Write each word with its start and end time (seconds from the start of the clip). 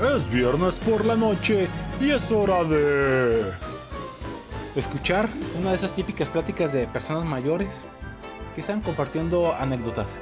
Es 0.00 0.30
viernes 0.30 0.78
por 0.78 1.06
la 1.06 1.16
noche 1.16 1.68
y 2.00 2.10
es 2.10 2.30
hora 2.30 2.64
de... 2.64 3.50
Escuchar 4.74 5.26
una 5.58 5.70
de 5.70 5.76
esas 5.76 5.94
típicas 5.94 6.28
pláticas 6.28 6.74
de 6.74 6.86
personas 6.86 7.24
mayores 7.24 7.86
que 8.54 8.60
están 8.60 8.82
compartiendo 8.82 9.54
anécdotas. 9.54 10.18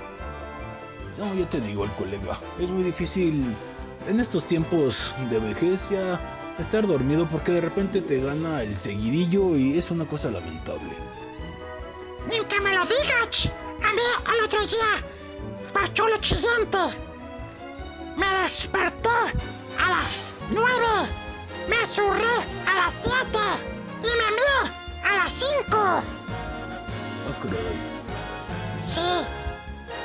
No, 1.19 1.35
yo 1.35 1.49
te 1.49 1.61
digo, 1.61 1.85
el 1.85 1.91
colega, 1.93 2.39
es 2.61 2.71
muy 2.71 2.85
difícil 2.85 3.53
en 4.07 4.21
estos 4.21 4.45
tiempos 4.45 5.13
de 5.29 5.41
vejez 5.41 5.91
ya 5.91 6.21
estar 6.61 6.87
dormido 6.87 7.27
porque 7.29 7.51
de 7.51 7.63
repente 7.63 8.01
te 8.01 8.21
gana 8.21 8.63
el 8.63 8.77
seguidillo 8.77 9.57
y 9.57 9.77
es 9.77 9.91
una 9.91 10.07
cosa 10.07 10.31
lamentable. 10.31 10.95
Ni 12.31 12.39
que 12.45 12.61
me 12.61 12.75
lo 12.75 12.83
digas. 12.83 13.51
A 13.83 13.93
mí 13.93 14.03
el 14.39 14.45
otro 14.45 14.61
día 14.65 15.05
pasó 15.73 16.09
lo 16.09 16.23
siguiente. 16.23 16.79
Me 18.17 18.27
desperté 18.43 19.11
a 19.79 19.91
las 19.91 20.35
9, 20.51 20.67
me 21.69 21.87
surré 21.87 22.37
a 22.67 22.75
las 22.75 22.93
7 22.93 23.39
y 24.03 24.07
me 24.07 24.31
miré 24.37 24.61
a 25.05 25.15
las 25.17 25.29
5. 25.31 25.77
Ah, 25.77 26.03
caray. 27.43 27.79
Sí, 28.81 29.27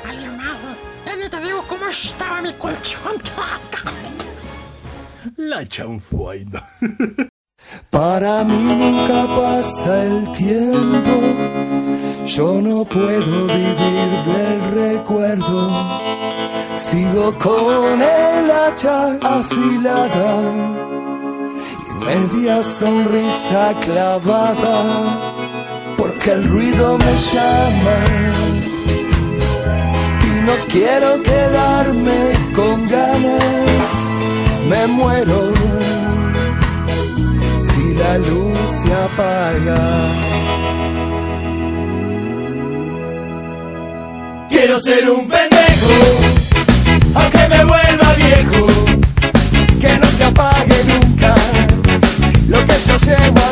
valió 0.04 0.32
madre. 0.32 0.76
Ya 1.06 1.16
ni 1.16 1.28
te 1.28 1.40
digo 1.40 1.64
cómo 1.68 1.86
estaba 1.86 2.42
mi 2.42 2.52
colchón. 2.54 3.18
¡Qué 3.22 3.30
asco! 3.30 3.90
La 5.36 5.66
chanfuaina. 5.66 6.62
Para 7.90 8.44
mí 8.44 8.56
nunca 8.56 9.26
pasa 9.34 10.04
el 10.04 10.32
tiempo, 10.32 11.10
yo 12.36 12.60
no 12.62 12.84
puedo 12.84 13.46
vivir 13.46 14.22
del 14.30 14.60
recuerdo. 14.70 16.00
Sigo 16.74 17.36
con 17.36 18.00
el 18.00 18.50
hacha 18.50 19.18
afilada 19.20 20.40
y 21.88 21.92
media 22.04 22.62
sonrisa 22.62 23.74
clavada, 23.80 25.34
porque 25.96 26.30
el 26.30 26.44
ruido 26.44 26.96
me 26.98 27.16
llama 27.32 27.98
y 30.22 30.26
no 30.46 30.54
quiero 30.68 31.20
quedarme 31.22 32.20
con 32.54 32.86
ganas, 32.86 33.88
me 34.68 34.86
muero 34.86 35.52
si 37.58 37.92
la 37.94 38.18
luz 38.18 38.68
se 38.68 38.94
apaga. 38.94 39.80
Quiero 44.50 44.78
ser 44.80 45.08
un 45.08 45.26
pendejo, 45.28 45.94
aunque 47.14 47.48
me 47.48 47.64
vuelva 47.64 48.14
viejo, 48.14 48.66
que 49.80 49.98
no 49.98 50.06
se 50.10 50.24
apague 50.24 50.84
nunca 50.84 51.34
lo 52.48 52.64
que 52.66 52.74
yo 52.86 52.96
llevo 52.96 53.49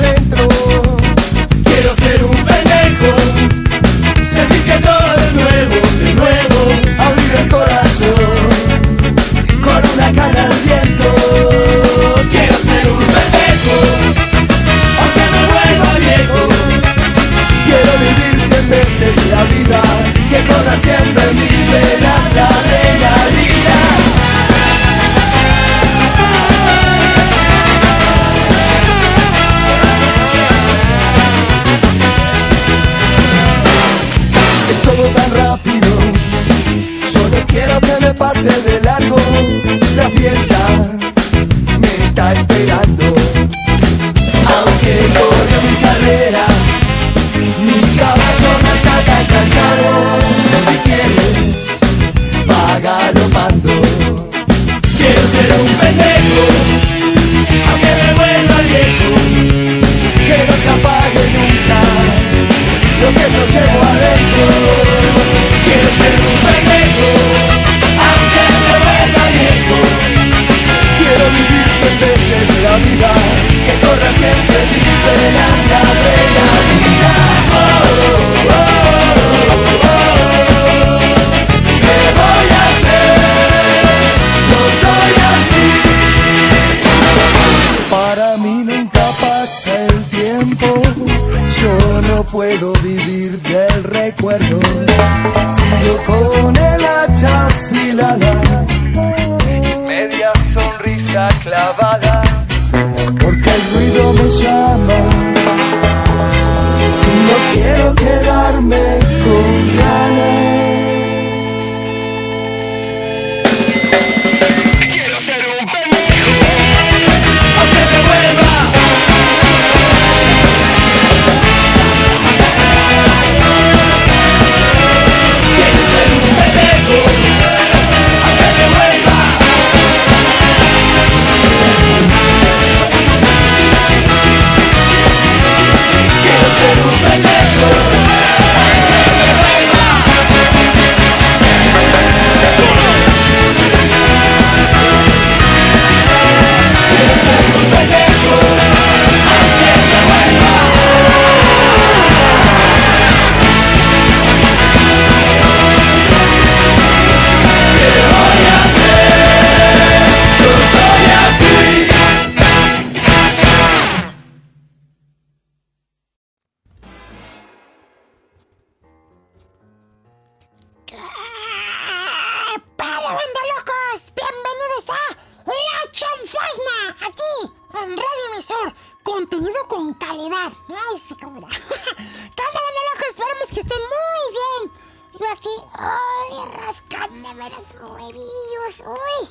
en 177.89 177.97
Radio 177.97 178.25
Emisor. 178.33 178.73
Contenido 179.03 179.67
con 179.69 179.95
calidad. 179.95 180.53
¡Ay, 180.69 180.99
sí, 180.99 181.15
cómo 181.21 181.41
no! 181.41 181.49
¿Qué 181.49 182.43
onda, 182.47 182.61
banda 182.61 182.81
locos? 182.93 183.09
Esperamos 183.09 183.49
que 183.53 183.61
estén 183.61 183.79
muy 183.79 184.25
bien. 184.39 184.73
Yo 185.19 185.33
aquí, 185.33 185.55
¡ay! 185.73 186.61
Rascándome 186.65 187.51
los 187.51 187.75
huevillos. 187.75 188.85
¡Uy! 188.87 189.29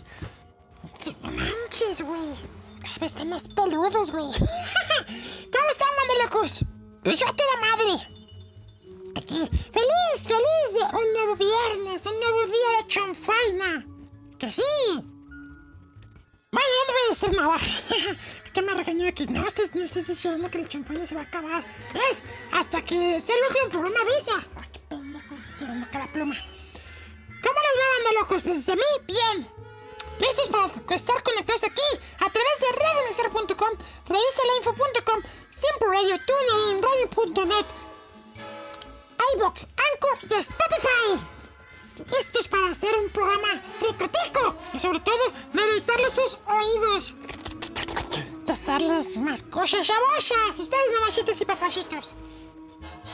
¡Qué 1.04 1.16
manches, 1.28 2.02
güey! 2.02 2.34
Están 3.02 3.30
más 3.30 3.48
peludos, 3.48 4.12
güey. 4.12 4.26
¿Cómo 5.54 5.70
están, 5.70 5.90
banda 5.98 6.24
locos? 6.24 6.66
Pues 7.04 7.20
yo 7.20 7.28
a 7.28 7.34
toda 7.34 7.58
madre. 7.62 8.18
Aquí, 9.16 9.50
feliz, 9.74 10.28
feliz 10.28 10.48
un 10.94 11.14
nuevo 11.14 11.36
viernes, 11.36 12.06
un 12.06 12.20
nuevo 12.20 12.46
día 12.46 12.78
de 12.78 12.88
chanfaina. 12.88 13.86
Que 14.38 14.52
sí. 14.52 14.64
Bueno, 16.52 16.70
no 16.88 16.94
voy 16.94 17.02
a 17.06 17.10
decir 17.10 17.36
nada. 17.36 17.58
que 18.58 18.64
me 18.64 18.74
regañó 18.74 19.08
aquí. 19.08 19.28
No 19.28 19.46
estés, 19.46 19.76
no 19.76 19.84
estés 19.84 20.08
diciendo 20.08 20.50
que 20.50 20.58
la 20.58 20.68
chanfaina 20.68 21.06
se 21.06 21.14
va 21.14 21.22
a 21.22 21.26
acabar. 21.26 21.64
Es 22.10 22.24
hasta 22.52 22.82
que 22.84 23.20
sea 23.20 23.36
el 23.36 23.44
último 23.44 23.70
programa 23.70 24.00
avisa. 24.02 24.32
Tirando 25.60 25.86
la 25.94 26.12
pluma. 26.12 26.36
¿Cómo 27.44 27.58
les 27.66 27.76
va, 27.80 27.86
banda 27.94 28.20
locos? 28.20 28.42
Pues 28.42 28.66
de 28.66 28.76
mí, 28.76 28.90
bien. 29.06 29.48
¿Listos 30.20 30.50
para 30.50 30.96
estar 30.96 31.22
conectados 31.22 31.66
aquí? 31.66 31.88
A 32.16 32.30
través 32.32 32.56
de 32.60 32.80
radioemisor.com, 32.82 33.70
revistalainfo.com, 34.08 35.22
Siempre 35.50 35.88
Radio, 35.90 36.18
TuneIn, 36.26 36.82
Radio.net, 36.82 37.66
iBox, 39.36 39.68
Anchor 39.68 40.18
y 40.32 40.34
Spotify. 40.34 42.10
Listos 42.10 42.48
para 42.48 42.72
hacer 42.72 42.96
un 42.98 43.10
programa 43.10 43.62
ricotico 43.82 44.58
y 44.74 44.80
sobre 44.80 45.00
todo 45.02 45.32
deleitarles 45.54 46.14
sus 46.14 46.40
oídos. 46.48 47.16
Hacerles 48.50 49.18
más 49.18 49.44
cosas 49.44 49.86
chabochas. 49.86 50.60
Ustedes 50.60 50.94
mamachitos 51.00 51.42
y 51.42 51.46
papachitos. 51.46 52.16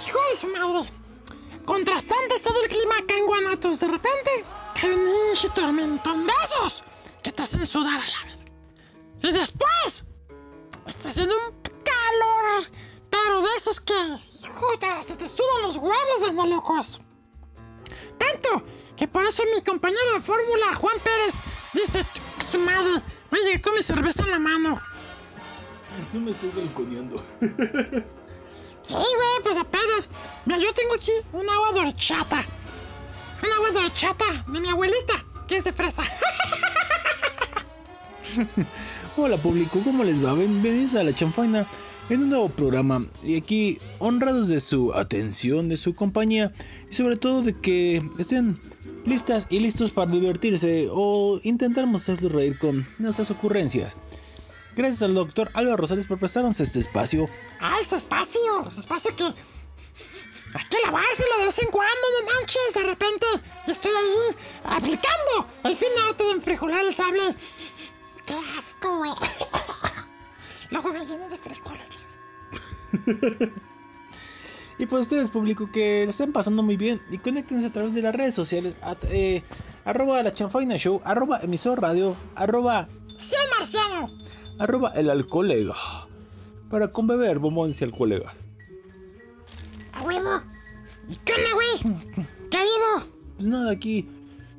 Hijo 0.08 0.20
de 0.32 0.38
su 0.38 0.48
madre. 0.48 0.90
Contrastante 1.66 2.36
está 2.36 2.52
el 2.62 2.70
clima 2.70 2.98
acá 3.00 3.16
en 3.16 3.26
Guanatos. 3.26 3.80
De 3.80 3.88
repente, 3.88 4.46
cae 4.80 4.96
un 4.96 5.54
tormentón 5.54 6.28
de 6.28 6.34
esos 6.44 6.84
que 7.22 7.32
te 7.32 7.44
hacen 7.44 7.66
sudar 7.66 8.00
a 8.00 8.06
la 8.06 8.24
vez. 8.26 8.38
Y 9.24 9.32
después, 9.32 10.06
está 10.88 11.10
haciendo 11.10 11.36
un 11.36 11.62
calor, 11.62 12.64
pero 13.10 13.42
de 13.42 13.50
esos 13.58 13.82
que, 13.82 13.94
puta, 14.60 14.98
hasta 14.98 15.18
te 15.18 15.28
sudan 15.28 15.64
los 15.64 15.78
huevos, 15.78 16.22
banda 16.22 16.46
locos. 16.46 17.02
Tanto 18.18 18.64
que 18.96 19.08
por 19.08 19.26
eso 19.26 19.44
mi 19.54 19.62
compañero 19.62 20.14
de 20.14 20.22
fórmula, 20.22 20.76
Juan 20.76 21.00
Pérez, 21.00 21.42
dice, 21.74 22.06
su 22.52 22.60
madre, 22.60 23.02
oye, 23.32 23.62
come 23.62 23.82
cerveza 23.82 24.24
en 24.24 24.32
la 24.32 24.40
mano. 24.40 24.82
No 26.14 26.20
me 26.22 26.32
estoy 26.32 26.52
balconeando. 26.56 27.24
Sí, 28.82 28.96
güey, 28.96 29.44
pues 29.44 29.58
apenas. 29.58 30.10
Mira, 30.46 30.60
yo 30.60 30.74
tengo 30.74 30.94
aquí 30.94 31.12
un 31.32 31.50
agua 31.50 31.72
de 31.72 31.80
horchata. 31.80 32.44
Un 33.42 33.52
agua 33.54 33.72
de 33.72 33.80
horchata 33.80 34.26
de 34.46 34.60
mi 34.60 34.68
abuelita, 34.68 35.26
que 35.48 35.56
es 35.56 35.64
de 35.64 35.72
fresa. 35.72 36.04
Hola 39.16 39.38
público, 39.38 39.80
¿cómo 39.84 40.04
les 40.04 40.24
va? 40.24 40.34
Bienvenidos 40.34 40.96
a 40.96 41.04
La 41.04 41.16
Chanfaina 41.16 41.66
en 42.10 42.24
un 42.24 42.30
nuevo 42.30 42.50
programa 42.50 43.06
y 43.24 43.38
aquí 43.38 43.80
honrados 44.00 44.50
de 44.50 44.60
su 44.60 44.94
atención, 44.94 45.70
de 45.70 45.78
su 45.78 45.96
compañía 45.96 46.52
y 46.90 46.94
sobre 46.94 47.16
todo 47.16 47.42
de 47.42 47.58
que 47.58 48.04
estén 48.18 48.60
listas 49.06 49.48
y 49.50 49.60
listos 49.60 49.92
para 49.92 50.12
divertirse 50.12 50.90
o 50.92 51.40
intentarnos 51.44 52.02
hacerlos 52.02 52.32
reír 52.32 52.58
con 52.58 52.86
nuestras 53.00 53.32
ocurrencias. 53.32 53.96
Gracias 54.76 55.04
al 55.04 55.14
doctor 55.14 55.50
Álvaro 55.54 55.78
Rosales 55.78 56.08
por 56.08 56.18
prestarnos 56.18 56.60
este 56.60 56.80
espacio. 56.80 57.28
¡Ay, 57.60 57.84
su 57.84 57.96
espacio! 57.96 58.42
Su 58.72 58.80
espacio 58.80 59.16
que. 59.16 59.24
Hay 59.26 60.66
que 60.70 60.78
lavárselo 60.86 61.40
de 61.40 61.46
vez 61.46 61.60
en 61.60 61.70
cuando, 61.70 62.02
no 62.20 62.26
manches. 62.32 62.74
De 62.76 62.84
repente, 62.84 63.26
estoy 63.68 63.92
ahí 63.92 64.36
aplicando 64.66 65.48
el 65.64 65.76
fin 65.76 65.90
arte 66.08 66.24
de 66.24 66.32
enfrijolar 66.32 66.86
el 66.86 66.94
sable. 66.94 67.22
¡Qué 68.26 68.34
asco, 68.58 68.98
güey! 68.98 69.12
Luego 70.72 70.94
me 70.94 71.06
lleno 71.06 71.30
de 71.30 71.38
frijoles. 71.38 71.90
Y 74.80 74.86
pues 74.88 75.04
ustedes, 75.04 75.30
público, 75.30 75.70
que 75.72 76.04
lo 76.06 76.10
estén 76.10 76.34
pasando 76.34 76.64
muy 76.64 76.78
bien 76.78 77.02
y 77.12 77.20
conéctense 77.20 77.68
a 77.68 77.72
través 77.72 77.94
de 77.94 78.02
las 78.02 78.14
redes 78.16 78.34
sociales. 78.34 78.76
eh, 79.10 79.44
arroba 79.86 80.24
la 80.24 80.32
chanfaina 80.32 80.78
show, 80.78 81.00
arroba 81.06 81.40
emisor 81.42 81.80
radio, 81.80 82.16
arroba, 82.36 82.88
¡Sí, 83.18 83.36
marciano! 83.58 84.12
arroba 84.60 84.90
el 84.96 85.10
alcoholega. 85.10 85.76
Para 86.70 86.92
con 86.92 87.08
beber 87.08 87.40
bombones 87.40 87.80
y 87.82 87.84
alcoholegas. 87.84 88.34
¡A 89.94 90.04
huevo! 90.04 90.42
¿Y 91.10 91.16
qué 91.18 91.34
onda, 91.34 91.54
güey? 91.54 92.26
¿Qué 92.50 92.58
ha 92.58 92.62
habido? 92.62 93.14
Nada, 93.40 93.72
aquí 93.72 94.08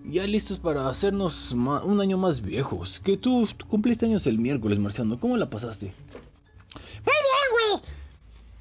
ya 0.05 0.27
listos 0.27 0.59
para 0.59 0.89
hacernos 0.89 1.53
un 1.53 2.01
año 2.01 2.19
más 2.19 2.43
viejos. 2.43 3.01
Que 3.01 3.17
tú, 3.17 3.49
tú 3.57 3.67
cumpliste 3.67 4.07
años 4.07 4.27
el 4.27 4.39
miércoles, 4.39 4.79
Marciano. 4.79 5.19
¿Cómo 5.19 5.37
la 5.37 5.51
pasaste? 5.51 5.87
Muy 5.87 7.15
bien, 7.15 7.81
güey. 7.81 7.91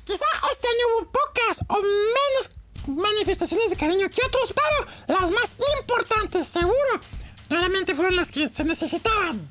Quizá 0.03 0.25
este 0.51 0.67
año 0.67 0.85
hubo 0.97 1.11
pocas 1.11 1.63
o 1.67 1.75
menos 1.81 2.55
manifestaciones 2.87 3.69
de 3.69 3.75
cariño 3.77 4.09
que 4.09 4.21
otros, 4.25 4.53
pero 4.53 5.19
las 5.19 5.31
más 5.31 5.55
importantes, 5.79 6.47
seguro. 6.47 6.99
Claramente 7.47 7.93
fueron 7.93 8.15
las 8.15 8.31
que 8.31 8.49
se 8.49 8.63
necesitaban. 8.63 9.47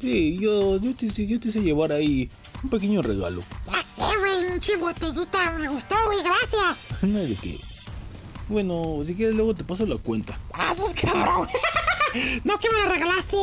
Sí, 0.00 0.38
yo, 0.38 0.78
yo, 0.78 0.94
te, 0.94 1.08
yo 1.08 1.40
te 1.40 1.48
hice 1.48 1.60
llevar 1.60 1.92
ahí 1.92 2.28
un 2.62 2.70
pequeño 2.70 3.02
regalo. 3.02 3.42
Ya 3.66 3.82
sé, 3.82 4.02
güey, 4.18 4.52
un 4.52 4.60
chibotellita. 4.60 5.52
Me 5.52 5.68
gustó, 5.68 5.96
güey, 6.06 6.18
gracias. 6.22 6.84
No 7.02 7.18
de 7.18 7.34
qué. 7.36 7.58
Bueno, 8.48 9.00
si 9.06 9.14
quieres 9.14 9.34
luego 9.34 9.54
te 9.54 9.64
paso 9.64 9.86
la 9.86 9.96
cuenta. 9.96 10.38
Gracias, 10.52 10.94
cabrón. 10.94 11.48
no 12.44 12.58
que 12.58 12.70
me 12.70 12.80
lo 12.82 12.88
regalaste. 12.88 13.36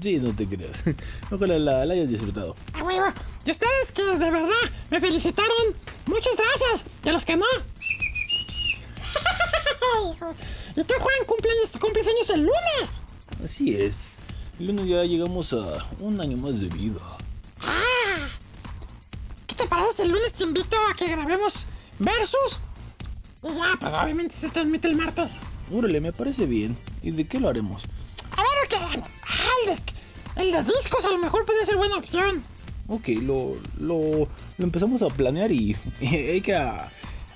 Sí, 0.00 0.18
no 0.18 0.34
te 0.34 0.46
creas. 0.46 0.84
Ojalá 1.30 1.58
la, 1.58 1.84
la 1.84 1.94
hayas 1.94 2.08
disfrutado. 2.08 2.54
A 2.74 2.84
huevo. 2.84 3.06
Y 3.44 3.50
ustedes 3.50 3.92
que 3.92 4.02
de 4.02 4.30
verdad 4.30 4.48
me 4.90 5.00
felicitaron, 5.00 5.74
muchas 6.06 6.36
gracias. 6.36 6.84
Y 7.04 7.08
a 7.08 7.12
los 7.12 7.24
que 7.24 7.36
no. 7.36 7.46
y 10.76 10.84
tú, 10.84 10.94
Juan, 10.98 11.26
cumples, 11.26 11.78
cumples 11.80 12.06
años 12.06 12.30
el 12.30 12.40
lunes. 12.42 13.02
Así 13.42 13.74
es. 13.74 14.10
Lunes 14.60 14.86
ya 14.86 15.02
llegamos 15.04 15.52
a 15.52 15.78
un 15.98 16.20
año 16.20 16.36
más 16.36 16.60
de 16.60 16.68
vida. 16.68 17.00
Ah, 17.60 18.28
¿Qué 19.48 19.54
te 19.56 19.66
parece 19.66 20.04
el 20.04 20.10
lunes 20.10 20.32
te 20.32 20.44
invito 20.44 20.76
a 20.88 20.94
que 20.94 21.08
grabemos 21.08 21.66
versus? 21.98 22.60
Y 23.42 23.48
ya, 23.48 23.76
pues 23.80 23.92
obviamente 23.94 24.34
se 24.34 24.48
transmite 24.50 24.86
el 24.88 24.96
martes. 24.96 25.38
Órale, 25.72 26.00
me 26.00 26.12
parece 26.12 26.46
bien. 26.46 26.76
¿Y 27.02 27.10
de 27.10 27.24
qué 27.26 27.40
lo 27.40 27.48
haremos? 27.48 27.84
A 28.36 28.42
ver, 28.42 28.68
que, 28.68 28.76
ah, 28.76 29.02
el, 29.62 29.74
de, 29.74 30.42
el 30.42 30.52
de 30.52 30.72
discos 30.72 31.04
a 31.04 31.10
lo 31.10 31.18
mejor 31.18 31.44
puede 31.44 31.64
ser 31.64 31.76
buena 31.76 31.96
opción. 31.96 32.42
Ok, 32.86 33.08
lo, 33.22 33.56
lo, 33.78 34.28
lo 34.58 34.64
empezamos 34.64 35.02
a 35.02 35.08
planear 35.08 35.50
y, 35.50 35.76
y 36.00 36.06
hay 36.14 36.40
que 36.40 36.54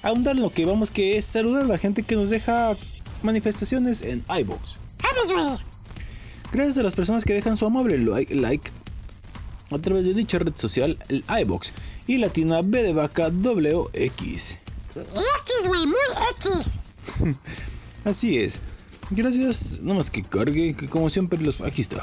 ahondar 0.03 0.37
en 0.37 0.43
lo 0.43 0.51
que 0.51 0.65
vamos, 0.65 0.93
que 0.93 1.17
es 1.17 1.25
saludar 1.25 1.63
a 1.63 1.67
la 1.67 1.79
gente 1.79 2.05
que 2.05 2.15
nos 2.15 2.31
deja 2.31 2.77
manifestaciones 3.25 4.03
en 4.03 4.25
iVoox. 4.29 4.77
Vamos, 5.03 5.33
güey. 5.33 5.78
Gracias 6.53 6.79
a 6.79 6.83
las 6.83 6.95
personas 6.95 7.25
que 7.25 7.35
dejan 7.35 7.57
su 7.57 7.67
amable 7.67 7.99
li- 7.99 8.27
like 8.35 8.71
a 9.71 9.79
través 9.79 10.07
de 10.07 10.15
dicha 10.15 10.39
red 10.39 10.55
social, 10.57 10.99
el 11.09 11.23
iBox 11.43 11.73
y 12.07 12.17
Latina 12.19 12.63
B 12.63 12.83
de 12.83 12.93
Vaca 12.95 13.29
WX. 13.31 14.59
X, 14.97 15.67
güey, 15.67 15.87
muy 15.87 15.97
X. 16.37 16.79
Así 18.05 18.39
es. 18.39 18.61
Gracias, 19.11 19.81
no 19.83 19.95
más 19.95 20.11
que 20.11 20.23
cargue, 20.23 20.75
que 20.75 20.89
como 20.89 21.09
siempre 21.11 21.39
los... 21.41 21.61
Aquí 21.61 21.83
está. 21.83 22.03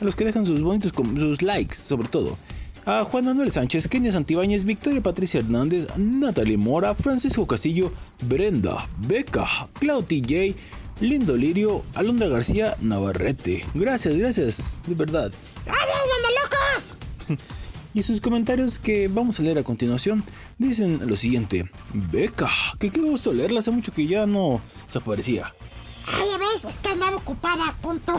A 0.00 0.04
los 0.04 0.14
que 0.14 0.24
dejan 0.24 0.46
sus 0.46 0.62
bonitos 0.62 0.92
sus 1.18 1.42
likes, 1.42 1.74
sobre 1.74 2.08
todo. 2.08 2.36
A 2.84 3.04
Juan 3.04 3.24
Manuel 3.24 3.50
Sánchez, 3.50 3.88
Kenia 3.88 4.12
Santibáñez, 4.12 4.64
Victoria 4.64 5.02
Patricia 5.02 5.40
Hernández, 5.40 5.86
Natalie 5.96 6.56
Mora, 6.56 6.94
Francisco 6.94 7.46
Castillo, 7.46 7.92
Brenda, 8.22 8.88
Beca, 9.08 9.44
Clauti 9.80 10.20
J, 10.20 10.56
Lindo 11.00 11.36
Lirio, 11.36 11.84
Alondra 11.94 12.26
García, 12.26 12.76
Navarrete. 12.80 13.64
Gracias, 13.74 14.16
gracias, 14.16 14.80
de 14.86 14.94
verdad. 14.94 15.30
Gracias, 15.64 15.96
locos. 16.42 16.96
Y 17.94 18.02
sus 18.02 18.20
comentarios 18.20 18.78
que 18.78 19.08
vamos 19.08 19.40
a 19.40 19.42
leer 19.42 19.58
a 19.58 19.64
continuación 19.64 20.22
dicen 20.58 21.00
lo 21.08 21.16
siguiente. 21.16 21.70
Beca, 21.94 22.50
que 22.78 22.90
qué 22.90 23.00
gusto 23.00 23.32
leerla, 23.32 23.60
hace 23.60 23.70
mucho 23.70 23.90
que 23.90 24.06
ya 24.06 24.26
no 24.26 24.60
se 24.88 24.98
aparecía. 24.98 25.54
Ay, 26.06 26.24
ya 26.30 26.36
ves, 26.36 26.66
es 26.66 26.78
que 26.80 26.90
andaba 26.90 27.16
ocupada, 27.16 27.74
punto. 27.80 28.14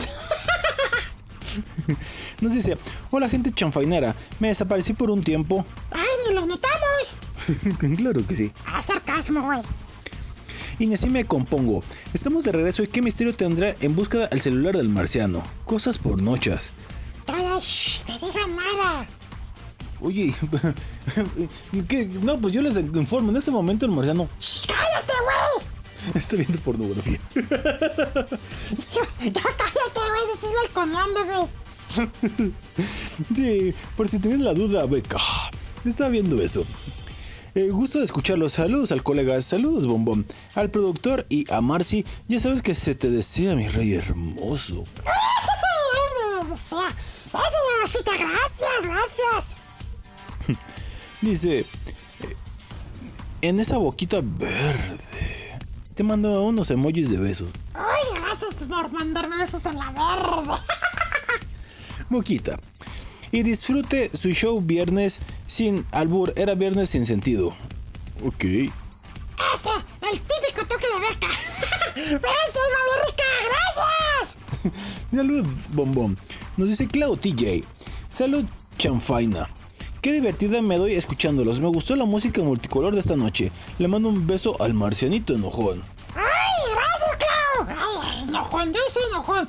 Nos 2.40 2.52
dice, 2.52 2.76
hola 3.12 3.28
gente 3.28 3.52
chanfainera, 3.52 4.16
me 4.40 4.48
desaparecí 4.48 4.94
por 4.94 5.12
un 5.12 5.22
tiempo. 5.22 5.64
Ay, 5.92 6.08
ni 6.26 6.34
lo 6.34 6.44
notamos. 6.44 7.16
claro 7.96 8.26
que 8.26 8.34
sí. 8.34 8.50
Ah, 8.66 8.82
sarcasmo, 8.82 9.42
güey. 9.42 9.60
Y 10.78 10.86
ni 10.86 10.94
así 10.94 11.08
me 11.10 11.24
compongo. 11.24 11.82
Estamos 12.12 12.44
de 12.44 12.52
regreso 12.52 12.82
y 12.82 12.86
qué 12.88 13.02
misterio 13.02 13.34
tendrá 13.34 13.74
en 13.80 13.96
búsqueda 13.96 14.28
el 14.30 14.40
celular 14.40 14.76
del 14.76 14.88
marciano. 14.88 15.42
Cosas 15.64 15.98
por 15.98 16.22
noches. 16.22 16.70
Todo, 17.26 17.60
shh, 17.60 18.02
no 18.08 18.18
digan 18.18 18.56
nada. 18.56 19.06
Oye, 20.00 20.32
¿qué? 21.88 22.06
No, 22.22 22.40
pues 22.40 22.54
yo 22.54 22.62
les 22.62 22.76
informo, 22.76 23.30
en 23.30 23.36
este 23.36 23.50
momento 23.50 23.84
el 23.84 23.92
marciano 23.92 24.28
cállate, 24.68 25.12
güey. 25.24 25.66
está 26.14 26.36
viendo 26.36 26.58
pornografía. 26.60 27.18
Ya 29.20 29.42
cállate, 29.42 30.00
güey, 30.10 30.24
te 30.26 30.32
estás 30.34 30.52
balconeando, 30.62 31.24
güey. 31.24 31.48
Sí, 33.34 33.74
por 33.96 34.08
si 34.08 34.18
tenían 34.20 34.44
la 34.44 34.54
duda, 34.54 34.86
Beca. 34.86 35.18
Está 35.84 36.08
viendo 36.08 36.40
eso. 36.40 36.64
Eh, 37.54 37.70
gusto 37.70 37.98
de 37.98 38.04
escucharlos. 38.04 38.52
Saludos 38.52 38.92
al 38.92 39.02
colega, 39.02 39.40
saludos 39.40 39.86
bombón, 39.86 40.26
al 40.54 40.70
productor 40.70 41.26
y 41.28 41.50
a 41.52 41.60
Marcy. 41.60 42.04
Ya 42.28 42.40
sabes 42.40 42.62
que 42.62 42.74
se 42.74 42.94
te 42.94 43.10
desea, 43.10 43.54
mi 43.56 43.68
rey 43.68 43.94
hermoso. 43.94 44.84
Mamacita, 47.76 48.12
gracias, 48.16 48.82
gracias. 48.84 49.56
Dice, 51.20 51.60
eh, 51.60 51.66
en 53.42 53.60
esa 53.60 53.78
boquita 53.78 54.20
verde. 54.22 55.58
Te 55.94 56.02
mando 56.02 56.44
unos 56.44 56.70
emojis 56.70 57.10
de 57.10 57.18
besos. 57.18 57.48
Ay, 57.74 58.20
gracias 58.20 58.54
por 58.68 58.92
mandarme 58.92 59.36
besos 59.36 59.64
en 59.66 59.76
la 59.76 59.90
verde. 59.90 60.60
Boquita. 62.08 62.58
Y 63.30 63.42
disfrute 63.42 64.10
su 64.16 64.30
show 64.30 64.60
viernes 64.60 65.20
sin 65.46 65.84
albur. 65.92 66.32
Era 66.36 66.54
viernes 66.54 66.90
sin 66.90 67.04
sentido. 67.04 67.54
Ok. 68.24 68.44
Ese, 68.44 69.70
el 70.10 70.20
típico 70.20 70.66
toque 70.66 70.86
de 70.86 71.00
beca. 71.00 71.28
Besos, 71.94 72.68
mami 72.74 73.06
rica, 73.06 73.24
gracias. 73.44 74.36
Salud, 75.14 75.46
bombón. 75.72 76.18
Nos 76.56 76.68
dice 76.68 76.86
Clau 76.86 77.16
TJ. 77.16 77.64
Salud, 78.08 78.44
chanfaina. 78.78 79.48
Qué 80.00 80.12
divertida 80.12 80.62
me 80.62 80.78
doy 80.78 80.94
escuchándolos. 80.94 81.60
Me 81.60 81.68
gustó 81.68 81.96
la 81.96 82.04
música 82.04 82.42
multicolor 82.42 82.94
de 82.94 83.00
esta 83.00 83.16
noche. 83.16 83.52
Le 83.78 83.88
mando 83.88 84.08
un 84.08 84.26
beso 84.26 84.56
al 84.60 84.74
marcianito 84.74 85.34
enojón. 85.34 85.82
Ay, 86.14 86.72
gracias, 86.72 87.16
Clau. 87.16 88.02
Ay, 88.02 88.28
enojón, 88.28 88.72
yo 88.72 88.80
soy 88.88 89.02
enojón. 89.10 89.46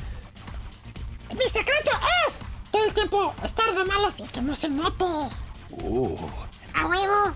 Mi 1.29 1.43
secreto 1.43 1.91
es 2.27 2.39
todo 2.71 2.85
el 2.85 2.93
tiempo 2.93 3.33
estar 3.43 3.73
de 3.75 3.83
malas 3.85 4.19
y 4.19 4.23
que 4.23 4.41
no 4.41 4.55
se 4.55 4.69
note. 4.69 5.05
Oh. 5.83 6.15
A 6.73 6.87
huevo. 6.87 7.33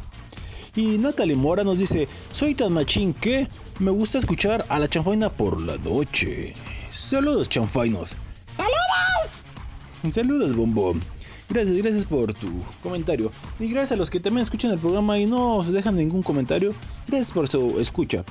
Y 0.76 0.98
Natalie 0.98 1.36
Mora 1.36 1.64
nos 1.64 1.80
dice, 1.80 2.08
soy 2.32 2.56
tan 2.56 2.74
machín 2.74 3.14
que 3.14 3.48
me 3.80 3.92
gusta 3.92 4.18
escuchar 4.18 4.66
a 4.70 4.80
la 4.80 4.88
chanfaina 4.88 5.30
por 5.30 5.62
la 5.62 5.78
noche. 5.78 6.56
Saludos 6.92 7.50
chanfainos. 7.50 8.16
¡Saludos! 8.56 9.44
Saludos 10.12 10.56
bombón. 10.56 11.02
Gracias, 11.50 11.78
gracias 11.78 12.06
por 12.06 12.34
tu 12.34 12.64
comentario. 12.82 13.32
Y 13.60 13.68
gracias 13.68 13.92
a 13.92 13.96
los 13.96 14.10
que 14.10 14.20
también 14.20 14.44
escuchan 14.44 14.72
el 14.72 14.80
programa 14.80 15.20
y 15.20 15.26
no 15.26 15.58
os 15.58 15.72
dejan 15.72 15.96
ningún 15.96 16.24
comentario. 16.24 16.74
Gracias 17.08 17.32
por 17.32 17.48
su 17.48 17.80
escucha. 17.80 18.24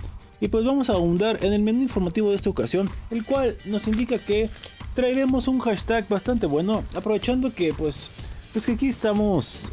Y 0.42 0.48
pues 0.48 0.64
vamos 0.64 0.90
a 0.90 0.94
ahondar 0.94 1.38
en 1.44 1.52
el 1.52 1.62
menú 1.62 1.82
informativo 1.82 2.30
de 2.30 2.34
esta 2.34 2.50
ocasión, 2.50 2.90
el 3.12 3.24
cual 3.24 3.56
nos 3.64 3.86
indica 3.86 4.18
que 4.18 4.50
traeremos 4.92 5.46
un 5.46 5.60
hashtag 5.60 6.08
bastante 6.08 6.46
bueno, 6.46 6.82
aprovechando 6.96 7.54
que 7.54 7.72
pues, 7.72 8.10
pues 8.52 8.66
que 8.66 8.72
aquí 8.72 8.88
estamos 8.88 9.66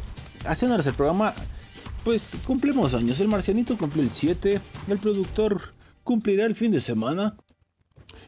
haciéndoles 0.46 0.86
el 0.86 0.94
programa 0.94 1.34
pues 2.04 2.36
cumplimos 2.46 2.94
años. 2.94 3.18
El 3.18 3.26
marcianito 3.26 3.76
cumplió 3.76 4.04
el 4.04 4.12
7, 4.12 4.60
el 4.86 4.98
productor 4.98 5.74
cumplirá 6.04 6.46
el 6.46 6.54
fin 6.54 6.70
de 6.70 6.80
semana 6.80 7.36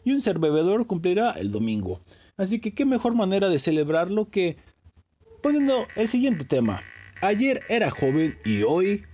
y 0.03 0.11
un 0.11 0.21
ser 0.21 0.41
bebedor 0.41 0.89
cumplirá 0.89 1.31
el 1.31 1.53
domingo. 1.53 2.03
Así 2.37 2.61
que 2.61 2.75
qué 2.75 2.85
mejor 2.85 3.15
manera 3.15 3.49
de 3.51 3.61
celebrarlo 3.61 4.31
que 4.31 4.57
poniendo 5.45 5.87
el 5.95 6.09
siguiente 6.09 6.45
tema. 6.45 6.83
Ayer 7.21 7.63
era 7.69 7.93
joven 7.93 8.37
y 8.45 8.65
hoy... 8.65 9.05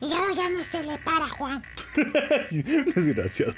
Y 0.00 0.06
hoy 0.06 0.34
ya 0.34 0.48
no 0.48 0.62
se 0.62 0.82
le 0.82 0.96
para, 0.98 1.26
Juan. 1.28 1.62
Desgraciado. 2.50 3.52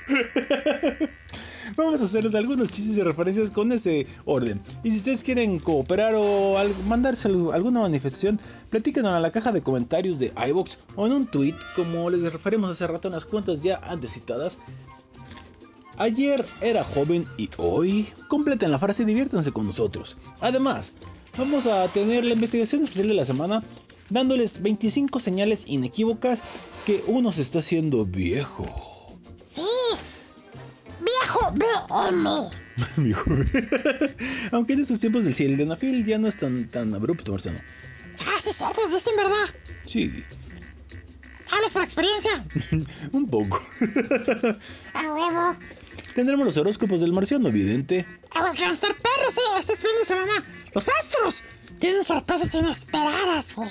Vamos 1.76 2.00
a 2.00 2.04
hacerles 2.04 2.34
algunos 2.34 2.70
chistes 2.70 2.98
y 2.98 3.02
referencias 3.02 3.50
con 3.50 3.70
ese 3.70 4.06
orden. 4.24 4.60
Y 4.82 4.90
si 4.90 4.98
ustedes 4.98 5.22
quieren 5.22 5.60
cooperar 5.60 6.14
o 6.16 6.56
mandarse 6.84 7.28
alguna 7.28 7.80
manifestación, 7.80 8.40
platíquenos 8.70 9.14
en 9.14 9.22
la 9.22 9.30
caja 9.30 9.52
de 9.52 9.62
comentarios 9.62 10.18
de 10.18 10.32
iBox 10.48 10.78
o 10.96 11.06
en 11.06 11.12
un 11.12 11.26
tweet, 11.26 11.54
como 11.76 12.10
les 12.10 12.32
referimos 12.32 12.70
hace 12.70 12.86
rato 12.88 13.06
en 13.06 13.14
las 13.14 13.24
cuentas 13.24 13.62
ya 13.62 13.80
antes 13.84 14.12
citadas. 14.12 14.58
Ayer 15.96 16.44
era 16.60 16.82
joven 16.82 17.28
y 17.38 17.50
hoy 17.58 18.08
completen 18.28 18.70
la 18.70 18.78
frase 18.78 19.04
y 19.04 19.06
diviértanse 19.06 19.52
con 19.52 19.66
nosotros. 19.66 20.16
Además, 20.40 20.92
vamos 21.38 21.66
a 21.66 21.86
tener 21.88 22.24
la 22.24 22.34
investigación 22.34 22.82
especial 22.82 23.08
de 23.08 23.14
la 23.14 23.24
semana 23.24 23.62
dándoles 24.12 24.62
25 24.62 25.20
señales 25.20 25.64
inequívocas 25.66 26.42
que 26.86 27.02
uno 27.06 27.32
se 27.32 27.42
está 27.42 27.60
haciendo 27.60 28.04
viejo. 28.04 28.66
Sí. 29.44 29.62
Viejo 31.00 31.52
BM. 31.52 32.48
Viejo. 32.96 33.30
Aunque 34.52 34.74
en 34.74 34.80
estos 34.80 35.00
tiempos 35.00 35.24
del 35.24 35.34
sildenafil 35.34 36.04
ya 36.04 36.18
no 36.18 36.28
es 36.28 36.36
tan, 36.36 36.70
tan 36.70 36.94
abrupto, 36.94 37.32
Marciano. 37.32 37.58
Ah, 38.20 38.38
sí, 38.40 38.50
cierto, 38.52 38.86
dicen 38.88 39.16
verdad. 39.16 39.54
Sí, 39.84 40.24
¿Hablas 41.52 41.72
por 41.72 41.82
experiencia? 41.82 42.44
un 43.12 43.28
poco. 43.28 43.60
A 44.94 45.12
huevo. 45.12 45.56
Tendremos 46.14 46.46
los 46.46 46.56
horóscopos 46.56 47.00
del 47.00 47.12
marciano 47.12 47.48
evidente. 47.48 48.06
A 48.30 48.42
huevo 48.42 48.54
que 48.54 48.62
van 48.62 48.70
a 48.70 48.74
estar 48.74 48.94
perros, 48.96 49.36
eh, 49.36 49.58
este 49.58 49.76
fin 49.76 49.90
de 49.98 50.04
semana. 50.04 50.32
Los 50.74 50.88
astros 50.88 51.42
tienen 51.82 52.04
sorpresas 52.04 52.54
inesperadas, 52.54 53.56
güey. 53.56 53.68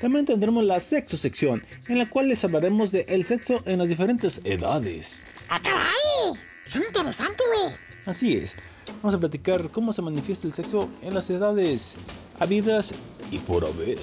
También 0.00 0.26
tendremos 0.26 0.64
la 0.64 0.80
sexo 0.80 1.16
sección, 1.16 1.62
en 1.86 1.98
la 1.98 2.10
cual 2.10 2.28
les 2.28 2.44
hablaremos 2.44 2.90
de 2.90 3.06
el 3.08 3.22
sexo 3.22 3.62
en 3.66 3.78
las 3.78 3.88
diferentes 3.88 4.40
edades. 4.42 5.22
¡Ah, 5.48 5.60
caray! 5.62 6.42
Son 6.64 6.82
interesante, 6.82 7.44
güey. 7.46 7.76
Así 8.04 8.34
es, 8.34 8.56
vamos 9.00 9.14
a 9.14 9.20
platicar 9.20 9.70
cómo 9.70 9.92
se 9.92 10.02
manifiesta 10.02 10.48
el 10.48 10.52
sexo 10.52 10.88
en 11.02 11.14
las 11.14 11.30
edades 11.30 11.96
habidas 12.40 12.92
y 13.30 13.38
por 13.38 13.64
haber. 13.64 13.98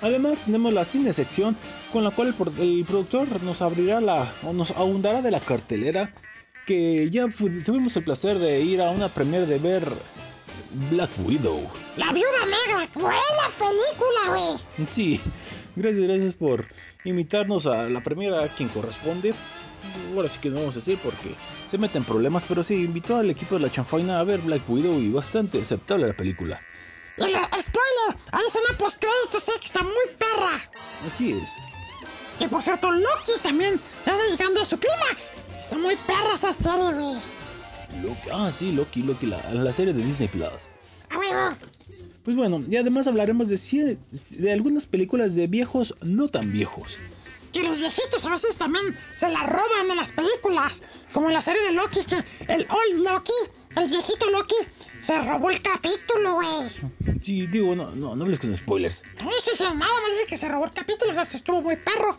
Además 0.00 0.44
tenemos 0.44 0.72
la 0.74 0.84
cine 0.84 1.12
sección 1.12 1.56
con 1.92 2.04
la 2.04 2.12
cual 2.12 2.36
el 2.60 2.84
productor 2.84 3.42
nos 3.42 3.62
abrirá 3.62 4.00
la 4.00 4.32
o 4.44 4.52
nos 4.52 4.70
ahondará 4.70 5.22
de 5.22 5.32
la 5.32 5.40
cartelera 5.40 6.14
que 6.68 7.08
ya 7.08 7.26
tuvimos 7.64 7.96
el 7.96 8.04
placer 8.04 8.38
de 8.38 8.60
ir 8.60 8.82
a 8.82 8.90
una 8.90 9.08
premiere 9.08 9.46
de 9.46 9.58
ver 9.58 9.90
Black 10.90 11.08
Widow. 11.24 11.66
La 11.96 12.12
viuda 12.12 12.44
negra, 12.44 12.86
buena 12.92 13.48
película, 13.58 14.38
güey. 14.76 14.86
Sí, 14.90 15.18
gracias, 15.74 16.04
gracias 16.04 16.34
por 16.34 16.66
invitarnos 17.04 17.64
a 17.64 17.88
la 17.88 18.02
primera 18.02 18.44
a 18.44 18.48
quien 18.48 18.68
corresponde. 18.68 19.32
Ahora 20.14 20.28
sí 20.28 20.40
que 20.40 20.50
no 20.50 20.56
vamos 20.56 20.74
a 20.74 20.80
decir 20.80 20.98
porque 21.02 21.34
se 21.70 21.78
meten 21.78 22.04
problemas, 22.04 22.44
pero 22.46 22.62
sí, 22.62 22.74
invitó 22.74 23.16
al 23.16 23.30
equipo 23.30 23.54
de 23.54 23.62
la 23.62 23.70
chanfaina 23.70 24.20
a 24.20 24.24
ver 24.24 24.40
Black 24.40 24.68
Widow 24.68 25.00
y 25.00 25.10
bastante 25.10 25.62
aceptable 25.62 26.06
la 26.06 26.16
película. 26.18 26.60
Y 27.16 27.22
el 27.22 27.62
spoiler, 27.62 28.22
hay 28.30 28.46
escena 28.46 28.76
post-créditos, 28.76 29.48
eh, 29.48 29.52
que 29.58 29.66
está 29.66 29.82
muy 29.82 30.14
perra. 30.18 30.70
Así 31.06 31.32
es. 31.32 31.56
Y 32.38 32.46
por 32.46 32.60
cierto, 32.62 32.92
Loki 32.92 33.32
también 33.42 33.80
ya 34.04 34.12
está 34.12 34.36
llegando 34.36 34.60
a 34.60 34.66
su 34.66 34.78
clímax. 34.78 35.32
Está 35.58 35.76
muy 35.76 35.96
perra 35.96 36.34
esa 36.34 36.52
serie, 36.52 36.94
güey. 36.94 37.20
Loki, 38.02 38.28
ah, 38.32 38.50
sí, 38.50 38.72
Loki, 38.72 39.02
Loki, 39.02 39.26
la, 39.26 39.42
la 39.52 39.72
serie 39.72 39.92
de 39.92 40.02
Disney 40.02 40.28
Plus. 40.28 40.70
A 41.10 41.18
huevo. 41.18 41.56
Pues 42.22 42.36
bueno, 42.36 42.62
y 42.68 42.76
además 42.76 43.06
hablaremos 43.06 43.48
de, 43.48 43.98
de 44.38 44.52
algunas 44.52 44.86
películas 44.86 45.34
de 45.34 45.46
viejos 45.46 45.94
no 46.02 46.28
tan 46.28 46.52
viejos. 46.52 46.98
Que 47.52 47.62
los 47.62 47.78
viejitos 47.78 48.24
a 48.26 48.30
veces 48.30 48.58
también 48.58 48.94
se 49.14 49.28
la 49.30 49.42
roban 49.44 49.90
en 49.90 49.96
las 49.96 50.12
películas. 50.12 50.82
Como 51.12 51.28
en 51.28 51.34
la 51.34 51.40
serie 51.40 51.62
de 51.62 51.72
Loki, 51.72 52.04
que 52.04 52.16
el 52.52 52.66
old 52.68 53.02
Loki, 53.02 53.32
el 53.76 53.88
viejito 53.88 54.30
Loki, 54.30 54.56
se 55.00 55.18
robó 55.20 55.50
el 55.50 55.62
capítulo, 55.62 56.34
güey. 56.34 57.18
Sí, 57.22 57.46
digo, 57.46 57.74
no, 57.74 57.90
no, 57.96 58.14
no 58.14 58.24
hables 58.24 58.38
con 58.38 58.54
spoilers. 58.54 59.02
No 59.24 59.30
estoy 59.34 59.52
diciendo 59.52 59.74
nada 59.76 60.00
más 60.02 60.18
de 60.20 60.26
que 60.26 60.36
se 60.36 60.48
robó 60.48 60.66
el 60.66 60.72
capítulo, 60.72 61.12
o 61.12 61.14
sea, 61.14 61.24
se 61.24 61.38
estuvo 61.38 61.62
muy 61.62 61.76
perro. 61.76 62.18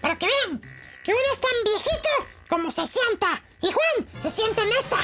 Para 0.00 0.18
que 0.18 0.26
vean 0.26 0.60
que 1.04 1.12
uno 1.12 1.20
es 1.32 1.40
tan 1.40 1.50
viejito 1.64 2.08
como 2.48 2.70
se 2.70 2.86
sienta. 2.86 3.42
Y 3.62 3.66
Juan 3.66 4.08
se 4.20 4.30
sienta 4.30 4.62
en 4.62 4.68
esta. 4.68 4.96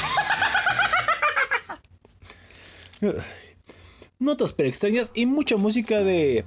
notas 4.19 4.53
pero 4.53 4.69
extrañas 4.69 5.11
y 5.15 5.27
mucha 5.27 5.57
música 5.57 5.99
de, 6.01 6.45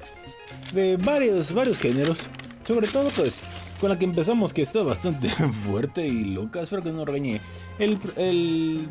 de 0.74 0.98
varios, 0.98 1.54
varios 1.54 1.78
géneros. 1.78 2.28
Sobre 2.66 2.88
todo, 2.88 3.10
pues, 3.16 3.44
con 3.80 3.90
la 3.90 3.98
que 3.98 4.06
empezamos, 4.06 4.54
que 4.54 4.62
está 4.62 4.84
bastante 4.84 5.30
fuerte 5.66 6.06
y 6.06 6.26
loca. 6.26 6.62
Espero 6.62 6.84
que 6.84 6.92
no 6.92 7.06
regañe 7.06 7.40
el, 7.80 7.98
el 8.18 8.88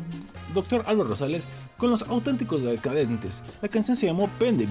doctor 0.53 0.83
Álvaro 0.87 1.09
Rosales 1.09 1.45
con 1.77 1.91
los 1.91 2.01
auténticos 2.03 2.63
decadentes. 2.63 3.43
La 3.61 3.67
canción 3.69 3.95
se 3.95 4.07
llamó 4.07 4.29
Pen 4.39 4.57
de 4.57 4.65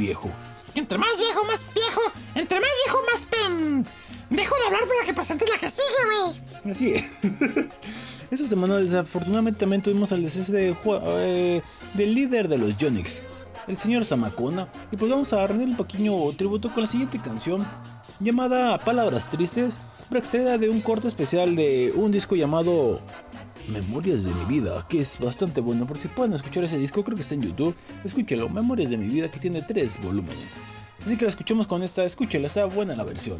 Entre 0.77 0.99
más 0.99 1.19
viejo, 1.19 1.45
más 1.45 1.65
viejo. 1.75 2.01
Entre 2.35 2.61
más 2.61 2.71
viejo, 2.85 2.99
más 3.11 3.27
pen. 3.27 3.87
Dejo 4.31 4.55
de 4.57 4.67
hablar 4.67 4.83
para 4.87 5.05
que 5.07 5.15
presentes 5.15 5.49
la 5.49 5.59
que 5.59 5.71
sigue, 5.71 5.85
güey. 6.05 6.71
Así 6.73 6.95
es. 6.95 7.11
Esta 8.31 8.47
semana, 8.47 8.77
desafortunadamente, 8.77 9.61
también 9.61 9.83
tuvimos 9.83 10.11
el 10.13 10.23
deceso 10.23 10.53
de, 10.53 10.77
eh, 11.19 11.63
del 11.95 12.15
líder 12.15 12.49
de 12.49 12.59
los 12.59 12.77
Yonix, 12.77 13.23
el 13.69 13.77
señor 13.77 14.05
Zamacona. 14.05 14.69
Y 14.91 14.97
pues 14.97 15.11
vamos 15.11 15.33
a 15.33 15.47
rendir 15.47 15.69
un 15.69 15.77
pequeño 15.77 16.13
tributo 16.37 16.73
con 16.73 16.83
la 16.83 16.89
siguiente 16.89 17.21
canción, 17.21 17.67
llamada 18.19 18.79
Palabras 18.79 19.31
Tristes, 19.31 19.79
extraída 20.15 20.59
de 20.59 20.69
un 20.69 20.81
corte 20.81 21.09
especial 21.09 21.57
de 21.57 21.93
un 21.95 22.13
disco 22.13 22.37
llamado 22.37 23.01
Memorias 23.69 24.25
de 24.25 24.33
mi 24.33 24.45
vida, 24.45 24.87
que 24.89 25.01
es 25.01 25.19
bastante 25.19 25.61
bueno. 25.61 25.87
Por 25.87 25.99
si 25.99 26.09
pueden 26.09 26.33
escuchar 26.33 26.65
ese 26.65 26.79
disco, 26.79 27.03
creo 27.05 27.17
que 27.17 27.23
está 27.23 27.35
en 27.35 27.43
YouTube. 27.43 27.75
Escúchelo, 28.05 28.49
Memorias 28.49 28.91
de 28.91 28.97
mi 28.97 29.09
vida, 29.09 29.31
que 29.31 29.41
tiene 29.41 29.63
tres 29.63 30.01
volúmenes. 30.03 30.59
Así 31.05 31.17
que 31.17 31.25
la 31.25 31.31
escuchemos 31.31 31.67
con 31.67 31.83
esta, 31.83 32.05
escúchela, 32.05 32.47
está 32.47 32.65
buena 32.67 32.95
la 32.95 33.05
versión. 33.05 33.39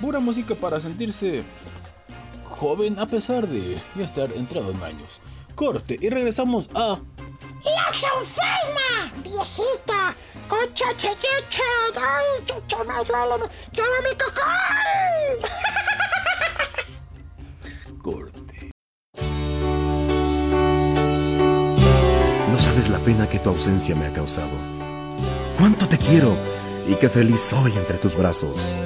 Pura 0.00 0.20
música 0.20 0.54
para 0.54 0.80
sentirse 0.80 1.42
joven 2.44 2.98
a 2.98 3.06
pesar 3.06 3.46
de 3.46 3.76
ya 3.94 4.04
estar 4.04 4.30
entrado 4.32 4.70
en 4.70 4.82
años. 4.82 5.20
Corte 5.56 5.98
y 6.00 6.08
regresamos 6.08 6.70
a 6.74 7.00
¡La 7.64 7.90
chanfaina! 7.90 9.12
¡Viejita! 9.24 10.14
¡Concha 10.48 10.84
checheche! 10.96 11.62
¡Ay, 11.96 12.44
chucha, 12.46 12.84
me 12.84 12.94
duele! 13.04 13.48
¡Quiero 13.72 13.90
mi 14.04 14.16
cocol! 14.16 15.50
corte. 18.00 18.70
No 22.52 22.58
sabes 22.60 22.88
la 22.88 22.98
pena 22.98 23.28
que 23.28 23.40
tu 23.40 23.50
ausencia 23.50 23.96
me 23.96 24.06
ha 24.06 24.12
causado. 24.12 24.50
Cuánto 25.58 25.88
te 25.88 25.98
quiero 25.98 26.36
y 26.86 26.94
qué 26.94 27.08
feliz 27.08 27.40
soy 27.40 27.72
entre 27.72 27.98
tus 27.98 28.16
brazos. 28.16 28.78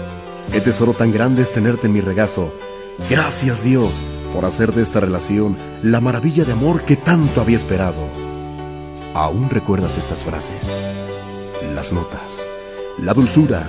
Qué 0.50 0.62
tesoro 0.62 0.94
tan 0.94 1.12
grande 1.12 1.42
es 1.42 1.52
tenerte 1.52 1.86
en 1.86 1.92
mi 1.92 2.00
regazo. 2.00 2.50
Gracias 3.08 3.64
Dios 3.64 4.04
por 4.32 4.44
hacer 4.44 4.72
de 4.72 4.82
esta 4.82 5.00
relación 5.00 5.56
la 5.82 6.00
maravilla 6.00 6.44
de 6.44 6.52
amor 6.52 6.82
que 6.82 6.96
tanto 6.96 7.40
había 7.40 7.56
esperado. 7.56 8.08
¿Aún 9.14 9.50
recuerdas 9.50 9.98
estas 9.98 10.24
frases? 10.24 10.78
Las 11.74 11.92
notas, 11.92 12.48
la 12.98 13.14
dulzura 13.14 13.68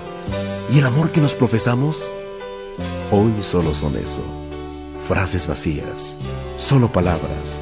y 0.72 0.80
el 0.80 0.86
amor 0.86 1.12
que 1.12 1.22
nos 1.22 1.34
profesamos. 1.34 2.10
Hoy 3.12 3.32
solo 3.42 3.74
son 3.74 3.96
eso. 3.98 4.22
Frases 5.08 5.48
vacías, 5.48 6.18
solo 6.58 6.92
palabras. 6.92 7.62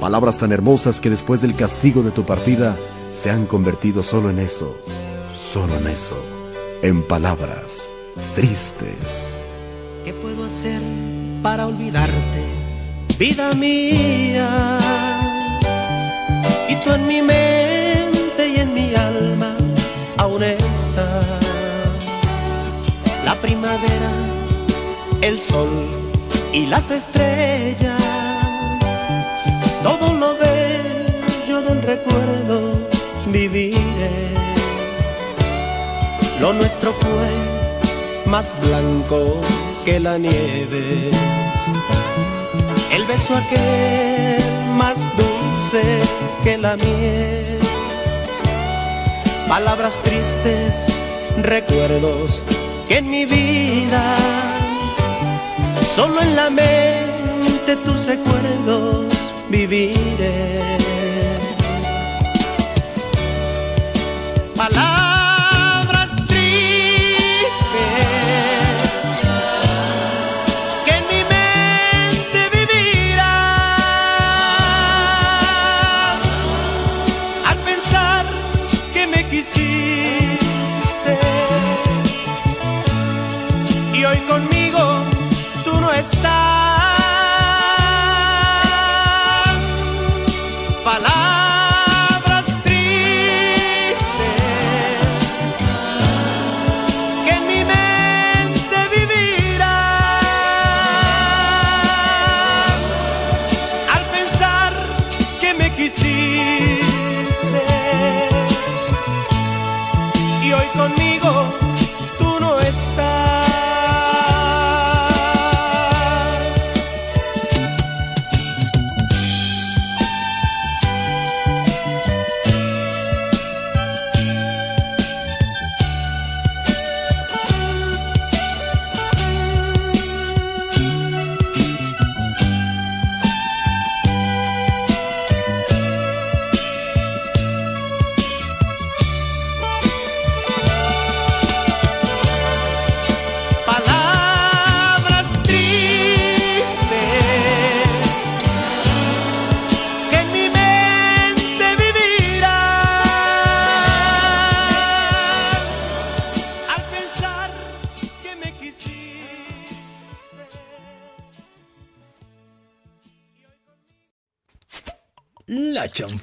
Palabras 0.00 0.38
tan 0.38 0.52
hermosas 0.52 1.00
que 1.00 1.10
después 1.10 1.40
del 1.40 1.54
castigo 1.54 2.02
de 2.02 2.10
tu 2.10 2.24
partida 2.24 2.76
se 3.12 3.30
han 3.30 3.46
convertido 3.46 4.02
solo 4.02 4.30
en 4.30 4.38
eso, 4.38 4.76
solo 5.32 5.76
en 5.76 5.86
eso, 5.88 6.16
en 6.82 7.02
palabras 7.02 7.92
tristes. 8.34 9.39
¿Qué 10.04 10.14
puedo 10.14 10.46
hacer 10.46 10.80
para 11.42 11.66
olvidarte, 11.66 12.42
vida 13.18 13.50
mía? 13.52 14.78
Y 16.68 16.74
tú 16.76 16.92
en 16.92 17.06
mi 17.06 17.20
mente 17.20 18.48
y 18.48 18.60
en 18.60 18.72
mi 18.72 18.94
alma 18.94 19.54
aún 20.16 20.42
estás. 20.42 21.26
La 23.26 23.34
primavera, 23.34 24.10
el 25.20 25.38
sol 25.38 25.68
y 26.50 26.64
las 26.64 26.90
estrellas, 26.90 28.02
todo 29.82 30.14
lo 30.14 30.34
bello 30.38 31.60
del 31.60 31.82
recuerdo 31.82 32.88
viviré. 33.26 34.30
Lo 36.40 36.54
nuestro 36.54 36.90
fue 36.94 38.30
más 38.30 38.54
blanco 38.62 39.42
que 39.84 40.00
la 40.00 40.18
nieve. 40.18 41.10
El 42.92 43.04
beso 43.06 43.36
aquel 43.36 44.42
más 44.76 44.98
dulce 45.16 45.82
que 46.44 46.58
la 46.58 46.76
miel. 46.76 47.58
Palabras 49.48 49.94
tristes, 50.02 50.86
recuerdos 51.42 52.44
que 52.88 52.98
en 52.98 53.10
mi 53.10 53.24
vida, 53.24 54.02
solo 55.94 56.20
en 56.22 56.36
la 56.36 56.50
mente 56.50 57.76
tus 57.84 58.04
recuerdos 58.06 59.12
viviré. 59.48 60.60
Palabras 64.56 64.99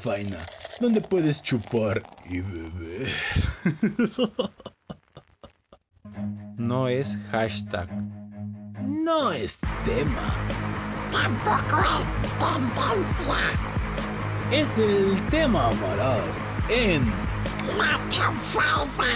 Chanfaina, 0.07 0.37
donde 0.79 1.01
puedes 1.01 1.43
chupar 1.43 2.05
y 2.25 2.39
beber. 2.39 3.07
No 6.57 6.87
es 6.87 7.17
hashtag. 7.31 7.87
No 8.87 9.31
es 9.31 9.59
tema, 9.85 10.33
Tampoco 11.11 11.81
es 11.99 12.17
tendencia. 12.39 13.35
es 14.51 14.77
el 14.79 15.29
tema 15.29 15.67
amarás 15.67 16.49
en 16.69 17.05
La 17.77 17.99
chanfaina. 18.09 19.13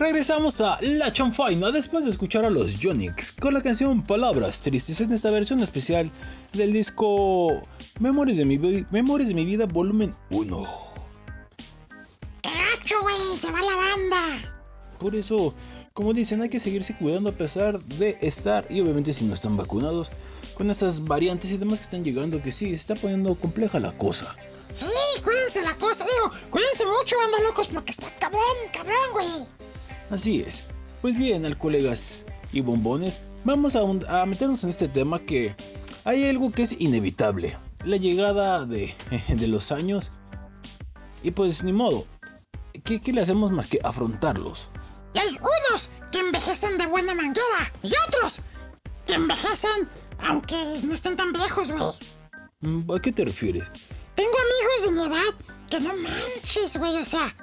Regresamos 0.00 0.62
a 0.62 0.78
La 0.80 1.12
Chanfaina 1.12 1.70
después 1.70 2.04
de 2.04 2.10
escuchar 2.10 2.46
a 2.46 2.50
los 2.50 2.78
Yonix 2.78 3.32
con 3.32 3.52
la 3.52 3.60
canción 3.60 4.02
Palabras 4.02 4.62
Tristes 4.62 5.02
en 5.02 5.12
esta 5.12 5.30
versión 5.30 5.60
especial 5.60 6.10
del 6.54 6.72
disco 6.72 7.60
Memorias 7.98 8.38
de 8.38 8.46
mi, 8.46 8.56
Memorias 8.90 9.28
de 9.28 9.34
mi 9.34 9.44
Vida 9.44 9.66
Volumen 9.66 10.16
1. 10.30 10.66
¡Qué 12.40 12.48
gacho, 12.48 12.94
güey! 13.02 13.14
¡Se 13.38 13.52
va 13.52 13.60
la 13.60 13.76
banda! 13.76 14.54
Por 14.98 15.14
eso, 15.14 15.54
como 15.92 16.14
dicen, 16.14 16.40
hay 16.40 16.48
que 16.48 16.60
seguirse 16.60 16.96
cuidando 16.96 17.28
a 17.28 17.32
pesar 17.32 17.78
de 17.84 18.16
estar, 18.22 18.66
y 18.70 18.80
obviamente 18.80 19.12
si 19.12 19.26
no 19.26 19.34
están 19.34 19.58
vacunados, 19.58 20.10
con 20.54 20.70
estas 20.70 21.04
variantes 21.04 21.52
y 21.52 21.58
demás 21.58 21.78
que 21.78 21.84
están 21.84 22.04
llegando, 22.04 22.40
que 22.40 22.52
sí, 22.52 22.70
se 22.70 22.76
está 22.76 22.94
poniendo 22.94 23.34
compleja 23.34 23.78
la 23.78 23.92
cosa. 23.92 24.34
Sí, 24.70 24.86
cuídense 25.22 25.60
la 25.62 25.74
cosa, 25.74 26.06
digo, 26.06 26.32
cuídense 26.48 26.86
mucho, 26.86 27.18
banda 27.18 27.38
locos, 27.40 27.68
porque 27.68 27.90
está 27.90 28.10
cabrón, 28.18 28.40
cabrón, 28.72 29.12
güey. 29.12 29.59
Así 30.10 30.40
es. 30.42 30.64
Pues 31.02 31.16
bien, 31.16 31.46
al 31.46 31.56
colegas 31.58 32.24
y 32.52 32.60
bombones, 32.60 33.22
vamos 33.44 33.76
a, 33.76 33.82
un- 33.82 34.04
a 34.08 34.26
meternos 34.26 34.62
en 34.64 34.70
este 34.70 34.88
tema 34.88 35.18
que 35.20 35.54
hay 36.04 36.28
algo 36.28 36.50
que 36.52 36.62
es 36.62 36.76
inevitable. 36.80 37.56
La 37.84 37.96
llegada 37.96 38.66
de, 38.66 38.94
de 39.28 39.48
los 39.48 39.72
años. 39.72 40.10
Y 41.22 41.30
pues 41.30 41.62
ni 41.64 41.72
modo. 41.72 42.06
¿Qué, 42.84 43.00
qué 43.00 43.12
le 43.12 43.20
hacemos 43.20 43.50
más 43.50 43.66
que 43.66 43.78
afrontarlos? 43.84 44.68
Y 45.14 45.18
hay 45.18 45.28
unos 45.30 45.90
que 46.10 46.18
envejecen 46.20 46.78
de 46.78 46.86
buena 46.86 47.14
manguera 47.14 47.72
y 47.82 47.92
otros 48.08 48.40
que 49.06 49.14
envejecen 49.14 49.88
aunque 50.22 50.56
no 50.82 50.94
estén 50.94 51.16
tan 51.16 51.32
viejos, 51.32 51.72
güey. 51.72 51.82
Mm, 52.60 52.90
¿A 52.92 53.00
qué 53.00 53.10
te 53.12 53.24
refieres? 53.24 53.68
Tengo 54.14 54.30
amigos 54.30 54.84
de 54.84 54.92
mi 54.92 55.14
edad 55.14 55.34
que 55.70 55.80
no 55.80 55.94
manches, 55.96 56.76
güey, 56.76 56.96
o 56.96 57.04
sea, 57.04 57.34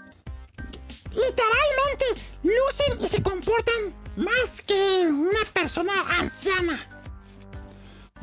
literalmente 1.17 2.05
lucen 2.43 3.03
y 3.03 3.07
se 3.07 3.21
comportan 3.21 3.95
más 4.15 4.61
que 4.61 5.07
una 5.07 5.39
persona 5.53 5.93
anciana. 6.19 6.79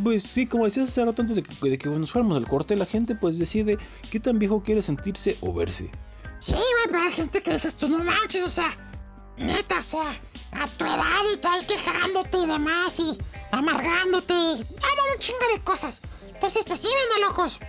Pues 0.03 0.23
sí, 0.23 0.47
como 0.47 0.65
decías 0.65 0.89
hace 0.89 1.05
rato 1.05 1.23
antes 1.23 1.37
de 1.37 1.43
que, 1.43 1.71
de 1.71 1.79
que 1.79 1.89
nos 1.89 2.11
fuéramos 2.11 2.37
al 2.37 2.49
corte, 2.49 2.77
la 2.77 2.87
gente 2.87 3.15
pues 3.15 3.39
decide 3.39 3.79
qué 4.11 4.19
tan 4.19 4.39
viejo 4.39 4.63
quiere 4.63 4.83
sentirse 4.83 5.37
o 5.41 5.53
verse. 5.53 5.91
Sí, 6.41 6.53
güey, 6.55 6.87
pero 6.87 7.01
hay 7.01 7.13
gente 7.13 7.43
que 7.43 7.53
dices 7.53 7.77
tú 7.77 7.89
no 7.89 7.99
manches, 8.03 8.43
o 8.43 8.51
sea, 8.51 8.77
neta, 9.37 9.79
o 9.79 9.83
sea, 9.83 10.21
a 10.53 10.67
tu 10.67 10.85
edad 10.85 11.23
y 11.33 11.37
te 11.37 11.49
ahí 11.49 11.65
quejándote 11.67 12.39
y 12.39 12.47
demás 12.47 13.01
y 13.01 13.19
amargándote, 13.53 14.35
hagan 14.35 15.13
un 15.15 15.19
chingo 15.19 15.47
de 15.55 15.63
cosas. 15.63 16.01
Entonces, 16.33 16.65
pues 16.67 16.81
sí, 16.81 16.89
venga, 16.89 17.29
locos. 17.29 17.61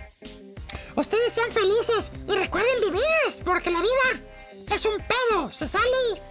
Ustedes 0.96 1.32
sean 1.32 1.50
felices 1.52 2.12
y 2.26 2.32
recuerden 2.32 2.80
vivir, 2.90 3.02
porque 3.44 3.70
la 3.70 3.80
vida 3.80 4.35
es 4.74 4.84
un 4.84 4.96
pedo, 4.96 5.52
se 5.52 5.66
sale 5.66 6.22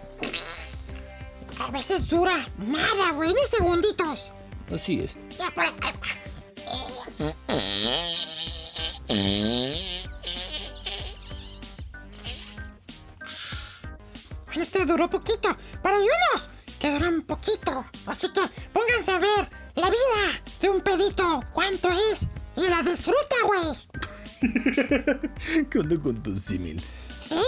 a 1.60 1.72
veces 1.72 2.10
dura 2.10 2.46
nada, 2.58 3.12
güey, 3.14 3.34
ni 3.34 3.46
segunditos. 3.46 4.34
Así 4.74 5.00
es. 5.00 5.16
Este 14.56 14.86
duró 14.86 15.10
poquito, 15.10 15.56
pero 15.82 15.96
hay 15.96 16.04
unos 16.04 16.50
que 16.80 16.92
duran 16.92 17.22
poquito. 17.22 17.86
Así 18.06 18.28
que 18.32 18.42
pónganse 18.74 19.12
a 19.12 19.20
ver 19.20 19.50
la 19.76 19.90
vida 19.90 20.42
de 20.62 20.70
un 20.70 20.82
pedito, 20.82 21.44
cuánto 21.54 21.90
es, 22.12 22.28
y 22.56 22.68
la 22.68 22.82
disfruta, 22.82 23.36
güey. 23.46 23.66
¿Qué 25.70 25.80
onda 25.80 26.02
con 26.02 26.22
tu 26.22 26.36
símil? 26.36 26.84
Sí, 27.18 27.42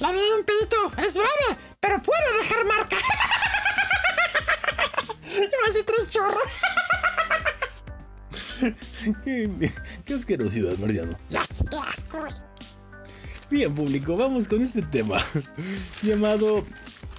la 0.00 0.10
un 0.10 0.44
pedito 0.44 0.92
es 0.98 1.14
breve, 1.14 1.58
pero 1.80 2.00
puede 2.02 2.38
dejar 2.42 2.64
marca. 2.66 2.96
Iba 5.34 5.68
así 5.68 5.82
tres 5.84 6.10
chorros. 6.10 6.40
qué, 9.24 9.72
qué 10.04 10.14
asquerosidad, 10.14 10.76
Mariano. 10.78 11.18
Qué 11.30 11.38
asco. 11.38 12.24
Bien, 13.50 13.74
público, 13.74 14.16
vamos 14.16 14.46
con 14.46 14.62
este 14.62 14.82
tema 14.82 15.16
llamado 16.02 16.64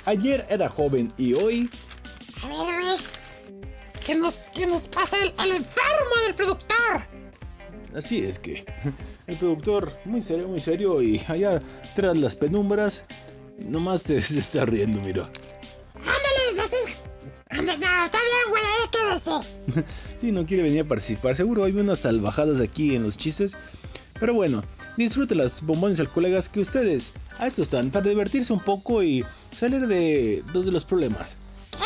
Ayer 0.06 0.46
era 0.50 0.70
joven 0.70 1.12
y 1.18 1.34
hoy. 1.34 1.70
A 2.44 2.48
ver, 2.48 2.82
güey. 2.82 2.98
¿Qué 4.06 4.16
nos, 4.16 4.50
qué 4.56 4.66
nos 4.66 4.88
pasa 4.88 5.18
el, 5.22 5.34
el 5.44 5.58
enfermo 5.58 6.16
del 6.26 6.36
productor? 6.36 7.08
Así 7.96 8.24
es 8.24 8.40
que 8.40 8.66
el 9.30 9.38
productor, 9.38 9.96
muy 10.06 10.22
serio, 10.22 10.48
muy 10.48 10.60
serio, 10.60 11.02
y 11.02 11.22
allá 11.28 11.62
tras 11.96 12.18
las 12.18 12.36
penumbras, 12.36 13.06
nomás 13.58 14.02
se, 14.02 14.22
se 14.22 14.40
está 14.40 14.66
riendo, 14.66 15.00
mira. 15.02 15.30
Ándale, 15.96 16.56
no 16.56 16.68
sé. 16.68 16.78
Ándale, 17.50 17.80
no, 17.80 18.06
está 18.06 18.18
bien, 18.18 18.50
güey, 18.50 18.64
quédese. 18.92 19.86
Sí, 20.20 20.34
no 20.34 20.46
quiere 20.46 20.64
venir 20.64 20.82
a 20.82 20.86
participar. 20.86 21.36
Seguro 21.38 21.64
hay 21.64 21.72
unas 21.72 22.00
salvajadas 22.00 22.60
aquí 22.60 22.96
en 22.96 23.04
los 23.04 23.18
chistes. 23.18 23.56
Pero 24.20 24.34
bueno, 24.34 24.64
disfrute 24.98 25.34
las 25.34 25.62
bombones 25.62 26.00
al 26.02 26.10
colegas 26.10 26.50
que 26.50 26.60
ustedes 26.60 27.14
a 27.38 27.48
esto 27.48 27.62
están 27.62 27.90
para 27.90 28.10
divertirse 28.10 28.52
un 28.52 28.60
poco 28.60 29.02
y 29.02 29.24
salir 29.58 29.88
de 29.88 30.44
dos 30.52 30.66
de 30.66 30.74
los 30.74 30.84
problemas. 30.84 31.38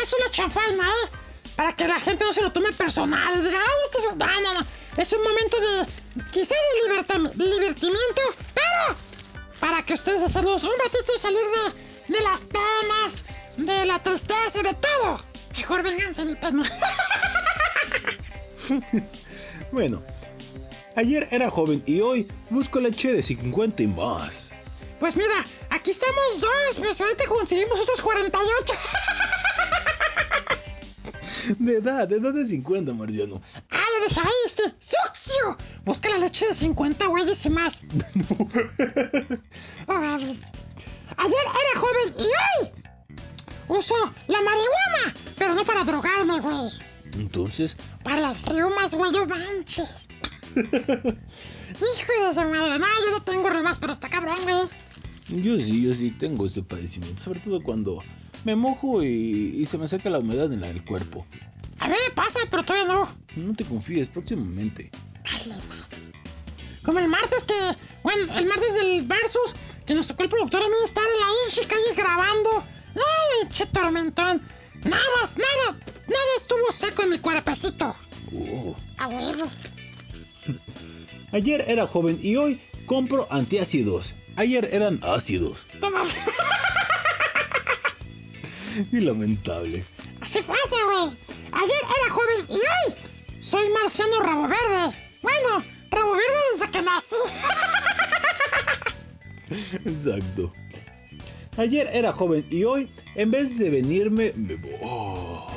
Es 0.02 0.16
una 0.20 0.32
chanfaina, 0.32 0.84
¿eh? 0.84 1.23
Para 1.56 1.76
que 1.76 1.88
la 1.88 2.00
gente 2.00 2.24
no 2.26 2.34
se 2.34 2.42
lo 2.42 2.52
tome 2.52 2.72
personal. 2.74 3.44
Diga, 3.44 3.60
ay, 3.60 3.76
esto 3.86 4.00
es. 4.10 4.16
No, 4.18 4.42
no, 4.42 4.54
no. 4.60 4.66
Es 4.98 5.14
un 5.14 5.22
momento 5.24 5.58
de. 5.60 5.86
Quizá 6.32 6.56
de 6.56 6.90
liberta- 6.90 7.32
divertimiento, 7.36 8.22
pero. 8.54 8.96
Para 9.60 9.82
que 9.86 9.94
ustedes 9.94 10.24
hacerlos 10.24 10.64
un 10.64 10.72
ratito 10.84 11.14
y 11.16 11.20
salir 11.20 11.40
de, 12.10 12.14
de 12.18 12.22
las 12.22 12.42
penas, 12.44 13.24
de 13.58 13.86
la 13.86 14.00
tristeza 14.02 14.60
y 14.60 14.64
de 14.64 14.74
todo. 14.74 15.24
Mejor 15.58 15.84
vénganse, 15.84 16.26
mi 16.26 16.36
pena. 16.36 16.64
Bueno, 19.72 20.04
ayer 20.96 21.28
era 21.32 21.50
joven 21.50 21.82
y 21.86 22.00
hoy 22.02 22.28
busco 22.50 22.80
leche 22.80 23.12
de 23.12 23.22
50 23.24 23.84
y 23.84 23.88
más. 23.88 24.52
Pues 25.00 25.16
mira, 25.16 25.34
aquí 25.70 25.92
estamos 25.92 26.40
dos, 26.40 26.78
pues 26.78 27.02
ahorita 27.02 27.26
conseguimos 27.26 27.80
otros 27.80 28.00
48. 28.02 28.74
De 31.60 31.78
edad, 31.78 32.08
de 32.08 32.18
edad 32.18 32.34
de 32.34 32.46
50, 32.46 32.94
Mariano. 32.94 33.42
¡Ah, 33.72 33.78
ya 33.78 34.08
dejé 34.08 34.20
ahí 34.22 34.34
este! 34.46 34.64
¡Sucio! 34.80 35.58
Busca 35.86 36.10
la 36.10 36.18
leche 36.20 36.48
de 36.48 36.54
50 36.54 37.08
güeyes 37.08 37.46
y 37.46 37.50
más. 37.50 37.84
No 39.88 39.94
mames. 40.00 40.48
Ayer 41.18 41.36
era 41.46 41.80
joven 41.80 42.14
y 42.18 42.24
hoy 42.24 42.72
uso 43.68 43.96
la 44.28 44.42
marihuana, 44.42 45.16
pero 45.38 45.54
no 45.56 45.64
para 45.66 45.84
drogarme, 45.84 46.40
güey. 46.40 46.70
Entonces, 47.16 47.78
Para 48.04 48.22
las 48.22 48.44
riumas, 48.46 48.96
güey, 48.96 49.12
no 49.12 49.26
manches. 49.26 50.08
Hijo 50.56 52.28
de 52.28 52.34
su 52.34 52.42
madre. 52.42 52.80
No, 52.80 52.86
yo 53.06 53.12
no 53.12 53.24
tengo 53.24 53.50
riumas, 53.50 53.80
pero 53.80 53.94
está 53.94 54.10
cabrón, 54.10 54.38
güey. 54.44 55.44
yo 55.44 55.58
sí, 55.58 55.84
yo 55.84 55.94
sí 55.96 56.12
tengo 56.12 56.46
ese 56.46 56.64
padecimiento. 56.64 57.22
Sobre 57.22 57.40
todo 57.40 57.62
cuando 57.62 58.02
me 58.44 58.56
mojo 58.56 59.04
y, 59.04 59.08
y 59.58 59.66
se 59.66 59.78
me 59.78 59.88
saca 59.88 60.10
la 60.10 60.20
humedad 60.20 60.52
en 60.52 60.64
el 60.64 60.84
cuerpo. 60.84 61.26
A 61.80 61.88
mí 61.88 61.96
me 62.08 62.14
pasa, 62.16 62.40
pero 62.50 62.64
todavía 62.64 62.94
no. 62.94 63.10
No 63.36 63.54
te 63.56 63.66
confíes, 63.66 64.08
próximamente. 64.08 64.92
Como 66.84 67.00
el 67.00 67.08
martes 67.08 67.44
que, 67.44 67.54
bueno, 68.04 68.34
el 68.38 68.46
martes 68.46 68.74
del 68.76 69.04
Versus, 69.04 69.56
que 69.86 69.96
nos 69.96 70.08
tocó 70.08 70.24
el 70.24 70.30
productor 70.30 70.64
a 70.64 70.68
mí 70.68 70.74
estar 70.84 71.04
en 71.04 71.20
la 71.20 71.28
Inchi 71.46 71.66
calle 71.68 71.96
grabando. 71.96 72.64
No, 72.96 73.50
che 73.52 73.66
tormentón. 73.66 74.42
Nada, 74.84 75.22
nada, 75.38 75.80
nada 76.08 76.32
estuvo 76.38 76.72
seco 76.72 77.04
en 77.04 77.10
mi 77.10 77.20
cuerpecito. 77.20 77.96
Oh. 78.34 78.76
A 78.98 79.08
huevo. 79.08 79.50
Ayer 81.32 81.64
era 81.68 81.88
joven 81.88 82.20
y 82.22 82.36
hoy 82.36 82.62
compro 82.86 83.28
antiácidos. 83.32 84.14
Ayer 84.36 84.70
eran 84.72 85.00
ácidos. 85.04 85.66
Y 88.92 89.00
lamentable. 89.00 89.84
Así 90.22 90.40
pasa, 90.42 90.76
güey. 90.86 91.18
Ayer 91.52 91.82
era 91.82 92.14
joven 92.14 92.46
y 92.50 92.56
hoy 92.56 92.96
soy 93.40 93.70
marciano 93.70 94.20
rabo 94.22 94.48
verde. 94.48 94.98
Bueno, 95.22 95.64
rabo 95.92 96.12
verde 96.14 96.40
desde 96.54 96.72
que 96.72 96.82
nací. 96.82 97.16
Exacto. 99.86 100.54
Ayer 101.58 101.88
era 101.94 102.12
joven 102.12 102.46
y 102.50 102.64
hoy, 102.64 102.90
en 103.16 103.30
vez 103.30 103.60
de 103.60 103.70
venirme, 103.70 104.34
me 104.36 104.56
voy. 104.56 104.72
Oh. 104.82 105.50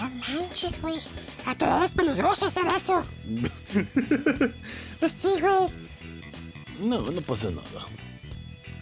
No 0.00 0.10
manches, 0.10 0.80
güey. 0.80 1.00
A 1.46 1.54
tu 1.54 1.64
edad 1.64 1.84
es 1.84 1.94
peligroso 1.94 2.46
hacer 2.46 2.64
eso. 2.66 3.04
Pues 5.00 5.12
sí, 5.12 5.28
güey. 5.40 5.70
No, 6.80 7.00
no 7.00 7.20
pasa 7.22 7.50
nada. 7.50 7.86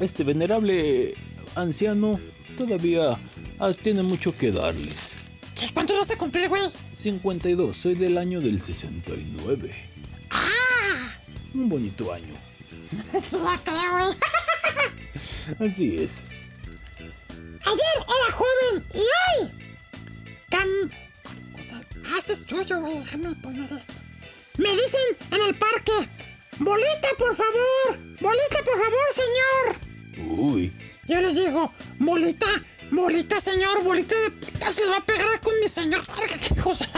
Este 0.00 0.24
venerable 0.24 1.14
anciano 1.54 2.18
todavía 2.66 3.18
ah, 3.58 3.72
tiene 3.82 4.02
mucho 4.02 4.36
que 4.36 4.52
darles. 4.52 5.14
¿Qué? 5.58 5.72
¿Cuánto 5.74 5.94
vas 5.96 6.10
a 6.10 6.16
cumplir, 6.16 6.48
güey? 6.48 6.62
52, 6.92 7.76
soy 7.76 7.94
del 7.94 8.18
año 8.18 8.40
del 8.40 8.60
69. 8.60 9.74
¡Ah! 10.30 11.18
Un 11.54 11.68
bonito 11.68 12.12
año. 12.12 12.34
Sí, 13.18 13.36
la 13.42 13.58
creo, 13.64 13.92
güey. 13.92 15.68
Así 15.70 15.98
es. 15.98 16.24
Ayer 17.64 17.96
era 17.96 18.36
joven 18.36 18.84
y 18.94 18.98
hoy. 18.98 19.50
Cam. 20.50 20.68
Ah, 22.06 22.16
este 22.18 22.34
es 22.34 22.44
tuyo, 22.44 22.80
güey. 22.80 22.98
Déjame 22.98 23.34
poner 23.36 23.72
esto. 23.72 23.94
Me 24.58 24.70
dicen 24.70 25.16
en 25.30 25.42
el 25.48 25.54
parque: 25.54 25.92
Bolita, 26.58 27.08
por 27.18 27.34
favor. 27.34 27.98
Bolita, 28.20 28.58
por 28.64 28.78
favor, 28.78 29.08
señor. 29.12 30.38
Uy, 30.38 30.72
Yo 31.06 31.20
les 31.20 31.34
digo: 31.34 31.72
Bolita, 31.98 32.46
bolita, 32.90 33.40
señor. 33.40 33.82
Bolita 33.82 34.14
de 34.22 34.30
puta 34.30 34.70
se 34.70 34.84
va 34.86 34.98
a 34.98 35.04
pegar 35.06 35.40
con 35.40 35.52
mi 35.60 35.68
señor. 35.68 36.02
Qué 36.48 36.54
cosa. 36.60 36.86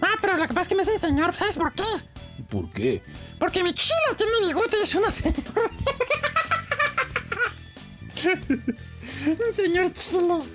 Ah, 0.00 0.14
pero 0.22 0.36
lo 0.38 0.46
que 0.46 0.54
pasa 0.54 0.62
es 0.62 0.68
que 0.68 0.74
me 0.74 0.80
dicen 0.82 0.98
señor. 0.98 1.32
¿Sabes 1.34 1.56
por 1.56 1.74
qué? 1.74 1.82
¿por 2.48 2.70
qué? 2.72 3.02
Porque 3.38 3.62
mi 3.62 3.74
chila 3.74 4.14
tiene 4.16 4.32
bigote 4.46 4.76
y 4.78 4.82
es 4.84 4.94
una 4.94 5.10
señora. 5.10 5.42
Un 9.26 9.52
señor 9.52 9.92
chilo. 9.92 10.46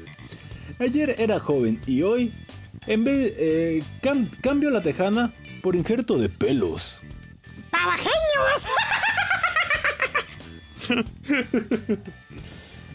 Ayer 0.80 1.14
era 1.20 1.40
joven 1.40 1.80
y 1.86 2.02
hoy, 2.02 2.34
en 2.88 3.04
vez, 3.04 3.34
eh, 3.38 3.84
cam- 4.02 4.30
cambio 4.42 4.72
la 4.72 4.82
tejana 4.82 5.32
por 5.62 5.76
injerto 5.76 6.18
de 6.18 6.30
pelos. 6.30 7.00
¡Pavajeños! 7.70 8.12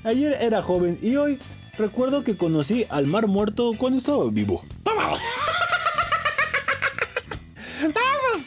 Ayer 0.05 0.37
era 0.41 0.63
joven 0.63 0.99
y 1.03 1.17
hoy 1.17 1.39
recuerdo 1.79 2.23
que 2.25 2.37
conocí 2.37 2.87
al 2.89 3.07
mar 3.07 3.27
muerto 3.27 3.73
cuando 3.77 3.99
estaba 3.99 4.29
vivo. 4.31 4.65
Vamos, 4.85 5.19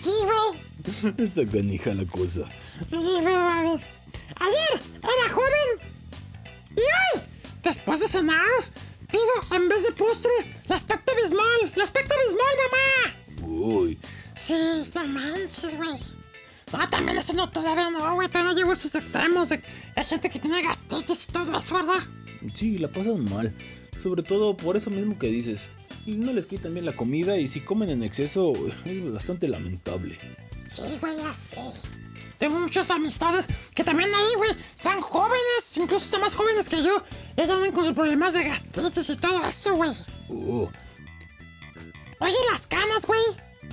sí, 0.01 0.11
güey. 0.23 0.59
Está 1.17 1.45
canija 1.45 1.93
la 1.93 2.05
cosa. 2.05 2.45
Sí, 2.89 2.97
verdades. 3.23 3.93
Ayer 4.39 4.81
era 4.97 5.33
joven 5.33 5.79
y 6.71 6.81
hoy, 6.81 7.23
después 7.63 7.99
de 7.99 8.07
cenar, 8.07 8.39
pido 9.11 9.23
en 9.55 9.69
vez 9.69 9.83
de 9.83 9.91
postre 9.91 10.31
la 10.67 10.75
aspecto 10.75 11.13
bismol. 11.21 11.71
La 11.75 11.83
aspecto 11.83 12.15
bismol, 12.25 12.55
mamá. 12.63 13.49
Uy, 13.51 13.99
Sí, 14.35 14.53
no 14.95 15.05
manches, 15.05 15.75
güey. 15.75 15.99
No, 16.71 16.89
también 16.89 17.17
eso 17.17 17.33
no, 17.33 17.49
todavía 17.49 17.89
no, 17.89 18.15
güey. 18.15 18.27
Todavía 18.27 18.51
no 18.51 18.57
llego 18.57 18.71
a 18.71 18.73
esos 18.73 18.93
extremos. 18.95 19.51
Hay 19.51 20.05
gente 20.05 20.29
que 20.29 20.39
tiene 20.39 20.61
gastritis 20.61 21.27
y 21.29 21.31
todo 21.31 21.57
eso, 21.57 21.75
¿verdad? 21.75 21.99
sí, 22.53 22.77
la 22.77 22.87
pasan 22.87 23.23
mal. 23.29 23.53
Sobre 24.01 24.23
todo 24.23 24.55
por 24.55 24.77
eso 24.77 24.89
mismo 24.89 25.17
que 25.17 25.27
dices. 25.27 25.69
Y 26.05 26.15
no 26.15 26.31
les 26.31 26.45
quitan 26.45 26.73
bien 26.73 26.85
la 26.85 26.95
comida 26.95 27.37
y 27.37 27.47
si 27.47 27.61
comen 27.61 27.89
en 27.89 28.03
exceso 28.03 28.53
es 28.85 29.13
bastante 29.13 29.47
lamentable. 29.47 30.17
Sí, 30.65 30.83
güey, 31.01 31.17
ya 31.17 31.33
sé. 31.33 31.61
Tengo 32.37 32.57
muchas 32.57 32.89
amistades 32.89 33.49
que 33.75 33.83
también 33.83 34.09
ahí, 34.15 34.35
güey, 34.37 34.51
están 34.73 35.01
jóvenes, 35.01 35.75
incluso 35.75 36.05
están 36.05 36.21
más 36.21 36.35
jóvenes 36.35 36.69
que 36.69 36.81
yo. 36.81 37.03
Y 37.35 37.41
andan 37.41 37.71
con 37.73 37.83
sus 37.83 37.93
problemas 37.93 38.33
de 38.33 38.45
gastritis 38.45 39.09
y 39.09 39.17
todo 39.17 39.43
eso, 39.45 39.75
güey. 39.75 39.91
Oh, 40.29 40.69
Oye, 42.21 42.35
las 42.51 42.67
canas, 42.67 43.05
güey. 43.05 43.21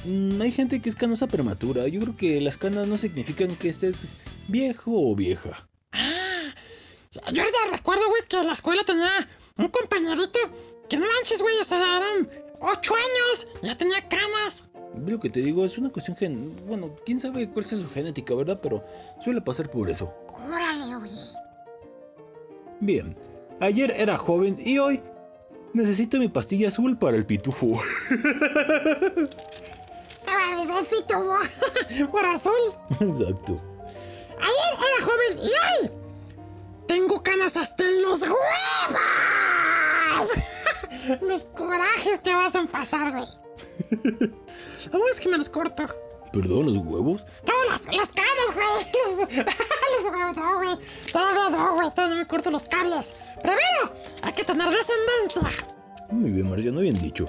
Mm, 0.04 0.40
hay 0.40 0.52
gente 0.52 0.80
que 0.80 0.88
es 0.88 0.96
canosa 0.96 1.26
prematura. 1.26 1.86
Yo 1.88 2.00
creo 2.00 2.16
que 2.16 2.40
las 2.40 2.56
canas 2.56 2.86
no 2.86 2.96
significan 2.96 3.56
que 3.56 3.68
estés 3.68 4.06
viejo 4.48 4.92
o 4.94 5.14
vieja. 5.14 5.68
Ah, 5.92 6.52
yo 7.32 7.42
ya 7.42 7.76
recuerdo, 7.76 8.08
güey, 8.08 8.22
que 8.28 8.36
en 8.36 8.46
la 8.46 8.52
escuela 8.52 8.82
tenía 8.84 9.10
un 9.56 9.68
compañerito 9.68 10.38
que 10.88 10.96
no 10.96 11.06
manches, 11.06 11.40
güey, 11.40 11.56
o 11.60 11.64
sea, 11.64 11.78
eran 11.96 12.30
ocho 12.60 12.94
años, 12.94 13.48
ya 13.62 13.76
tenía 13.76 14.06
canas. 14.08 14.68
Lo 15.06 15.20
que 15.20 15.28
te 15.28 15.40
digo 15.40 15.64
es 15.64 15.76
una 15.76 15.90
cuestión 15.90 16.16
gen... 16.16 16.54
Bueno, 16.66 16.94
quién 17.04 17.20
sabe 17.20 17.48
cuál 17.50 17.64
sea 17.64 17.78
su 17.78 17.88
genética, 17.88 18.34
¿verdad? 18.34 18.58
Pero 18.62 18.84
suele 19.22 19.40
pasar 19.40 19.70
por 19.70 19.90
eso. 19.90 20.14
Órale, 20.28 20.96
güey. 20.96 21.10
Bien, 22.80 23.16
ayer 23.60 23.90
era 23.96 24.16
joven 24.16 24.56
y 24.58 24.78
hoy 24.78 25.02
necesito 25.74 26.18
mi 26.18 26.28
pastilla 26.28 26.68
azul 26.68 26.98
para 26.98 27.16
el 27.16 27.26
pitufo. 27.26 27.66
Estaba 30.26 30.56
mi 30.56 30.66
solfito, 30.66 32.08
por 32.10 32.26
azul. 32.26 32.52
Exacto. 33.00 33.60
Ayer 34.40 34.72
era 34.74 35.04
joven 35.06 35.38
y 35.38 35.46
hoy 35.46 35.90
tengo 36.88 37.22
canas 37.22 37.56
hasta 37.56 37.84
en 37.84 38.02
los 38.02 38.22
huevos. 38.22 38.36
los 41.22 41.44
corajes 41.44 42.20
que 42.22 42.34
vas 42.34 42.56
a 42.56 42.64
pasar, 42.64 43.12
güey. 43.12 43.24
¿Cómo 44.90 45.06
es 45.10 45.20
que 45.20 45.28
me 45.28 45.38
los 45.38 45.48
corto? 45.48 45.86
¿Perdón, 46.32 46.74
los 46.74 46.78
huevos? 46.78 47.24
No, 47.46 47.52
las, 47.70 47.86
las 47.86 48.12
canas, 48.12 48.52
güey. 48.52 48.66
los 49.46 50.12
huevos, 50.12 50.36
no, 50.36 50.56
güey. 50.56 50.76
Todavía 51.12 51.50
no, 51.50 51.74
güey. 51.74 51.90
Todavía 51.90 52.14
no 52.16 52.20
me 52.20 52.26
corto 52.26 52.50
los 52.50 52.68
cables. 52.68 53.14
Primero, 53.40 53.94
hay 54.22 54.32
que 54.32 54.42
tener 54.42 54.68
descendencia. 54.70 55.66
Muy 56.10 56.30
bien, 56.30 56.50
Marciano, 56.50 56.80
bien 56.80 57.00
dicho. 57.00 57.28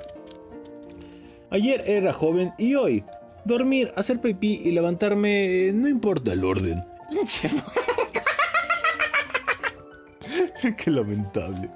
Ayer 1.52 1.84
era 1.88 2.12
joven 2.14 2.54
y 2.58 2.76
hoy 2.76 3.04
dormir, 3.46 3.92
hacer 3.96 4.20
pipí 4.20 4.62
y 4.66 4.72
levantarme, 4.72 5.68
eh, 5.68 5.72
no 5.74 5.88
importa 5.88 6.34
el 6.34 6.44
orden. 6.44 6.86
Qué 10.78 10.92
lamentable. 10.92 11.70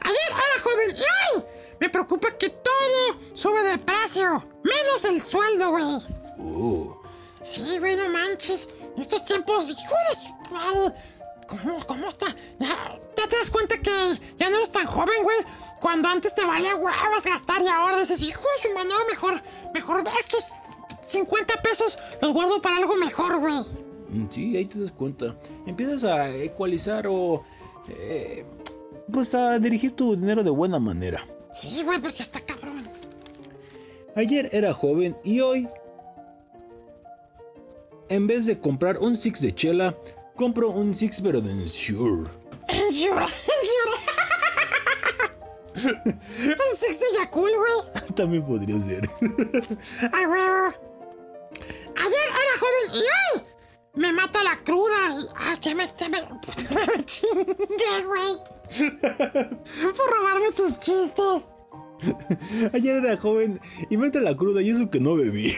Ayer 0.00 0.30
era 0.30 0.62
joven 0.62 0.96
y 0.96 1.00
hoy 1.36 1.44
me 1.80 1.88
preocupa 1.90 2.30
que 2.38 2.48
todo 2.50 3.18
sube 3.34 3.62
de 3.64 3.78
precio. 3.78 4.44
Menos 4.64 5.04
el 5.04 5.20
sueldo, 5.22 5.70
güey. 5.70 5.84
Oh, 6.40 6.94
Sí, 7.42 7.78
güey, 7.78 7.96
no 7.96 8.08
manches. 8.08 8.68
Estos 8.96 9.24
tiempos, 9.24 9.76
madre. 10.50 10.92
¿Cómo, 11.46 11.78
cómo 11.86 12.08
está? 12.08 12.26
Ya, 12.58 12.98
ya 13.16 13.28
te 13.28 13.36
das 13.36 13.50
cuenta 13.50 13.78
que 13.78 13.90
ya 14.36 14.50
no 14.50 14.56
eres 14.56 14.70
tan 14.70 14.84
joven, 14.86 15.22
güey. 15.22 15.38
Cuando 15.80 16.08
antes 16.08 16.34
te 16.34 16.44
valía 16.44 16.74
huevas 16.76 17.24
gastar 17.24 17.62
y 17.62 17.68
ahora 17.68 17.98
dices, 18.00 18.22
hijo 18.22 18.42
de 18.42 18.68
su 18.68 18.74
mano, 18.74 18.94
mejor, 19.08 19.40
mejor 19.72 20.04
estos 20.18 20.46
50 21.04 21.62
pesos 21.62 21.98
los 22.20 22.32
guardo 22.32 22.60
para 22.60 22.76
algo 22.78 22.96
mejor, 22.96 23.38
güey. 23.38 23.60
mm, 24.10 24.26
sí, 24.30 24.56
ahí 24.56 24.64
te 24.64 24.80
das 24.80 24.92
cuenta. 24.92 25.36
Empiezas 25.66 26.04
a 26.04 26.28
ecualizar 26.30 27.06
o... 27.06 27.42
eh, 27.88 28.44
pues 29.12 29.34
a 29.34 29.58
dirigir 29.58 29.92
tu 29.92 30.14
dinero 30.16 30.42
de 30.42 30.50
buena 30.50 30.78
manera. 30.78 31.26
Sí, 31.52 31.82
güey, 31.82 31.98
porque 32.00 32.22
está 32.22 32.40
cabrón. 32.40 32.82
Ayer 34.14 34.48
era 34.52 34.74
joven 34.74 35.16
y 35.24 35.40
hoy, 35.40 35.68
en 38.08 38.26
vez 38.26 38.46
de 38.46 38.58
comprar 38.58 38.98
un 38.98 39.16
six 39.16 39.40
de 39.40 39.54
chela, 39.54 39.96
compro 40.34 40.70
un 40.70 40.94
six 40.94 41.20
pero 41.22 41.40
de 41.40 41.52
Ensure. 41.52 42.28
Ensure, 42.68 43.22
ensure. 43.22 43.77
Un 45.84 46.76
sexy 46.76 47.04
Yakul, 47.18 47.50
güey. 47.50 48.12
También 48.16 48.44
podría 48.44 48.78
ser. 48.78 49.08
Ay, 50.12 50.26
huevo. 50.26 50.74
Ayer 51.96 52.28
era 52.28 52.54
joven 52.60 52.94
y 52.94 52.98
hoy 52.98 53.44
me 53.94 54.12
mata 54.12 54.42
la 54.44 54.62
cruda. 54.64 55.30
Ay, 55.36 55.58
que 55.60 55.74
me, 55.74 55.86
me, 55.86 56.20
me 56.96 57.04
chingué, 57.04 58.04
güey. 58.06 58.36
Por 59.96 60.10
robarme 60.10 60.52
tus 60.52 60.78
chistes. 60.78 61.50
Ayer 62.72 62.96
era 62.96 63.16
joven 63.16 63.60
y 63.90 63.96
me 63.96 64.06
entra 64.06 64.20
la 64.20 64.36
cruda 64.36 64.62
y 64.62 64.70
eso 64.70 64.88
que 64.88 65.00
no 65.00 65.16
bebí. 65.16 65.52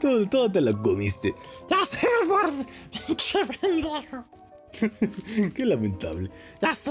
todo, 0.00 0.28
todo 0.28 0.52
te 0.52 0.60
la 0.60 0.72
comiste. 0.72 1.34
Ya 1.70 1.84
sé, 1.84 2.06
amor. 2.22 2.50
Pinche 3.06 3.38
pendejo. 3.46 4.24
Qué 5.54 5.64
lamentable. 5.64 6.30
Ya 6.60 6.74
sé. 6.74 6.90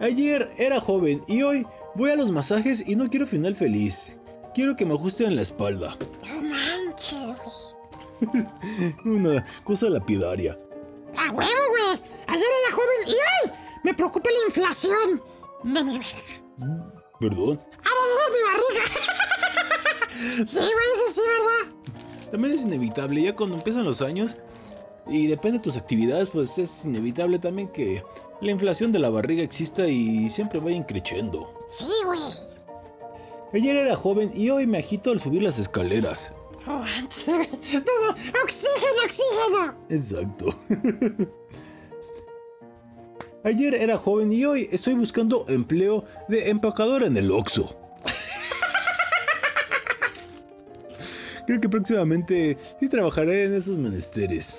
Ayer 0.00 0.48
era 0.58 0.80
joven 0.80 1.20
y 1.26 1.42
hoy 1.42 1.66
voy 1.94 2.10
a 2.10 2.16
los 2.16 2.30
masajes 2.30 2.84
y 2.86 2.94
no 2.94 3.08
quiero 3.08 3.26
final 3.26 3.56
feliz. 3.56 4.16
Quiero 4.54 4.76
que 4.76 4.84
me 4.86 4.94
ajusten 4.94 5.34
la 5.34 5.42
espalda. 5.42 5.96
No 6.28 6.42
manches, 6.42 7.32
güey. 8.20 8.44
Una 9.04 9.44
cosa 9.64 9.90
lapidaria. 9.90 10.56
A 11.16 11.32
huevo, 11.32 11.50
güey. 11.70 12.00
Ayer 12.26 12.46
era 12.64 12.76
joven 12.76 13.06
y 13.06 13.10
hoy 13.10 13.52
me 13.82 13.94
preocupa 13.94 14.30
la 14.30 14.46
inflación 14.46 15.20
de 15.64 15.84
mi 15.84 15.98
verga. 15.98 16.12
¿Perdón? 17.20 17.60
¡Ah, 17.84 17.90
no, 18.18 18.24
mi 18.34 18.40
barriga! 18.46 18.84
sí, 20.46 20.58
güey, 20.58 20.88
eso 20.94 21.08
sí, 21.14 21.20
¿verdad? 21.20 21.64
También 22.30 22.54
es 22.54 22.62
inevitable, 22.62 23.22
ya 23.22 23.34
cuando 23.34 23.56
empiezan 23.56 23.84
los 23.84 24.00
años 24.02 24.36
y 25.08 25.26
depende 25.26 25.58
de 25.58 25.64
tus 25.64 25.76
actividades, 25.76 26.30
pues 26.30 26.58
es 26.58 26.84
inevitable 26.84 27.38
también 27.38 27.68
que 27.68 28.02
la 28.40 28.50
inflación 28.50 28.92
de 28.92 28.98
la 28.98 29.10
barriga 29.10 29.42
exista 29.42 29.86
y 29.88 30.28
siempre 30.28 30.60
vaya 30.60 30.84
creciendo. 30.86 31.52
Sí, 31.66 31.86
güey. 32.04 32.20
Ayer 33.52 33.76
era 33.76 33.96
joven 33.96 34.30
y 34.34 34.50
hoy 34.50 34.66
me 34.66 34.78
agito 34.78 35.10
al 35.10 35.20
subir 35.20 35.42
las 35.42 35.58
escaleras. 35.58 36.32
No, 36.66 36.84
oxígeno, 37.04 37.46
oxígeno. 39.04 39.76
Exacto. 39.88 40.54
Ayer 43.44 43.74
era 43.74 43.96
joven 43.96 44.32
y 44.32 44.44
hoy 44.44 44.68
estoy 44.70 44.94
buscando 44.94 45.44
empleo 45.48 46.04
de 46.28 46.50
empacador 46.50 47.04
en 47.04 47.16
el 47.16 47.30
Oxxo. 47.30 47.74
Creo 51.46 51.60
que 51.60 51.68
próximamente 51.68 52.58
sí 52.78 52.88
trabajaré 52.88 53.44
en 53.44 53.54
esos 53.54 53.78
menesteres. 53.78 54.58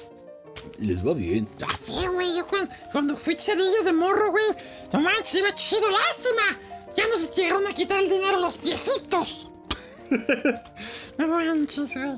Les 0.80 1.06
va 1.06 1.14
bien. 1.14 1.48
Ya 1.58 1.70
sé, 1.70 2.08
güey. 2.08 2.38
Yo 2.38 2.48
cuando, 2.48 2.74
cuando 2.92 3.18
fui 3.18 3.36
chedillo 3.36 3.84
de 3.84 3.94
morro, 3.94 4.32
güey. 4.32 4.46
No 4.94 5.02
manches, 5.02 5.36
iba 5.36 5.54
chido. 5.56 5.90
¡Lástima! 5.90 6.60
Ya 6.96 7.08
nos 7.08 7.32
llegaron 7.32 7.68
a 7.68 7.74
quitar 7.74 8.00
el 8.00 8.10
dinero 8.10 8.40
los 8.40 8.60
viejitos. 8.62 9.50
no 11.18 11.28
manches, 11.28 11.94
güey. 11.94 12.16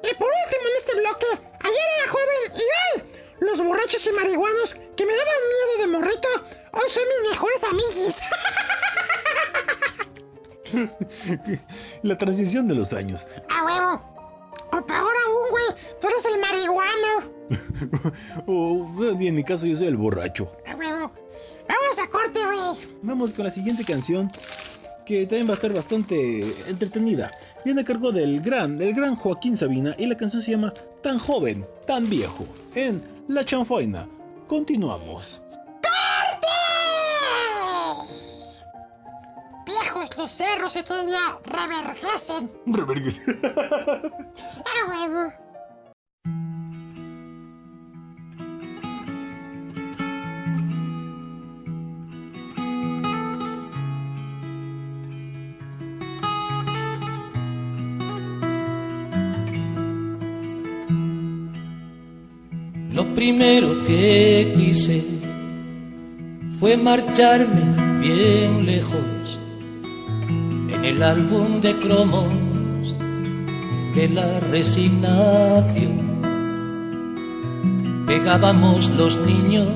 Y 0.00 0.14
por 0.14 0.28
último 0.28 0.62
en 0.70 0.76
este 0.78 0.94
bloque, 0.96 1.26
ayer 1.60 1.88
era 1.98 2.12
joven 2.12 2.52
y 2.54 2.60
hoy 2.60 3.02
los 3.40 3.62
borrachos 3.62 4.06
y 4.06 4.12
marihuanos 4.12 4.74
que 4.96 5.06
me 5.06 5.12
daban 5.12 5.34
miedo 5.48 5.78
de 5.80 5.86
morrito, 5.98 6.28
hoy 6.72 6.90
son 6.90 7.02
mis 7.08 7.30
mejores 7.30 7.64
amigos. 7.64 8.16
La 12.02 12.16
transición 12.16 12.68
de 12.68 12.74
los 12.74 12.92
años. 12.92 13.26
¡A 13.48 13.64
huevo! 13.64 14.17
O 14.72 14.86
peor 14.86 15.12
aún, 15.26 15.50
güey, 15.50 15.64
tú 16.00 16.08
eres 16.08 16.24
el 16.24 16.40
marihuano. 16.40 17.38
O 18.46 18.84
bueno, 18.94 19.18
en 19.20 19.34
mi 19.34 19.44
caso 19.44 19.66
yo 19.66 19.74
soy 19.74 19.86
el 19.86 19.96
borracho. 19.96 20.50
¡A 20.66 20.76
huevo! 20.76 21.10
Vamos 21.68 21.98
a 22.02 22.08
corte, 22.08 22.40
güey. 22.44 22.88
Vamos 23.02 23.32
con 23.32 23.44
la 23.44 23.50
siguiente 23.50 23.84
canción 23.84 24.30
que 25.06 25.26
también 25.26 25.48
va 25.48 25.54
a 25.54 25.56
ser 25.56 25.72
bastante 25.72 26.40
entretenida. 26.68 27.30
Viene 27.64 27.80
a 27.80 27.84
cargo 27.84 28.12
del 28.12 28.42
gran, 28.42 28.76
del 28.76 28.92
gran 28.92 29.16
Joaquín 29.16 29.56
Sabina 29.56 29.94
y 29.98 30.06
la 30.06 30.16
canción 30.16 30.42
se 30.42 30.50
llama 30.50 30.74
Tan 31.02 31.18
joven, 31.18 31.66
tan 31.86 32.08
viejo 32.10 32.44
en 32.74 33.02
La 33.26 33.42
Chanfaina. 33.42 34.06
Continuamos. 34.46 35.40
Los 40.18 40.32
cerros 40.32 40.74
y 40.74 40.82
todavía 40.82 41.38
revergesen. 41.44 42.50
Revergesen. 42.66 43.40
¡Ah, 43.44 45.06
huevo! 45.08 45.32
Lo 62.92 63.04
primero 63.14 63.84
que 63.84 64.52
quise 64.56 65.04
fue 66.58 66.76
marcharme 66.76 68.00
bien 68.00 68.66
lejos 68.66 69.17
el 70.82 71.02
álbum 71.02 71.60
de 71.60 71.74
cromos 71.76 72.28
de 73.94 74.08
la 74.08 74.40
resignación. 74.40 76.08
Pegábamos 78.06 78.90
los 78.90 79.18
niños 79.18 79.68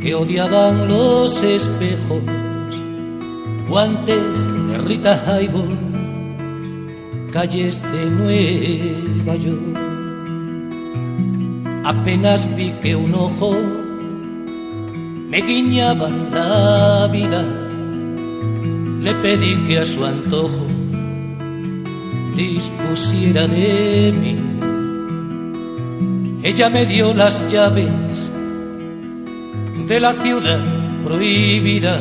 que 0.00 0.14
odiaban 0.14 0.88
los 0.88 1.42
espejos, 1.42 2.22
guantes 3.68 4.68
de 4.68 4.78
Rita 4.78 5.20
Hayworth, 5.26 5.70
calles 7.32 7.80
de 7.92 8.06
Nueva 8.06 9.36
York. 9.36 9.78
Apenas 11.84 12.56
vi 12.56 12.70
que 12.82 12.96
un 12.96 13.14
ojo 13.14 13.56
me 15.28 15.40
guiñaba 15.40 16.08
la 16.08 17.08
vida, 17.08 17.44
le 19.06 19.14
pedí 19.22 19.54
que 19.68 19.78
a 19.78 19.86
su 19.86 20.04
antojo 20.04 20.66
dispusiera 22.34 23.46
de 23.46 24.12
mí. 24.20 24.36
Ella 26.42 26.68
me 26.70 26.84
dio 26.86 27.14
las 27.14 27.48
llaves 27.48 27.86
de 29.86 30.00
la 30.00 30.12
ciudad 30.12 30.60
prohibida. 31.04 32.00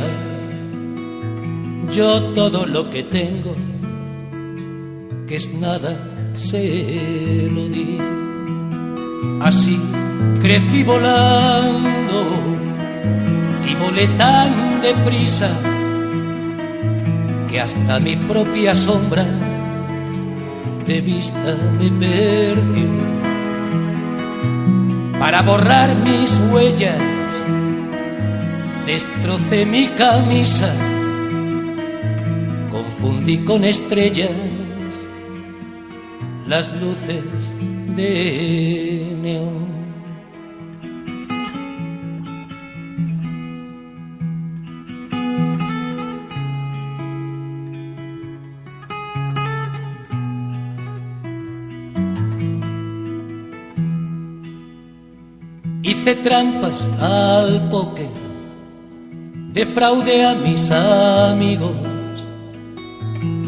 Yo 1.93 2.23
todo 2.39 2.65
lo 2.65 2.89
que 2.89 3.03
tengo, 3.03 3.53
que 5.27 5.35
es 5.35 5.53
nada, 5.53 5.93
se 6.33 7.51
lo 7.53 7.67
di. 7.67 7.99
Así 9.41 9.79
crecí 10.41 10.83
volando 10.83 12.19
y 13.69 13.75
volé 13.75 14.07
tan 14.17 14.81
deprisa 14.81 15.51
hasta 17.59 17.99
mi 17.99 18.15
propia 18.15 18.75
sombra 18.75 19.25
de 20.85 21.01
vista 21.01 21.57
me 21.79 21.89
perdió. 21.91 22.89
Para 25.19 25.41
borrar 25.41 25.95
mis 25.95 26.39
huellas, 26.51 27.01
destrocé 28.85 29.65
mi 29.65 29.87
camisa, 29.87 30.71
confundí 32.69 33.39
con 33.39 33.63
estrellas 33.63 34.31
las 36.47 36.73
luces 36.79 37.53
de 37.95 39.17
neón. 39.21 39.74
Hice 56.05 56.17
trampas 56.17 56.87
al 57.01 57.67
póker, 57.71 58.11
defraudé 59.53 60.23
a 60.23 60.35
mis 60.35 60.69
amigos 60.69 61.71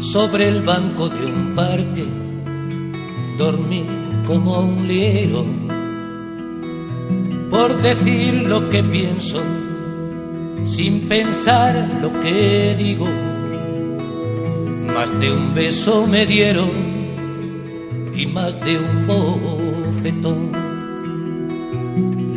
sobre 0.00 0.48
el 0.48 0.62
banco 0.62 1.08
de 1.08 1.24
un 1.24 1.54
parque, 1.54 2.04
dormí 3.38 3.84
como 4.26 4.58
un 4.58 4.88
liro 4.88 5.44
por 7.48 7.80
decir 7.80 8.34
lo 8.42 8.68
que 8.70 8.82
pienso 8.82 9.40
sin 10.66 11.02
pensar 11.02 11.76
lo 12.02 12.10
que 12.10 12.74
digo. 12.76 13.06
Más 14.96 15.16
de 15.20 15.30
un 15.30 15.54
beso 15.54 16.08
me 16.08 16.26
dieron 16.26 16.72
y 18.16 18.26
más 18.26 18.58
de 18.64 18.78
un 18.78 19.06
bofetón. 19.06 20.67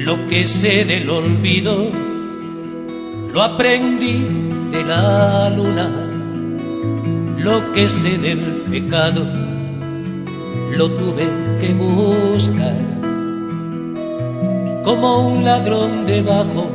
Lo 0.06 0.28
que 0.28 0.48
sé 0.48 0.84
del 0.84 1.08
olvido 1.12 1.92
lo 3.32 3.44
aprendí 3.44 4.26
de 4.72 4.84
la 4.84 5.52
luna. 5.52 5.88
Lo 7.38 7.72
que 7.74 7.88
sé 7.88 8.18
del 8.18 8.40
pecado 8.72 9.24
lo 10.76 10.90
tuve 10.90 11.30
que 11.60 11.74
buscar 11.74 12.74
como 14.84 15.28
un 15.28 15.44
ladrón 15.44 16.08
debajo 16.08 16.68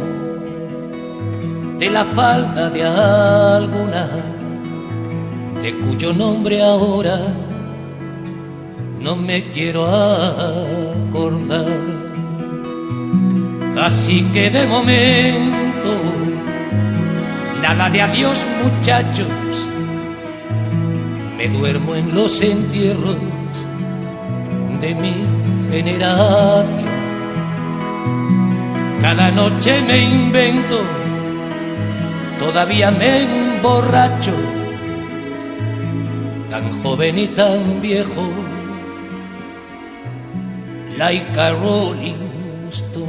de 1.81 1.91
la 1.91 2.05
falda 2.05 2.71
de 2.71 2.85
alguna 2.85 4.09
de 5.63 5.75
cuyo 5.79 6.13
nombre 6.13 6.63
ahora 6.63 7.19
no 9.01 9.17
me 9.17 9.51
quiero 9.51 9.85
acordar. 9.85 12.06
Así 13.81 14.23
que 14.33 14.49
de 14.51 14.67
momento, 14.67 16.01
nada 17.63 17.91
de 17.91 18.01
adiós 18.01 18.47
muchachos, 18.63 19.29
me 21.37 21.49
duermo 21.49 21.95
en 21.95 22.15
los 22.15 22.41
entierros 22.41 23.19
de 24.81 24.95
mi 24.95 25.15
generación. 25.71 26.87
Cada 29.03 29.31
noche 29.31 29.81
me 29.87 29.99
invento, 29.99 30.81
todavía 32.39 32.91
me 32.91 33.23
emborracho, 33.23 34.33
tan 36.49 36.73
joven 36.83 37.19
y 37.19 37.29
tan 37.29 37.81
viejo, 37.83 38.31
like 40.97 41.39
a 41.39 41.53
rolling 41.53 42.71
stone. 42.71 43.06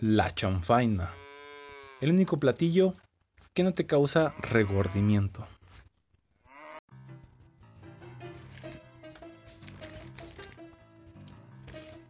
La 0.00 0.34
chanfaina. 0.34 1.10
El 2.00 2.08
único 2.08 2.40
platillo 2.40 2.94
que 3.52 3.62
no 3.62 3.74
te 3.74 3.84
causa 3.84 4.34
regordimiento. 4.50 5.46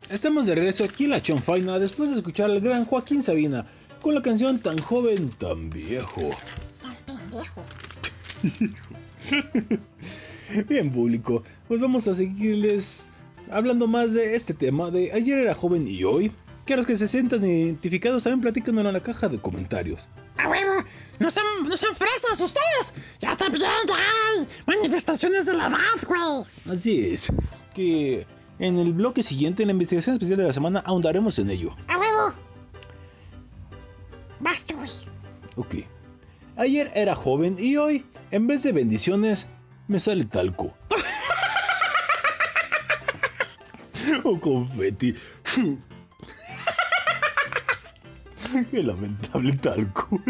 Estamos 0.08 0.46
de 0.46 0.54
regreso 0.54 0.84
aquí 0.84 1.04
en 1.04 1.10
la 1.10 1.20
chanfaina 1.20 1.80
después 1.80 2.10
de 2.10 2.16
escuchar 2.16 2.48
al 2.48 2.60
gran 2.60 2.84
Joaquín 2.84 3.24
Sabina 3.24 3.66
con 4.00 4.14
la 4.14 4.22
canción 4.22 4.60
Tan 4.60 4.78
joven, 4.78 5.30
tan 5.30 5.68
viejo. 5.68 6.30
Viejo. 7.32 7.62
Bien 10.68 10.92
público, 10.92 11.42
pues 11.66 11.80
vamos 11.80 12.06
a 12.06 12.14
seguirles 12.14 13.08
hablando 13.50 13.88
más 13.88 14.14
de 14.14 14.36
este 14.36 14.54
tema 14.54 14.92
de 14.92 15.12
ayer 15.12 15.40
era 15.40 15.54
joven 15.54 15.88
y 15.88 16.04
hoy. 16.04 16.30
Que 16.70 16.74
a 16.74 16.76
los 16.76 16.86
que 16.86 16.94
se 16.94 17.08
sientan 17.08 17.44
identificados 17.44 18.22
también 18.22 18.42
platícanos 18.42 18.86
en 18.86 18.92
la 18.92 19.02
caja 19.02 19.28
de 19.28 19.40
comentarios. 19.40 20.06
A 20.36 20.48
huevo. 20.48 20.84
No 21.18 21.28
sean, 21.28 21.44
no 21.64 21.76
sean 21.76 21.96
fresas 21.96 22.40
ustedes. 22.40 22.94
Ya 23.18 23.36
también, 23.36 23.68
ya 23.88 23.94
hay 23.96 24.46
manifestaciones 24.68 25.46
de 25.46 25.54
la 25.54 25.66
edad, 25.66 26.06
güey. 26.06 26.46
Así 26.72 27.12
es. 27.12 27.26
Que 27.74 28.24
en 28.60 28.78
el 28.78 28.92
bloque 28.92 29.24
siguiente, 29.24 29.64
en 29.64 29.66
la 29.66 29.72
investigación 29.72 30.14
especial 30.14 30.38
de 30.38 30.44
la 30.44 30.52
semana, 30.52 30.78
ahondaremos 30.86 31.40
en 31.40 31.50
ello. 31.50 31.76
A 31.88 31.98
huevo. 31.98 32.34
Basta, 34.38 34.72
güey. 34.72 34.90
Ok. 35.56 35.74
Ayer 36.54 36.92
era 36.94 37.16
joven 37.16 37.56
y 37.58 37.78
hoy, 37.78 38.06
en 38.30 38.46
vez 38.46 38.62
de 38.62 38.70
bendiciones, 38.70 39.48
me 39.88 39.98
sale 39.98 40.24
talco. 40.24 40.72
o 44.22 44.38
confeti. 44.38 45.16
Qué 48.70 48.82
lamentable 48.82 49.52
talco. 49.56 50.20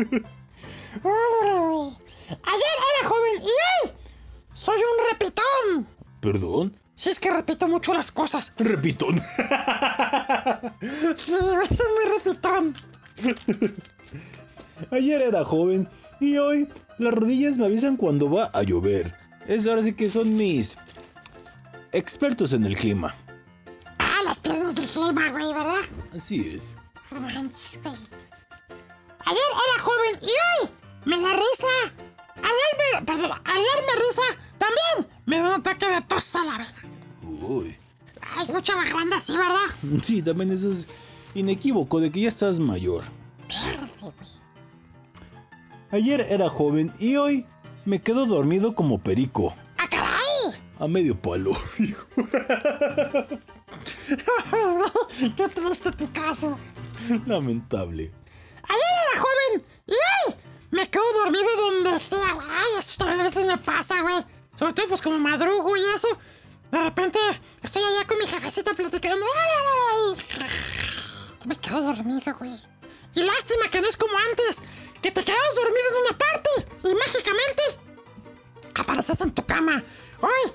Ayer 0.94 2.76
era 3.00 3.08
joven 3.08 3.42
y 3.42 3.44
hoy 3.44 3.92
soy 4.52 4.76
un 4.76 5.10
repitón. 5.10 5.86
¿Perdón? 6.20 6.76
Si 6.94 7.08
es 7.10 7.18
que 7.18 7.30
repito 7.30 7.66
mucho 7.66 7.94
las 7.94 8.12
cosas. 8.12 8.52
Repitón. 8.58 9.18
Sí, 11.16 11.34
soy 11.74 11.86
muy 11.94 12.12
repitón. 12.18 12.74
Ayer 14.90 15.22
era 15.22 15.44
joven 15.44 15.88
y 16.20 16.36
hoy 16.38 16.68
las 16.98 17.14
rodillas 17.14 17.58
me 17.58 17.66
avisan 17.66 17.96
cuando 17.96 18.30
va 18.30 18.50
a 18.52 18.62
llover. 18.62 19.14
Es 19.46 19.66
ahora 19.66 19.82
sí 19.82 19.94
que 19.94 20.10
son 20.10 20.34
mis 20.36 20.76
expertos 21.92 22.52
en 22.52 22.64
el 22.64 22.76
clima. 22.76 23.14
Ah, 23.98 24.20
las 24.24 24.38
piernas 24.40 24.74
del 24.74 24.86
clima, 24.86 25.30
güey, 25.30 25.52
¿verdad? 25.52 25.80
Así 26.14 26.40
es. 26.40 26.76
Manches, 27.10 27.80
güey. 27.82 27.94
Ayer 29.26 29.42
era 29.50 29.82
joven 29.82 30.18
y 30.22 30.26
hoy 30.26 30.70
me 31.04 31.18
da 31.20 31.32
risa. 31.34 31.66
Al 32.36 32.42
darme, 32.42 33.06
perdón, 33.06 33.32
al 33.44 33.62
darme 33.62 34.06
risa 34.06 34.22
también 34.58 35.12
me 35.26 35.38
da 35.38 35.48
un 35.48 35.60
ataque 35.60 35.86
de 35.86 36.00
tos 36.02 36.34
a 36.36 36.44
la 36.44 36.58
vez. 36.58 36.86
Uy. 37.22 37.76
Hay 38.36 38.46
mucha 38.48 38.74
banda 38.76 39.16
así, 39.16 39.36
¿verdad? 39.36 40.02
Sí, 40.02 40.22
también 40.22 40.52
eso 40.52 40.70
es 40.70 40.86
inequívoco 41.34 42.00
de 42.00 42.12
que 42.12 42.20
ya 42.20 42.28
estás 42.28 42.60
mayor. 42.60 43.04
Verde, 43.48 43.90
güey. 44.00 44.14
Ayer 45.92 46.20
era 46.30 46.48
joven 46.48 46.92
y 47.00 47.16
hoy 47.16 47.44
me 47.84 48.00
quedo 48.00 48.24
dormido 48.26 48.76
como 48.76 48.98
perico. 49.00 49.52
¡Ah, 49.78 49.88
caray! 49.90 50.60
A 50.78 50.86
medio 50.86 51.20
palo. 51.20 51.50
Qué 55.36 55.48
triste 55.48 55.90
tu 55.92 56.10
caso. 56.12 56.56
Lamentable. 57.26 58.12
Ayer 58.62 58.94
era 59.12 59.20
joven 59.20 59.66
y 59.86 59.92
hoy 59.92 60.34
me 60.70 60.88
quedo 60.88 61.12
dormido 61.14 61.48
donde 61.56 61.98
sea. 61.98 62.38
Ay, 62.42 62.84
también 62.96 63.20
a 63.20 63.24
veces 63.24 63.46
me 63.46 63.58
pasa, 63.58 64.00
güey. 64.02 64.24
Sobre 64.58 64.74
todo, 64.74 64.88
pues 64.88 65.02
como 65.02 65.18
madrugo 65.18 65.76
y 65.76 65.80
eso. 65.94 66.08
De 66.70 66.78
repente 66.78 67.18
estoy 67.62 67.82
allá 67.82 68.06
con 68.06 68.18
mi 68.18 68.26
jefecita 68.26 68.74
platicando. 68.74 69.26
Me 71.46 71.56
quedo 71.56 71.82
dormido, 71.82 72.34
güey. 72.38 72.54
Y 73.14 73.22
lástima 73.22 73.68
que 73.70 73.80
no 73.80 73.88
es 73.88 73.96
como 73.96 74.16
antes, 74.30 74.62
que 75.02 75.10
te 75.10 75.24
quedas 75.24 75.54
dormido 75.56 75.84
en 75.90 76.02
una 76.06 76.18
parte 76.18 76.50
y 76.84 76.94
mágicamente 76.94 77.62
apareces 78.76 79.20
en 79.20 79.32
tu 79.32 79.44
cama. 79.44 79.82
Hoy 80.20 80.52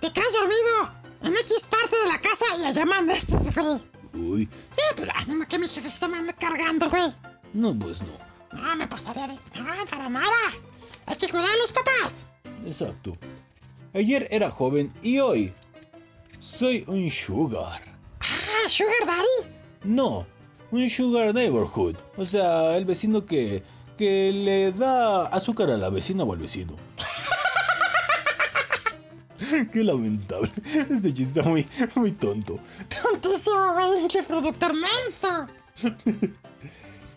te 0.00 0.12
quedas 0.12 0.32
dormido 0.32 0.92
en 1.22 1.36
X 1.36 1.66
parte 1.70 1.96
de 1.96 2.08
la 2.08 2.20
casa 2.20 2.44
y 2.58 2.64
allá 2.64 2.82
amaneces, 2.82 3.54
güey. 3.54 3.91
Uy. 4.14 4.48
Sí, 4.72 4.82
pues 4.96 5.08
que 5.48 5.58
mi 5.58 5.68
jefecita 5.68 6.08
me 6.08 6.18
ande 6.18 6.34
cargando, 6.34 6.88
güey. 6.90 7.12
No, 7.52 7.78
pues 7.78 8.02
no. 8.02 8.32
No, 8.52 8.76
me 8.76 8.86
pasaría 8.86 9.28
de... 9.28 9.34
No, 9.34 9.84
para 9.90 10.08
nada. 10.08 10.26
Hay 11.06 11.16
que 11.16 11.28
cuidar 11.28 11.50
a 11.50 11.56
los 11.56 11.72
papás. 11.72 12.26
Exacto. 12.66 13.16
Ayer 13.94 14.28
era 14.30 14.50
joven 14.50 14.92
y 15.02 15.18
hoy 15.18 15.52
soy 16.38 16.84
un 16.86 17.10
sugar. 17.10 17.82
Ah, 18.20 18.68
Sugar 18.68 19.06
Daddy. 19.06 19.54
No, 19.84 20.26
un 20.70 20.88
sugar 20.88 21.34
neighborhood. 21.34 21.96
O 22.16 22.24
sea, 22.24 22.76
el 22.76 22.84
vecino 22.84 23.26
que, 23.26 23.62
que 23.96 24.32
le 24.32 24.72
da 24.72 25.26
azúcar 25.26 25.70
a 25.70 25.76
la 25.76 25.90
vecina 25.90 26.24
o 26.24 26.32
al 26.32 26.38
vecino. 26.38 26.76
Qué 29.72 29.84
lamentable. 29.84 30.50
Este 30.90 31.12
chiste 31.12 31.40
está 31.40 31.48
muy, 31.48 31.66
muy 31.94 32.12
tonto. 32.12 32.58
Tontísimo. 33.02 33.74
Pinche 33.98 34.22
productor 34.22 34.72
menso. 34.74 35.46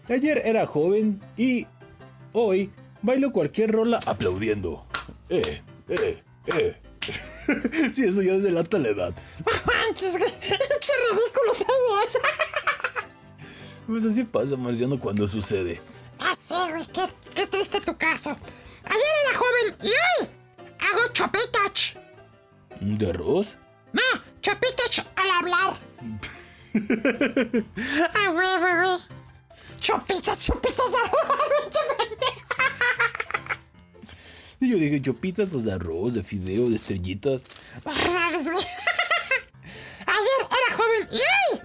Ayer 0.10 0.42
era 0.46 0.66
joven 0.66 1.22
y 1.38 1.66
hoy 2.34 2.72
bailo 3.02 3.32
cualquier 3.32 3.72
rola 3.72 4.00
aplaudiendo. 4.06 4.86
Eh, 5.30 5.62
eh, 5.90 6.24
eh. 6.48 6.82
sí, 7.94 8.04
eso 8.04 8.22
ya 8.22 8.34
es 8.34 8.44
delata 8.44 8.78
la 8.80 8.90
edad. 8.90 9.14
Manches, 9.66 10.14
ridículo. 10.14 11.54
Pues 13.88 14.04
así 14.04 14.24
pasa, 14.24 14.58
Marciano, 14.58 15.00
cuando 15.00 15.28
sucede. 15.28 15.80
Ya 16.20 16.34
sé, 16.34 16.56
güey. 16.72 16.86
Qué, 16.88 17.02
qué 17.36 17.46
triste 17.46 17.80
tu 17.82 17.96
caso. 17.96 18.32
Ayer 18.84 19.14
era 19.28 19.38
joven 19.38 19.76
y 19.84 19.90
hoy 19.90 20.30
hago 20.80 21.14
chopitach. 21.14 22.05
¿De 22.82 23.10
arroz? 23.10 23.56
No, 23.94 24.02
chopitach 24.42 25.06
al 25.16 25.32
hablar. 25.32 25.76
Ah, 28.14 28.32
güey, 28.32 28.58
güey, 28.60 28.76
güey. 28.76 28.98
Chopitas, 29.80 30.46
chopitas 30.46 30.94
al 30.94 31.06
hablar. 31.06 31.40
Y 34.60 34.70
yo 34.70 34.78
dije, 34.78 35.02
chopitas, 35.02 35.50
pues 35.52 35.64
de 35.66 35.74
arroz, 35.74 36.14
de 36.16 36.24
fideo, 36.24 36.70
de 36.70 36.76
estrellitas. 36.78 37.44
Ayer 37.86 38.16
era 40.08 40.76
joven 40.76 41.08
y 41.12 41.18
hoy 41.18 41.62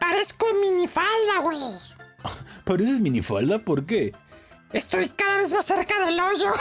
parezco 0.00 0.46
minifalda, 0.54 1.38
güey. 1.42 1.58
¿Pareces 2.64 3.00
minifalda? 3.00 3.58
¿Por 3.58 3.86
qué? 3.86 4.14
Estoy 4.72 5.08
cada 5.10 5.38
vez 5.38 5.52
más 5.52 5.64
cerca 5.66 6.04
del 6.06 6.18
hoyo. 6.18 6.52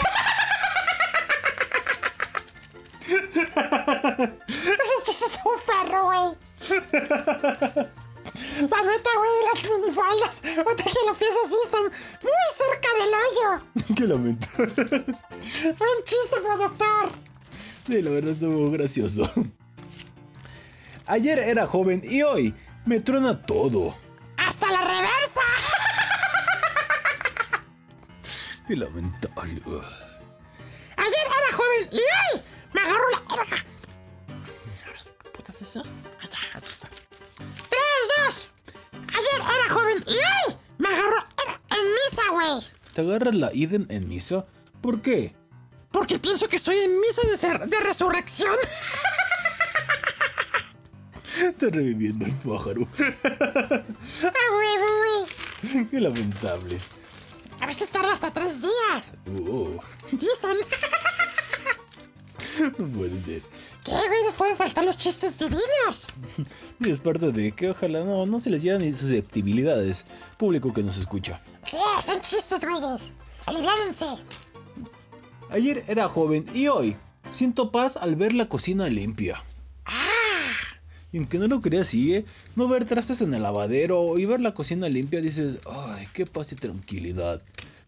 Esos 3.07 5.03
chistes 5.05 5.31
son 5.31 5.53
un 5.53 5.59
perro, 5.65 6.03
güey. 6.05 6.27
La 8.69 8.81
neta, 8.81 9.09
güey, 9.17 9.31
las 9.53 9.63
minifaldas, 9.79 10.41
ahorita 10.57 10.83
que 10.83 10.99
lo 11.07 11.13
pienso 11.15 11.39
así, 11.45 11.55
están 11.63 11.83
muy 11.83 11.91
cerca 12.55 12.89
del 12.99 13.13
hoyo. 13.21 13.49
Qué 13.95 14.07
lamentable. 14.07 15.05
Buen 15.77 16.03
chiste, 16.03 16.37
productor. 16.43 17.11
Sí, 17.87 18.01
la 18.01 18.11
verdad 18.11 18.31
estuvo 18.31 18.71
gracioso. 18.71 19.29
Ayer 21.05 21.39
era 21.39 21.67
joven 21.67 22.01
y 22.03 22.23
hoy 22.23 22.53
me 22.85 22.99
truena 22.99 23.41
todo. 23.41 23.95
¡Hasta 24.37 24.71
la 24.71 24.81
reversa! 24.81 25.41
Qué 28.67 28.75
lamentable. 28.75 29.61
Ayer 30.97 31.27
era 31.27 31.57
joven 31.57 31.89
y 31.91 31.97
hoy 31.97 32.43
me 32.75 32.81
agarro 32.81 33.09
la 33.11 33.33
oreja. 33.35 33.57
¿Qué 35.23 35.29
puta 35.29 35.51
es 35.51 35.61
eso? 35.61 35.79
Allá, 35.81 36.37
aquí 36.53 36.67
está. 36.69 36.89
¡Tres, 37.69 38.03
dos! 38.17 38.49
Ayer 38.91 39.41
era 39.41 39.73
joven 39.73 40.03
y 40.07 40.11
hoy 40.11 40.55
me 40.77 40.89
agarro 40.89 41.17
en, 41.17 41.77
en 41.77 41.83
misa, 41.93 42.23
güey. 42.31 42.63
¿Te 42.93 43.01
agarras 43.01 43.35
la 43.35 43.53
Iden 43.53 43.87
en 43.89 44.07
misa? 44.07 44.45
¿Por 44.81 45.01
qué? 45.01 45.35
Porque 45.91 46.19
pienso 46.19 46.47
que 46.49 46.57
estoy 46.57 46.77
en 46.79 46.99
misa 46.99 47.21
de, 47.27 47.37
ser- 47.37 47.65
de 47.67 47.79
resurrección. 47.79 48.55
Está 51.41 51.67
reviviendo 51.67 52.25
el 52.25 52.33
pájaro. 52.35 52.87
¡Ah, 52.97 53.83
güey, 54.51 54.77
güey, 54.77 55.25
güey! 55.73 55.87
Qué 55.89 55.99
lamentable. 56.01 56.79
A 57.61 57.65
veces 57.67 57.89
tarda 57.89 58.13
hasta 58.13 58.31
tres 58.33 58.61
días. 58.61 59.13
Oh, 59.49 59.77
Dicen. 60.11 60.57
no 62.77 62.87
puede 62.97 63.21
ser. 63.21 63.41
¿Qué, 63.83 63.91
güey? 63.91 64.23
No 64.25 64.31
pueden 64.37 64.55
faltar 64.55 64.83
los 64.83 64.97
chistes 64.97 65.39
divinos. 65.39 66.13
Y 66.79 66.89
es 66.89 66.99
parte 66.99 67.31
de 67.31 67.51
que 67.51 67.69
ojalá 67.69 68.03
no, 68.03 68.25
no 68.25 68.39
se 68.39 68.49
les 68.49 68.61
llegan 68.61 68.81
ni 68.81 68.93
susceptibilidades. 68.93 70.05
Público 70.37 70.73
que 70.73 70.83
nos 70.83 70.97
escucha. 70.97 71.41
Sí, 71.63 71.77
son 72.03 72.21
chistes, 72.21 72.59
güeyes. 72.59 73.13
Aliviánense. 73.45 74.05
Ayer 75.49 75.83
era 75.87 76.09
joven 76.09 76.45
y 76.53 76.67
hoy 76.67 76.97
siento 77.29 77.71
paz 77.71 77.97
al 77.97 78.15
ver 78.15 78.33
la 78.33 78.47
cocina 78.47 78.87
limpia. 78.87 79.41
Y 81.11 81.17
aunque 81.17 81.37
no 81.37 81.47
lo 81.47 81.61
creas 81.61 81.87
así, 81.87 82.13
¿eh? 82.13 82.25
no 82.57 82.67
ver 82.67 82.83
trastes 82.83 83.21
en 83.21 83.33
el 83.33 83.43
lavadero 83.43 84.17
y 84.17 84.25
ver 84.25 84.41
la 84.41 84.53
cocina 84.53 84.89
limpia 84.89 85.21
dices, 85.21 85.59
ay, 85.65 86.09
qué 86.11 86.25
paz 86.25 86.51
y 86.51 86.55
tranquilidad. 86.55 87.41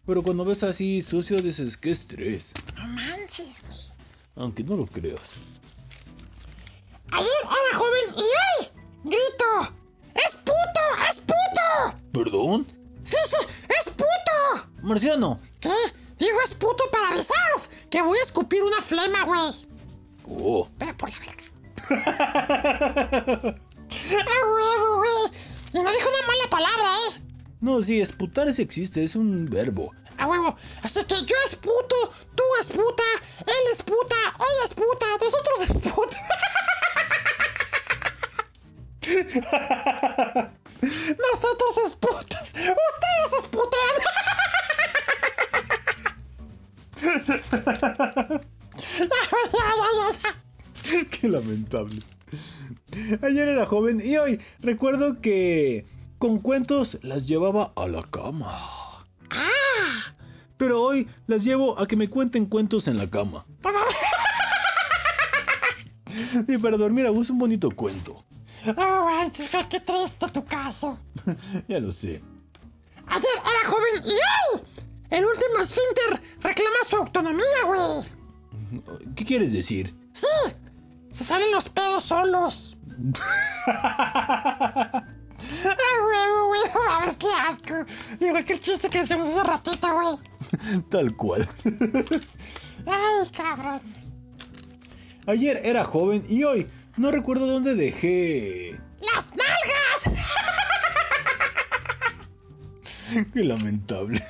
Pero 0.06 0.22
cuando 0.22 0.46
ves 0.46 0.62
así 0.62 1.02
sucio 1.02 1.36
dices, 1.36 1.76
qué 1.76 1.90
estrés. 1.90 2.54
No 2.74 2.86
manches, 2.86 3.64
güey. 3.66 3.78
Aunque 4.38 4.62
no 4.62 4.76
lo 4.76 4.86
creas. 4.86 5.40
Ayer 7.10 7.28
era 7.42 7.78
joven 7.78 8.14
y 8.16 8.20
hoy 8.20 8.68
grito. 9.04 9.74
¡Es 10.14 10.36
puto! 10.36 10.80
¡Es 11.10 11.20
puto! 11.20 11.98
¿Perdón? 12.12 12.66
¡Sí, 13.02 13.16
sí! 13.26 13.36
¡Es 13.68 13.90
puto! 13.90 14.68
Marciano, 14.82 15.40
¿Qué? 15.60 15.70
Digo 16.18 16.38
es 16.44 16.54
puto 16.54 16.84
para 16.90 17.10
avisar 17.10 17.36
que 17.90 18.02
voy 18.02 18.18
a 18.18 18.22
escupir 18.22 18.62
una 18.62 18.80
flema, 18.80 19.24
güey. 19.24 19.66
Oh. 20.28 20.68
Pero 20.78 20.96
por 20.96 21.10
la 21.10 21.16
verga. 21.18 21.44
¡A 23.88 24.46
huevo, 24.46 24.96
güey! 24.98 25.32
Y 25.72 25.82
no 25.82 25.90
dijo 25.90 26.08
una 26.08 26.26
mala 26.26 26.50
palabra, 26.50 26.96
¿eh? 26.96 27.22
No, 27.60 27.82
sí, 27.82 28.00
esputar 28.00 28.52
sí 28.52 28.62
existe, 28.62 29.02
es 29.02 29.16
un 29.16 29.46
verbo. 29.46 29.92
A 30.18 30.26
huevo. 30.26 30.54
Así 30.82 31.02
que 31.04 31.14
yo 31.14 31.36
es 31.46 31.56
puto, 31.56 32.10
tú 32.34 32.42
es 32.60 32.66
puta, 32.66 33.02
él 33.40 33.68
es 33.72 33.82
puta, 33.82 34.16
ella 34.36 34.64
es 34.64 34.74
puta, 34.74 35.06
nosotros 35.22 35.70
es 35.70 35.78
puta. 35.78 36.18
nosotros 41.32 41.78
es 41.86 41.94
putas, 41.94 42.52
ustedes 42.52 43.32
es 43.38 43.46
putean. 43.46 43.94
Qué 51.10 51.28
lamentable. 51.28 52.00
Ayer 53.22 53.48
era 53.48 53.66
joven 53.66 54.00
y 54.04 54.16
hoy 54.16 54.40
recuerdo 54.60 55.20
que 55.20 55.86
con 56.18 56.38
cuentos 56.38 56.98
las 57.02 57.28
llevaba 57.28 57.72
a 57.76 57.86
la 57.88 58.02
cama. 58.02 58.77
Pero 60.56 60.82
hoy 60.82 61.06
las 61.26 61.44
llevo 61.44 61.78
a 61.78 61.86
que 61.86 61.96
me 61.96 62.08
cuenten 62.08 62.46
cuentos 62.46 62.88
en 62.88 62.96
la 62.98 63.08
cama. 63.08 63.44
Y 66.48 66.58
para 66.58 66.76
dormir 66.76 67.06
a 67.06 67.10
gusto 67.10 67.32
un 67.32 67.38
bonito 67.38 67.70
cuento. 67.70 68.24
Oh, 68.66 69.04
manches, 69.04 69.56
qué 69.70 69.78
triste 69.80 70.26
tu 70.32 70.44
caso. 70.44 70.98
Ya 71.68 71.78
lo 71.78 71.92
sé. 71.92 72.20
Ayer 73.06 73.30
era 73.36 73.70
joven 73.70 74.02
y 74.04 74.10
hoy 74.10 74.60
el 75.10 75.24
último 75.24 75.60
esfínter 75.60 76.20
reclama 76.40 76.76
su 76.88 76.96
autonomía, 76.96 77.44
güey. 77.66 77.80
¿Qué 79.14 79.24
quieres 79.24 79.52
decir? 79.52 79.94
Sí, 80.12 80.26
se 81.10 81.22
salen 81.24 81.52
los 81.52 81.68
pedos 81.68 82.02
solos. 82.02 82.76
Ay, 85.64 86.00
güey, 86.02 86.26
güey, 86.46 86.62
no 87.06 87.18
qué 87.18 87.26
asco. 87.48 87.74
Igual 88.20 88.44
que 88.44 88.52
el 88.54 88.60
chiste 88.60 88.88
que 88.88 89.00
decíamos 89.00 89.28
hace 89.28 89.42
ratito, 89.42 89.88
güey. 89.92 90.16
Tal 90.90 91.14
cual. 91.16 91.48
Ay, 92.86 93.30
cabrón. 93.36 93.80
Ayer 95.26 95.60
era 95.62 95.84
joven 95.84 96.24
y 96.28 96.44
hoy 96.44 96.66
no 96.96 97.10
recuerdo 97.10 97.46
dónde 97.46 97.74
dejé. 97.74 98.80
¡Las 99.00 99.30
nalgas! 99.36 100.26
Qué 103.32 103.44
lamentable. 103.44 104.22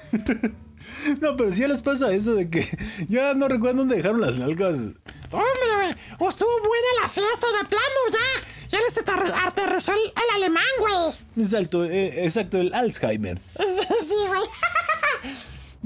No, 1.21 1.37
pero 1.37 1.53
si 1.53 1.61
ya 1.61 1.69
les 1.69 1.81
pasa 1.81 2.13
eso 2.13 2.35
de 2.35 2.51
que 2.51 2.69
ya 3.09 3.33
no 3.35 3.49
recuerdo 3.49 3.79
dónde 3.79 3.97
dejaron 3.97 4.21
las 4.21 4.39
nalgas. 4.39 4.91
Hombre, 5.31 5.75
güey, 5.75 5.91
estuvo 6.29 6.51
buena 6.61 7.03
la 7.03 7.09
fiesta 7.09 7.47
de 7.47 7.69
plano, 7.69 8.01
ya. 8.13 8.48
Les 8.89 8.97
aterri- 9.05 9.35
aterrizó 9.47 9.93
el, 9.93 9.99
el 9.99 10.37
alemán, 10.37 10.65
güey. 10.81 11.45
Exacto, 11.45 11.85
eh, 11.85 12.25
exacto, 12.25 12.59
el 12.59 12.73
Alzheimer. 12.73 13.39
Sí, 13.59 14.15
güey. 14.27 14.41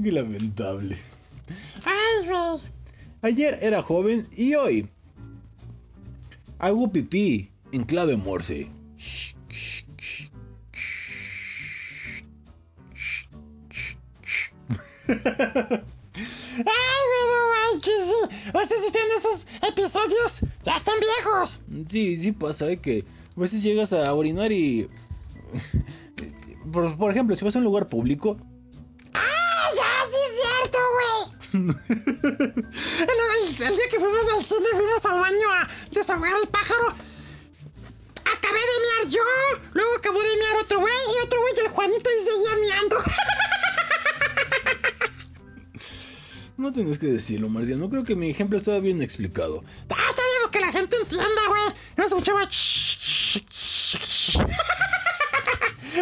Qué 0.01 0.11
lamentable. 0.13 0.97
Ay, 1.83 2.27
güey. 2.29 2.59
Ayer 3.21 3.59
era 3.61 3.81
joven 3.81 4.25
y 4.31 4.55
hoy 4.55 4.89
hago 6.59 6.89
pipí 6.93 7.51
en 7.73 7.83
clave 7.83 8.15
morse. 8.15 8.69
Ay, 16.57 16.63
no 17.29 17.47
manches. 17.73 18.13
O 18.53 18.65
sea, 18.65 18.77
si 18.77 18.91
tienen 18.91 19.11
esos 19.17 19.47
episodios, 19.67 20.41
ya 20.63 20.75
están 20.75 20.95
viejos. 20.99 21.59
Sí, 21.89 22.17
sí 22.17 22.31
pasa, 22.31 22.69
¿eh? 22.69 22.79
que 22.79 23.03
a 23.35 23.39
veces 23.39 23.63
llegas 23.63 23.93
a 23.93 24.13
orinar 24.13 24.51
y... 24.51 24.89
Por, 26.71 26.95
por 26.97 27.11
ejemplo, 27.11 27.35
si 27.35 27.43
vas 27.45 27.55
a 27.55 27.59
un 27.59 27.65
lugar 27.65 27.87
público, 27.89 28.37
¡Ah, 29.13 29.69
ya, 29.75 30.05
sí 30.09 30.17
es 30.27 30.41
cierto, 30.41 30.77
güey! 30.95 31.33
el, 33.03 33.63
el- 33.67 33.75
día 33.75 33.89
que 33.91 33.99
fuimos 33.99 34.27
al 34.33 34.43
cine, 34.43 34.67
fuimos 34.71 35.05
al 35.05 35.19
baño 35.19 35.49
a 35.51 35.67
desahogar 35.91 36.33
al 36.35 36.47
pájaro. 36.47 36.87
Acabé 38.25 38.59
de 38.59 38.79
mear 38.81 39.09
yo, 39.13 39.21
luego 39.73 39.91
acabó 39.97 40.19
de 40.21 40.37
mear 40.37 40.57
otro 40.63 40.79
güey, 40.79 40.93
y 40.93 41.25
otro 41.25 41.39
güey, 41.41 41.53
el 41.65 41.71
Juanito, 41.71 42.09
y 42.09 42.19
seguía 42.23 42.57
meando. 42.61 42.97
no 46.57 46.71
tienes 46.71 46.97
que 46.97 47.07
decirlo, 47.07 47.49
Marciano. 47.49 47.89
Creo 47.89 48.03
que 48.03 48.15
mi 48.15 48.29
ejemplo 48.29 48.57
estaba 48.57 48.79
bien 48.79 49.01
explicado. 49.01 49.63
ah, 49.89 49.95
está 50.09 50.21
bien, 50.21 50.51
que 50.51 50.59
la 50.59 50.71
gente 50.71 50.95
entienda, 50.97 51.41
güey. 51.47 51.63
No 51.97 52.03
escuchaba... 52.05 52.47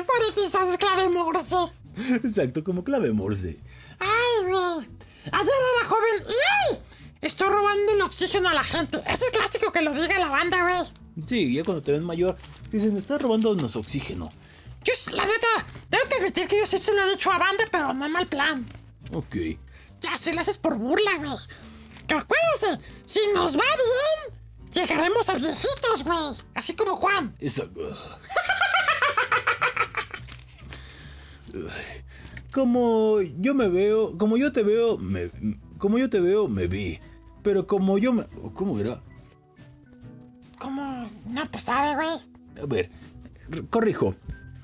Por 0.05 0.29
episodios 0.29 0.77
clave 0.77 1.09
morse. 1.09 1.55
Exacto, 2.23 2.63
como 2.63 2.83
clave 2.83 3.11
morse. 3.11 3.59
Ay, 3.99 4.45
güey. 4.45 4.89
Ayer 5.31 5.53
era 5.75 5.87
joven 5.87 6.23
y 6.27 6.73
hoy 6.73 6.79
estoy 7.21 7.49
robando 7.49 7.91
el 7.93 8.01
oxígeno 8.01 8.49
a 8.49 8.53
la 8.53 8.63
gente. 8.63 9.01
Es 9.07 9.21
el 9.21 9.31
clásico 9.31 9.71
que 9.71 9.81
lo 9.81 9.93
diga 9.93 10.19
la 10.19 10.29
banda, 10.29 10.61
güey. 10.61 11.27
Sí, 11.27 11.53
ya 11.53 11.63
cuando 11.63 11.81
te 11.81 11.91
ven 11.91 12.03
mayor, 12.03 12.37
dicen, 12.71 12.97
estás 12.97 13.21
robándonos 13.21 13.75
oxígeno. 13.75 14.31
Yo, 14.83 14.93
la 15.15 15.25
neta, 15.25 15.47
tengo 15.89 16.05
que 16.09 16.15
admitir 16.15 16.47
que 16.47 16.57
yo 16.57 16.65
sí 16.65 16.77
se 16.77 16.93
lo 16.93 17.03
he 17.03 17.11
dicho 17.11 17.31
a 17.31 17.37
banda, 17.37 17.65
pero 17.71 17.93
no 17.93 18.05
en 18.05 18.11
mal 18.11 18.27
plan. 18.27 18.65
Ok. 19.13 19.35
Ya, 20.01 20.17
si 20.17 20.33
lo 20.33 20.41
haces 20.41 20.57
por 20.57 20.77
burla, 20.77 21.11
güey. 21.17 21.31
Que 22.07 22.15
acuérdense, 22.15 22.85
si 23.05 23.19
nos 23.33 23.55
va 23.55 23.63
bien, 23.63 24.39
llegaremos 24.73 25.29
a 25.29 25.35
viejitos, 25.35 26.03
güey. 26.03 26.37
Así 26.55 26.73
como 26.75 26.95
Juan. 26.95 27.35
Esa... 27.39 27.63
Como 32.51 33.21
yo 33.39 33.55
me 33.55 33.69
veo, 33.69 34.17
como 34.17 34.35
yo 34.35 34.51
te 34.51 34.61
veo, 34.63 34.97
me, 34.97 35.31
como 35.77 35.97
yo 35.97 36.09
te 36.09 36.19
veo, 36.19 36.49
me 36.49 36.67
vi. 36.67 36.99
Pero 37.43 37.65
como 37.65 37.97
yo 37.97 38.11
me... 38.11 38.25
¿Cómo 38.53 38.77
era? 38.77 39.01
¿Cómo? 40.59 41.09
No, 41.25 41.45
pues 41.49 41.63
sabe, 41.63 41.95
güey. 41.95 42.19
A 42.61 42.65
ver, 42.67 42.91
corrijo. 43.69 44.15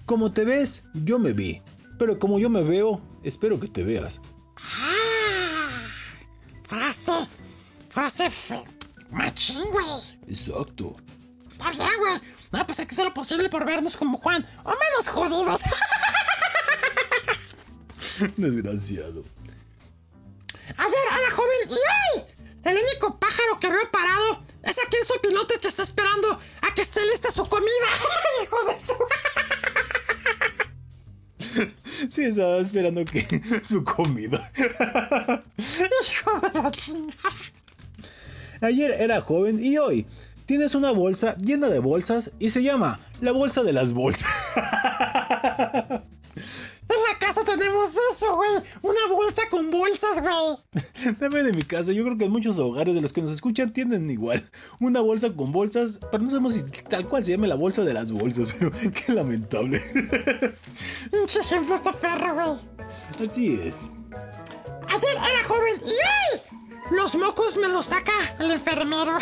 Como 0.05 0.31
te 0.31 0.43
ves, 0.43 0.83
yo 0.93 1.17
me 1.17 1.33
vi. 1.33 1.61
Pero 1.97 2.19
como 2.19 2.39
yo 2.39 2.49
me 2.49 2.61
veo, 2.61 3.01
espero 3.23 3.59
que 3.59 3.67
te 3.67 3.83
veas. 3.83 4.21
Ah, 4.57 5.16
frase, 6.67 7.27
frase 7.89 8.29
fe, 8.29 8.63
machín, 9.09 9.63
güey. 9.71 9.85
Exacto. 10.27 10.93
Está 11.51 11.71
bien, 11.71 11.89
güey. 11.99 12.21
No, 12.51 12.65
pues 12.65 12.79
hay 12.79 12.85
que 12.85 12.93
hacer 12.93 13.05
lo 13.05 13.13
posible 13.13 13.49
por 13.49 13.65
vernos 13.65 13.97
como 13.97 14.17
Juan. 14.17 14.45
O 14.63 14.69
menos 14.69 15.07
jodidos. 15.07 15.61
Desgraciado. 18.37 19.23
Ayer 20.77 21.07
era 21.19 21.31
joven 21.35 21.69
y 21.69 21.73
hoy 21.73 22.25
el 22.63 22.77
único 22.77 23.17
pájaro 23.19 23.59
que 23.59 23.69
veo 23.69 23.91
parado 23.91 24.43
es 24.63 24.77
aquel 24.85 25.03
sopilote 25.05 25.59
que 25.59 25.67
está 25.67 25.83
esperando 25.83 26.39
a 26.61 26.73
que 26.73 26.81
esté 26.81 27.05
lista 27.07 27.31
su 27.31 27.47
comida. 27.47 27.87
Hijo 28.43 28.63
de 28.65 28.79
su... 28.79 28.93
Sí, 32.09 32.23
estaba 32.25 32.59
esperando 32.59 33.03
que 33.05 33.25
su 33.63 33.83
comida. 33.83 34.51
Ayer 38.61 38.91
era 38.91 39.21
joven 39.21 39.63
y 39.63 39.77
hoy 39.77 40.05
tienes 40.45 40.75
una 40.75 40.91
bolsa 40.91 41.35
llena 41.37 41.67
de 41.67 41.79
bolsas 41.79 42.31
y 42.39 42.49
se 42.49 42.63
llama 42.63 42.99
la 43.21 43.31
bolsa 43.31 43.63
de 43.63 43.73
las 43.73 43.93
bolsas. 43.93 44.27
En 46.89 46.95
la 47.11 47.19
casa 47.19 47.43
tenemos 47.43 47.97
eso, 48.13 48.35
güey. 48.35 48.49
Una 48.81 49.07
bolsa 49.09 49.41
con 49.49 49.69
bolsas, 49.69 50.21
güey. 50.21 51.15
También 51.19 51.45
de 51.45 51.53
mi 51.53 51.63
casa, 51.63 51.91
yo 51.91 52.03
creo 52.03 52.17
que 52.17 52.25
en 52.25 52.31
muchos 52.31 52.57
hogares 52.59 52.95
de 52.95 53.01
los 53.01 53.11
que 53.11 53.21
nos 53.21 53.31
escuchan 53.31 53.69
tienen 53.69 54.09
igual. 54.09 54.43
Una 54.79 55.01
bolsa 55.01 55.33
con 55.33 55.51
bolsas, 55.51 55.99
pero 56.11 56.23
no 56.23 56.29
sabemos 56.29 56.53
si 56.53 56.63
tal 56.63 57.07
cual 57.07 57.23
se 57.23 57.31
llame 57.31 57.47
la 57.47 57.55
bolsa 57.55 57.83
de 57.83 57.93
las 57.93 58.11
bolsas, 58.11 58.53
pero 58.59 58.71
qué 58.71 59.13
lamentable. 59.13 59.79
Pinche 61.11 61.39
ejemplo 61.39 61.75
este 61.75 61.91
perro, 61.93 62.33
güey. 62.35 63.27
Así 63.27 63.59
es. 63.61 63.89
Ayer 64.87 65.11
era 65.11 65.47
joven 65.47 65.75
y 65.85 65.89
hoy 65.89 66.41
los 66.91 67.15
mocos 67.15 67.57
me 67.57 67.67
los 67.67 67.87
saca 67.87 68.13
el 68.39 68.51
enfermero. 68.51 69.17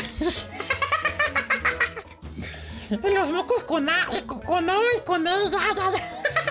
y 2.91 3.13
los 3.13 3.32
mocos 3.32 3.63
con 3.63 3.89
A, 3.89 4.07
con 4.28 4.70
O 4.70 4.82
y 4.97 5.05
con 5.05 5.28
E, 5.28 5.32
ya, 5.51 5.76
ya, 5.76 5.91
ya. 5.91 6.45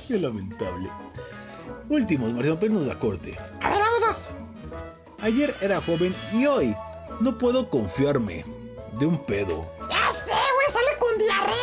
Qué 0.00 0.18
lamentable. 0.18 0.88
Últimos, 1.88 2.32
Marciano, 2.32 2.58
pero 2.58 2.74
nos 2.74 2.86
la 2.86 2.98
corte. 2.98 3.36
A 3.60 3.70
ver, 3.70 3.78
vámonos. 3.78 4.30
Ayer 5.20 5.54
era 5.60 5.80
joven 5.80 6.14
y 6.32 6.46
hoy 6.46 6.74
no 7.20 7.36
puedo 7.36 7.68
confiarme 7.68 8.44
de 8.98 9.06
un 9.06 9.18
pedo. 9.24 9.66
Ya 9.90 10.10
sé, 10.12 10.32
güey, 10.54 10.68
sale 10.70 10.98
con 10.98 11.18
diarrea. 11.18 11.56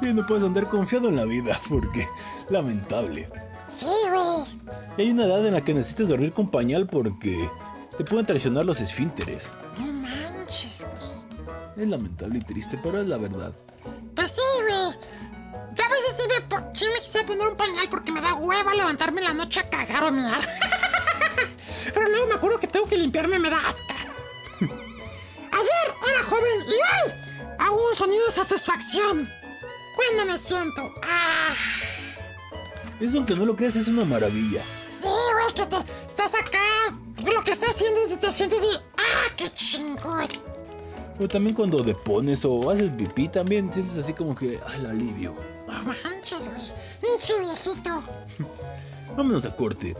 Y 0.02 0.12
no 0.12 0.26
puedes 0.26 0.44
andar 0.44 0.68
confiado 0.68 1.08
en 1.08 1.16
la 1.16 1.24
vida 1.24 1.58
porque 1.66 2.06
Lamentable. 2.50 3.28
Sí, 3.66 3.86
güey. 4.10 4.46
Y 4.96 5.02
hay 5.02 5.10
una 5.10 5.24
edad 5.24 5.46
en 5.46 5.54
la 5.54 5.62
que 5.62 5.74
necesitas 5.74 6.08
dormir 6.08 6.32
con 6.32 6.50
pañal 6.50 6.86
porque 6.86 7.48
te 7.96 8.04
pueden 8.04 8.26
traicionar 8.26 8.64
los 8.64 8.80
esfínteres. 8.80 9.52
No 9.78 9.86
manches, 9.92 10.86
güey. 10.90 11.84
Es 11.84 11.88
lamentable 11.88 12.38
y 12.38 12.42
triste, 12.42 12.78
pero 12.82 13.00
es 13.00 13.06
la 13.06 13.18
verdad. 13.18 13.52
Pues 14.18 14.32
sí, 14.32 14.40
güey. 14.62 14.98
Yo 15.76 15.84
a 15.84 15.88
veces 15.90 16.16
sí 16.16 16.22
me, 16.28 16.74
sí 16.74 16.86
me 16.92 16.98
quisiera 16.98 17.24
poner 17.24 17.46
un 17.46 17.56
pañal 17.56 17.88
porque 17.88 18.10
me 18.10 18.20
da 18.20 18.34
hueva 18.34 18.74
levantarme 18.74 19.20
en 19.20 19.28
la 19.28 19.32
noche 19.32 19.60
a 19.60 19.70
cagar 19.70 20.02
o 20.02 20.10
mear. 20.10 20.40
Pero 21.94 22.08
luego 22.08 22.26
me 22.26 22.34
acuerdo 22.34 22.58
que 22.58 22.66
tengo 22.66 22.88
que 22.88 22.96
limpiarme 22.96 23.36
y 23.36 23.38
me 23.38 23.48
da 23.48 23.58
asca. 23.58 23.94
Ayer 24.60 25.94
era 26.10 26.24
joven 26.24 26.60
y 26.66 26.72
hoy 26.72 27.12
hago 27.60 27.90
un 27.90 27.94
sonido 27.94 28.26
de 28.26 28.32
satisfacción. 28.32 29.32
Cuando 29.94 30.32
me 30.32 30.36
siento. 30.36 30.92
Ah. 31.04 31.54
Eso 32.98 33.18
aunque 33.18 33.36
no 33.36 33.46
lo 33.46 33.54
creas 33.54 33.76
es 33.76 33.86
una 33.86 34.04
maravilla. 34.04 34.64
Sí, 34.88 35.06
güey, 35.06 35.54
que 35.54 35.64
te 35.64 35.76
estás 36.08 36.34
acá. 36.34 36.58
Lo 37.24 37.44
que 37.44 37.52
estás 37.52 37.70
haciendo 37.70 38.00
y 38.12 38.16
te 38.16 38.32
sientes 38.32 38.64
y. 38.64 38.76
¡Ah, 38.96 39.32
qué 39.36 39.48
chingón! 39.50 40.26
O 41.20 41.26
también 41.26 41.54
cuando 41.54 41.82
depones 41.82 42.44
o 42.44 42.70
haces 42.70 42.90
pipí, 42.90 43.28
también 43.28 43.72
sientes 43.72 43.96
así 43.98 44.12
como 44.14 44.36
que, 44.36 44.60
ay, 44.66 44.80
el 44.80 44.86
alivio. 44.86 45.34
No 45.66 45.82
manches, 45.82 46.48
güey. 46.48 46.62
Pinche 47.00 47.38
viejito. 47.40 48.02
Vámonos 49.16 49.44
a 49.44 49.54
corte. 49.54 49.96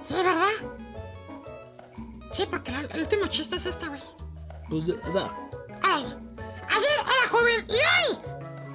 Sí, 0.00 0.14
¿verdad? 0.14 0.46
Sí, 2.32 2.44
porque 2.48 2.70
el, 2.70 2.88
el 2.92 3.00
último 3.00 3.26
chiste 3.26 3.56
es 3.56 3.66
este, 3.66 3.88
güey. 3.88 4.00
Pues 4.70 4.86
da. 4.86 5.34
Órale. 5.82 6.06
Ayer 6.68 7.00
era 7.00 7.28
joven 7.30 7.66
y 7.68 7.72
hoy 7.72 8.18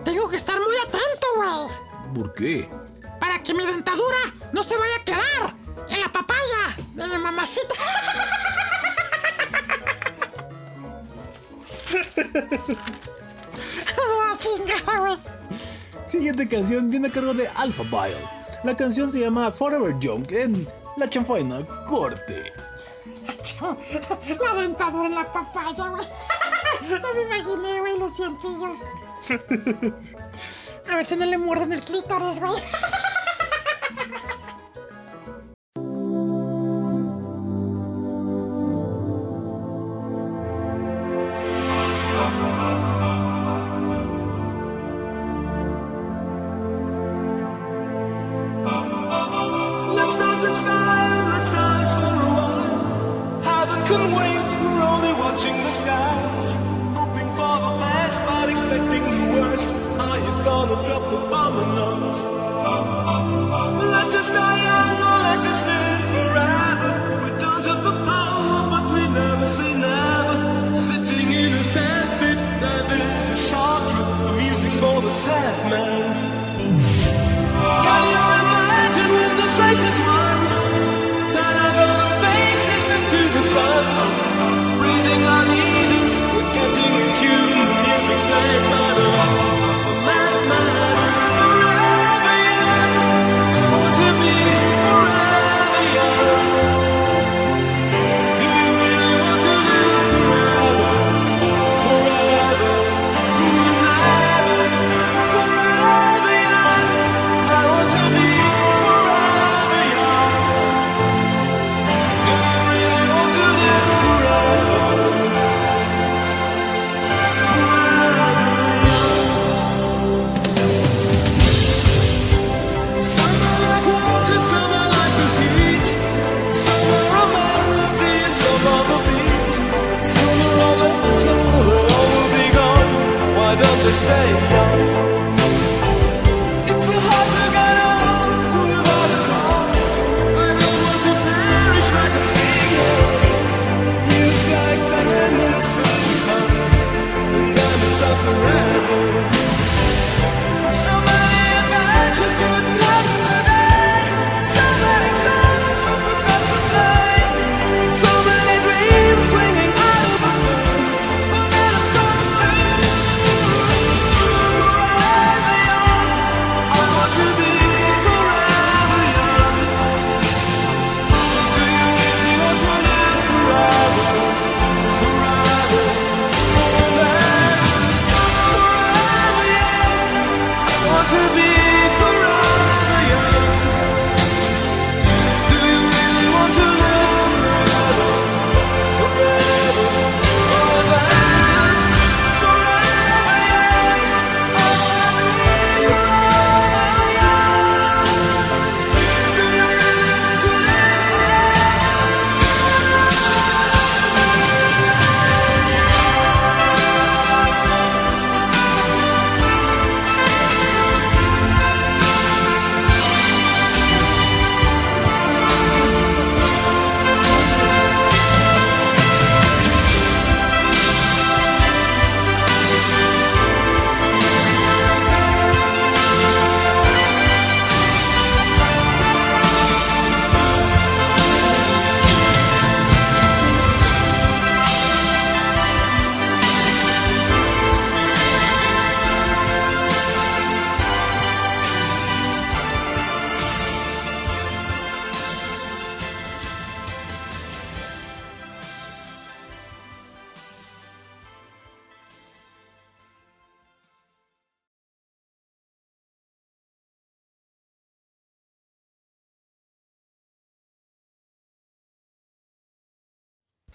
tengo 0.03 0.27
que 0.27 0.35
estar 0.35 0.59
muy 0.59 0.75
atento, 0.85 1.27
güey. 1.37 2.13
¿Por 2.15 2.33
qué? 2.33 2.69
Para 3.19 3.41
que 3.41 3.53
mi 3.53 3.65
dentadura 3.65 4.17
no 4.51 4.61
se 4.61 4.75
vaya 4.75 4.95
a 4.99 5.05
quedar 5.05 5.55
en 5.89 6.01
la 6.01 6.11
papaya 6.11 6.75
de 6.95 7.07
mi 7.07 7.17
mamacita. 7.17 7.75
Siguiente 16.07 16.47
canción 16.47 16.89
viene 16.89 17.07
a 17.07 17.11
cargo 17.11 17.33
de 17.33 17.47
Alpha 17.55 17.83
Bile. 17.83 18.17
La 18.63 18.75
canción 18.75 19.11
se 19.11 19.19
llama 19.19 19.51
Forever 19.51 19.97
Young 19.99 20.25
en 20.31 20.67
La 20.97 21.09
Chanfaina 21.09 21.65
Corte. 21.87 22.51
La 24.39 24.53
dentadura 24.61 25.07
en 25.07 25.15
la 25.15 25.25
papaya, 25.31 25.89
güey. 25.89 26.05
No 26.89 27.13
me 27.13 27.21
imaginé, 27.23 27.79
güey, 27.79 27.99
los 27.99 28.15
cientillos. 28.15 28.77
A 30.89 30.95
ver 30.95 31.05
si 31.05 31.15
no 31.15 31.25
le 31.25 31.37
muerden 31.37 31.73
el 31.73 31.81
clítoris, 31.81 32.39
güey. 32.39 32.51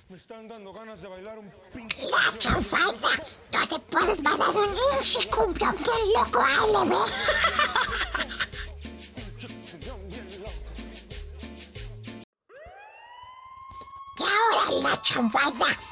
Me 0.08 0.16
están 0.16 0.48
dando 0.48 0.72
ganas 0.72 1.02
de 1.02 1.08
bailar 1.08 1.38
un 1.38 1.52
pinche. 1.70 2.02
La 2.08 2.32
no 3.52 3.68
te 3.68 3.78
puedes 3.78 4.22
bailar 4.22 4.48
un 4.48 4.74
pinche 4.74 5.28
cumbión 5.28 5.76
bien 5.76 6.12
loco, 6.14 6.40
ALB. 6.40 6.92
y 14.16 14.22
ahora 14.22 14.62
en 14.70 14.82
la 14.82 14.96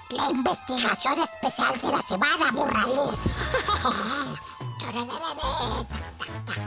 la 0.08 0.30
investigación 0.30 1.20
especial 1.20 1.78
de 1.82 1.92
la 1.92 1.98
semana, 1.98 2.50
Burrales. 2.52 3.20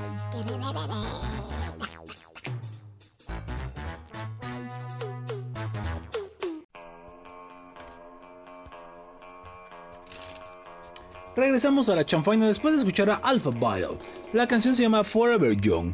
Regresamos 11.40 11.88
a 11.88 11.96
la 11.96 12.06
chanfaina 12.06 12.48
después 12.48 12.74
de 12.74 12.80
escuchar 12.80 13.10
a 13.10 13.16
Alpha 13.16 13.52
Bile. 13.52 13.98
La 14.34 14.46
canción 14.46 14.76
se 14.76 14.82
llama 14.82 15.06
Forever 15.06 15.56
Young. 15.56 15.94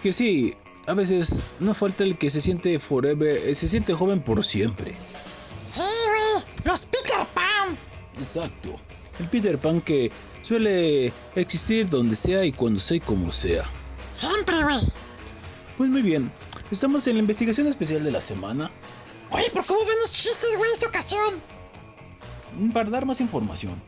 Que 0.00 0.12
sí, 0.12 0.54
a 0.86 0.94
veces 0.94 1.50
no 1.58 1.74
falta 1.74 2.04
el 2.04 2.16
que 2.16 2.30
se 2.30 2.40
siente 2.40 2.78
forever, 2.78 3.36
eh, 3.36 3.52
se 3.56 3.66
siente 3.66 3.94
joven 3.94 4.22
por 4.22 4.44
siempre. 4.44 4.94
Sí, 5.64 5.80
güey, 5.80 6.44
los 6.62 6.86
Peter 6.86 7.16
Pan. 7.34 7.76
Exacto. 8.16 8.76
El 9.18 9.26
Peter 9.26 9.58
Pan 9.58 9.80
que 9.80 10.12
suele 10.42 11.12
existir 11.34 11.90
donde 11.90 12.14
sea 12.14 12.44
y 12.44 12.52
cuando 12.52 12.78
sea 12.78 12.98
y 12.98 13.00
como 13.00 13.32
sea. 13.32 13.64
Siempre, 14.12 14.62
güey. 14.62 14.78
Pues 15.76 15.90
muy 15.90 16.02
bien, 16.02 16.30
estamos 16.70 17.04
en 17.08 17.14
la 17.14 17.20
investigación 17.22 17.66
especial 17.66 18.04
de 18.04 18.12
la 18.12 18.20
semana. 18.20 18.70
Oye, 19.32 19.50
pero 19.52 19.66
¿cómo 19.66 19.80
van 19.80 19.98
los 20.00 20.12
chistes, 20.12 20.56
güey, 20.56 20.70
esta 20.70 20.86
ocasión? 20.86 21.34
Para 22.72 22.88
dar 22.88 23.04
más 23.04 23.20
información. 23.20 23.82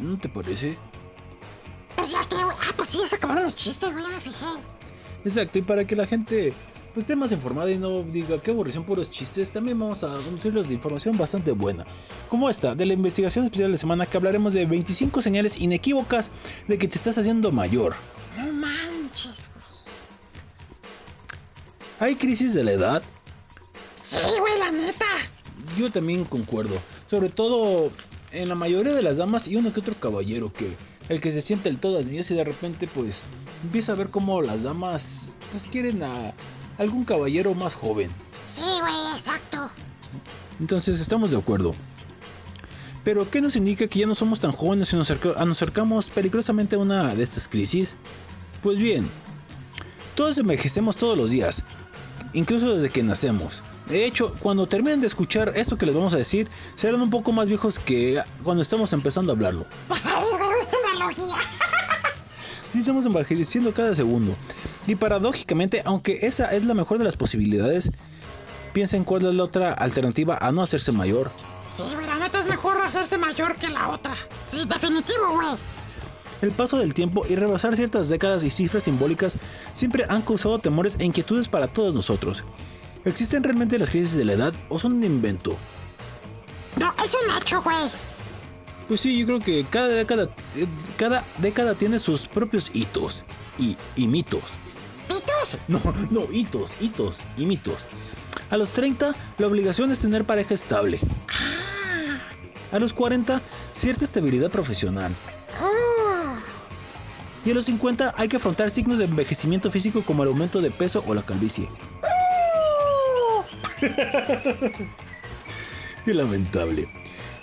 ¿No 0.00 0.18
te 0.18 0.28
parece? 0.28 0.78
Pues 1.96 2.12
ya 2.12 2.24
que, 2.26 2.36
ah, 2.36 2.72
pues 2.76 2.88
sí, 2.88 2.98
ya 2.98 3.06
se 3.06 3.16
acabaron 3.16 3.44
los 3.44 3.54
chistes, 3.54 3.92
güey, 3.92 4.02
ya 4.02 4.10
me 4.10 4.20
fijé. 4.20 4.46
Exacto, 5.24 5.58
y 5.58 5.62
para 5.62 5.86
que 5.86 5.94
la 5.94 6.06
gente 6.06 6.54
pues 6.94 7.04
esté 7.04 7.14
más 7.14 7.30
informada 7.30 7.70
y 7.70 7.78
no 7.78 8.02
diga 8.02 8.42
qué 8.42 8.50
aburrición 8.50 8.84
puros 8.84 9.10
chistes, 9.10 9.52
también 9.52 9.78
vamos 9.78 10.02
a 10.02 10.08
nutrirlos 10.30 10.66
de 10.66 10.74
información 10.74 11.16
bastante 11.16 11.52
buena. 11.52 11.86
Como 12.28 12.50
esta, 12.50 12.74
de 12.74 12.84
la 12.84 12.94
investigación 12.94 13.44
especial 13.44 13.68
de 13.68 13.72
la 13.72 13.78
semana 13.78 14.06
que 14.06 14.16
hablaremos 14.16 14.54
de 14.54 14.66
25 14.66 15.22
señales 15.22 15.58
inequívocas 15.58 16.32
de 16.66 16.78
que 16.78 16.88
te 16.88 16.96
estás 16.96 17.16
haciendo 17.18 17.52
mayor. 17.52 17.94
No 18.36 18.52
manches, 18.54 19.50
güey. 19.54 19.94
¿Hay 22.00 22.16
crisis 22.16 22.54
de 22.54 22.64
la 22.64 22.72
edad? 22.72 23.02
Sí, 24.02 24.16
güey, 24.40 24.58
la 24.58 24.72
neta. 24.72 25.06
Yo 25.78 25.90
también 25.90 26.24
concuerdo. 26.24 26.76
Sobre 27.08 27.28
todo 27.28 27.92
en 28.32 28.48
la 28.48 28.54
mayoría 28.54 28.92
de 28.92 29.02
las 29.02 29.16
damas 29.16 29.48
y 29.48 29.56
uno 29.56 29.72
que 29.72 29.80
otro 29.80 29.94
caballero 29.94 30.52
que 30.52 30.74
el 31.08 31.20
que 31.20 31.32
se 31.32 31.42
siente 31.42 31.68
el 31.68 31.78
todas 31.78 32.06
mías 32.06 32.30
y 32.30 32.34
de 32.34 32.44
repente 32.44 32.86
pues 32.86 33.22
empieza 33.64 33.92
a 33.92 33.96
ver 33.96 34.08
cómo 34.08 34.40
las 34.42 34.62
damas 34.62 35.36
pues 35.50 35.66
quieren 35.66 36.02
a 36.02 36.32
algún 36.78 37.04
caballero 37.04 37.54
más 37.54 37.74
joven. 37.74 38.10
Sí, 38.46 38.62
güey, 38.80 38.94
exacto. 39.14 39.70
Entonces 40.60 41.00
estamos 41.00 41.30
de 41.30 41.38
acuerdo. 41.38 41.74
Pero 43.02 43.28
¿qué 43.30 43.40
nos 43.40 43.56
indica 43.56 43.88
que 43.88 43.98
ya 43.98 44.06
no 44.06 44.14
somos 44.14 44.40
tan 44.40 44.52
jóvenes 44.52 44.92
y 44.92 44.96
nos, 44.96 45.10
nos 45.10 45.50
acercamos 45.50 46.10
peligrosamente 46.10 46.76
a 46.76 46.78
una 46.78 47.14
de 47.14 47.24
estas 47.24 47.48
crisis? 47.48 47.96
Pues 48.62 48.78
bien, 48.78 49.08
todos 50.14 50.36
envejecemos 50.38 50.96
todos 50.96 51.16
los 51.16 51.30
días, 51.30 51.64
incluso 52.34 52.74
desde 52.74 52.90
que 52.90 53.02
nacemos. 53.02 53.62
De 53.90 54.06
hecho, 54.06 54.32
cuando 54.38 54.68
terminen 54.68 55.00
de 55.00 55.08
escuchar 55.08 55.52
esto 55.56 55.76
que 55.76 55.84
les 55.84 55.94
vamos 55.94 56.14
a 56.14 56.16
decir, 56.16 56.48
serán 56.76 57.00
un 57.02 57.10
poco 57.10 57.32
más 57.32 57.48
viejos 57.48 57.80
que 57.80 58.22
cuando 58.44 58.62
estamos 58.62 58.92
empezando 58.92 59.32
a 59.32 59.34
hablarlo. 59.34 59.66
Sí, 62.70 62.78
estamos 62.78 63.04
envejeciendo 63.04 63.74
cada 63.74 63.92
segundo. 63.96 64.36
Y 64.86 64.94
paradójicamente, 64.94 65.82
aunque 65.84 66.20
esa 66.22 66.54
es 66.54 66.66
la 66.66 66.74
mejor 66.74 66.98
de 66.98 67.04
las 67.04 67.16
posibilidades, 67.16 67.90
piensen 68.72 69.02
cuál 69.02 69.26
es 69.26 69.34
la 69.34 69.42
otra 69.42 69.72
alternativa 69.72 70.38
a 70.40 70.52
no 70.52 70.62
hacerse 70.62 70.92
mayor. 70.92 71.32
Sí, 71.66 71.82
güey, 71.92 72.06
la 72.06 72.16
neta 72.20 72.38
es 72.38 72.48
mejor 72.48 72.78
hacerse 72.78 73.18
mayor 73.18 73.56
que 73.56 73.70
la 73.70 73.88
otra. 73.88 74.14
Sí, 74.46 74.64
definitivo, 74.68 75.32
güey. 75.34 75.58
El 76.42 76.52
paso 76.52 76.78
del 76.78 76.94
tiempo 76.94 77.26
y 77.28 77.34
rebasar 77.34 77.74
ciertas 77.74 78.08
décadas 78.08 78.44
y 78.44 78.50
cifras 78.50 78.84
simbólicas 78.84 79.36
siempre 79.72 80.06
han 80.08 80.22
causado 80.22 80.60
temores 80.60 80.94
e 81.00 81.04
inquietudes 81.04 81.48
para 81.48 81.66
todos 81.66 81.92
nosotros. 81.92 82.44
¿Existen 83.04 83.42
realmente 83.42 83.78
las 83.78 83.90
crisis 83.90 84.16
de 84.16 84.24
la 84.24 84.32
edad 84.34 84.54
o 84.68 84.78
son 84.78 84.94
un 84.94 85.04
invento? 85.04 85.56
No, 86.76 86.92
es 87.02 87.14
un 87.14 87.36
hecho, 87.36 87.62
güey. 87.62 87.88
Pues 88.88 89.00
sí, 89.00 89.18
yo 89.18 89.26
creo 89.26 89.40
que 89.40 89.64
cada 89.70 89.88
década, 89.88 90.24
eh, 90.56 90.66
cada 90.96 91.24
década 91.38 91.74
tiene 91.74 91.98
sus 91.98 92.26
propios 92.26 92.70
hitos 92.74 93.24
y, 93.58 93.76
y 93.96 94.08
mitos. 94.08 94.42
¿Pitos? 95.08 95.58
No, 95.68 95.80
no, 96.10 96.30
hitos, 96.32 96.72
hitos 96.80 97.18
y 97.36 97.46
mitos. 97.46 97.78
A 98.50 98.56
los 98.56 98.70
30, 98.70 99.14
la 99.38 99.46
obligación 99.46 99.90
es 99.90 100.00
tener 100.00 100.24
pareja 100.24 100.54
estable. 100.54 101.00
A 102.72 102.78
los 102.78 102.92
40, 102.92 103.40
cierta 103.72 104.04
estabilidad 104.04 104.50
profesional. 104.50 105.14
Y 107.44 107.50
a 107.50 107.54
los 107.54 107.64
50 107.64 108.14
hay 108.16 108.28
que 108.28 108.36
afrontar 108.36 108.70
signos 108.70 108.98
de 108.98 109.06
envejecimiento 109.06 109.70
físico 109.70 110.02
como 110.02 110.22
el 110.22 110.28
aumento 110.28 110.60
de 110.60 110.70
peso 110.70 111.02
o 111.06 111.14
la 111.14 111.22
calvicie. 111.22 111.68
Qué 116.04 116.14
lamentable. 116.14 116.88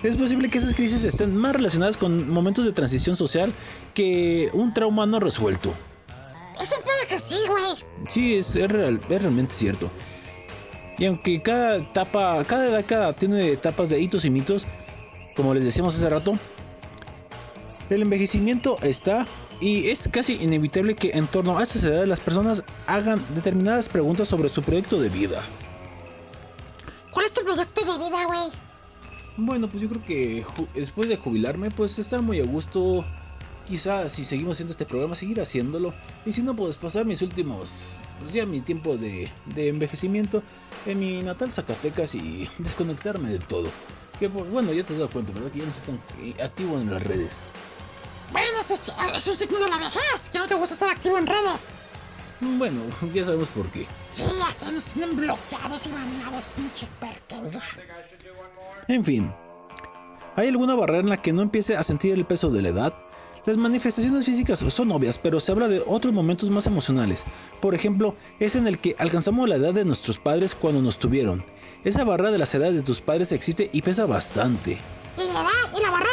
Es 0.04 0.16
posible 0.16 0.50
que 0.50 0.58
esas 0.60 0.74
crisis 0.74 1.04
estén 1.04 1.36
más 1.36 1.56
relacionadas 1.56 1.98
con 1.98 2.30
momentos 2.30 2.66
de 2.66 2.72
transición 2.72 3.16
social 3.16 3.52
que 3.94 4.50
un 4.54 4.74
trauma 4.74 5.06
no 5.06 5.20
resuelto. 5.20 5.74
Eso 6.62 6.76
puede 6.84 7.06
que 7.08 7.20
sí, 7.20 7.36
güey. 7.48 8.08
Sí, 8.10 8.38
es, 8.38 8.56
es 8.56 8.72
real- 8.72 9.02
es 9.10 9.22
realmente 9.22 9.54
cierto. 9.54 9.90
Y 10.98 11.06
aunque 11.06 11.42
cada 11.42 11.78
etapa, 11.78 12.44
cada 12.46 12.76
década 12.78 13.14
tiene 13.14 13.52
etapas 13.52 13.90
de 13.90 14.02
hitos 14.02 14.26
y 14.26 14.30
mitos, 14.32 14.66
como 15.36 15.54
les 15.54 15.64
decíamos 15.64 15.96
hace 15.96 16.10
rato, 16.10 16.38
el 17.90 18.02
envejecimiento 18.02 18.78
está 18.82 19.28
y 19.60 19.90
es 19.90 20.08
casi 20.12 20.34
inevitable 20.36 20.96
que 20.96 21.12
en 21.12 21.28
torno 21.28 21.58
a 21.58 21.64
estas 21.64 21.84
edades 21.84 22.08
las 22.08 22.20
personas 22.20 22.64
hagan 22.88 23.24
determinadas 23.36 23.90
preguntas 23.90 24.28
sobre 24.28 24.50
su 24.50 24.64
proyecto 24.64 25.00
de 25.00 25.10
vida. 25.10 25.42
¿Cuál 27.12 27.26
es 27.26 27.34
tu 27.34 27.44
proyecto 27.44 27.82
de 27.82 27.98
vida, 27.98 28.26
güey? 28.26 28.52
Bueno, 29.38 29.70
pues 29.70 29.82
yo 29.84 29.90
creo 29.90 30.04
que 30.04 30.46
después 30.74 31.10
de 31.10 31.18
jubilarme, 31.18 31.72
pues 31.72 32.00
estar 32.00 32.22
muy 32.22 32.40
a 32.40 32.46
gusto. 32.46 33.06
Quizás 33.68 34.14
si 34.14 34.24
seguimos 34.24 34.56
haciendo 34.56 34.72
este 34.72 34.86
programa, 34.86 35.16
seguir 35.16 35.42
haciéndolo. 35.42 35.94
Y 36.26 36.32
si 36.32 36.42
no, 36.42 36.56
pues 36.56 36.78
pasar 36.78 37.06
mis 37.06 37.22
últimos, 37.22 38.00
pues 38.22 38.34
ya 38.34 38.46
mi 38.46 38.62
tiempo 38.62 38.98
de, 38.98 39.30
de 39.46 39.68
envejecimiento 39.68 40.42
en 40.86 41.00
mi 41.00 41.22
natal 41.22 41.52
Zacatecas 41.52 42.16
y 42.16 42.50
desconectarme 42.60 43.30
de 43.30 43.40
todo. 43.40 43.70
Que 44.20 44.30
pues, 44.30 44.50
bueno, 44.50 44.74
ya 44.74 44.84
te 44.84 44.94
has 44.94 45.00
dado 45.00 45.12
cuenta, 45.12 45.34
¿verdad? 45.34 45.52
Que 45.52 45.60
ya 45.60 45.66
no 45.66 45.74
soy 45.74 45.82
tan 45.82 46.02
eh, 46.26 46.44
activo 46.44 46.80
en 46.80 46.92
las 46.92 47.04
redes. 47.04 47.40
Bueno, 48.32 48.60
eso 48.60 48.74
es, 48.74 48.94
eso 49.16 49.32
es 49.32 49.38
signo 49.38 49.60
de 49.60 49.70
la 49.70 49.78
vejez, 49.78 50.30
que 50.32 50.40
no 50.40 50.48
te 50.48 50.56
gusta 50.56 50.74
estar 50.74 50.90
activo 50.90 51.18
en 51.18 51.28
redes. 51.28 51.70
Bueno, 52.40 52.82
ya 53.14 53.26
sabemos 53.26 53.50
por 53.50 53.66
qué. 53.68 53.88
Sí, 54.08 54.24
hasta 54.46 54.72
nos 54.72 54.86
tienen 54.86 55.16
bloqueados 55.16 55.88
y 55.88 55.92
baneados, 55.92 56.46
pinche 56.56 56.88
porquería. 57.00 57.60
En 58.88 59.04
fin, 59.04 59.34
¿hay 60.36 60.48
alguna 60.48 60.76
barrera 60.76 61.00
en 61.00 61.10
la 61.10 61.22
que 61.22 61.34
no 61.34 61.42
empiece 61.42 61.76
a 61.76 61.84
sentir 61.84 62.14
el 62.14 62.26
peso 62.26 62.50
de 62.50 62.62
la 62.62 62.70
edad? 62.70 62.94
Las 63.46 63.56
manifestaciones 63.56 64.26
físicas 64.26 64.60
son 64.60 64.92
obvias, 64.92 65.18
pero 65.18 65.40
se 65.40 65.54
habla 65.54 65.70
de 65.70 65.82
otros 65.88 66.14
momentos 66.14 66.50
más 66.50 66.68
emocionales. 66.68 67.24
Por 67.62 67.74
ejemplo, 67.74 68.14
es 68.42 68.58
en 68.58 68.68
el 68.68 68.78
que 68.78 68.94
alcanzamos 69.00 69.48
la 69.48 69.56
edad 69.56 69.74
de 69.74 69.86
nuestros 69.86 70.20
padres 70.20 70.54
cuando 70.54 70.82
nos 70.82 71.00
tuvieron. 71.00 71.46
Esa 71.86 72.04
barrera 72.04 72.32
de 72.32 72.40
las 72.40 72.54
edades 72.54 72.76
de 72.76 72.82
tus 72.82 73.00
padres 73.00 73.32
existe 73.32 73.70
y 73.72 73.82
pesa 73.82 74.06
bastante. 74.06 74.78
¿Y 75.16 75.26
la 75.32 75.42
edad? 75.42 75.78
¿Y 75.78 75.82
la 75.82 75.92
barrera? 75.92 76.12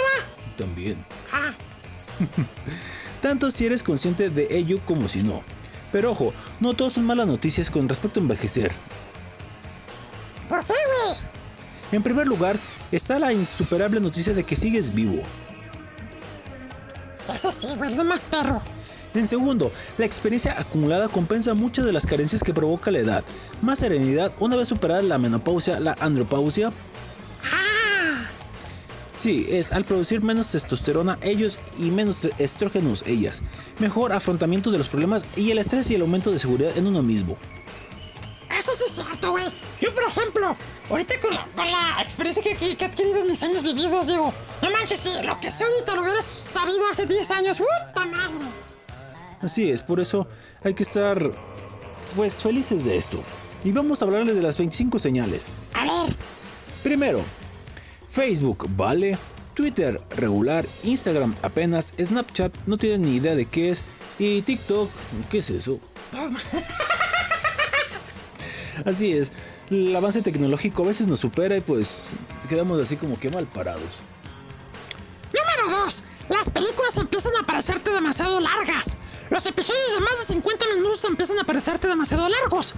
También. 0.57 1.05
Ah, 1.33 1.53
Tanto 3.21 3.51
si 3.51 3.67
eres 3.67 3.83
consciente 3.83 4.31
de 4.31 4.47
ello 4.51 4.81
como 4.87 5.09
si 5.09 5.25
no. 5.25 5.43
Pero 5.95 6.11
ojo, 6.11 6.35
no 6.59 6.75
todos 6.75 6.95
son 6.95 7.05
malas 7.05 7.29
noticias 7.29 7.71
con 7.71 7.89
respecto 7.89 8.19
a 8.19 8.25
envejecer. 8.25 8.73
¿por 10.49 10.65
qué, 10.65 10.73
güey? 10.73 11.19
En 11.93 12.03
primer 12.03 12.27
lugar, 12.27 12.59
está 12.91 13.17
la 13.21 13.33
insuperable 13.33 14.01
noticia 14.01 14.35
de 14.35 14.43
que 14.43 14.57
sigues 14.57 14.93
vivo. 14.93 15.23
Eso 17.33 17.53
sí, 17.53 17.69
güey, 17.77 17.93
es 17.93 17.97
lo 17.97 18.03
más 18.03 18.23
perro. 18.23 18.61
En 19.15 19.29
segundo, 19.29 19.71
la 19.97 20.05
experiencia 20.05 20.59
acumulada 20.59 21.07
compensa 21.07 21.55
muchas 21.55 21.85
de 21.85 21.93
las 21.93 22.07
carencias 22.07 22.43
que 22.43 22.53
provoca 22.53 22.91
la 22.91 22.99
edad. 22.99 23.25
Más 23.63 23.79
serenidad 23.79 24.33
una 24.41 24.57
vez 24.57 24.67
superada 24.67 25.01
la 25.01 25.19
menopausia, 25.19 25.79
la 25.79 25.97
andropausia. 26.01 26.73
Sí, 29.17 29.47
es 29.49 29.73
al 29.73 29.85
producir 29.85 30.23
menos 30.23 30.51
testosterona 30.51 31.19
ellos 31.23 31.59
y 31.79 31.91
menos 31.91 32.25
estrógenos 32.39 33.05
ellas. 33.07 33.43
Mejor 33.79 34.13
afrontamiento 34.13 34.71
de 34.71 34.79
los 34.79 34.89
problemas 34.89 35.25
y 35.37 35.51
el 35.51 35.59
estrés 35.59 35.91
y 35.91 35.95
el 35.95 36.03
aumento 36.03 36.31
de 36.33 36.39
seguridad 36.39 36.77
en 36.77 36.87
uno 36.87 37.03
mismo. 37.03 37.37
eso 38.59 38.73
sí 38.75 38.83
es 38.87 38.93
cierto, 38.93 39.31
güey. 39.31 39.45
Yo, 39.81 39.95
por 39.95 40.05
ejemplo, 40.05 40.57
ahorita 40.91 41.15
con 41.21 41.35
la, 41.35 41.47
con 41.55 41.71
la 41.71 42.03
experiencia 42.03 42.43
que, 42.43 42.57
que, 42.57 42.77
que 42.77 42.85
he 42.85 42.89
adquirido 42.89 43.19
en 43.19 43.29
mis 43.29 43.43
años 43.43 43.63
vividos, 43.63 44.09
digo, 44.09 44.33
no 44.63 44.71
manches, 44.71 44.99
si 45.01 45.23
lo 45.25 45.39
que 45.41 45.51
sé 45.51 45.65
ahorita 45.65 45.95
lo 45.95 46.03
hubieras 46.03 46.25
sabido 46.25 46.81
hace 46.91 47.07
10 47.07 47.31
años, 47.31 47.59
¡puta 47.59 48.07
madre! 48.07 48.47
Así 49.41 49.71
es, 49.71 49.83
por 49.83 50.01
eso 50.01 50.27
hay 50.65 50.75
que 50.75 50.83
estar, 50.83 51.31
pues, 52.17 52.43
felices 52.43 52.85
de 52.85 52.97
esto. 52.97 53.23
Y 53.63 53.73
vamos 53.73 54.03
a 54.03 54.07
hablarles 54.07 54.35
de 54.35 54.43
las 54.43 54.59
25 54.59 54.99
señales. 54.99 55.55
A 55.75 55.85
ver, 55.85 56.15
Primero, 56.83 57.23
Facebook, 58.15 58.69
vale. 58.77 59.19
Twitter, 59.55 60.01
regular. 60.17 60.65
Instagram, 60.85 61.35
apenas. 61.43 61.93
Snapchat, 62.01 62.55
no 62.67 62.77
tienen 62.77 63.03
ni 63.03 63.17
idea 63.17 63.35
de 63.35 63.45
qué 63.45 63.71
es. 63.71 63.83
Y 64.21 64.43
TikTok, 64.43 64.89
¿qué 65.29 65.39
es 65.39 65.51
eso? 65.51 65.81
Así 68.85 69.13
es, 69.13 69.33
el 69.71 69.95
avance 69.97 70.23
tecnológico 70.23 70.85
a 70.85 70.87
veces 70.87 71.07
nos 71.07 71.21
supera 71.21 71.57
y 71.57 71.61
pues 71.61 72.13
quedamos 72.49 72.83
así 72.83 72.97
como 72.97 73.19
que 73.19 73.31
mal 73.31 73.47
parados. 73.47 74.01
número 75.33 75.85
2. 75.85 76.05
Las 76.29 76.51
películas 76.51 76.97
empiezan 76.97 77.33
a 77.41 77.47
parecerte 77.47 77.93
demasiado 77.93 78.41
largas. 78.41 78.97
Los 79.31 79.47
episodios 79.47 79.95
de 79.95 80.01
más 80.01 80.19
de 80.19 80.25
50 80.35 80.67
minutos 80.75 81.05
empiezan 81.05 81.39
a 81.39 81.45
parecerte 81.45 81.87
demasiado 81.89 82.29
largos. 82.29 82.75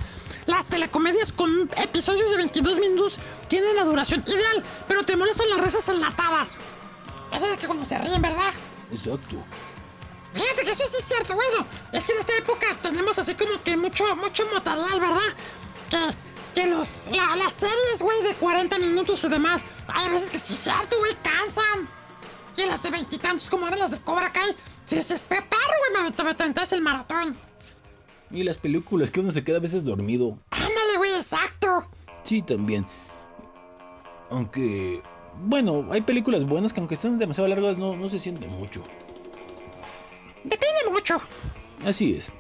Las 0.47 0.67
telecomedias 0.67 1.33
con 1.33 1.69
episodios 1.77 2.31
de 2.31 2.37
22 2.37 2.79
minutos 2.79 3.19
tienen 3.49 3.75
la 3.77 3.85
duración 3.85 4.23
ideal, 4.27 4.65
pero 4.87 5.03
te 5.03 5.17
molestan 5.17 5.51
las 5.51 5.61
risas 5.61 5.89
enlatadas. 5.89 6.59
Eso 7.33 7.49
de 7.49 7.57
que 7.59 7.67
cuando 7.67 7.85
se 7.85 7.99
ríen, 7.99 8.23
¿verdad? 8.23 8.53
Exacto. 8.91 9.37
Fíjate 10.33 10.65
que 10.65 10.71
eso 10.71 10.85
sí 10.87 10.97
es 10.99 11.05
cierto, 11.05 11.35
bueno, 11.35 11.67
es 11.93 12.07
que 12.07 12.13
en 12.13 12.19
esta 12.19 12.37
época 12.37 12.67
tenemos 12.83 13.19
así 13.19 13.35
como 13.35 13.61
que 13.63 13.77
mucho, 13.77 14.05
mucho 14.17 14.47
material, 14.53 15.01
¿verdad? 15.01 15.21
Que, 15.91 16.61
que 16.61 16.67
los, 16.69 17.05
la- 17.11 17.37
las 17.37 17.53
series, 17.55 18.01
güey, 18.01 18.23
de 18.23 18.35
40 18.35 18.79
minutos 18.79 19.25
y 19.25 19.29
demás, 19.29 19.65
hay 19.89 20.11
veces 20.11 20.29
que 20.31 20.39
sí 20.39 20.53
es 20.53 20.61
cierto, 20.61 20.99
güey, 20.99 21.17
cansan. 21.23 21.89
Y 22.57 22.67
las 22.67 22.83
de 22.83 22.91
veintitantos, 22.91 23.51
como 23.51 23.67
eran 23.67 23.79
las 23.79 23.91
de 23.91 23.99
Cobra 23.99 24.33
Kai, 24.33 24.55
si 24.87 25.01
se 25.03 25.15
espera, 25.15 25.47
güey, 25.51 26.05
me, 26.05 26.11
te, 26.13 26.25
me 26.25 26.35
te 26.35 26.43
aventas 26.43 26.73
el 26.73 26.81
maratón. 26.81 27.37
Y 28.31 28.43
las 28.43 28.59
películas 28.59 29.11
que 29.11 29.21
uno 29.21 29.31
se 29.31 29.45
queda 29.45 29.59
a 29.59 29.61
veces 29.61 29.85
dormido. 29.85 30.39
Ándale, 30.51 30.97
güey, 30.99 31.13
exacto. 31.15 31.89
Sí, 32.25 32.43
también. 32.43 32.87
Aunque, 34.31 35.03
bueno, 35.45 35.87
hay 35.91 36.01
películas 36.01 36.45
buenas 36.45 36.73
que 36.73 36.81
aunque 36.81 36.95
estén 36.95 37.19
demasiado 37.19 37.49
largas 37.49 37.79
no, 37.79 37.97
no 37.97 38.09
se 38.09 38.19
siente 38.19 38.47
mucho. 38.47 38.83
Depende 40.43 40.91
mucho. 40.91 41.21
Así 41.85 42.15
es. 42.15 42.33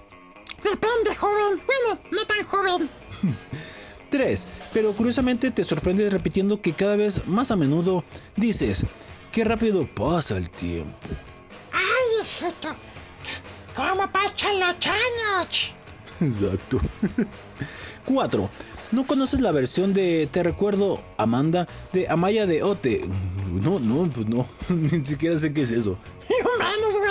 Depende, 0.63 1.15
joven. 1.17 1.63
Bueno, 1.67 2.01
no 2.11 2.27
tan 2.27 2.43
joven. 2.45 2.89
3. 4.11 4.47
Pero 4.73 4.93
curiosamente 4.93 5.51
te 5.51 5.65
sorprende 5.65 6.09
repitiendo 6.11 6.61
que 6.61 6.73
cada 6.73 6.97
vez 6.97 7.27
más 7.27 7.51
a 7.51 7.57
menudo 7.57 8.05
dices, 8.37 8.87
qué 9.37 9.45
rápido 9.45 9.87
pasa 9.95 10.39
el 10.39 10.49
tiempo. 10.49 10.97
Ay, 11.71 12.23
hijito. 12.23 12.75
¿Cómo 13.75 14.11
pasan 14.11 14.59
los 14.59 14.77
años? 14.87 15.75
Exacto. 16.23 16.81
4. 18.07 18.51
¿No 18.93 19.07
conoces 19.07 19.43
la 19.43 19.53
versión 19.53 19.93
de 19.93 20.27
Te 20.33 20.43
recuerdo, 20.43 21.03
Amanda, 21.19 21.69
de 21.93 22.09
Amaya 22.09 22.47
de 22.47 22.63
Ote? 22.63 23.07
No, 23.53 23.79
no, 23.79 24.11
pues 24.11 24.27
no. 24.27 24.49
Ni 24.71 25.05
siquiera 25.05 25.37
sé 25.37 25.53
qué 25.53 25.61
es 25.61 25.71
eso. 25.71 25.99
Y 26.31 26.43
menos, 26.59 26.97
güey. 26.97 27.11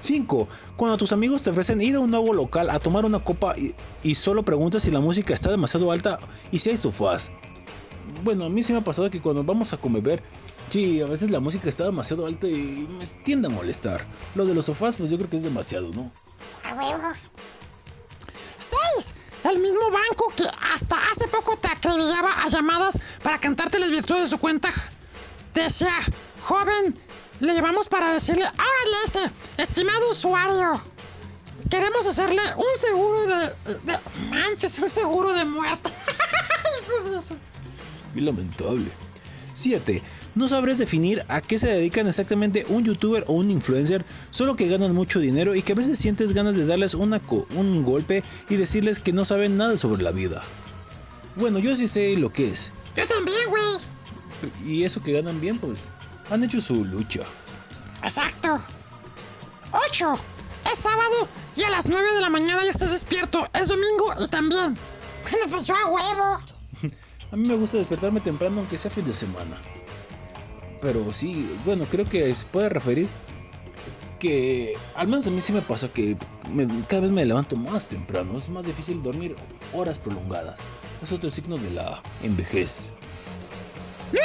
5. 0.00 0.48
Cuando 0.76 0.96
tus 0.96 1.10
amigos 1.10 1.42
te 1.42 1.50
ofrecen 1.50 1.80
ir 1.80 1.96
a 1.96 1.98
un 1.98 2.12
nuevo 2.12 2.32
local 2.32 2.70
a 2.70 2.78
tomar 2.78 3.04
una 3.04 3.18
copa 3.18 3.58
y, 3.58 3.74
y 4.04 4.14
solo 4.14 4.44
preguntas 4.44 4.84
si 4.84 4.92
la 4.92 5.00
música 5.00 5.34
está 5.34 5.50
demasiado 5.50 5.90
alta 5.90 6.20
y 6.52 6.60
si 6.60 6.70
hay 6.70 6.76
sofás. 6.76 7.32
Bueno, 8.22 8.44
a 8.44 8.48
mí 8.48 8.62
sí 8.62 8.72
me 8.72 8.78
ha 8.78 8.84
pasado 8.84 9.10
que 9.10 9.20
cuando 9.20 9.42
vamos 9.42 9.72
a 9.72 9.76
comer, 9.76 10.22
sí, 10.70 11.00
a 11.00 11.06
veces 11.06 11.30
la 11.30 11.40
música 11.40 11.68
está 11.68 11.84
demasiado 11.84 12.26
alta 12.26 12.46
y 12.46 12.88
me 12.98 13.06
tiende 13.24 13.48
a 13.48 13.50
molestar. 13.50 14.06
Lo 14.34 14.44
de 14.46 14.54
los 14.54 14.66
sofás, 14.66 14.96
pues 14.96 15.10
yo 15.10 15.16
creo 15.16 15.30
que 15.30 15.36
es 15.36 15.42
demasiado, 15.42 15.88
¿no? 15.90 16.10
A 16.64 16.74
huevo. 16.74 17.12
6. 18.58 19.14
El 19.44 19.58
mismo 19.60 19.90
banco 19.90 20.32
que 20.36 20.44
hasta 20.72 20.96
hace 21.10 21.28
poco 21.28 21.56
te 21.58 21.68
acribillaba 21.68 22.42
a 22.42 22.48
llamadas 22.48 22.98
para 23.22 23.38
cantarte 23.38 23.78
las 23.78 23.90
virtudes 23.90 24.22
de 24.22 24.28
su 24.28 24.38
cuenta. 24.38 24.70
Decía, 25.54 25.94
joven, 26.42 26.98
le 27.40 27.54
llevamos 27.54 27.88
para 27.88 28.12
decirle, 28.12 28.44
ahora 28.44 28.82
le 28.90 29.02
dice, 29.04 29.30
estimado 29.56 30.10
usuario, 30.10 30.82
queremos 31.70 32.06
hacerle 32.06 32.42
un 32.56 32.78
seguro 32.80 33.26
de, 33.26 33.36
de- 33.84 33.98
Manches, 34.30 34.78
un 34.80 34.88
seguro 34.88 35.32
de 35.32 35.44
muerte. 35.44 35.90
Qué 38.14 38.20
lamentable. 38.20 38.90
7. 39.54 40.02
No 40.38 40.46
sabrás 40.46 40.78
definir 40.78 41.24
a 41.26 41.40
qué 41.40 41.58
se 41.58 41.66
dedican 41.66 42.06
exactamente 42.06 42.64
un 42.68 42.84
youtuber 42.84 43.24
o 43.26 43.32
un 43.32 43.50
influencer, 43.50 44.04
solo 44.30 44.54
que 44.54 44.68
ganan 44.68 44.94
mucho 44.94 45.18
dinero 45.18 45.56
y 45.56 45.62
que 45.62 45.72
a 45.72 45.74
veces 45.74 45.98
sientes 45.98 46.32
ganas 46.32 46.54
de 46.54 46.64
darles 46.64 46.94
una 46.94 47.20
un 47.56 47.82
golpe 47.82 48.22
y 48.48 48.54
decirles 48.54 49.00
que 49.00 49.12
no 49.12 49.24
saben 49.24 49.56
nada 49.56 49.76
sobre 49.78 50.04
la 50.04 50.12
vida. 50.12 50.40
Bueno, 51.34 51.58
yo 51.58 51.74
sí 51.74 51.88
sé 51.88 52.16
lo 52.16 52.32
que 52.32 52.52
es. 52.52 52.70
Yo 52.96 53.04
también, 53.08 53.36
güey. 53.48 53.64
Y 54.64 54.84
eso 54.84 55.02
que 55.02 55.10
ganan 55.10 55.40
bien, 55.40 55.58
pues 55.58 55.90
han 56.30 56.44
hecho 56.44 56.60
su 56.60 56.84
lucha. 56.84 57.22
Exacto. 58.04 58.62
8. 59.90 60.20
Es 60.72 60.78
sábado 60.78 61.26
y 61.56 61.64
a 61.64 61.70
las 61.70 61.88
9 61.88 62.14
de 62.14 62.20
la 62.20 62.30
mañana 62.30 62.62
ya 62.62 62.70
estás 62.70 62.92
despierto. 62.92 63.44
Es 63.60 63.66
domingo 63.66 64.14
y 64.20 64.28
también. 64.28 64.78
Bueno, 65.28 65.50
pues 65.50 65.64
yo 65.64 65.74
a 65.74 65.88
huevo. 65.88 66.38
A 67.32 67.36
mí 67.36 67.48
me 67.48 67.56
gusta 67.56 67.76
despertarme 67.76 68.20
temprano 68.20 68.60
aunque 68.60 68.78
sea 68.78 68.88
fin 68.92 69.04
de 69.04 69.12
semana. 69.12 69.58
Pero 70.80 71.12
sí, 71.12 71.50
bueno, 71.64 71.84
creo 71.90 72.08
que 72.08 72.34
se 72.34 72.46
puede 72.46 72.68
referir 72.68 73.08
que 74.18 74.74
al 74.96 75.08
menos 75.08 75.26
a 75.26 75.30
mí 75.30 75.40
sí 75.40 75.52
me 75.52 75.62
pasa 75.62 75.88
que 75.88 76.16
me- 76.52 76.66
cada 76.88 77.02
vez 77.02 77.10
me 77.10 77.24
levanto 77.24 77.56
más 77.56 77.88
temprano. 77.88 78.36
Es 78.38 78.48
más 78.48 78.66
difícil 78.66 79.02
dormir 79.02 79.36
horas 79.72 79.98
prolongadas. 79.98 80.60
Es 81.02 81.12
otro 81.12 81.30
signo 81.30 81.56
de 81.56 81.70
la 81.70 82.02
envejez. 82.22 82.90
9. 84.12 84.24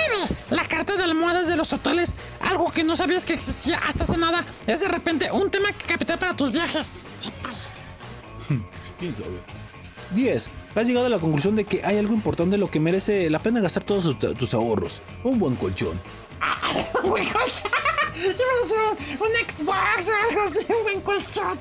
La 0.49 0.63
carta 0.65 0.95
de 0.95 1.03
almohadas 1.03 1.47
de 1.47 1.55
los 1.57 1.73
hoteles. 1.73 2.15
Algo 2.39 2.71
que 2.71 2.83
no 2.83 2.95
sabías 2.95 3.25
que 3.25 3.33
existía 3.33 3.77
hasta 3.79 4.05
hace 4.05 4.17
nada. 4.17 4.43
Es 4.65 4.79
de 4.79 4.87
repente 4.87 5.31
un 5.31 5.51
tema 5.51 5.71
que 5.73 5.85
capital 5.85 6.17
para 6.19 6.35
tus 6.35 6.51
viajes. 6.51 6.99
¿Quién 8.99 9.13
sabe? 9.13 9.29
10. 10.15 10.49
Has 10.75 10.87
llegado 10.87 11.07
a 11.07 11.09
la 11.09 11.19
conclusión 11.19 11.55
de 11.55 11.65
que 11.65 11.83
hay 11.83 11.97
algo 11.97 12.13
importante 12.13 12.55
en 12.55 12.61
lo 12.61 12.69
que 12.71 12.79
merece 12.79 13.29
la 13.29 13.39
pena 13.39 13.59
gastar 13.61 13.83
todos 13.83 14.17
tus 14.19 14.53
ahorros. 14.53 15.01
Un 15.23 15.39
buen 15.39 15.55
colchón. 15.55 15.99
Un 17.03 17.09
buen 17.09 17.25
colchón. 17.25 17.71
Iba 18.15 18.31
a 18.31 18.61
decir 18.61 19.19
un, 19.19 19.49
Xbox 19.49 20.09
o 20.09 20.29
algo 20.29 20.41
así. 20.43 20.59
Un 20.69 20.83
buen 20.83 21.01
colchón. 21.01 21.59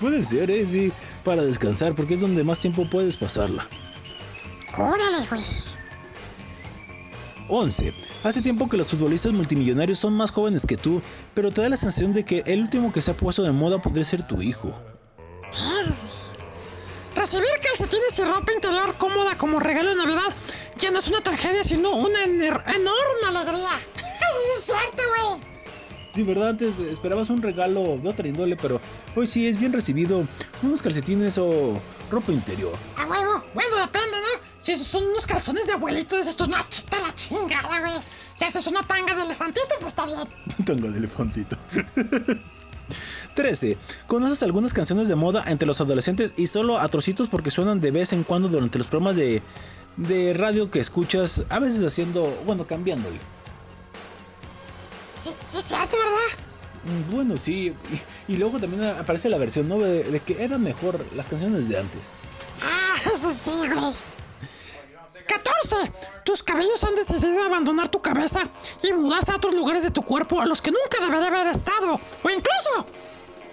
Puede 0.00 0.22
ser, 0.22 0.50
¿eh? 0.50 0.66
Sí, 0.66 0.92
para 1.24 1.42
descansar, 1.42 1.94
porque 1.94 2.14
es 2.14 2.20
donde 2.20 2.44
más 2.44 2.60
tiempo 2.60 2.88
puedes 2.88 3.16
pasarla. 3.16 3.66
Órale, 4.76 5.26
güey. 5.28 5.42
11. 7.48 7.94
Hace 8.24 8.42
tiempo 8.42 8.68
que 8.68 8.76
los 8.76 8.90
futbolistas 8.90 9.32
multimillonarios 9.32 9.98
son 9.98 10.12
más 10.12 10.30
jóvenes 10.30 10.66
que 10.66 10.76
tú, 10.76 11.00
pero 11.34 11.50
te 11.50 11.62
da 11.62 11.70
la 11.70 11.76
sensación 11.76 12.12
de 12.12 12.24
que 12.24 12.42
el 12.46 12.62
último 12.62 12.92
que 12.92 13.00
se 13.00 13.10
ha 13.10 13.16
puesto 13.16 13.42
de 13.42 13.52
moda 13.52 13.80
podría 13.80 14.04
ser 14.04 14.26
tu 14.26 14.42
hijo. 14.42 14.74
Recibir 17.16 17.48
calcetines 17.62 18.18
y 18.18 18.22
ropa 18.22 18.52
interior 18.52 18.94
cómoda 18.98 19.36
como 19.38 19.58
regalo 19.58 19.90
de 19.90 19.96
Navidad 19.96 20.34
ya 20.78 20.90
no 20.90 20.98
es 20.98 21.08
una 21.08 21.20
tragedia, 21.20 21.64
sino 21.64 21.96
una 21.96 22.22
enorme 22.22 23.26
alegría. 23.28 23.70
Cierto, 24.62 25.02
güey. 25.16 25.42
Sí, 26.10 26.22
¿verdad? 26.22 26.48
Antes 26.48 26.78
esperabas 26.78 27.30
un 27.30 27.42
regalo 27.42 27.98
de 28.02 28.08
otra 28.08 28.26
índole, 28.26 28.56
pero 28.56 28.80
hoy 29.14 29.26
sí 29.26 29.46
es 29.46 29.58
bien 29.58 29.72
recibido 29.72 30.26
unos 30.62 30.82
calcetines 30.82 31.38
o 31.38 31.78
ropa 32.10 32.32
interior. 32.32 32.74
A 32.96 33.06
huevo. 33.06 33.44
Bueno, 33.54 33.76
depende, 33.76 34.16
¿no? 34.16 34.42
Si 34.58 34.78
son 34.78 35.04
unos 35.04 35.26
calzones 35.26 35.66
de 35.66 35.74
abuelitos, 35.74 36.26
esto 36.26 36.44
es 36.44 36.48
una 36.48 36.68
chita 36.68 36.98
la 37.00 37.14
chingada, 37.14 37.80
güey. 37.80 37.92
Y 38.40 38.44
haces 38.44 38.66
una 38.66 38.82
tanga 38.82 39.14
de 39.14 39.22
elefantito, 39.22 39.74
pues 39.80 39.92
está 39.92 40.06
bien. 40.06 40.18
Tanga 40.64 40.90
de 40.90 40.98
elefantito. 40.98 41.56
13. 43.34 43.76
¿Conoces 44.06 44.42
algunas 44.42 44.72
canciones 44.72 45.06
de 45.06 45.14
moda 45.14 45.44
entre 45.46 45.66
los 45.66 45.80
adolescentes 45.80 46.34
y 46.36 46.48
solo 46.48 46.78
a 46.78 46.88
trocitos 46.88 47.28
porque 47.28 47.50
suenan 47.52 47.80
de 47.80 47.90
vez 47.90 48.12
en 48.12 48.24
cuando 48.24 48.48
durante 48.48 48.78
los 48.78 48.88
programas 48.88 49.14
de, 49.14 49.42
de 49.96 50.34
radio 50.34 50.70
que 50.70 50.80
escuchas, 50.80 51.44
a 51.48 51.60
veces 51.60 51.84
haciendo, 51.84 52.26
bueno, 52.46 52.66
cambiándole? 52.66 53.18
Sí, 55.20 55.30
sí 55.44 55.58
es 55.58 55.64
cierto, 55.64 55.96
¿verdad? 55.96 56.44
Mm, 56.84 57.14
Bueno, 57.14 57.36
sí. 57.36 57.74
Y, 58.28 58.32
y 58.34 58.36
luego 58.36 58.58
también 58.60 58.84
aparece 58.84 59.28
la 59.28 59.38
versión, 59.38 59.68
¿no? 59.68 59.78
De, 59.78 60.04
de 60.04 60.20
que 60.20 60.42
eran 60.42 60.62
mejor 60.62 61.04
las 61.16 61.28
canciones 61.28 61.68
de 61.68 61.78
antes. 61.78 62.10
Ah, 62.62 62.94
eso 63.12 63.30
sí, 63.30 63.68
güey. 63.68 63.92
14. 65.26 65.92
Tus 66.24 66.42
cabellos 66.42 66.82
han 66.84 66.94
decidido 66.94 67.42
abandonar 67.44 67.88
tu 67.88 68.00
cabeza 68.00 68.48
y 68.82 68.92
mudarse 68.94 69.32
a 69.32 69.36
otros 69.36 69.54
lugares 69.54 69.82
de 69.82 69.90
tu 69.90 70.02
cuerpo 70.02 70.40
a 70.40 70.46
los 70.46 70.62
que 70.62 70.70
nunca 70.70 71.04
debería 71.04 71.28
haber 71.28 71.46
estado. 71.48 72.00
O 72.22 72.30
incluso, 72.30 72.86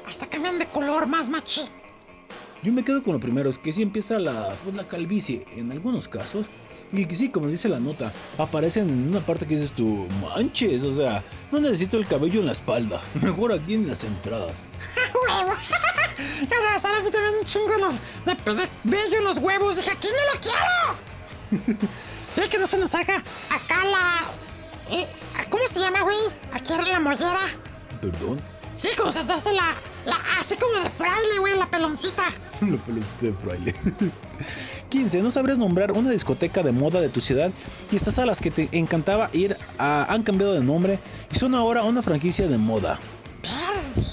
hasta 0.08 0.26
cambian 0.28 0.58
de 0.60 0.68
color 0.68 1.06
más 1.08 1.30
machín. 1.30 1.68
Yo 2.64 2.72
me 2.72 2.84
quedo 2.84 3.04
con 3.04 3.14
lo 3.14 3.20
primero, 3.20 3.50
es 3.50 3.58
que 3.60 3.72
sí 3.74 3.82
empieza 3.82 4.18
la, 4.20 4.56
pues, 4.64 4.76
la 4.76 4.88
calvicie 4.88 5.46
en 5.52 5.72
algunos 5.72 6.08
casos. 6.08 6.46
Y 6.92 7.06
que 7.06 7.16
sí, 7.16 7.30
como 7.30 7.48
dice 7.48 7.68
la 7.68 7.80
nota, 7.80 8.12
aparecen 8.38 8.90
en 8.90 9.08
una 9.10 9.26
parte 9.26 9.46
que 9.48 9.56
dices 9.56 9.72
tú, 9.72 10.08
manches, 10.22 10.84
o 10.84 10.94
sea, 10.94 11.24
no 11.52 11.60
necesito 11.60 11.98
el 11.98 12.08
cabello 12.08 12.40
en 12.40 12.46
la 12.46 12.52
espalda, 12.52 13.02
mejor 13.22 13.52
aquí 13.54 13.74
en 13.74 13.88
las 13.88 14.04
entradas. 14.04 14.66
Cada 16.50 16.72
vez 16.74 16.86
a 16.86 17.02
mí 17.04 17.12
también 17.12 17.36
un 17.40 17.46
chingo 17.46 17.78
los, 17.78 17.96
vello 18.84 19.18
en 19.18 19.24
los 19.24 19.38
huevos. 19.40 19.76
Dije, 19.78 19.92
aquí 19.92 20.08
no 20.08 20.34
lo 20.34 20.40
quiero. 20.42 21.76
sí, 22.32 22.42
que 22.50 22.58
no 22.58 22.68
se 22.68 22.78
nos 22.78 22.94
haga 22.96 23.18
acá 23.50 23.84
la... 23.86 24.96
eh, 24.96 25.08
¿Cómo 25.50 25.68
se 25.68 25.80
llama, 25.80 26.02
güey? 26.02 26.18
Aquí 26.54 26.74
era 26.74 26.84
la 26.84 27.00
mollera. 27.00 27.40
Perdón, 28.02 28.42
Sí, 28.76 28.90
como 28.98 29.12
se 29.12 29.24
te 29.24 29.32
hace 29.34 29.54
la... 29.54 29.74
la 30.06 30.18
así 30.40 30.56
como 30.58 30.74
de 30.76 30.90
fraile, 30.90 31.40
güey, 31.40 31.58
la 31.58 31.70
peloncita. 31.70 32.24
lo 32.62 32.78
felicité 32.80 33.28
de 33.32 33.34
fraile. 33.38 33.76
15. 34.90 35.22
No 35.22 35.32
sabrías 35.32 35.58
nombrar 35.60 35.92
una 35.92 36.12
discoteca 36.12 36.64
de 36.64 36.72
moda 36.72 37.02
de 37.02 37.10
tu 37.10 37.22
ciudad 37.22 37.52
y 37.92 37.96
estas 37.96 38.18
a 38.20 38.26
las 38.26 38.40
que 38.40 38.52
te 38.52 38.70
encantaba 38.72 39.30
ir 39.34 39.58
a- 39.78 40.06
han 40.12 40.24
cambiado 40.24 40.54
de 40.54 40.64
nombre 40.64 41.00
y 41.32 41.36
son 41.36 41.56
ahora 41.56 41.84
una 41.84 42.02
franquicia 42.02 42.48
de 42.48 42.58
moda. 42.58 43.00
Verde. 43.42 44.08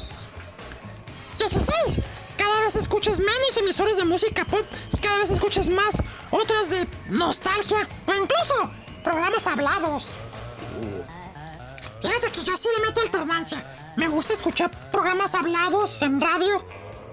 16. 1.38 2.00
Cada 2.36 2.60
vez 2.60 2.76
escuchas 2.76 3.18
menos 3.18 3.56
emisores 3.58 3.96
de 3.96 4.04
música 4.04 4.44
pop 4.44 4.64
y 4.92 4.96
cada 4.98 5.18
vez 5.18 5.30
escuchas 5.30 5.68
más 5.68 5.96
otras 6.30 6.70
de 6.70 6.86
nostalgia 7.10 7.88
o 8.06 8.12
incluso 8.14 8.70
programas 9.04 9.46
hablados. 9.46 10.10
Fíjate 12.00 12.32
que 12.32 12.42
yo 12.44 12.56
sí 12.56 12.68
le 12.78 12.86
meto 12.86 13.00
alternancia. 13.00 13.64
Me 13.96 14.08
gusta 14.08 14.32
escuchar 14.32 14.70
programas 14.90 15.34
hablados 15.34 16.00
en 16.02 16.20
radio 16.20 16.64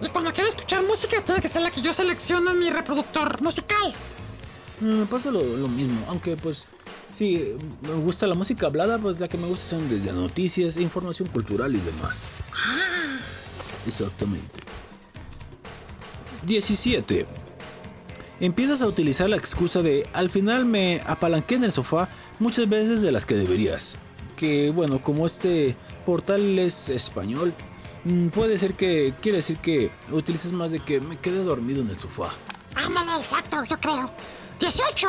y 0.01 0.07
cuando 0.09 0.33
quiero 0.33 0.49
escuchar 0.49 0.83
música 0.83 1.21
tiene 1.21 1.41
que 1.41 1.47
ser 1.47 1.61
la 1.61 1.71
que 1.71 1.81
yo 1.81 1.93
selecciono 1.93 2.51
en 2.51 2.59
mi 2.59 2.69
reproductor 2.69 3.41
musical. 3.41 3.93
Me 4.79 5.05
pasa 5.05 5.29
lo, 5.31 5.43
lo 5.43 5.67
mismo, 5.67 5.99
aunque 6.07 6.37
pues 6.37 6.67
sí, 7.11 7.55
me 7.81 7.93
gusta 7.95 8.27
la 8.27 8.35
música 8.35 8.67
hablada, 8.67 8.97
pues 8.97 9.19
la 9.19 9.27
que 9.27 9.37
me 9.37 9.47
gusta 9.47 9.71
son 9.71 9.89
desde 9.89 10.13
noticias, 10.13 10.77
información 10.77 11.27
cultural 11.29 11.75
y 11.75 11.79
demás. 11.79 12.23
Exactamente. 13.85 14.59
17. 16.43 17.25
Empiezas 18.39 18.81
a 18.81 18.87
utilizar 18.87 19.29
la 19.29 19.35
excusa 19.35 19.81
de 19.81 20.07
al 20.13 20.29
final 20.29 20.65
me 20.65 21.01
apalanqué 21.05 21.55
en 21.55 21.65
el 21.65 21.73
sofá 21.73 22.07
muchas 22.39 22.69
veces 22.69 23.01
de 23.01 23.11
las 23.11 23.25
que 23.25 23.35
deberías. 23.35 23.97
Que 24.37 24.71
bueno, 24.71 25.01
como 25.01 25.25
este 25.25 25.75
portal 26.05 26.57
es 26.57 26.87
español, 26.87 27.49
mm, 27.49 27.78
puede 28.33 28.57
ser 28.57 28.73
que 28.75 29.13
quiere 29.21 29.37
decir 29.37 29.57
que 29.57 29.91
utilices 30.11 30.51
más 30.51 30.71
de 30.71 30.79
que 30.79 31.01
me 31.01 31.17
quedé 31.17 31.43
dormido 31.43 31.81
en 31.81 31.89
el 31.89 31.97
sofá. 31.97 32.29
Ándale, 32.75 33.11
exacto, 33.17 33.63
yo 33.63 33.79
creo. 33.79 34.11
18. 34.59 35.07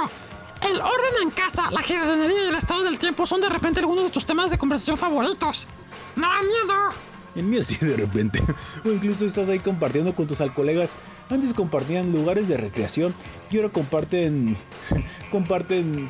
El 0.62 0.80
orden 0.80 1.22
en 1.22 1.30
casa, 1.30 1.70
la 1.70 1.82
jardinería 1.82 2.44
y 2.44 2.48
el 2.48 2.54
estado 2.54 2.82
del 2.84 2.98
tiempo 2.98 3.26
son 3.26 3.40
de 3.40 3.48
repente 3.48 3.80
algunos 3.80 4.04
de 4.04 4.10
tus 4.10 4.26
temas 4.26 4.50
de 4.50 4.58
conversación 4.58 4.98
favoritos. 4.98 5.66
No, 6.16 6.28
miedo. 6.42 6.94
El 7.34 7.44
mío 7.44 7.62
sí 7.62 7.76
de 7.84 7.96
repente. 7.96 8.42
O 8.84 8.90
incluso 8.90 9.24
estás 9.24 9.48
ahí 9.48 9.58
compartiendo 9.58 10.14
con 10.14 10.26
tus 10.26 10.42
colegas. 10.54 10.94
Antes 11.28 11.54
compartían 11.54 12.12
lugares 12.12 12.48
de 12.48 12.56
recreación 12.56 13.14
y 13.50 13.56
ahora 13.56 13.70
comparten 13.70 14.56
comparten 15.30 16.08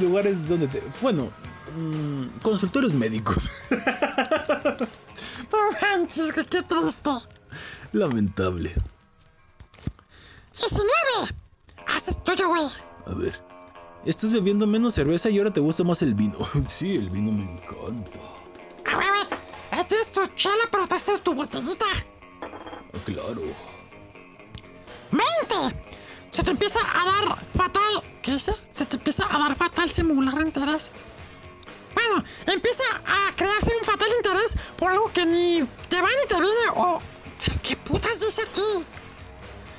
lugares 0.00 0.46
donde 0.46 0.68
te, 0.68 0.82
bueno, 1.00 1.30
mm, 1.78 2.40
consultorios 2.42 2.92
médicos. 2.92 3.50
No 5.52 5.58
manches, 5.80 6.32
que 6.32 6.44
qué 6.44 6.62
triste. 6.62 7.10
Lamentable. 7.92 8.72
19. 10.52 10.88
Haces 11.86 12.22
tuyo, 12.24 12.48
güey. 12.48 12.66
A 13.06 13.14
ver. 13.14 13.50
Estás 14.04 14.32
bebiendo 14.32 14.66
menos 14.66 14.94
cerveza 14.94 15.28
y 15.30 15.38
ahora 15.38 15.52
te 15.52 15.60
gusta 15.60 15.84
más 15.84 16.02
el 16.02 16.14
vino. 16.14 16.38
Sí, 16.68 16.96
el 16.96 17.10
vino 17.10 17.32
me 17.32 17.44
encanta. 17.44 18.10
Ah, 18.86 18.94
güey, 18.94 19.08
güey. 19.08 19.40
Ahí 19.72 19.84
tienes 19.84 20.10
tu 20.10 20.26
chela, 20.34 20.64
pero 20.70 20.86
te 20.86 20.94
haces 20.94 21.22
tu 21.22 21.34
botellita. 21.34 21.84
Ah, 22.42 22.98
Claro. 23.04 23.42
20. 25.10 25.84
Se 26.30 26.42
te 26.44 26.50
empieza 26.50 26.78
a 26.80 27.04
dar 27.26 27.38
fatal. 27.56 28.02
¿Qué 28.22 28.32
dice? 28.32 28.54
Se 28.68 28.86
te 28.86 28.96
empieza 28.96 29.24
a 29.28 29.38
dar 29.38 29.54
fatal 29.56 29.88
simular 29.90 30.40
interés. 30.40 30.90
Bueno, 31.94 32.24
empieza 32.46 32.82
a 33.04 33.34
crearse 33.36 33.72
un 33.78 33.84
fatal 33.84 34.08
interés 34.16 34.56
por 34.76 34.92
algo 34.92 35.12
que 35.12 35.26
ni 35.26 35.66
te 35.88 36.00
va 36.00 36.08
ni 36.08 36.28
te 36.28 36.34
viene 36.34 36.50
o... 36.76 37.00
¿Qué 37.62 37.76
putas 37.76 38.20
dice 38.20 38.42
aquí? 38.42 38.84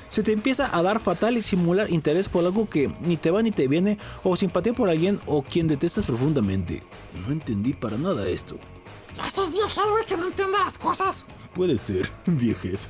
Se 0.08 0.22
te 0.22 0.32
empieza 0.32 0.76
a 0.76 0.82
dar 0.82 1.00
fatal 1.00 1.38
y 1.38 1.42
simular 1.42 1.90
interés 1.90 2.28
por 2.28 2.44
algo 2.44 2.68
que 2.68 2.92
ni 3.00 3.16
te 3.16 3.30
va 3.30 3.42
ni 3.42 3.50
te 3.50 3.66
viene, 3.68 3.98
o 4.24 4.36
simpatía 4.36 4.74
por 4.74 4.90
alguien 4.90 5.20
o 5.26 5.42
quien 5.42 5.68
detestas 5.68 6.04
profundamente. 6.04 6.82
No 7.24 7.32
entendí 7.32 7.72
para 7.72 7.96
nada 7.96 8.28
esto. 8.28 8.58
Estos 9.24 9.52
viejos, 9.52 9.90
güey, 9.90 10.06
que 10.06 10.16
no 10.16 10.26
entienden 10.28 10.60
las 10.64 10.78
cosas. 10.78 11.26
Puede 11.54 11.76
ser, 11.78 12.10
viejes. 12.26 12.88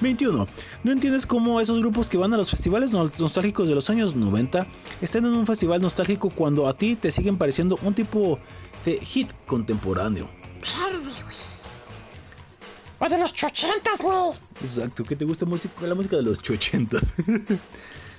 21. 0.00 0.46
No 0.84 0.92
entiendes 0.92 1.26
cómo 1.26 1.60
esos 1.60 1.78
grupos 1.80 2.08
que 2.08 2.16
van 2.18 2.32
a 2.32 2.36
los 2.36 2.50
festivales 2.50 2.92
no- 2.92 3.10
nostálgicos 3.18 3.68
de 3.68 3.74
los 3.74 3.90
años 3.90 4.14
90 4.14 4.66
están 5.00 5.24
en 5.26 5.32
un 5.32 5.46
festival 5.46 5.80
nostálgico 5.82 6.30
cuando 6.30 6.66
a 6.68 6.74
ti 6.76 6.96
te 6.96 7.10
siguen 7.10 7.36
pareciendo 7.38 7.78
un 7.82 7.94
tipo 7.94 8.38
de 8.84 8.98
hit 8.98 9.30
contemporáneo. 9.46 10.30
Verde, 10.60 10.98
güey. 11.22 11.36
O 13.02 13.08
de 13.08 13.18
los 13.18 13.32
chochentas, 13.32 14.02
güey. 14.02 14.16
Exacto, 14.62 15.04
que 15.04 15.16
te 15.16 15.24
gusta 15.24 15.46
música, 15.46 15.86
la 15.86 15.94
música 15.94 16.16
de 16.16 16.22
los 16.22 16.38
80. 16.38 16.98
22. 17.26 17.58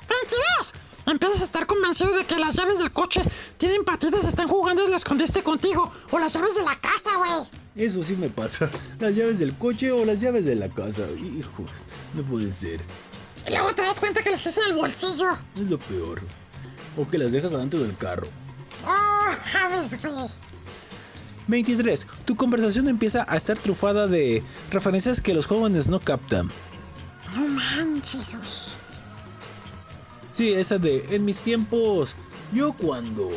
Empiezas 1.12 1.42
a 1.42 1.44
estar 1.44 1.68
convencido 1.68 2.16
de 2.16 2.24
que 2.24 2.40
las 2.40 2.56
llaves 2.56 2.80
del 2.80 2.90
coche 2.90 3.22
tienen 3.58 3.84
patitas, 3.84 4.24
están 4.24 4.48
jugando 4.48 4.88
y 4.88 4.90
lo 4.90 4.96
escondiste 4.96 5.44
contigo. 5.44 5.92
O 6.10 6.18
las 6.18 6.34
llaves 6.34 6.56
de 6.56 6.64
la 6.64 6.80
casa, 6.80 7.10
güey. 7.18 7.50
Eso 7.76 8.02
sí 8.02 8.16
me 8.16 8.30
pasa. 8.30 8.70
Las 8.98 9.14
llaves 9.14 9.40
del 9.40 9.54
coche 9.56 9.92
o 9.92 10.06
las 10.06 10.22
llaves 10.22 10.46
de 10.46 10.56
la 10.56 10.70
casa. 10.70 11.04
Hijos, 11.18 11.70
no 12.14 12.24
puede 12.24 12.50
ser. 12.52 12.82
Y 13.46 13.52
luego 13.52 13.74
te 13.76 13.82
das 13.82 14.00
cuenta 14.00 14.24
que 14.24 14.32
las 14.32 14.42
tienes 14.42 14.58
en 14.60 14.72
el 14.72 14.78
bolsillo. 14.78 15.32
Es 15.58 15.70
lo 15.70 15.78
peor. 15.80 16.22
O 16.98 17.06
que 17.10 17.18
las 17.18 17.34
dejas 17.34 17.52
adentro 17.52 17.82
del 17.82 17.98
carro. 17.98 18.28
Oh, 18.88 19.36
sabes, 19.52 20.02
güey. 20.02 20.30
23. 21.48 22.08
Tu 22.24 22.36
conversación 22.38 22.88
empieza 22.88 23.26
a 23.28 23.36
estar 23.36 23.58
trufada 23.58 24.08
de 24.08 24.42
referencias 24.70 25.20
que 25.20 25.34
los 25.34 25.46
jóvenes 25.46 25.90
no 25.90 26.00
captan. 26.00 26.50
No 27.36 27.48
manches, 27.48 28.38
güey. 28.38 28.81
Sí, 30.32 30.54
esa 30.54 30.78
de 30.78 31.06
en 31.16 31.26
mis 31.26 31.40
tiempos, 31.40 32.16
yo 32.54 32.74
cuando, 32.74 33.30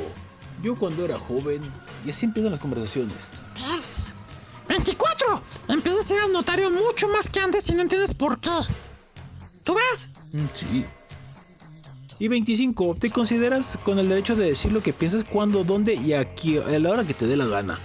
yo 0.62 0.76
cuando 0.76 1.05
era 1.05 1.18
joven, 1.18 1.62
y 2.05 2.11
así 2.11 2.26
empiezan 2.26 2.53
las 2.53 2.61
conversaciones. 2.61 3.30
Verde. 3.55 3.84
24. 4.68 5.42
Empiezas 5.68 6.11
a 6.11 6.14
ir 6.14 6.20
al 6.20 6.32
notario 6.32 6.70
mucho 6.70 7.09
más 7.09 7.28
que 7.28 7.40
antes 7.40 7.68
y 7.68 7.74
no 7.74 7.82
entiendes 7.82 8.14
por 8.14 8.38
qué. 8.40 8.51
¿Tú 9.62 9.74
vas? 9.74 10.11
Mm, 10.32 10.45
Sí. 10.55 10.86
Y 12.18 12.28
25. 12.28 12.95
Te 12.95 13.11
consideras 13.11 13.76
con 13.84 13.99
el 13.99 14.09
derecho 14.09 14.36
de 14.36 14.47
decir 14.47 14.72
lo 14.72 14.82
que 14.82 14.92
piensas 14.92 15.24
cuando, 15.24 15.64
dónde 15.64 15.95
y 15.95 16.12
aquí, 16.12 16.59
a 16.59 16.78
la 16.78 16.90
hora 16.90 17.05
que 17.05 17.12
te 17.12 17.26
dé 17.26 17.36
la 17.36 17.47
gana. 17.47 17.78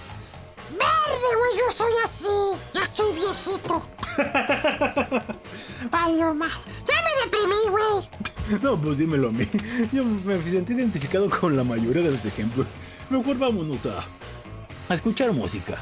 Verde, 0.70 1.36
güey, 1.36 1.58
yo 1.58 1.72
soy 1.72 1.92
así. 2.04 2.26
Ya 2.72 2.84
estoy 2.84 3.12
viejito. 3.12 3.82
Valió 5.90 6.34
más. 6.34 6.60
Ya 6.86 6.94
me 7.02 7.10
deprimí, 7.24 7.70
güey. 7.70 8.08
No, 8.62 8.80
pues 8.80 8.98
dímelo 8.98 9.28
a 9.28 9.32
mí. 9.32 9.46
Yo 9.92 10.04
me 10.04 10.42
sentí 10.42 10.72
identificado 10.72 11.30
con 11.30 11.56
la 11.56 11.62
mayoría 11.62 12.02
de 12.02 12.10
los 12.10 12.24
ejemplos. 12.24 12.66
Mejor 13.08 13.38
vámonos 13.38 13.86
a, 13.86 14.04
a 14.88 14.94
escuchar 14.94 15.32
música. 15.32 15.78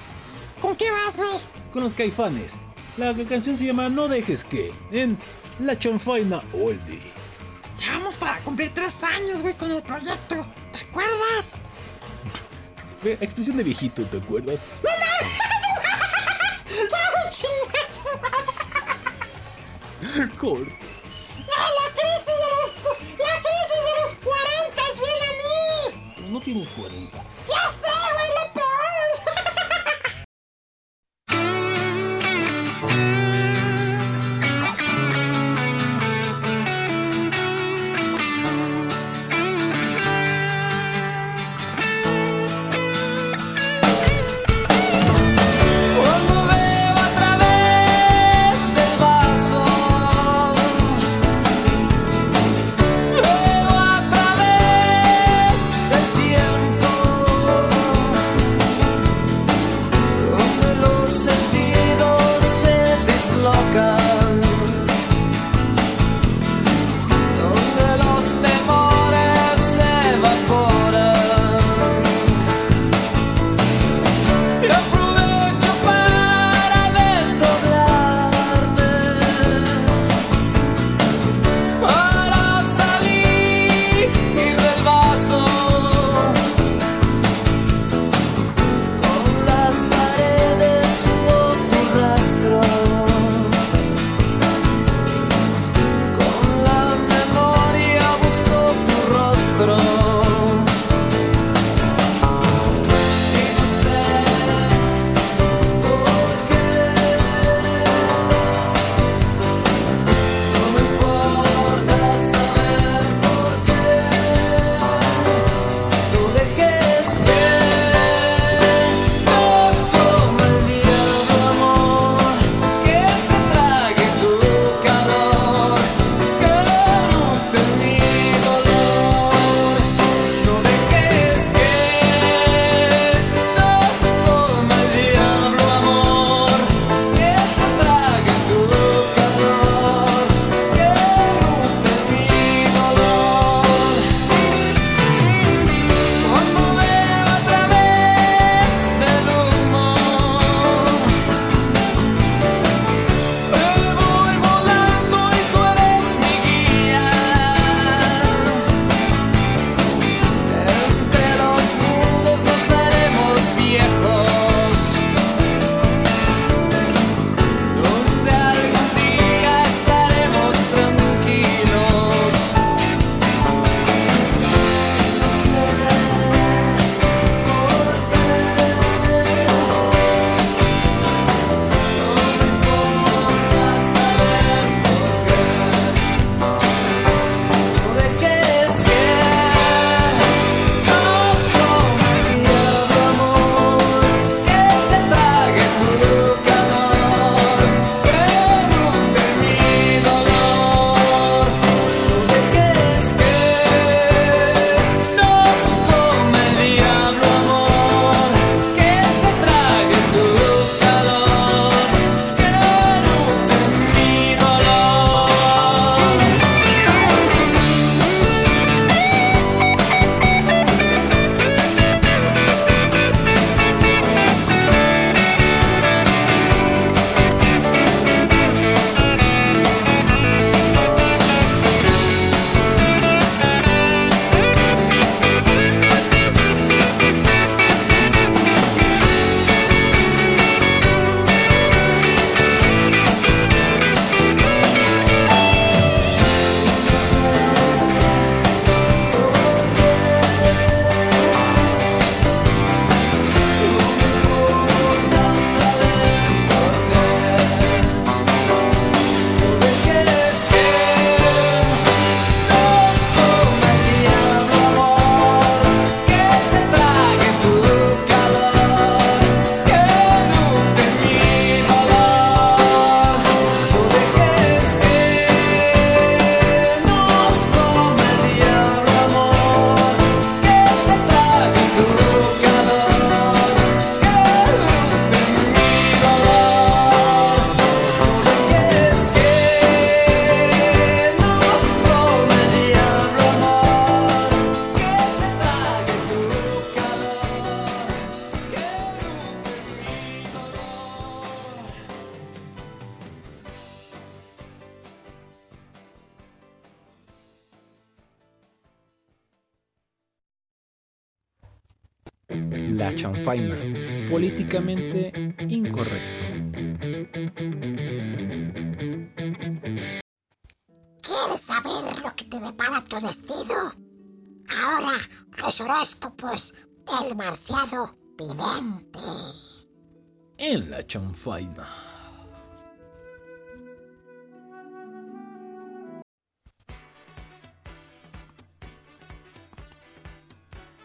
¿Con 0.61 0.77
qué 0.77 0.91
vas, 0.91 1.17
güey? 1.17 1.31
Con 1.73 1.83
los 1.83 1.95
caifanes. 1.95 2.57
La 2.99 3.15
canción 3.27 3.57
se 3.57 3.65
llama 3.65 3.89
No 3.89 4.07
dejes 4.09 4.45
que 4.45 4.73
en 4.91 5.17
La 5.61 5.79
Chanfaina 5.79 6.43
Oldie. 6.53 7.01
Ya 7.81 7.93
vamos 7.93 8.17
para 8.17 8.39
cumplir 8.41 8.73
tres 8.75 9.03
años, 9.05 9.41
güey, 9.41 9.55
con 9.55 9.71
el 9.71 9.83
proyecto. 9.83 10.47
¿Te 10.73 10.85
acuerdas? 10.85 11.55
Expresión 13.05 13.57
de 13.57 13.63
viejito, 13.63 14.05
¿te 14.05 14.19
acuerdas? 14.19 14.61
¡No 14.83 14.91
mames! 14.91 15.39
¡Ya 16.91 17.73
me! 17.73 17.78
Corte. 20.41 20.73
¡No, 21.39 21.57
la 21.57 21.95
crisis 21.95 22.27
de 22.27 22.49
los... 22.57 22.71
¡La 23.19 23.35
crisis 23.43 23.83
de 23.85 23.93
los 24.03 24.13
40 24.25 24.83
viene 25.01 25.25
a 25.25 25.35
mí! 25.43 26.33
No 26.33 26.39
tienes 26.41 26.69
40. 26.69 27.19
¡Ya 27.49 27.71
sé, 27.71 27.91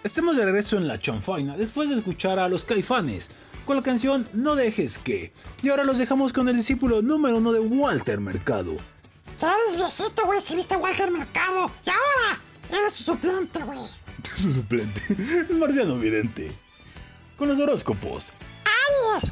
Estamos 0.04 0.36
de 0.36 0.44
regreso 0.44 0.76
en 0.76 0.90
la 0.90 1.00
chanfaina 1.00 1.56
después 1.56 1.88
de 1.88 1.96
escuchar 1.96 2.38
a 2.38 2.50
los 2.50 2.66
caifanes 2.66 3.30
con 3.66 3.78
la 3.78 3.82
canción 3.82 4.28
No 4.34 4.54
dejes 4.54 4.98
que. 4.98 5.32
Y 5.62 5.70
ahora 5.70 5.86
los 5.86 5.98
dejamos 5.98 6.34
con 6.34 6.50
el 6.50 6.58
discípulo 6.58 7.02
número 7.02 7.38
uno 7.38 7.54
de 7.54 7.62
Walter 7.62 8.20
Mercado. 8.20 8.76
Ya 9.40 9.56
eres 9.56 9.78
viejito, 9.78 10.26
güey, 10.26 10.42
si 10.42 10.58
viste 10.58 10.74
a 10.74 10.78
Walter 10.78 11.10
Mercado. 11.10 11.72
Y 11.86 11.90
ahora 11.90 12.42
eres 12.70 12.92
su 12.92 13.04
suplente, 13.04 13.64
güey. 13.64 13.80
Su 14.36 14.54
suplente, 14.54 15.02
el 15.50 15.58
marciano 15.58 15.96
vidente. 15.98 16.52
Con 17.38 17.48
los 17.48 17.60
horóscopos. 17.60 18.34
Aries, 18.66 19.32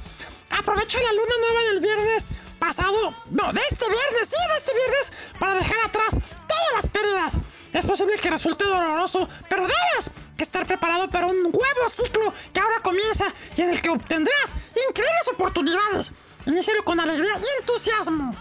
aprovecha 0.51 0.97
la 1.01 1.13
luna 1.13 1.33
nueva 1.39 1.61
del 1.71 1.81
viernes 1.81 2.29
pasado. 2.59 3.13
No, 3.31 3.51
de 3.51 3.61
este 3.69 3.85
viernes, 3.89 4.29
sí, 4.29 4.35
de 4.49 4.57
este 4.57 4.73
viernes, 4.73 5.11
para 5.37 5.55
dejar 5.55 5.77
atrás 5.85 6.11
todas 6.11 6.67
las 6.75 6.87
pérdidas. 6.91 7.39
Es 7.73 7.85
posible 7.85 8.15
que 8.17 8.29
resulte 8.29 8.65
doloroso, 8.65 9.27
pero 9.49 9.63
debes 9.63 10.11
que 10.35 10.43
estar 10.43 10.65
preparado 10.65 11.09
para 11.09 11.27
un 11.27 11.41
nuevo 11.41 11.89
ciclo 11.89 12.33
que 12.53 12.59
ahora 12.59 12.79
comienza 12.81 13.25
y 13.55 13.61
en 13.61 13.69
el 13.69 13.81
que 13.81 13.89
obtendrás 13.89 14.55
increíbles 14.89 15.27
oportunidades. 15.33 16.11
Inícialo 16.45 16.83
con 16.83 16.99
alegría 16.99 17.31
y 17.39 17.61
entusiasmo. 17.61 18.35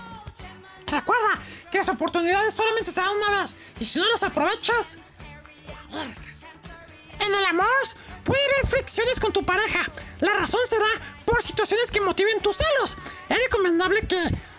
Recuerda 0.86 1.38
que 1.70 1.78
las 1.78 1.88
oportunidades 1.88 2.54
solamente 2.54 2.90
se 2.90 3.00
dan 3.00 3.10
una 3.16 3.40
vez 3.40 3.56
y 3.78 3.84
si 3.84 3.98
no 3.98 4.08
las 4.10 4.22
aprovechas... 4.22 4.98
En 7.20 7.34
el 7.34 7.44
amor 7.44 7.66
puede 8.24 8.40
haber 8.54 8.66
fricciones 8.66 9.20
con 9.20 9.32
tu 9.32 9.44
pareja. 9.44 9.82
La 10.20 10.32
razón 10.34 10.60
será 10.66 10.86
por 11.26 11.42
situaciones 11.42 11.90
que 11.90 12.00
motiven 12.00 12.40
tus 12.40 12.56
celos. 12.56 12.96
Es 13.28 13.38
recomendable 13.38 14.00
que 14.06 14.16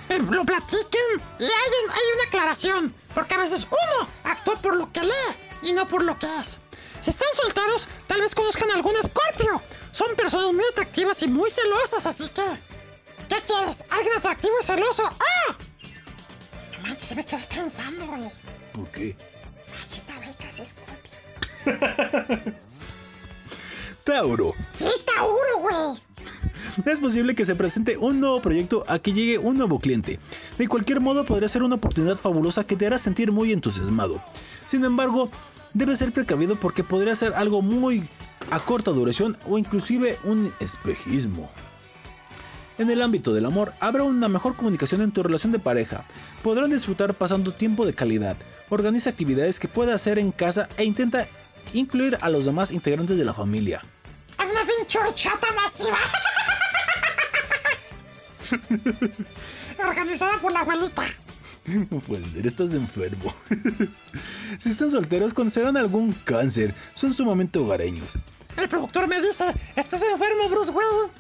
eh, 0.10 0.20
lo 0.30 0.46
platiquen 0.46 1.02
y 1.40 1.44
hay, 1.44 1.50
hay 1.90 2.14
una 2.16 2.24
aclaración. 2.28 3.01
Porque 3.14 3.36
a 3.36 3.40
veces 3.40 3.68
uno 3.70 4.10
actúa 4.24 4.56
por 4.62 4.76
lo 4.76 4.92
que 4.92 5.02
lee 5.02 5.38
y 5.64 5.74
no 5.74 5.88
por 5.88 6.04
lo 6.04 6.18
que 6.18 6.26
es. 6.26 6.60
Si 7.02 7.10
están 7.10 7.28
solteros, 7.34 7.88
tal 8.08 8.22
vez 8.22 8.36
conozcan 8.36 8.70
a 8.72 8.76
algún 8.76 8.96
escorpio. 8.96 9.62
Son 9.92 10.16
personas 10.16 10.54
muy 10.54 10.64
atractivas 10.72 11.22
y 11.24 11.28
muy 11.28 11.50
celosas, 11.50 12.06
así 12.06 12.30
que... 12.30 12.44
¿Qué 13.28 13.42
quieres? 13.46 13.86
¿Alguien 13.90 14.18
atractivo 14.18 14.54
y 14.62 14.64
celoso? 14.64 15.04
¡Ah! 15.04 15.58
No 16.74 16.80
manches, 16.88 17.10
se 17.10 17.16
me 17.16 17.26
quedé 17.26 17.46
pensando, 17.48 18.06
güey. 18.06 18.30
¿Por 18.74 18.88
qué? 18.92 19.16
Machita 19.74 20.20
becas 20.20 20.60
escorpio. 20.60 21.12
Tauro. 24.04 24.54
Sí, 24.72 24.90
Tauro, 25.06 25.60
güey. 25.60 26.04
Es 26.86 27.00
posible 27.00 27.36
que 27.36 27.46
se 27.46 27.56
presente 27.56 27.98
un 27.98 28.20
nuevo 28.20 28.42
proyecto 28.42 28.84
a 28.88 29.00
que 29.00 29.14
llegue 29.14 29.38
un 29.38 29.58
nuevo 29.58 29.80
cliente. 29.80 30.20
De 30.58 30.68
cualquier 30.68 31.00
modo, 31.00 31.26
podría 31.26 31.48
ser 31.50 31.64
una 31.64 31.76
oportunidad 31.76 32.18
fabulosa 32.18 32.64
que 32.64 32.76
te 32.76 32.86
hará 32.86 32.98
sentir 32.98 33.32
muy 33.32 33.52
entusiasmado. 33.52 34.22
Sin 34.68 34.84
embargo, 34.86 35.30
debes 35.74 36.00
ser 36.00 36.12
precavido 36.12 36.60
porque 36.60 36.84
podría 36.84 37.16
ser 37.16 37.34
algo 37.34 37.62
muy 37.62 38.08
a 38.50 38.60
corta 38.60 38.92
duración 38.92 39.38
o 39.48 39.58
inclusive 39.58 40.18
un 40.24 40.52
espejismo. 40.60 41.50
En 42.78 42.90
el 42.90 43.02
ámbito 43.02 43.34
del 43.34 43.46
amor, 43.46 43.74
habrá 43.80 44.04
una 44.04 44.28
mejor 44.28 44.56
comunicación 44.56 45.02
en 45.02 45.12
tu 45.12 45.22
relación 45.22 45.52
de 45.52 45.60
pareja. 45.60 46.04
Podrán 46.42 46.72
disfrutar 46.72 47.14
pasando 47.14 47.52
tiempo 47.52 47.86
de 47.86 47.94
calidad. 47.94 48.38
Organiza 48.70 49.10
actividades 49.10 49.60
que 49.60 49.68
pueda 49.68 49.94
hacer 49.94 50.18
en 50.18 50.32
casa 50.32 50.68
e 50.78 50.84
intenta 50.84 51.28
incluir 51.74 52.18
a 52.22 52.30
los 52.30 52.46
demás 52.46 52.72
integrantes 52.72 53.18
de 53.18 53.26
la 53.26 53.34
familia. 53.34 53.82
Una 54.50 54.66
pinche 54.66 54.98
horchata 54.98 55.48
masiva. 55.54 55.98
Organizada 59.88 60.38
por 60.40 60.52
la 60.52 60.62
abuelita. 60.62 61.04
No 61.66 62.00
puede 62.00 62.28
ser, 62.28 62.48
estás 62.48 62.72
enfermo. 62.72 63.34
si 64.58 64.70
están 64.70 64.90
solteros, 64.90 65.34
conocerán 65.34 65.78
algún 65.78 66.14
cáncer. 66.14 66.74
Son 66.94 67.14
sumamente 67.14 67.60
hogareños. 67.60 68.18
El 68.58 68.68
productor 68.68 69.08
me 69.08 69.22
dice, 69.22 69.54
¿estás 69.76 70.02
enfermo, 70.02 70.50
Bruce 70.50 70.72
Wayne? 70.72 71.12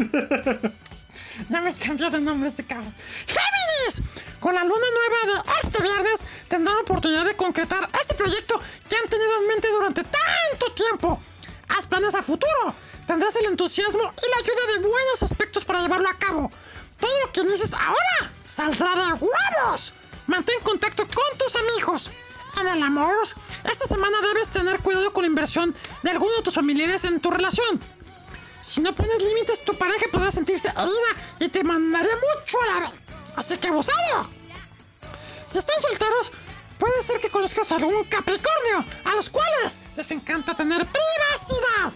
ya 1.48 1.60
me 1.60 1.72
cambió 1.74 2.10
de 2.10 2.20
nombre 2.20 2.48
este 2.48 2.64
cabrón. 2.64 2.92
¡Géminis! 3.26 4.02
Con 4.40 4.54
la 4.54 4.64
luna 4.64 4.74
nueva 4.74 5.34
de 5.34 5.52
este 5.62 5.82
viernes 5.82 6.26
tendrán 6.48 6.76
la 6.76 6.82
oportunidad 6.82 7.24
de 7.24 7.36
concretar 7.36 7.88
este 8.00 8.14
proyecto 8.14 8.60
que 8.88 8.96
han 8.96 9.08
tenido 9.08 9.30
en 9.40 9.48
mente 9.48 9.68
durante 9.70 10.02
tanto 10.02 10.72
tiempo. 10.74 11.20
Planes 12.00 12.14
a 12.14 12.22
futuro. 12.22 12.74
Tendrás 13.06 13.36
el 13.36 13.44
entusiasmo 13.44 14.00
y 14.00 14.30
la 14.30 14.36
ayuda 14.38 14.72
de 14.72 14.88
buenos 14.88 15.22
aspectos 15.22 15.66
para 15.66 15.82
llevarlo 15.82 16.08
a 16.08 16.14
cabo. 16.14 16.50
Todo 16.98 17.10
lo 17.26 17.30
que 17.30 17.44
dices 17.44 17.74
ahora 17.74 18.32
saldrá 18.46 18.94
de 18.94 19.12
huevos. 19.12 19.92
Mantén 20.26 20.58
contacto 20.62 21.04
con 21.04 21.38
tus 21.38 21.54
amigos. 21.56 22.10
En 22.58 22.68
el 22.68 22.82
amor, 22.82 23.14
esta 23.64 23.86
semana 23.86 24.16
debes 24.22 24.48
tener 24.48 24.80
cuidado 24.80 25.12
con 25.12 25.24
la 25.24 25.28
inversión 25.28 25.74
de 26.02 26.10
alguno 26.10 26.34
de 26.36 26.42
tus 26.42 26.54
familiares 26.54 27.04
en 27.04 27.20
tu 27.20 27.30
relación. 27.30 27.78
Si 28.62 28.80
no 28.80 28.94
pones 28.94 29.22
límites, 29.22 29.62
tu 29.62 29.76
pareja 29.76 30.06
podrá 30.10 30.30
sentirse 30.30 30.68
herida 30.68 31.12
y 31.38 31.48
te 31.48 31.62
mandará 31.62 32.08
mucho 32.08 32.62
a 32.62 32.80
la... 32.80 32.92
Así 33.36 33.58
que 33.58 33.68
abusado. 33.68 34.26
Si 35.46 35.58
están 35.58 35.82
solteros, 35.82 36.32
puede 36.80 37.02
ser 37.02 37.20
que 37.20 37.28
conozcas 37.28 37.70
a 37.70 37.76
algún 37.76 38.02
Capricornio, 38.04 38.84
a 39.04 39.14
los 39.14 39.30
cuales 39.30 39.78
les 39.96 40.10
encanta 40.10 40.56
tener 40.56 40.84
privacidad. 40.86 41.92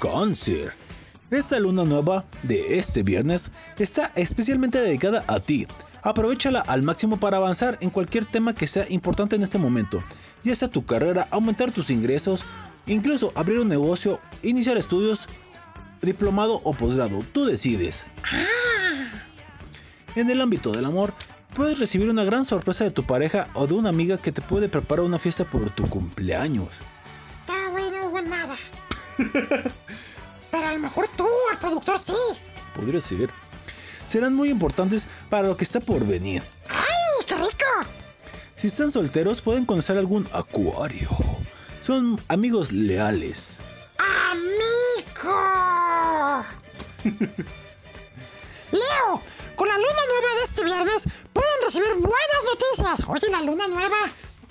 Cáncer. 0.00 0.72
Esta 1.30 1.60
luna 1.60 1.84
nueva 1.84 2.24
de 2.42 2.78
este 2.78 3.02
viernes 3.02 3.50
está 3.78 4.10
especialmente 4.16 4.80
dedicada 4.80 5.24
a 5.28 5.38
ti. 5.38 5.66
Aprovechala 6.02 6.60
al 6.60 6.82
máximo 6.82 7.18
para 7.20 7.36
avanzar 7.36 7.78
en 7.80 7.90
cualquier 7.90 8.26
tema 8.26 8.54
que 8.54 8.66
sea 8.66 8.86
importante 8.88 9.36
en 9.36 9.42
este 9.42 9.58
momento, 9.58 10.02
ya 10.42 10.54
sea 10.54 10.68
tu 10.68 10.84
carrera, 10.84 11.28
aumentar 11.30 11.70
tus 11.70 11.90
ingresos, 11.90 12.44
incluso 12.86 13.32
abrir 13.36 13.60
un 13.60 13.68
negocio, 13.68 14.18
iniciar 14.42 14.76
estudios, 14.76 15.28
diplomado 16.00 16.60
o 16.64 16.72
posgrado, 16.74 17.24
tú 17.32 17.44
decides. 17.44 18.04
En 20.16 20.28
el 20.28 20.40
ámbito 20.40 20.72
del 20.72 20.84
amor, 20.84 21.14
puedes 21.54 21.78
recibir 21.78 22.08
una 22.10 22.24
gran 22.24 22.44
sorpresa 22.44 22.84
de 22.84 22.90
tu 22.90 23.04
pareja 23.04 23.48
o 23.54 23.66
de 23.66 23.74
una 23.74 23.90
amiga 23.90 24.16
que 24.18 24.32
te 24.32 24.42
puede 24.42 24.68
preparar 24.68 25.04
una 25.04 25.18
fiesta 25.18 25.44
por 25.44 25.70
tu 25.70 25.88
cumpleaños. 25.88 26.68
Está 27.40 27.68
bueno, 27.70 28.10
no 28.10 28.22
nada. 28.22 28.56
Pero 30.50 30.66
a 30.66 30.72
lo 30.72 30.78
mejor 30.78 31.08
tú, 31.16 31.26
el 31.52 31.58
productor, 31.58 31.98
sí. 31.98 32.12
Podría 32.74 33.00
ser. 33.00 33.30
Serán 34.06 34.34
muy 34.34 34.50
importantes 34.50 35.06
para 35.30 35.48
lo 35.48 35.56
que 35.56 35.64
está 35.64 35.80
por 35.80 36.06
venir. 36.06 36.42
¡Ay, 36.68 37.26
qué 37.26 37.36
rico! 37.36 37.90
Si 38.56 38.66
están 38.66 38.90
solteros, 38.90 39.40
pueden 39.40 39.64
conocer 39.64 39.96
algún 39.98 40.28
acuario. 40.32 41.08
Son 41.80 42.20
amigos 42.28 42.72
leales. 42.72 43.56
¡Amigo! 44.30 45.40
Leo, 48.72 49.22
con 49.62 49.68
la 49.68 49.76
luna 49.76 50.06
nueva 50.08 50.34
de 50.34 50.44
este 50.44 50.64
viernes 50.64 51.04
pueden 51.32 51.62
recibir 51.62 51.94
buenas 51.94 52.44
noticias. 52.46 53.08
Oye, 53.08 53.30
la 53.30 53.42
luna 53.42 53.68
nueva, 53.68 53.96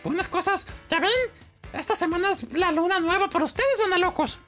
unas 0.05 0.29
cosas, 0.29 0.67
¿ya 0.89 1.01
ven? 1.01 1.11
Esta 1.73 1.97
semana 1.97 2.31
es 2.31 2.53
la 2.53 2.71
luna 2.71 3.01
nueva, 3.01 3.29
pero 3.29 3.43
ustedes 3.43 3.77
van 3.79 3.91
a 3.91 3.97
locos. 3.97 4.39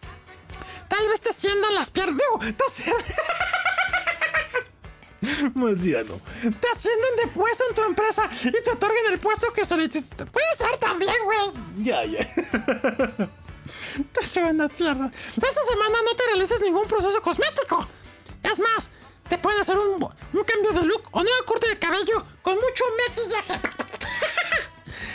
Tal 0.88 1.06
vez 1.10 1.20
te 1.20 1.32
asciendan 1.32 1.76
las 1.76 1.92
piernas. 1.92 2.18
Te. 2.40 2.54
Te 5.24 6.68
ascienden 6.72 7.16
de 7.18 7.28
puesto 7.34 7.64
en 7.68 7.76
tu 7.76 7.84
empresa 7.84 8.30
y 8.44 8.52
te 8.52 8.72
otorgan 8.72 9.06
el 9.12 9.20
puesto 9.20 9.52
que 9.52 9.66
solicitaste. 9.66 10.26
Puede 10.28 10.56
ser 10.58 10.78
también, 10.78 11.16
güey. 11.26 11.52
Ya, 11.84 12.06
ya. 12.06 12.20
Te 14.14 14.26
suben 14.26 14.60
las 14.60 14.72
piernas. 14.72 15.12
Esta 15.14 15.64
semana 15.64 15.98
no 16.06 16.16
te 16.16 16.24
realices 16.28 16.62
ningún 16.62 16.88
proceso 16.88 17.22
cosmético. 17.22 17.86
Es 18.44 18.60
más, 18.60 18.92
te 19.30 19.38
pueden 19.38 19.60
hacer 19.62 19.78
un, 19.78 20.04
un 20.34 20.44
cambio 20.44 20.72
de 20.74 20.86
look 20.86 21.04
o 21.12 21.24
nuevo 21.24 21.46
corte 21.46 21.68
de 21.70 21.80
cabello 21.80 22.26
con 22.42 22.56
mucho 22.56 22.84
maquillaje. 23.08 23.60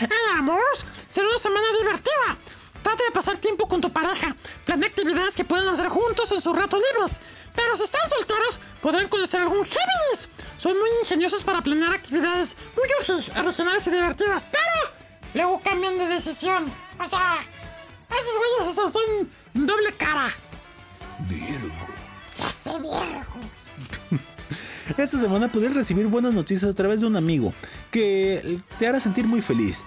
En 0.00 0.38
amor, 0.38 0.62
será 1.08 1.26
una 1.28 1.38
semana 1.38 1.66
divertida. 1.80 2.36
Trata 2.82 3.04
de 3.04 3.10
pasar 3.10 3.36
tiempo 3.38 3.66
con 3.66 3.80
tu 3.80 3.92
pareja. 3.92 4.34
Planea 4.64 4.88
actividades 4.88 5.34
que 5.36 5.44
puedan 5.44 5.66
hacer 5.68 5.88
juntos 5.88 6.30
en 6.30 6.40
sus 6.40 6.56
ratos 6.56 6.80
libres. 6.92 7.18
Pero 7.56 7.76
si 7.76 7.82
están 7.82 8.08
solteros, 8.08 8.60
podrán 8.80 9.08
conocer 9.08 9.40
algún 9.40 9.64
Géminis. 9.64 10.28
Son 10.56 10.78
muy 10.78 10.88
ingeniosos 11.00 11.42
para 11.42 11.60
planear 11.62 11.92
actividades 11.92 12.56
muy 12.76 12.88
originales 13.36 13.86
y 13.88 13.90
divertidas. 13.90 14.46
Pero 14.50 14.94
luego 15.34 15.60
cambian 15.62 15.98
de 15.98 16.06
decisión. 16.06 16.72
O 17.00 17.04
sea, 17.04 17.40
Esos 18.10 18.38
güeyes 18.38 18.74
son, 18.74 18.92
son 18.92 19.30
doble 19.54 19.92
cara. 19.96 20.28
Virgo. 21.28 21.74
Ya 22.36 22.46
sé, 22.46 22.70
Virgo. 22.78 23.40
Esta 24.96 25.18
semana 25.18 25.50
podrías 25.52 25.74
recibir 25.74 26.06
buenas 26.06 26.34
noticias 26.34 26.70
a 26.70 26.74
través 26.74 27.00
de 27.00 27.06
un 27.06 27.16
amigo 27.16 27.52
que 27.90 28.58
te 28.78 28.86
hará 28.86 28.98
sentir 28.98 29.26
muy 29.26 29.42
feliz. 29.42 29.84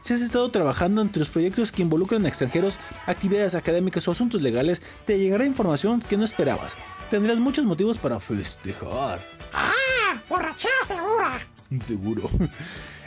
Si 0.00 0.14
has 0.14 0.20
estado 0.20 0.50
trabajando 0.50 1.02
en 1.02 1.10
tus 1.10 1.28
proyectos 1.28 1.72
que 1.72 1.82
involucran 1.82 2.24
a 2.24 2.28
extranjeros, 2.28 2.78
actividades 3.06 3.54
académicas 3.54 4.06
o 4.06 4.12
asuntos 4.12 4.42
legales, 4.42 4.80
te 5.06 5.18
llegará 5.18 5.44
información 5.44 6.00
que 6.00 6.16
no 6.16 6.24
esperabas. 6.24 6.76
Tendrás 7.10 7.38
muchos 7.38 7.64
motivos 7.64 7.98
para 7.98 8.20
festejar. 8.20 9.20
¡Ah! 9.52 10.22
¡Borrachera 10.28 10.74
segura! 10.86 11.30
Seguro. 11.82 12.30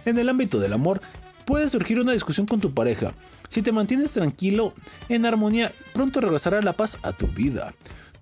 En 0.06 0.18
el 0.18 0.30
ámbito 0.30 0.60
del 0.60 0.74
amor, 0.74 1.02
puede 1.46 1.68
surgir 1.70 2.00
una 2.00 2.14
discusión 2.14 2.46
con 2.46 2.60
tu 2.60 2.74
pareja. 2.74 3.14
Si 3.50 3.62
te 3.62 3.72
mantienes 3.72 4.14
tranquilo, 4.14 4.74
en 5.10 5.26
armonía, 5.26 5.72
pronto 5.94 6.20
regresará 6.20 6.62
la 6.62 6.74
paz 6.74 6.98
a 7.04 7.14
tu 7.14 7.28
vida. 7.28 7.74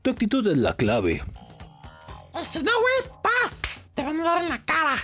Tu 0.02 0.11
actitud 0.11 0.45
es 0.47 0.57
la 0.57 0.73
clave. 0.73 1.22
Si 2.43 2.61
no, 2.63 2.71
güey, 2.79 3.11
paz. 3.21 3.61
Te 3.93 4.03
van 4.03 4.19
a 4.19 4.23
dar 4.23 4.43
en 4.43 4.49
la 4.49 4.63
cara. 4.65 4.95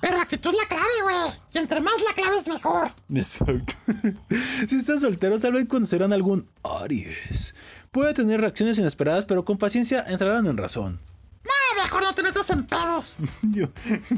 Pero 0.00 0.18
la 0.18 0.22
actitud 0.24 0.54
la 0.54 0.68
clave, 0.68 0.84
güey. 1.02 1.16
Y 1.54 1.58
entre 1.58 1.80
más 1.80 1.94
la 2.06 2.14
clave 2.14 2.36
es 2.36 2.48
mejor. 2.48 2.92
Exacto. 3.14 3.74
si 4.68 4.76
estás 4.76 5.00
soltero, 5.00 5.38
tal 5.40 5.52
vez 5.52 5.66
conocerán 5.66 6.12
algún 6.12 6.48
Aries. 6.62 7.54
Puede 7.90 8.12
tener 8.14 8.40
reacciones 8.40 8.78
inesperadas, 8.78 9.24
pero 9.24 9.44
con 9.44 9.56
paciencia 9.56 10.04
entrarán 10.06 10.46
en 10.46 10.56
razón. 10.58 11.00
No, 11.44 11.82
mejor 11.82 12.02
no 12.02 12.14
te 12.14 12.22
metas 12.22 12.50
en 12.50 12.66
pedos. 12.66 13.16
Yo 13.42 13.68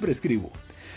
prescribo. 0.01 0.52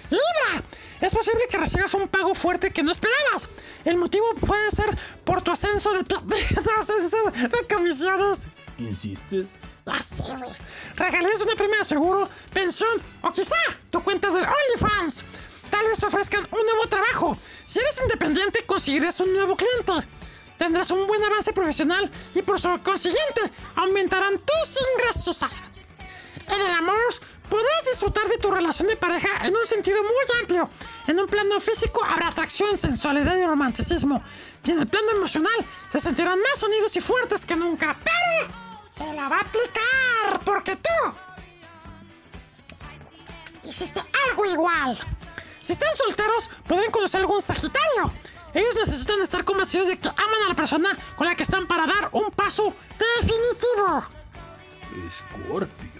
¡Libra! 0.09 0.65
Es 0.99 1.13
posible 1.13 1.41
que 1.49 1.57
recibas 1.57 1.93
un 1.93 2.07
pago 2.07 2.33
fuerte 2.35 2.71
que 2.71 2.83
no 2.83 2.91
esperabas. 2.91 3.49
El 3.85 3.97
motivo 3.97 4.25
puede 4.39 4.71
ser 4.71 4.97
por 5.23 5.41
tu 5.41 5.51
ascenso 5.51 5.93
de, 5.93 5.99
de, 6.03 7.47
de 7.47 7.67
comisiones. 7.73 8.47
¿Insistes? 8.77 9.49
Regalías 10.95 11.41
una 11.41 11.55
premia 11.55 11.79
de 11.79 11.85
seguro, 11.85 12.29
pensión 12.53 13.01
o 13.21 13.31
quizá 13.31 13.55
tu 13.89 14.03
cuenta 14.03 14.29
de 14.29 14.41
OnlyFans. 14.41 15.25
Tal 15.69 15.85
vez 15.87 15.99
te 15.99 16.05
ofrezcan 16.05 16.47
un 16.51 16.65
nuevo 16.65 16.87
trabajo. 16.87 17.37
Si 17.65 17.79
eres 17.79 17.99
independiente, 18.01 18.65
conseguirás 18.65 19.19
un 19.21 19.33
nuevo 19.33 19.55
cliente. 19.55 20.07
Tendrás 20.57 20.91
un 20.91 21.07
buen 21.07 21.23
avance 21.23 21.53
profesional 21.53 22.11
y 22.35 22.41
por 22.43 22.61
consiguiente 22.83 23.41
aumentarán 23.75 24.37
tus 24.37 24.77
ingresos. 24.93 25.43
En 26.47 26.61
el 26.61 26.71
amor, 26.71 26.95
podrás 27.49 27.85
disfrutar 27.89 28.27
de 28.27 28.37
tu 28.37 28.51
relación 28.51 28.87
de 28.87 28.97
pareja 28.97 29.47
en 29.47 29.55
un 29.55 29.65
sentido 29.65 30.03
muy 30.03 30.39
amplio. 30.41 30.69
En 31.07 31.19
un 31.19 31.27
plano 31.27 31.59
físico 31.59 32.03
habrá 32.03 32.27
atracción, 32.27 32.77
sensualidad 32.77 33.35
y 33.37 33.45
romanticismo. 33.45 34.21
Y 34.63 34.71
en 34.71 34.79
el 34.81 34.87
plano 34.87 35.11
emocional 35.11 35.65
se 35.91 35.99
sentirán 35.99 36.39
más 36.39 36.61
unidos 36.61 36.95
y 36.95 37.01
fuertes 37.01 37.45
que 37.45 37.55
nunca. 37.55 37.97
Pero 38.03 38.53
se 38.97 39.13
la 39.13 39.29
va 39.29 39.37
a 39.37 39.41
aplicar 39.41 40.39
porque 40.45 40.75
tú 40.75 40.89
hiciste 43.63 44.01
algo 44.29 44.45
igual. 44.45 44.97
Si 45.61 45.73
están 45.73 45.95
solteros, 45.95 46.49
podrán 46.67 46.91
conocer 46.91 47.21
algún 47.21 47.41
Sagitario. 47.41 48.11
Ellos 48.53 48.75
necesitan 48.75 49.21
estar 49.21 49.45
convencidos 49.45 49.87
de 49.87 49.97
que 49.97 50.09
aman 50.09 50.43
a 50.45 50.49
la 50.49 50.55
persona 50.55 50.89
con 51.15 51.27
la 51.27 51.35
que 51.35 51.43
están 51.43 51.67
para 51.67 51.85
dar 51.85 52.09
un 52.11 52.31
paso 52.31 52.75
definitivo. 52.97 54.05
Escorpio. 55.07 55.90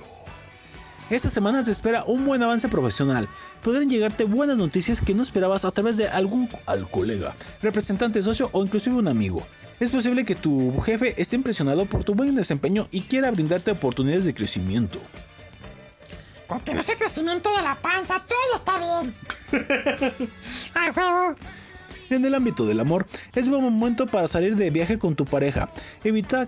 Esta 1.12 1.30
semana 1.30 1.62
te 1.62 1.72
espera 1.72 2.06
un 2.06 2.24
buen 2.24 2.42
avance 2.42 2.70
profesional. 2.70 3.28
Podrán 3.62 3.90
llegarte 3.90 4.24
buenas 4.24 4.56
noticias 4.58 5.02
que 5.02 5.14
no 5.14 5.24
esperabas 5.24 5.66
a 5.66 5.72
través 5.72 5.98
de 5.98 6.08
algún 6.08 6.48
al 6.66 6.90
colega, 6.90 7.36
representante, 7.62 8.22
socio 8.22 8.50
o 8.54 8.64
inclusive 8.64 8.96
un 8.96 9.10
amigo. 9.10 9.46
Es 9.82 9.92
posible 9.92 10.24
que 10.24 10.36
tu 10.36 10.80
jefe 10.80 11.22
esté 11.22 11.36
impresionado 11.36 11.86
por 11.86 12.06
tu 12.06 12.16
buen 12.16 12.34
desempeño 12.34 12.88
y 12.92 13.02
quiera 13.02 13.30
brindarte 13.30 13.72
oportunidades 13.72 14.24
de 14.24 14.34
crecimiento. 14.34 15.00
Con 16.48 16.62
que 16.62 16.74
no 16.74 16.82
sea 16.82 16.96
crecimiento 16.96 17.54
de 17.58 17.62
la 17.62 17.78
panza, 17.82 18.26
todo 18.26 18.56
está 18.56 18.80
bien. 18.80 19.14
Ay. 20.76 20.94
En 22.10 22.24
el 22.24 22.36
ámbito 22.36 22.66
del 22.66 22.80
amor, 22.80 23.06
es 23.36 23.50
buen 23.50 23.62
momento 23.62 24.08
para 24.08 24.28
salir 24.28 24.56
de 24.56 24.70
viaje 24.70 24.98
con 24.98 25.16
tu 25.16 25.26
pareja. 25.26 25.70
Evita, 26.06 26.48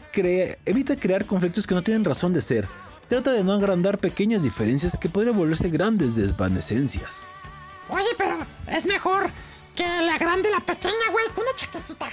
evita 0.65 0.95
crear 0.95 1.25
conflictos 1.25 1.67
que 1.67 1.75
no 1.75 1.83
tienen 1.83 2.05
razón 2.05 2.33
de 2.33 2.39
ser. 2.39 2.65
Trata 3.07 3.31
de 3.31 3.43
no 3.43 3.53
agrandar 3.53 3.99
pequeñas 3.99 4.43
diferencias 4.43 4.97
que 4.99 5.09
podrían 5.09 5.37
volverse 5.37 5.69
grandes 5.69 6.15
desvanecencias. 6.15 7.21
Oye, 7.89 8.07
pero 8.17 8.37
es 8.67 8.85
mejor 8.85 9.29
que 9.75 9.83
le 9.83 10.11
agrande 10.11 10.49
la 10.49 10.61
pequeña, 10.61 10.93
güey, 11.11 11.25
con 11.35 11.43
una 11.43 11.55
chaquetita. 11.55 12.07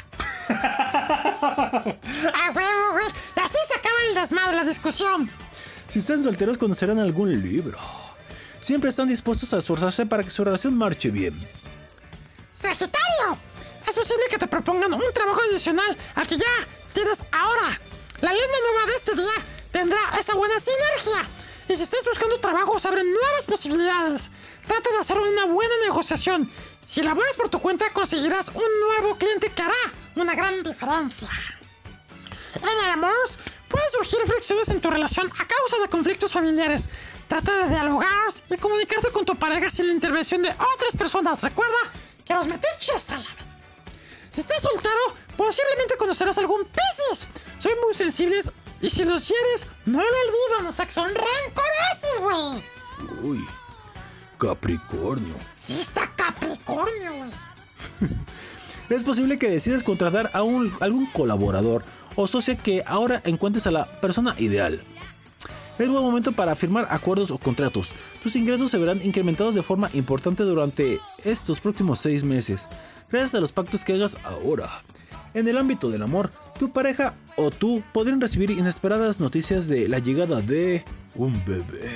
ah, 0.48 2.52
huevo, 2.54 2.92
güey. 2.92 3.06
Así 3.42 3.56
se 3.66 3.74
acaba 3.78 3.94
el 4.08 4.14
desmadre, 4.14 4.56
la 4.56 4.64
discusión. 4.64 5.30
Si 5.88 6.00
están 6.00 6.22
solteros, 6.22 6.58
conocerán 6.58 6.98
algún 6.98 7.40
libro. 7.42 7.78
Siempre 8.60 8.90
están 8.90 9.08
dispuestos 9.08 9.52
a 9.54 9.58
esforzarse 9.58 10.06
para 10.06 10.22
que 10.22 10.30
su 10.30 10.44
relación 10.44 10.76
marche 10.76 11.10
bien. 11.10 11.40
Sagitario, 12.52 13.38
es 13.88 13.94
posible 13.94 14.24
que 14.30 14.38
te 14.38 14.46
propongan 14.46 14.92
un 14.92 15.12
trabajo 15.14 15.40
adicional 15.50 15.96
al 16.14 16.26
que 16.26 16.36
ya 16.36 16.44
tienes 16.92 17.22
ahora. 17.32 17.80
La 18.20 18.32
luna 18.32 18.44
nueva 18.44 18.86
de 18.86 18.96
este 18.96 19.14
día 19.14 19.32
tendrá 19.72 19.98
esa 20.18 20.34
buena 20.34 20.58
sinergia. 20.58 21.28
Y 21.68 21.76
si 21.76 21.82
estás 21.82 22.04
buscando 22.04 22.40
trabajo, 22.40 22.78
se 22.78 22.88
abren 22.88 23.10
nuevas 23.12 23.46
posibilidades. 23.46 24.30
Trata 24.66 24.90
de 24.90 24.98
hacer 24.98 25.18
una 25.18 25.44
buena 25.46 25.74
negociación. 25.86 26.50
Si 26.84 27.02
laboras 27.02 27.36
por 27.36 27.48
tu 27.48 27.60
cuenta, 27.60 27.92
conseguirás 27.92 28.48
un 28.48 28.80
nuevo 28.88 29.16
cliente 29.16 29.50
que 29.50 29.62
hará 29.62 29.74
una 30.16 30.34
gran 30.34 30.62
diferencia. 30.64 31.28
En 32.56 32.64
el 32.64 33.00
pueden 33.68 33.90
surgir 33.92 34.18
fricciones 34.26 34.68
en 34.68 34.80
tu 34.80 34.90
relación 34.90 35.28
a 35.28 35.46
causa 35.46 35.78
de 35.80 35.88
conflictos 35.88 36.32
familiares. 36.32 36.88
Trata 37.28 37.64
de 37.64 37.68
dialogar 37.68 38.10
y 38.50 38.56
comunicarte 38.56 39.12
con 39.12 39.24
tu 39.24 39.36
pareja 39.36 39.70
sin 39.70 39.86
la 39.86 39.92
intervención 39.92 40.42
de 40.42 40.50
otras 40.50 40.96
personas. 40.98 41.42
Recuerda 41.42 41.78
que 42.24 42.34
los 42.34 42.48
metiches 42.48 43.10
a 43.10 43.18
la 43.18 43.24
Si 44.32 44.40
estás 44.40 44.62
soltero, 44.62 45.14
posiblemente 45.36 45.96
conocerás 45.96 46.38
algún 46.38 46.64
Piscis. 46.64 47.28
Son 47.60 47.72
muy 47.84 47.94
sensibles 47.94 48.52
y 48.80 48.90
si 48.90 49.04
los 49.04 49.28
hieres, 49.28 49.66
no 49.86 49.98
lo 49.98 50.06
olvidan, 50.06 50.66
o 50.66 50.72
sea 50.72 50.86
que 50.86 50.92
son 50.92 51.08
rencorosos, 51.08 52.20
güey. 52.20 52.64
Uy, 53.22 53.46
Capricornio. 54.38 55.34
Sí 55.54 55.78
está 55.80 56.10
Capricornio, 56.16 57.14
güey. 57.14 57.30
es 58.88 59.04
posible 59.04 59.38
que 59.38 59.50
decidas 59.50 59.82
contratar 59.82 60.30
a 60.32 60.42
un, 60.42 60.72
algún 60.80 61.06
colaborador 61.06 61.84
o 62.16 62.26
socio 62.26 62.56
que 62.62 62.82
ahora 62.86 63.20
encuentres 63.24 63.66
a 63.66 63.70
la 63.70 64.00
persona 64.00 64.34
ideal. 64.38 64.80
Es 65.78 65.88
buen 65.88 66.02
momento 66.02 66.32
para 66.32 66.54
firmar 66.54 66.86
acuerdos 66.90 67.30
o 67.30 67.38
contratos. 67.38 67.92
Tus 68.22 68.36
ingresos 68.36 68.70
se 68.70 68.78
verán 68.78 69.00
incrementados 69.02 69.54
de 69.54 69.62
forma 69.62 69.88
importante 69.94 70.42
durante 70.42 71.00
estos 71.24 71.60
próximos 71.60 72.00
seis 72.00 72.22
meses, 72.22 72.68
gracias 73.10 73.34
a 73.34 73.40
los 73.40 73.52
pactos 73.52 73.84
que 73.84 73.94
hagas 73.94 74.18
ahora. 74.24 74.68
En 75.32 75.46
el 75.46 75.58
ámbito 75.58 75.90
del 75.90 76.02
amor, 76.02 76.32
tu 76.58 76.72
pareja 76.72 77.14
o 77.36 77.50
tú 77.50 77.82
podrían 77.92 78.20
recibir 78.20 78.50
inesperadas 78.50 79.20
noticias 79.20 79.68
de 79.68 79.88
la 79.88 79.98
llegada 79.98 80.40
de 80.40 80.84
un 81.14 81.42
bebé. 81.44 81.90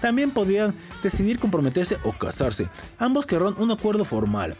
También 0.00 0.30
podrían 0.30 0.74
decidir 1.02 1.38
comprometerse 1.40 1.98
o 2.04 2.12
casarse. 2.12 2.68
Ambos 2.98 3.26
querrán 3.26 3.54
un 3.58 3.70
acuerdo 3.72 4.04
formal. 4.04 4.56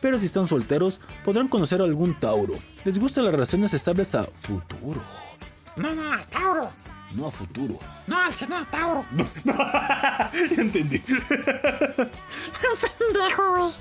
Pero 0.00 0.18
si 0.18 0.26
están 0.26 0.46
solteros, 0.46 1.00
podrán 1.24 1.48
conocer 1.48 1.80
a 1.80 1.84
algún 1.84 2.14
Tauro. 2.18 2.58
Les 2.84 2.98
gustan 2.98 3.24
las 3.24 3.34
relaciones 3.34 3.74
estables 3.74 4.14
a 4.14 4.24
futuro. 4.24 5.02
No, 5.76 5.94
no, 5.94 6.12
a 6.12 6.24
Tauro. 6.26 6.70
No 7.14 7.26
a 7.26 7.30
futuro. 7.30 7.78
No, 8.06 8.20
al 8.20 8.34
señor 8.34 8.64
Tauro. 8.66 9.04
No, 9.12 9.24
no. 9.44 9.54
Entendí. 10.56 10.98
Pendejo, 12.98 13.56
güey. 13.56 13.72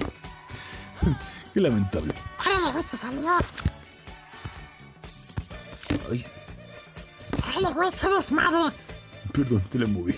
Qué 1.53 1.61
lamentable. 1.61 2.13
Órale, 2.39 2.71
güey, 2.71 2.83
se 2.83 2.97
salió. 2.97 3.31
Ay, 6.11 6.25
Órale, 7.57 7.73
güey, 7.73 7.91
qué 7.91 8.07
desmadre. 8.09 8.75
perdón, 9.31 9.61
te 9.69 9.79
la 9.79 9.87
moví. 9.87 10.15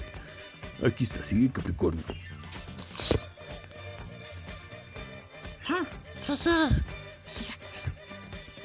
Aquí 0.86 1.04
está, 1.04 1.24
sigue 1.24 1.52
Capricornio. 1.52 2.04
Ah, 5.70 5.86
Sí, 6.22 6.34
sí. 6.36 6.50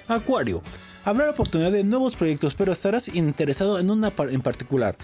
Acuario. 0.08 0.62
Habrá 1.04 1.30
oportunidad 1.30 1.72
de 1.72 1.84
nuevos 1.84 2.16
proyectos, 2.16 2.54
pero 2.54 2.72
estarás 2.72 3.08
interesado 3.08 3.78
en 3.78 3.90
una 3.90 4.10
par- 4.10 4.30
en 4.30 4.40
particular. 4.40 4.96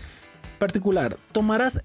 Particular, 0.59 1.17
tomarás 1.33 1.83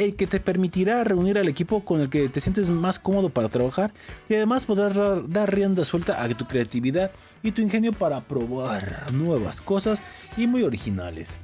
el 0.00 0.16
que 0.16 0.26
te 0.26 0.40
permitirá 0.40 1.04
reunir 1.04 1.38
al 1.38 1.48
equipo 1.48 1.84
con 1.84 2.00
el 2.00 2.08
que 2.08 2.30
te 2.30 2.40
sientes 2.40 2.70
más 2.70 2.98
cómodo 2.98 3.28
para 3.28 3.50
trabajar 3.50 3.92
y 4.30 4.34
además 4.34 4.64
podrás 4.64 4.94
dar 5.28 5.54
rienda 5.54 5.84
suelta 5.84 6.22
a 6.22 6.28
tu 6.30 6.46
creatividad 6.46 7.10
y 7.42 7.52
tu 7.52 7.60
ingenio 7.60 7.92
para 7.92 8.22
probar 8.22 9.12
nuevas 9.12 9.60
cosas 9.60 10.00
y 10.38 10.46
muy 10.46 10.62
originales. 10.62 11.38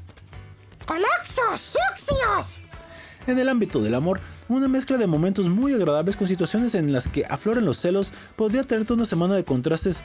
En 3.27 3.39
el 3.39 3.49
ámbito 3.49 3.83
del 3.83 3.95
amor, 3.95 4.21
Una 4.49 4.69
mezcla 4.69 4.97
de 4.97 5.09
momentos 5.09 5.49
muy 5.49 5.75
agradables 5.75 6.15
con 6.17 6.29
situaciones 6.29 6.77
en 6.77 6.93
las 6.93 7.09
que 7.09 7.25
afloren 7.27 7.65
los 7.65 7.79
celos 7.79 8.13
podría 8.37 8.63
tenerte 8.63 8.93
una 8.93 9.05
semana 9.05 9.35
de 9.35 9.43
contrastes. 9.43 10.05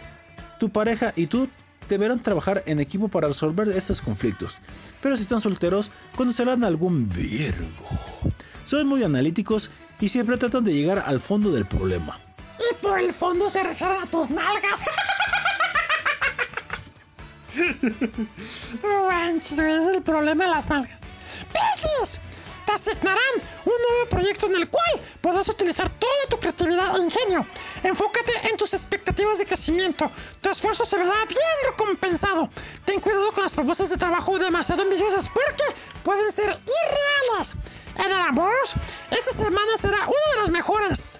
Tu 0.60 0.69
pareja 0.69 1.14
y 1.15 1.28
tú 1.28 1.48
deberán 1.88 2.19
trabajar 2.19 2.64
en 2.65 2.80
equipo 2.80 3.07
para 3.07 3.28
resolver 3.28 3.68
estos 3.69 4.02
conflictos. 4.02 4.56
Pero 5.02 5.15
si 5.15 5.23
están 5.23 5.41
solteros, 5.41 5.91
conocerán 6.15 6.64
algún 6.64 7.10
Virgo. 7.10 7.72
Son 8.65 8.88
muy 8.88 9.03
analíticos 9.03 9.69
y 9.99 10.10
siempre 10.10 10.38
tratan 10.38 10.64
de 10.64 10.73
llegar 10.73 10.99
al 11.06 11.19
fondo 11.19 11.52
del 11.52 11.65
problema. 11.65 12.19
Y 12.60 12.76
por 12.76 12.99
el 12.99 13.11
fondo 13.11 13.49
se 13.49 13.64
refieren 13.64 13.98
a 14.02 14.06
tus 14.06 14.30
nalgas. 14.30 14.80
Manches, 19.10 19.60
es 19.60 19.88
el 19.88 20.02
problema 20.02 20.45
de 20.45 20.52
las 20.52 20.69
nalgas. 20.69 20.99
¡Piscis! 21.52 22.22
Asignarán 22.68 23.36
un 23.66 23.74
nuevo 23.90 24.10
proyecto 24.10 24.48
en 24.48 24.56
el 24.56 24.70
cual 24.70 25.02
podrás 25.20 25.50
utilizar 25.50 25.90
toda 26.00 26.26
tu 26.30 26.40
creatividad 26.40 26.98
e 26.98 27.04
ingenio. 27.04 27.46
Enfócate 27.84 28.32
en 28.50 28.56
tus 28.56 28.74
expectativas 28.74 29.38
de 29.40 29.46
crecimiento. 29.46 30.10
Tu 30.40 30.50
esfuerzo 30.50 30.86
se 30.86 30.98
verá 30.98 31.14
bien 31.28 31.58
recompensado. 31.70 32.50
Ten 32.86 33.02
cuidado 33.02 33.34
con 33.34 33.44
las 33.44 33.54
propuestas 33.54 33.90
de 33.90 33.98
trabajo 33.98 34.40
demasiado 34.40 34.84
ambiciosas 34.84 35.30
porque 35.30 35.64
pueden 36.04 36.32
ser 36.32 36.50
irreales. 36.50 37.56
En 37.98 38.06
el 38.06 38.22
amor, 38.22 38.56
esta 39.12 39.32
semana 39.32 39.72
será 39.80 39.98
una 39.98 40.34
de 40.34 40.38
las 40.40 40.50
mejores. 40.50 41.20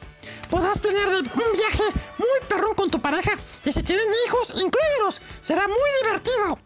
Podrás 0.50 0.80
planear 0.80 1.10
un 1.10 1.58
viaje 1.58 1.84
muy 2.18 2.48
perrón 2.48 2.76
con 2.76 2.90
tu 2.90 3.02
pareja 3.02 3.32
y 3.66 3.72
si 3.72 3.84
tienen 3.84 4.08
hijos, 4.26 4.54
incluyeros. 4.56 5.22
Será 5.42 5.68
muy 5.68 5.90
divertido. 6.02 6.58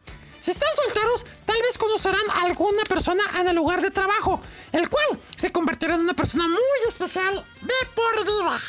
Si 0.45 0.51
están 0.51 0.69
solteros, 0.75 1.25
tal 1.47 1.59
vez 1.59 1.75
conocerán 1.75 2.29
a 2.29 2.41
alguna 2.43 2.83
persona 2.83 3.23
en 3.39 3.47
el 3.47 3.55
lugar 3.55 3.81
de 3.81 3.89
trabajo, 3.89 4.39
el 4.73 4.87
cual 4.87 5.19
se 5.35 5.51
convertirá 5.51 5.95
en 5.95 6.01
una 6.01 6.13
persona 6.13 6.47
muy 6.47 6.87
especial 6.87 7.43
de 7.63 7.73
por 7.95 8.23
vida. 8.23 8.59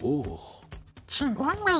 Oh. 0.00 0.62
Chingón, 1.06 1.54
güey. 1.60 1.74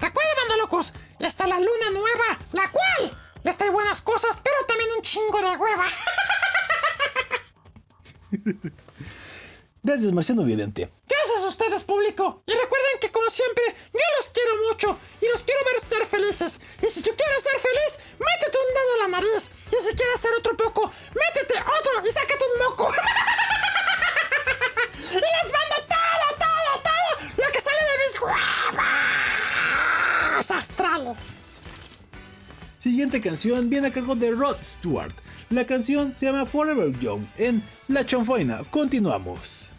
Recuerden, 0.00 0.36
manda 0.38 0.56
locos, 0.56 0.94
está 1.18 1.46
la 1.46 1.58
luna 1.58 1.90
nueva, 1.92 2.38
la 2.52 2.72
cual 2.72 3.22
les 3.44 3.58
trae 3.58 3.68
buenas 3.68 4.00
cosas, 4.00 4.40
pero 4.42 4.56
también 4.66 4.88
un 4.96 5.02
chingo 5.02 5.38
de 5.38 5.56
hueva. 5.58 5.84
Gracias, 9.82 10.10
Marciano 10.10 10.42
Vidente. 10.44 10.90
Gracias 11.22 11.44
a 11.44 11.48
ustedes, 11.48 11.84
público. 11.84 12.42
Y 12.46 12.52
recuerden 12.52 12.98
que, 13.00 13.12
como 13.12 13.30
siempre, 13.30 13.62
yo 13.92 14.00
los 14.18 14.28
quiero 14.30 14.56
mucho 14.68 14.98
y 15.20 15.28
los 15.28 15.44
quiero 15.44 15.60
ver 15.70 15.78
ser 15.80 16.04
felices. 16.04 16.58
Y 16.82 16.86
si 16.90 17.00
tú 17.00 17.10
quieres 17.16 17.44
ser 17.44 17.60
feliz, 17.60 18.00
métete 18.18 18.58
un 18.58 18.74
dedo 18.74 18.94
en 18.94 19.00
la 19.02 19.08
nariz. 19.20 19.52
Y 19.68 19.76
si 19.76 19.94
quieres 19.94 20.16
hacer 20.16 20.32
otro 20.36 20.56
poco, 20.56 20.90
métete 21.14 21.54
otro 21.60 22.08
y 22.08 22.10
sácate 22.10 22.44
un 22.52 22.58
moco. 22.68 22.92
y 24.98 25.14
les 25.14 25.52
mando 25.52 25.76
todo, 25.86 26.26
todo, 26.40 26.82
todo 26.82 27.10
lo 27.36 27.46
que 27.52 27.60
sale 27.60 27.78
de 27.78 27.98
mis 28.02 28.20
huevos 28.20 28.40
astrales. 30.50 31.58
Siguiente 32.78 33.20
canción 33.20 33.70
viene 33.70 33.86
a 33.88 33.92
cargo 33.92 34.16
de 34.16 34.32
Rod 34.32 34.56
Stewart. 34.60 35.14
La 35.50 35.66
canción 35.66 36.12
se 36.12 36.26
llama 36.26 36.46
Forever 36.46 36.98
Young 36.98 37.24
en 37.36 37.62
La 37.86 38.04
Chonfoina. 38.04 38.64
Continuamos. 38.70 39.71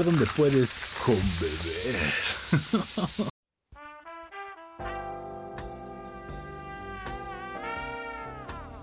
Donde 0.00 0.26
puedes 0.34 0.80
conbeber. 1.04 1.96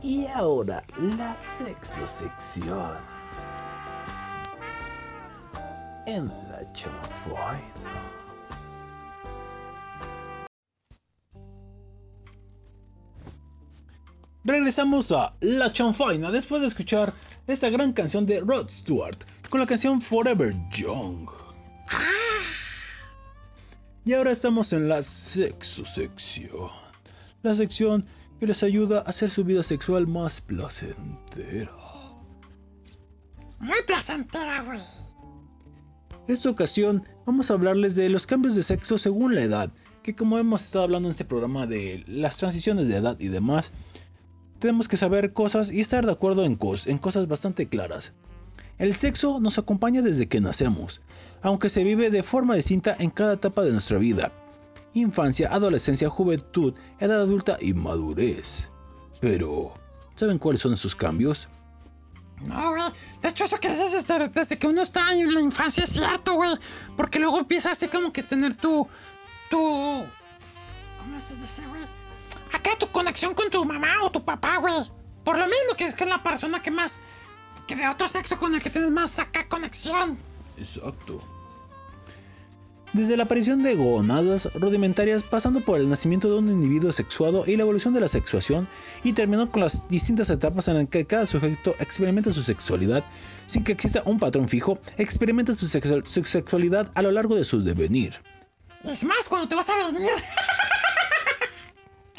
y 0.02 0.28
ahora 0.28 0.84
la 1.18 1.36
sexo 1.36 2.06
sección. 2.06 2.94
En 6.06 6.28
la 6.28 6.72
chanfaina. 6.74 7.60
Regresamos 14.44 15.12
a 15.12 15.30
La 15.42 15.72
Chanfaina 15.74 16.32
después 16.32 16.62
de 16.62 16.70
escuchar 16.70 17.14
esta 17.52 17.70
gran 17.70 17.94
canción 17.94 18.26
de 18.26 18.42
Rod 18.42 18.70
Stewart 18.70 19.18
con 19.50 19.60
la 19.60 19.66
canción 19.66 20.00
Forever 20.02 20.56
Young. 20.72 21.28
Y 24.06 24.14
ahora 24.14 24.32
estamos 24.32 24.72
en 24.74 24.88
la 24.88 25.02
sexo 25.02 25.84
sección. 25.86 26.70
La 27.42 27.56
sección 27.56 28.06
que 28.40 28.48
les 28.48 28.64
ayuda 28.64 29.00
a 29.00 29.10
hacer 29.10 29.30
su 29.30 29.44
vida 29.44 29.64
sexual 29.64 30.08
más 30.08 30.42
placentera. 30.42 31.72
Muy 33.60 33.82
placentera, 33.86 34.64
güey. 34.64 34.80
Esta 36.28 36.50
ocasión 36.50 37.04
vamos 37.26 37.50
a 37.50 37.56
hablarles 37.56 37.96
de 37.96 38.10
los 38.10 38.28
cambios 38.28 38.56
de 38.56 38.62
sexo 38.62 38.98
según 39.00 39.34
la 39.34 39.42
edad, 39.42 39.72
que 40.04 40.16
como 40.16 40.38
hemos 40.38 40.64
estado 40.64 40.86
hablando 40.86 41.10
en 41.10 41.12
este 41.12 41.26
programa 41.26 41.66
de 41.66 42.04
las 42.08 42.38
transiciones 42.38 42.88
de 42.88 42.98
edad 42.98 43.18
y 43.20 43.30
demás, 43.30 43.72
tenemos 44.60 44.88
que 44.88 44.98
saber 44.98 45.34
cosas 45.34 45.72
y 45.72 45.80
estar 45.80 46.06
de 46.06 46.12
acuerdo 46.12 46.44
en, 46.44 46.56
cos 46.56 46.88
en 46.88 46.98
cosas 46.98 47.28
bastante 47.28 47.68
claras. 47.68 48.14
El 48.78 48.94
sexo 48.96 49.40
nos 49.40 49.58
acompaña 49.58 50.02
desde 50.02 50.28
que 50.28 50.40
nacemos, 50.40 51.02
aunque 51.42 51.70
se 51.70 51.84
vive 51.84 52.10
de 52.10 52.24
forma 52.24 52.56
distinta 52.56 52.96
en 53.00 53.10
cada 53.10 53.34
etapa 53.34 53.64
de 53.64 53.72
nuestra 53.72 53.98
vida. 53.98 54.32
Infancia, 54.94 55.50
adolescencia, 55.52 56.10
juventud, 56.10 56.74
edad 57.00 57.22
adulta 57.22 57.58
y 57.60 57.74
madurez. 57.74 58.70
Pero, 59.20 59.74
¿saben 60.16 60.38
cuáles 60.38 60.62
son 60.62 60.74
esos 60.74 60.96
cambios? 60.96 61.48
No, 62.46 62.70
güey. 62.70 62.84
De 63.22 63.30
hecho, 63.30 63.44
eso 63.44 63.60
que 63.60 63.70
dices 63.70 64.08
desde, 64.34 64.58
que 64.58 64.68
uno 64.68 64.82
está 64.82 65.14
en 65.14 65.34
la 65.34 65.42
infancia 65.42 65.84
es 65.84 65.90
cierto, 65.90 66.36
güey. 66.36 66.56
Porque 66.96 67.20
luego 67.20 67.38
empieza 67.40 67.72
así 67.72 67.88
como 67.90 68.14
que 68.14 68.24
tener 68.24 68.56
tu. 68.56 68.88
tu. 69.50 70.06
¿Cómo 70.98 71.20
se 71.20 71.36
dice, 71.36 71.64
güey? 71.68 71.99
Acá 72.54 72.72
tu 72.80 72.88
conexión 72.92 73.34
con 73.34 73.50
tu 73.50 73.64
mamá 73.66 74.04
o 74.04 74.12
tu 74.12 74.24
papá, 74.24 74.58
güey. 74.58 74.74
Por 75.24 75.38
lo 75.38 75.46
mismo 75.46 75.76
que 75.78 75.86
es 75.86 75.96
que 75.96 76.04
es 76.06 76.10
la 76.10 76.24
persona 76.24 76.62
que 76.62 76.72
más. 76.72 77.00
que 77.68 77.76
de 77.76 77.88
otro 77.88 78.08
sexo 78.08 78.38
con 78.40 78.56
el 78.56 78.62
que 78.64 78.70
tienes 78.70 78.90
más 78.92 79.20
acá 79.20 79.48
conexión. 79.48 80.18
Exacto. 80.58 81.22
Desde 82.92 83.16
la 83.16 83.24
aparición 83.24 83.62
de 83.62 83.76
gonadas 83.76 84.50
rudimentarias, 84.56 85.22
pasando 85.22 85.62
por 85.64 85.80
el 85.80 85.88
nacimiento 85.88 86.28
de 86.28 86.40
un 86.40 86.48
individuo 86.50 86.92
sexuado 86.92 87.44
y 87.46 87.56
la 87.56 87.62
evolución 87.62 87.94
de 87.94 88.00
la 88.00 88.08
sexuación, 88.08 88.68
y 89.04 89.14
terminando 89.14 89.52
con 89.52 89.62
las 89.62 89.88
distintas 89.88 90.32
etapas 90.32 90.68
en 90.70 90.74
las 90.74 90.86
que 90.90 91.06
cada 91.06 91.28
sujeto 91.28 91.76
experimenta 91.78 92.34
su 92.34 92.42
sexualidad 92.42 93.06
sin 93.46 93.64
que 93.64 93.74
exista 93.74 94.02
un 94.06 94.18
patrón 94.18 94.50
fijo, 94.50 94.80
experimenta 94.98 95.54
su, 95.54 95.68
sexu- 95.68 96.04
su 96.08 96.26
sexualidad 96.26 96.92
a 96.96 97.04
lo 97.04 97.12
largo 97.12 97.36
de 97.36 97.46
su 97.46 97.64
devenir. 97.64 98.20
Es 98.84 99.04
más, 99.04 99.28
cuando 99.30 99.48
te 99.48 99.54
vas 99.54 99.70
a 99.70 99.92
venir. 99.92 100.10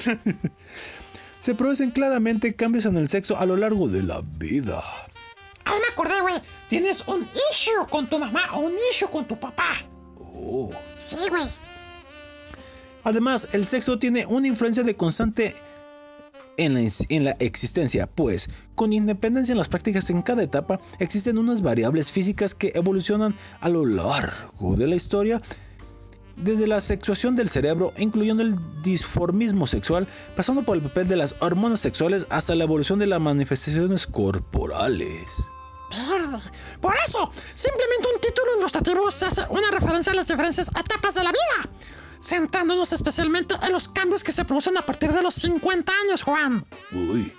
Se 1.41 1.55
producen 1.55 1.91
claramente 1.91 2.55
cambios 2.55 2.85
en 2.87 2.97
el 2.97 3.09
sexo 3.09 3.39
a 3.39 3.47
lo 3.47 3.57
largo 3.57 3.89
de 3.89 4.03
la 4.03 4.23
vida. 4.23 4.83
Ahí 5.65 5.79
me 5.81 5.93
acordé, 5.93 6.21
güey. 6.21 6.35
Tienes 6.69 7.07
un 7.07 7.27
issue 7.51 7.87
con 7.89 8.09
tu 8.09 8.19
mamá 8.19 8.43
o 8.55 8.61
un 8.61 8.73
issue 8.91 9.09
con 9.09 9.27
tu 9.27 9.39
papá. 9.39 9.69
Oh. 10.19 10.71
Sí, 10.97 11.17
güey. 11.29 11.45
Además, 13.05 13.49
el 13.53 13.65
sexo 13.65 13.99
tiene 13.99 14.27
una 14.27 14.47
influencia 14.47 14.83
de 14.83 14.95
constante 14.95 15.55
en 16.59 16.75
la, 16.75 16.91
en 17.09 17.25
la 17.25 17.31
existencia, 17.39 18.07
pues, 18.07 18.51
con 18.75 18.93
independencia 18.93 19.53
en 19.53 19.59
las 19.59 19.71
prácticas 19.71 20.11
en 20.11 20.21
cada 20.21 20.43
etapa, 20.43 20.81
existen 20.99 21.39
unas 21.39 21.63
variables 21.63 22.13
físicas 22.13 22.55
que 22.55 22.73
evolucionan 22.75 23.35
a 23.61 23.71
lo 23.71 23.87
largo 23.87 24.77
de 24.77 24.87
la 24.87 24.97
historia, 24.97 25.41
desde 26.37 26.67
la 26.67 26.81
sexuación 26.81 27.37
del 27.37 27.49
cerebro, 27.49 27.93
incluyendo 27.97 28.43
el 28.43 28.57
disformismo 28.83 29.67
sexual, 29.67 30.07
pasando 30.37 30.63
por 30.63 30.77
el 30.77 30.83
papel 30.83 31.09
de 31.09 31.17
las 31.17 31.35
hormonas 31.41 31.81
sexuales 31.81 32.27
hasta 32.31 32.55
la 32.55 32.65
evolución 32.65 32.99
de 32.99 33.07
las 33.07 33.21
manifestaciones 33.21 34.07
corporales. 34.07 35.27
Por 36.81 36.95
eso, 37.07 37.31
simplemente 37.55 38.09
un 38.15 38.21
título 38.21 38.59
ilustrativo 38.59 39.11
se 39.11 39.25
hace 39.27 39.43
una 39.51 39.71
referencia 39.71 40.13
a 40.13 40.15
las 40.15 40.29
diferentes 40.29 40.69
etapas 40.69 41.15
de 41.15 41.25
la 41.25 41.31
vida, 41.31 41.71
centrándonos 42.23 42.93
especialmente 42.93 43.55
en 43.63 43.73
los 43.73 43.89
cambios 43.89 44.23
que 44.23 44.31
se 44.33 44.45
producen 44.45 44.77
a 44.79 44.83
partir 44.87 45.13
de 45.13 45.23
los 45.23 45.35
50 45.35 45.93
años, 46.05 46.23
Juan. 46.23 46.65
Uy. 46.93 47.33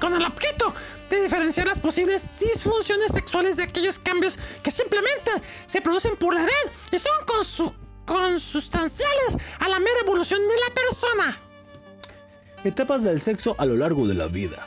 Con 0.00 0.14
el 0.14 0.22
objeto 0.24 0.72
de 1.10 1.22
diferenciar 1.22 1.66
las 1.66 1.80
posibles 1.80 2.38
disfunciones 2.40 3.10
sexuales 3.12 3.56
de 3.56 3.64
aquellos 3.64 3.98
cambios 3.98 4.38
que 4.62 4.70
simplemente 4.70 5.30
se 5.66 5.80
producen 5.82 6.16
por 6.16 6.32
la 6.32 6.42
edad 6.42 6.72
y 6.92 6.98
son 6.98 7.12
consu- 7.26 7.74
consustanciales 8.06 9.38
a 9.58 9.68
la 9.68 9.78
mera 9.78 10.00
evolución 10.02 10.40
de 10.40 10.54
la 10.68 10.74
persona. 10.74 11.42
Etapas 12.64 13.02
del 13.02 13.20
sexo 13.20 13.54
a 13.58 13.64
lo 13.66 13.76
largo 13.76 14.06
de 14.06 14.14
la 14.14 14.26
vida. 14.26 14.66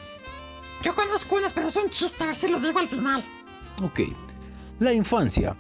Yo 0.81 0.95
conozco 0.95 1.35
unas, 1.35 1.53
pero 1.53 1.67
es 1.67 1.75
un 1.75 1.89
chiste, 1.89 2.23
a 2.23 2.27
ver 2.27 2.35
si 2.35 2.47
lo 2.47 2.59
digo 2.59 2.79
al 2.79 2.87
final. 2.87 3.23
Ok. 3.83 4.01
La 4.79 4.91
infancia. 4.91 5.55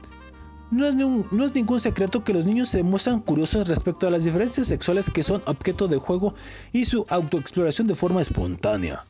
No 0.71 0.87
es, 0.87 0.95
ni 0.95 1.03
un- 1.03 1.27
no 1.31 1.45
es 1.45 1.53
ningún 1.53 1.79
secreto 1.79 2.23
que 2.23 2.33
los 2.33 2.45
niños 2.45 2.67
se 2.69 2.81
muestran 2.81 3.19
curiosos 3.21 3.67
respecto 3.67 4.07
a 4.07 4.09
las 4.09 4.23
diferencias 4.23 4.65
sexuales 4.67 5.09
que 5.11 5.21
son 5.21 5.43
objeto 5.45 5.87
de 5.87 5.97
juego 5.97 6.33
y 6.71 6.85
su 6.85 7.05
autoexploración 7.09 7.85
de 7.87 7.93
forma 7.95 8.21
espontánea. 8.23 9.05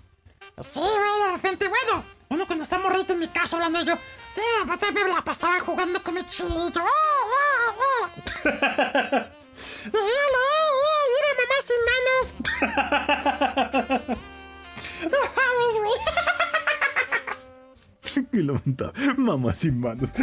Sí, 0.60 0.80
güey, 0.82 1.28
de 1.30 1.36
repente, 1.36 1.68
bueno, 1.70 2.04
uno 2.34 2.46
cuando 2.48 2.64
está 2.64 2.80
morrito 2.80 3.14
en 3.14 3.20
mi 3.20 3.28
caso 3.28 3.58
hablando 3.58 3.84
yo, 3.84 3.96
sí, 4.32 4.42
me 4.94 5.08
la 5.08 5.24
pasaba 5.24 5.60
jugando 5.60 6.02
con 6.02 6.16
mi 6.16 6.24
chilito. 6.28 6.82
Míralo, 9.86 10.38
¡ah, 10.40 10.68
ah! 10.84 11.04
mira 11.14 11.30
mamá 11.40 11.58
sin 11.62 11.82
manos. 11.90 12.26
No 15.04 15.20
mames, 15.36 15.76
güey. 15.78 15.98
Qué 18.32 18.42
lamentable. 18.44 19.14
Mamá 19.18 19.54
sin 19.54 19.80
manos. 19.80 20.10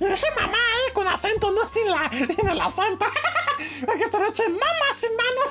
Y 0.00 0.04
dije 0.06 0.26
mamá, 0.40 0.58
eh, 0.58 0.92
con 0.92 1.06
acento, 1.06 1.52
no 1.52 1.68
sin 1.68 1.88
la, 1.90 2.10
en 2.12 2.48
el 2.48 2.60
acento. 2.60 3.06
Porque 3.86 4.04
esta 4.04 4.18
noche, 4.18 4.48
mamá 4.48 4.92
sin 4.92 5.10
manos. 5.16 5.48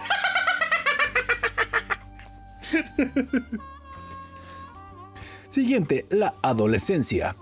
Siguiente, 5.54 6.08
la 6.10 6.34
adolescencia. 6.42 7.36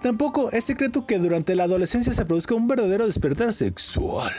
Tampoco 0.00 0.50
es 0.52 0.64
secreto 0.64 1.04
que 1.04 1.18
durante 1.18 1.54
la 1.54 1.64
adolescencia 1.64 2.14
se 2.14 2.24
produzca 2.24 2.54
un 2.54 2.66
verdadero 2.66 3.04
despertar 3.04 3.52
sexual, 3.52 4.32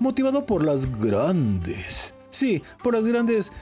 motivado 0.00 0.46
por 0.46 0.64
las 0.64 0.90
grandes, 0.98 2.14
sí, 2.30 2.62
por 2.82 2.94
las 2.94 3.06
grandes 3.06 3.52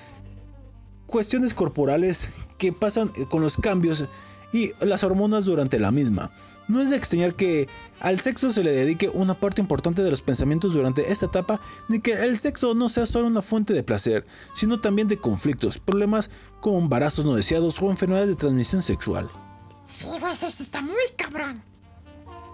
cuestiones 1.09 1.53
corporales 1.53 2.31
que 2.59 2.73
pasan 2.73 3.11
eh, 3.17 3.27
con 3.29 3.43
los 3.43 3.57
cambios 3.57 4.05
y 4.53 4.71
las 4.79 5.03
hormonas 5.03 5.47
durante 5.47 5.81
la 5.81 5.91
misma. 5.91 6.31
No 6.69 6.81
es 6.81 6.91
de 6.91 6.97
extrañar 6.97 7.35
que 7.35 7.67
al 8.03 8.19
sexo 8.19 8.51
se 8.51 8.65
le 8.65 8.73
dedique 8.73 9.09
una 9.09 9.35
parte 9.35 9.61
importante 9.61 10.03
de 10.03 10.11
los 10.11 10.23
pensamientos 10.23 10.73
durante 10.75 11.13
esta 11.13 11.27
etapa, 11.27 11.61
ni 11.89 12.01
que 12.01 12.13
el 12.13 12.37
sexo 12.37 12.75
no 12.75 12.89
sea 12.89 13.07
solo 13.07 13.29
una 13.29 13.43
fuente 13.43 13.73
de 13.73 13.85
placer, 13.85 14.27
sino 14.55 14.81
también 14.81 15.07
de 15.07 15.19
conflictos, 15.19 15.79
problemas 15.79 16.29
como 16.61 16.79
embarazos 16.79 17.25
no 17.25 17.37
deseados 17.37 17.81
o 17.81 17.91
enfermedades 17.91 18.29
de 18.29 18.35
transmisión 18.35 18.83
sexual. 18.83 19.29
Sí, 19.85 20.09
eso 20.33 20.47
está 20.49 20.83
muy 20.83 20.95
cabrón. 21.17 21.63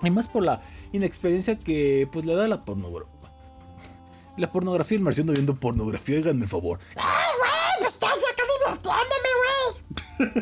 Y 0.02 0.10
más 0.10 0.28
por 0.28 0.44
la 0.44 0.60
inexperiencia 0.92 1.58
que 1.58 2.06
pues 2.12 2.26
le 2.26 2.34
da 2.34 2.46
la 2.46 2.62
pornografía. 2.64 3.14
La 4.36 4.52
pornografía, 4.52 4.98
el 4.98 5.02
marciano 5.02 5.32
viendo 5.32 5.58
pornografía, 5.58 6.18
háganme 6.18 6.42
el 6.42 6.48
favor. 6.48 6.78
¡Ay, 6.96 7.04
güey! 7.38 7.78
Pues 7.78 7.92
estoy 7.94 8.10
acá 8.10 8.42
divirtiéndome, 8.66 9.30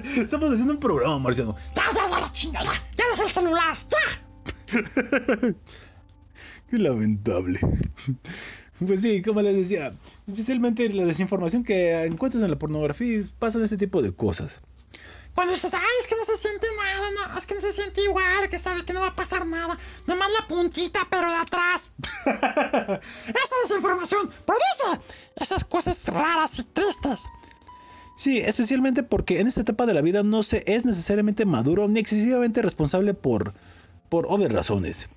güey. 0.03 0.23
Estamos 0.25 0.51
haciendo 0.51 0.75
un 0.75 0.81
programa, 0.81 1.19
marciano. 1.21 1.55
Ya, 1.75 1.85
ya, 1.95 2.11
ya, 2.11 2.21
la 2.21 2.33
chinga, 2.33 2.63
ya. 2.63 2.71
Dejé 3.11 3.23
el 3.23 3.31
celular, 3.31 3.77
ya. 3.89 4.26
Qué 6.71 6.79
lamentable. 6.79 7.61
Pues 8.85 9.01
sí, 9.01 9.23
como 9.23 9.41
les 9.41 9.57
decía, 9.57 9.97
especialmente 10.27 10.89
la 10.91 11.05
desinformación 11.05 11.65
que 11.65 12.05
encuentras 12.05 12.43
en 12.43 12.51
la 12.51 12.59
pornografía 12.59 13.23
pasan 13.39 13.63
este 13.63 13.79
tipo 13.79 14.03
de 14.03 14.15
cosas. 14.15 14.61
Cuando 15.35 15.53
dices, 15.53 15.73
ay, 15.75 15.81
es 16.01 16.07
que 16.07 16.17
no 16.17 16.25
se 16.25 16.37
siente 16.37 16.67
nada, 16.77 17.11
no, 17.11 17.39
es 17.39 17.47
que 17.47 17.55
no 17.55 17.61
se 17.61 17.71
siente 17.71 18.03
igual, 18.03 18.49
que 18.49 18.59
sabe 18.59 18.85
que 18.87 18.95
no 18.95 19.01
va 19.01 19.09
a 19.09 19.15
pasar 19.15 19.47
nada. 19.47 19.79
Nomás 20.07 20.31
la 20.33 20.49
puntita, 20.49 21.07
pero 21.11 21.31
de 21.31 21.37
atrás. 21.37 21.93
Esa 22.25 23.55
desinformación 23.63 24.31
produce 24.47 25.07
esas 25.37 25.65
cosas 25.65 26.09
raras 26.09 26.59
y 26.59 26.65
tristes. 26.65 27.27
Sí, 28.17 28.39
especialmente 28.39 29.03
porque 29.03 29.41
en 29.41 29.47
esta 29.47 29.61
etapa 29.61 29.85
de 29.85 29.93
la 29.93 30.01
vida 30.01 30.23
no 30.23 30.43
se 30.43 30.65
es 30.67 30.87
necesariamente 30.87 31.45
maduro 31.45 31.87
ni 31.87 32.01
excesivamente 32.01 32.63
responsable 32.63 33.13
por, 33.13 33.53
por 34.09 34.27
obvias 34.29 34.53
razones. 34.53 35.09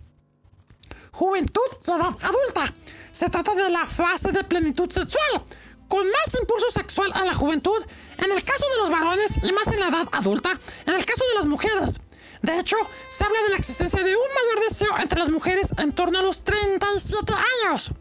Juventud 1.12 1.70
y 1.88 1.92
edad 1.92 2.16
adulta. 2.24 2.74
Se 3.12 3.30
trata 3.30 3.56
de 3.56 3.70
la 3.70 3.86
fase 3.86 4.32
de 4.32 4.44
plenitud 4.44 4.90
sexual, 4.92 5.44
con 5.88 6.06
más 6.10 6.36
impulso 6.40 6.70
sexual 6.70 7.12
a 7.16 7.26
la 7.26 7.34
juventud, 7.34 7.84
en 8.18 8.32
el 8.32 8.44
caso 8.44 8.66
de 8.70 8.78
los 8.78 8.90
varones 8.90 9.40
y 9.44 9.52
más 9.52 9.68
en 9.68 9.80
la 9.80 9.88
edad 9.88 10.08
adulta, 10.12 10.52
en 10.86 10.94
el 10.94 11.06
caso 11.06 11.24
de 11.30 11.36
las 11.36 11.46
mujeres. 11.48 12.02
De 12.42 12.58
hecho, 12.58 12.78
se 13.10 13.24
habla 13.24 13.42
de 13.44 13.50
la 13.50 13.58
existencia 13.58 14.02
de 14.02 14.16
un 14.16 14.22
mayor 14.22 14.70
deseo 14.70 14.98
entre 15.00 15.20
las 15.20 15.30
mujeres 15.30 15.74
en 15.78 15.92
torno 15.92 16.20
a 16.20 16.22
los 16.22 16.44
37 16.44 17.34
años. 17.66 17.92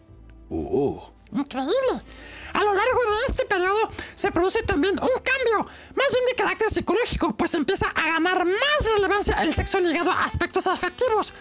Oh, 0.50 1.10
Increíble. 1.32 2.02
A 2.52 2.64
lo 2.64 2.74
largo 2.74 3.00
de 3.00 3.26
este 3.28 3.46
periodo 3.46 3.88
se 4.14 4.30
produce 4.32 4.62
también 4.62 4.94
un 4.94 5.22
cambio, 5.22 5.66
más 5.94 6.08
bien 6.12 6.24
de 6.28 6.34
carácter 6.36 6.70
psicológico, 6.70 7.36
pues 7.36 7.54
empieza 7.54 7.88
a 7.88 8.08
ganar 8.12 8.44
más 8.44 8.92
relevancia 8.94 9.42
el 9.42 9.54
sexo 9.54 9.80
ligado 9.80 10.10
a 10.10 10.24
aspectos 10.24 10.66
afectivos. 10.66 11.32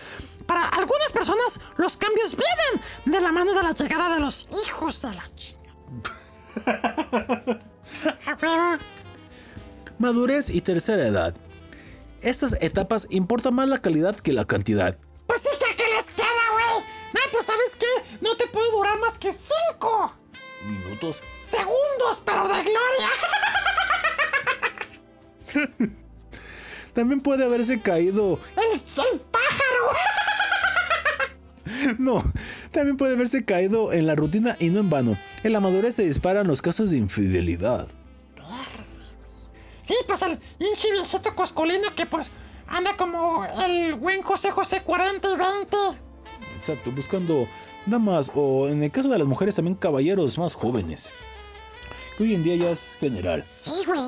Para 0.45 0.67
algunas 0.69 1.11
personas, 1.11 1.59
los 1.77 1.97
cambios 1.97 2.35
vienen 2.35 2.81
de 3.05 3.21
la 3.21 3.31
mano 3.31 3.53
de 3.53 3.63
la 3.63 3.71
llegada 3.73 4.13
de 4.13 4.19
los 4.21 4.47
hijos 4.65 5.01
de 5.01 5.13
la 5.13 5.23
chica. 5.35 5.57
madurez 9.99 10.49
y 10.49 10.61
tercera 10.61 11.07
edad. 11.07 11.35
Estas 12.21 12.57
etapas 12.61 13.07
importa 13.09 13.51
más 13.51 13.67
la 13.67 13.77
calidad 13.77 14.15
que 14.15 14.33
la 14.33 14.45
cantidad. 14.45 14.97
Pues 15.27 15.41
sí, 15.41 15.49
que 15.59 15.75
¿qué 15.75 15.83
les 15.95 16.05
queda, 16.11 16.27
güey? 16.51 16.85
No, 17.13 17.19
pues 17.31 17.45
¿sabes 17.45 17.75
qué? 17.75 18.17
No 18.21 18.35
te 18.35 18.47
puede 18.47 18.71
durar 18.71 18.97
más 18.99 19.17
que 19.17 19.31
cinco 19.31 20.17
Minutos. 20.67 21.21
segundos, 21.43 22.21
pero 22.25 22.47
de 22.47 22.63
gloria. 22.63 23.09
También 26.93 27.21
puede 27.21 27.45
haberse 27.45 27.81
caído. 27.81 28.39
¡El, 28.55 28.71
el 28.73 29.21
pájaro! 29.21 29.87
No, 31.99 32.23
también 32.71 32.97
puede 32.97 33.13
haberse 33.13 33.45
caído 33.45 33.91
en 33.93 34.07
la 34.07 34.15
rutina 34.15 34.55
y 34.59 34.69
no 34.69 34.79
en 34.79 34.89
vano. 34.89 35.17
En 35.43 35.53
la 35.53 35.59
madurez 35.59 35.95
se 35.95 36.03
disparan 36.05 36.47
los 36.47 36.61
casos 36.61 36.91
de 36.91 36.97
infidelidad. 36.97 37.87
Sí, 39.83 39.93
pues 40.07 40.21
el 40.23 40.39
hinche 40.59 40.91
viejito 40.91 41.35
coscolino 41.35 41.93
que 41.95 42.05
pues 42.05 42.31
anda 42.67 42.95
como 42.97 43.45
el 43.65 43.95
buen 43.95 44.21
José 44.21 44.51
José 44.51 44.81
40 44.81 45.29
y 45.29 45.35
20. 45.35 45.77
Exacto, 46.55 46.91
buscando 46.91 47.47
damas 47.87 48.31
o 48.35 48.67
en 48.67 48.83
el 48.83 48.91
caso 48.91 49.09
de 49.09 49.17
las 49.17 49.27
mujeres 49.27 49.55
también 49.55 49.75
caballeros 49.75 50.37
más 50.37 50.53
jóvenes. 50.53 51.09
Que 52.17 52.23
hoy 52.23 52.35
en 52.35 52.43
día 52.43 52.55
ya 52.55 52.71
es 52.71 52.95
general. 52.99 53.45
Sí, 53.53 53.71
güey. 53.85 53.99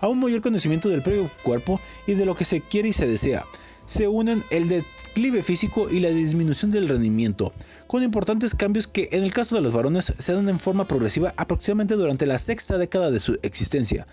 A 0.00 0.08
un 0.08 0.18
mayor 0.18 0.42
conocimiento 0.42 0.88
del 0.88 1.02
propio 1.02 1.30
cuerpo 1.42 1.80
y 2.06 2.14
de 2.14 2.24
lo 2.24 2.34
que 2.34 2.44
se 2.44 2.60
quiere 2.60 2.88
y 2.88 2.92
se 2.92 3.06
desea, 3.06 3.46
se 3.84 4.08
unen 4.08 4.44
el 4.50 4.68
declive 4.68 5.42
físico 5.42 5.88
y 5.90 6.00
la 6.00 6.08
disminución 6.08 6.70
del 6.70 6.88
rendimiento, 6.88 7.52
con 7.86 8.02
importantes 8.02 8.54
cambios 8.54 8.86
que 8.86 9.08
en 9.12 9.22
el 9.22 9.32
caso 9.32 9.54
de 9.54 9.60
los 9.60 9.72
varones 9.72 10.12
se 10.18 10.32
dan 10.32 10.48
en 10.48 10.58
forma 10.58 10.88
progresiva 10.88 11.34
aproximadamente 11.36 11.94
durante 11.94 12.26
la 12.26 12.38
sexta 12.38 12.78
década 12.78 13.10
de 13.10 13.20
su 13.20 13.38
existencia, 13.42 14.06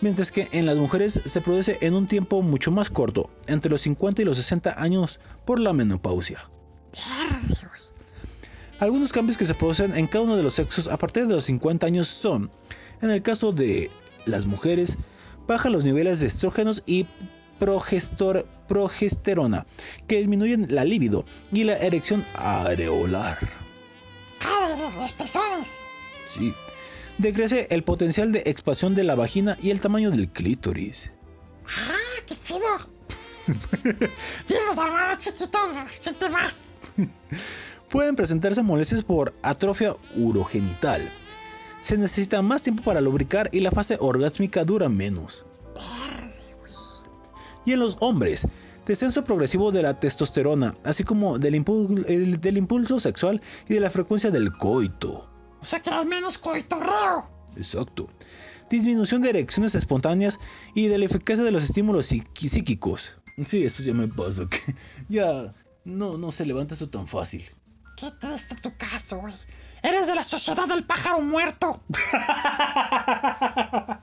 mientras 0.00 0.32
que 0.32 0.48
en 0.52 0.66
las 0.66 0.76
mujeres 0.76 1.20
se 1.24 1.40
produce 1.40 1.78
en 1.80 1.94
un 1.94 2.08
tiempo 2.08 2.42
mucho 2.42 2.70
más 2.70 2.90
corto, 2.90 3.30
entre 3.46 3.70
los 3.70 3.82
50 3.82 4.22
y 4.22 4.24
los 4.24 4.36
60 4.38 4.82
años 4.82 5.20
por 5.44 5.60
la 5.60 5.72
menopausia. 5.72 6.50
Algunos 8.80 9.12
cambios 9.12 9.36
que 9.36 9.44
se 9.44 9.54
producen 9.54 9.96
en 9.96 10.06
cada 10.06 10.24
uno 10.24 10.36
de 10.36 10.42
los 10.42 10.54
sexos 10.54 10.88
a 10.88 10.96
partir 10.98 11.26
de 11.26 11.34
los 11.34 11.44
50 11.44 11.86
años 11.86 12.08
son, 12.08 12.50
en 13.02 13.10
el 13.10 13.22
caso 13.22 13.52
de 13.52 13.90
las 14.24 14.46
mujeres, 14.46 14.96
bajan 15.46 15.72
los 15.72 15.84
niveles 15.84 16.20
de 16.20 16.26
estrógenos 16.26 16.82
y 16.86 17.06
progestor- 17.60 18.46
progesterona, 18.68 19.66
que 20.08 20.16
disminuyen 20.18 20.66
la 20.74 20.84
libido 20.84 21.24
y 21.52 21.64
la 21.64 21.74
erección 21.76 22.24
areolar. 22.34 23.38
Los- 24.98 25.12
pezones. 25.12 25.80
Sí. 26.26 26.54
Decrece 27.18 27.66
el 27.70 27.82
potencial 27.84 28.32
de 28.32 28.42
expansión 28.46 28.94
de 28.94 29.04
la 29.04 29.14
vagina 29.14 29.58
y 29.60 29.70
el 29.70 29.80
tamaño 29.80 30.10
del 30.10 30.30
clítoris. 30.30 31.10
Ah, 31.66 32.22
qué 32.26 32.34
chido. 32.34 32.60
sí, 34.46 34.54
al 34.70 34.92
más 34.92 35.18
chiquito, 35.18 35.58
siente 36.00 36.30
más. 36.30 36.64
Pueden 37.90 38.14
presentarse 38.16 38.62
molestias 38.62 39.02
por 39.02 39.34
atrofia 39.42 39.96
urogenital. 40.16 41.08
Se 41.80 41.96
necesita 41.98 42.40
más 42.42 42.62
tiempo 42.62 42.82
para 42.82 43.00
lubricar 43.00 43.48
y 43.52 43.60
la 43.60 43.70
fase 43.70 43.96
orgásmica 44.00 44.64
dura 44.64 44.88
menos. 44.88 45.44
Y 47.64 47.72
en 47.72 47.80
los 47.80 47.96
hombres, 48.00 48.46
descenso 48.86 49.24
progresivo 49.24 49.72
de 49.72 49.82
la 49.82 49.98
testosterona, 49.98 50.76
así 50.84 51.04
como 51.04 51.38
del, 51.38 51.54
impul- 51.54 52.04
el- 52.08 52.40
del 52.40 52.56
impulso 52.58 53.00
sexual 53.00 53.40
y 53.68 53.74
de 53.74 53.80
la 53.80 53.90
frecuencia 53.90 54.30
del 54.30 54.52
coito. 54.56 55.28
O 55.60 55.64
sea 55.64 55.80
que 55.80 55.90
al 55.90 56.06
menos 56.06 56.38
coitorreo. 56.38 57.28
Exacto. 57.56 58.08
Disminución 58.70 59.20
de 59.20 59.30
erecciones 59.30 59.74
espontáneas 59.74 60.38
y 60.74 60.86
de 60.86 60.96
la 60.98 61.06
eficacia 61.06 61.44
de 61.44 61.50
los 61.50 61.64
estímulos 61.64 62.06
psíquicos. 62.06 63.16
Sí, 63.46 63.64
eso 63.64 63.82
ya 63.82 63.94
me 63.94 64.06
pasa, 64.06 64.46
que 64.48 64.58
ya 65.08 65.54
no, 65.84 66.16
no 66.18 66.30
se 66.30 66.46
levanta 66.46 66.74
esto 66.74 66.88
tan 66.88 67.08
fácil. 67.08 67.42
Qué 68.00 68.10
triste 68.12 68.54
tu 68.54 68.74
caso, 68.78 69.18
güey. 69.18 69.34
Eres 69.82 70.06
de 70.06 70.14
la 70.14 70.22
sociedad 70.22 70.66
del 70.66 70.84
pájaro 70.84 71.20
muerto. 71.20 71.82
ah, 72.14 74.00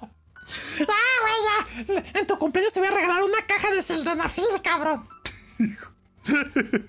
güey, 1.21 1.35
ya. 1.47 2.19
En 2.19 2.27
tu 2.27 2.37
cumpleaños 2.37 2.73
te 2.73 2.79
voy 2.79 2.89
a 2.89 2.91
regalar 2.91 3.23
una 3.23 3.41
caja 3.47 3.71
de 3.71 3.81
sildenafil, 3.81 4.45
cabrón. 4.63 5.09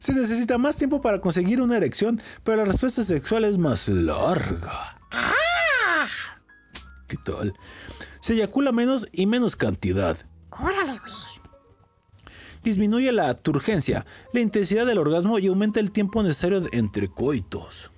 Se 0.00 0.12
necesita 0.12 0.58
más 0.58 0.78
tiempo 0.78 1.00
para 1.00 1.20
conseguir 1.20 1.60
una 1.60 1.76
erección, 1.76 2.20
pero 2.42 2.56
la 2.56 2.64
respuesta 2.64 3.04
sexual 3.04 3.44
es 3.44 3.56
más 3.56 3.86
larga. 3.86 4.98
¡Ah! 5.12 6.08
¿Qué 7.06 7.18
tal? 7.18 7.54
Se 8.20 8.32
eyacula 8.32 8.72
menos 8.72 9.06
y 9.12 9.26
menos 9.26 9.54
cantidad. 9.54 10.16
Órale, 10.50 10.98
güey. 10.98 11.29
Disminuye 12.62 13.10
la 13.12 13.34
turgencia, 13.34 14.04
la 14.32 14.40
intensidad 14.40 14.86
del 14.86 14.98
orgasmo 14.98 15.38
y 15.38 15.46
aumenta 15.46 15.80
el 15.80 15.90
tiempo 15.90 16.22
necesario 16.22 16.62
entre 16.72 17.08
coitos. 17.08 17.90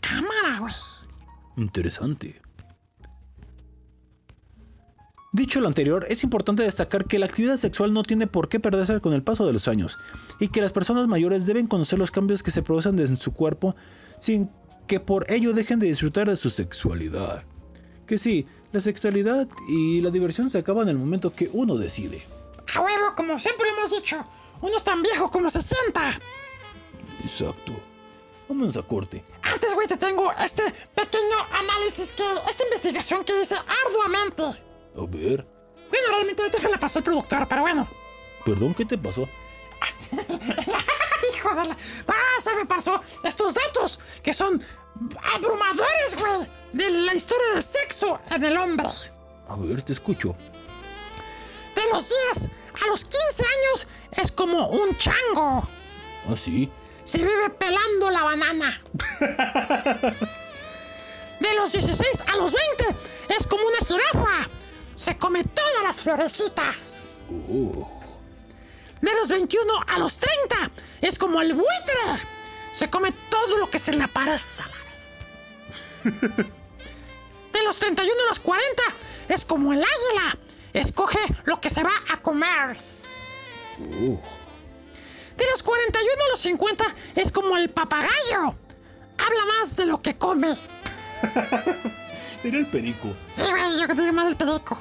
Cámara, 0.00 0.58
güey. 0.60 0.72
Interesante. 1.56 2.40
Dicho 5.32 5.60
lo 5.60 5.68
anterior, 5.68 6.06
es 6.08 6.24
importante 6.24 6.64
destacar 6.64 7.04
que 7.04 7.20
la 7.20 7.26
actividad 7.26 7.56
sexual 7.56 7.92
no 7.92 8.02
tiene 8.02 8.26
por 8.26 8.48
qué 8.48 8.58
perderse 8.58 9.00
con 9.00 9.12
el 9.12 9.22
paso 9.22 9.46
de 9.46 9.52
los 9.52 9.68
años 9.68 9.96
y 10.40 10.48
que 10.48 10.60
las 10.60 10.72
personas 10.72 11.06
mayores 11.06 11.46
deben 11.46 11.68
conocer 11.68 12.00
los 12.00 12.10
cambios 12.10 12.42
que 12.42 12.50
se 12.50 12.62
producen 12.62 12.98
en 12.98 13.16
su 13.16 13.32
cuerpo 13.32 13.76
sin 14.18 14.50
que 14.88 14.98
por 14.98 15.30
ello 15.30 15.52
dejen 15.52 15.78
de 15.78 15.86
disfrutar 15.86 16.28
de 16.28 16.36
su 16.36 16.50
sexualidad. 16.50 17.44
Que 18.06 18.18
sí, 18.18 18.46
la 18.72 18.80
sexualidad 18.80 19.46
y 19.68 20.00
la 20.00 20.10
diversión 20.10 20.50
se 20.50 20.58
acaban 20.58 20.88
en 20.88 20.96
el 20.96 20.98
momento 20.98 21.32
que 21.32 21.48
uno 21.52 21.76
decide. 21.76 22.22
A 22.74 22.80
huevo, 22.80 23.14
como 23.16 23.38
siempre 23.38 23.66
lo 23.70 23.78
hemos 23.78 23.90
dicho. 23.90 24.24
Uno 24.60 24.76
es 24.76 24.84
tan 24.84 25.02
viejo 25.02 25.30
como 25.30 25.50
se 25.50 25.60
sienta. 25.62 26.02
Exacto. 27.22 27.72
Vámonos 28.48 28.76
a 28.76 28.82
corte. 28.82 29.24
Antes, 29.42 29.74
güey, 29.74 29.86
te 29.86 29.96
tengo 29.96 30.30
este 30.32 30.62
pequeño 30.94 31.36
análisis 31.52 32.12
que. 32.12 32.22
Esta 32.48 32.64
investigación 32.64 33.24
que 33.24 33.40
hice 33.40 33.54
arduamente. 33.86 34.42
A 34.42 35.06
ver. 35.08 35.46
Bueno, 35.88 36.08
realmente 36.08 36.42
ahorita 36.42 36.60
me 36.62 36.70
la 36.70 36.78
pasó 36.78 36.98
el 36.98 37.04
productor, 37.04 37.48
pero 37.48 37.62
bueno. 37.62 37.88
Perdón, 38.44 38.74
¿qué 38.74 38.84
te 38.84 38.98
pasó? 38.98 39.28
Hijo 41.34 41.54
de 41.54 41.68
la. 41.68 41.76
¡Ah! 42.08 42.40
Se 42.40 42.54
me 42.54 42.66
pasó 42.66 43.00
estos 43.24 43.54
datos 43.54 44.00
que 44.22 44.32
son 44.32 44.62
abrumadores, 45.34 46.16
güey, 46.18 46.48
de 46.72 46.90
la 46.90 47.14
historia 47.14 47.54
del 47.54 47.62
sexo 47.62 48.20
en 48.30 48.44
el 48.44 48.56
hombre. 48.56 48.88
A 49.48 49.56
ver, 49.56 49.82
te 49.82 49.92
escucho. 49.92 50.36
De 51.74 51.82
los 51.92 52.08
10 52.08 52.59
a 52.82 52.86
los 52.86 53.04
15 53.04 53.44
años 53.44 53.86
es 54.12 54.32
como 54.32 54.68
un 54.68 54.96
chango. 54.96 55.68
¿Ah, 56.28 56.36
sí? 56.36 56.70
Se 57.04 57.18
vive 57.18 57.50
pelando 57.50 58.10
la 58.10 58.22
banana. 58.22 58.80
De 61.40 61.54
los 61.54 61.72
16 61.72 62.24
a 62.26 62.36
los 62.36 62.52
20 62.52 62.96
es 63.30 63.46
como 63.46 63.62
una 63.66 63.78
jirafa. 63.78 64.50
Se 64.94 65.16
come 65.16 65.42
todas 65.44 65.82
las 65.82 66.02
florecitas. 66.02 67.00
Oh. 67.48 67.88
De 69.00 69.14
los 69.14 69.28
21 69.28 69.72
a 69.86 69.98
los 69.98 70.18
30 70.18 70.70
es 71.00 71.18
como 71.18 71.40
el 71.40 71.54
buitre. 71.54 72.26
Se 72.72 72.90
come 72.90 73.12
todo 73.30 73.56
lo 73.56 73.70
que 73.70 73.78
se 73.78 73.94
le 73.94 74.04
aparece 74.04 74.62
a 74.62 74.68
la 74.68 74.76
vida. 76.12 76.46
De 77.52 77.62
los 77.64 77.76
31 77.78 78.22
a 78.22 78.26
los 78.28 78.38
40 78.40 78.82
es 79.28 79.44
como 79.44 79.72
el 79.72 79.82
águila. 79.82 80.38
Escoge 80.72 81.18
lo 81.44 81.60
que 81.60 81.70
se 81.70 81.82
va 81.82 81.92
a 82.12 82.16
comer. 82.22 82.76
Oh. 83.78 84.20
De 85.36 85.46
los 85.50 85.62
41 85.62 86.24
a 86.24 86.28
los 86.28 86.40
50 86.40 86.84
es 87.16 87.32
como 87.32 87.56
el 87.56 87.70
papagayo. 87.70 88.54
Habla 89.18 89.44
más 89.58 89.76
de 89.76 89.86
lo 89.86 90.00
que 90.00 90.14
come. 90.14 90.54
Era 92.44 92.58
el 92.58 92.66
perico. 92.66 93.16
Sí, 93.28 93.42
güey, 93.42 93.80
yo 93.80 93.88
creo 93.88 94.12
más 94.12 94.26
del 94.26 94.36
perico. 94.36 94.80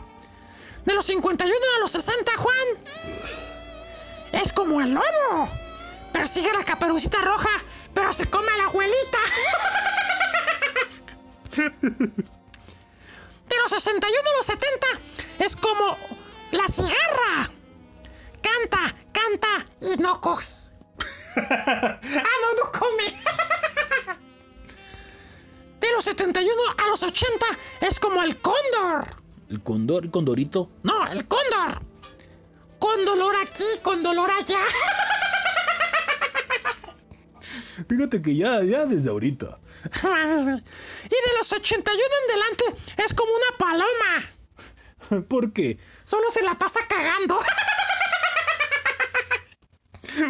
De 0.86 0.94
los 0.94 1.06
51 1.06 1.56
a 1.76 1.80
los 1.80 1.92
60, 1.92 2.32
Juan. 2.38 2.68
Es 4.32 4.54
como 4.54 4.82
el 4.82 4.94
lobo. 4.94 5.50
Persigue 6.14 6.50
a 6.50 6.54
la 6.54 6.64
caperucita 6.64 7.20
roja, 7.20 7.50
pero 7.94 8.14
se 8.14 8.30
come 8.30 8.52
a 8.52 8.58
la 8.58 8.66
abuelita. 8.66 9.18
De 13.50 13.58
los 13.58 13.72
61 13.72 14.30
a 14.30 14.38
los 14.38 14.46
70 14.46 14.88
es 15.40 15.56
como 15.56 15.98
la 16.52 16.66
cigarra. 16.68 17.52
Canta, 18.42 18.96
canta 19.12 19.66
y 19.82 19.98
no 19.98 20.22
coge. 20.22 20.48
ah, 21.38 22.00
no, 22.02 22.64
no 22.64 22.72
come. 22.72 23.14
De 25.80 25.92
los 25.94 26.04
71 26.04 26.62
a 26.78 26.88
los 26.88 27.04
80 27.04 27.46
es 27.82 28.00
como 28.00 28.22
el 28.22 28.40
cóndor. 28.42 29.22
El 29.50 29.64
condor, 29.64 30.04
el 30.04 30.12
condorito. 30.12 30.70
No, 30.84 31.08
el 31.08 31.28
cóndor. 31.28 31.82
Con 32.78 33.04
dolor 33.06 33.36
aquí, 33.42 33.64
con 33.82 34.04
dolor 34.04 34.30
allá. 34.30 34.60
Fíjate 37.88 38.22
que 38.22 38.36
ya, 38.36 38.62
ya 38.64 38.86
desde 38.86 39.10
ahorita. 39.10 39.58
y 40.04 41.10
de 41.10 41.34
los 41.38 41.52
81 41.52 41.94
en 41.96 42.32
adelante 42.32 42.66
es 43.04 43.14
como 43.14 43.32
una 43.32 43.58
paloma. 43.58 44.39
¿Por 45.28 45.54
qué? 45.54 45.78
Solo 46.06 46.30
se 46.32 46.42
la 46.44 46.58
pasa 46.58 46.80
cagando. 46.88 47.40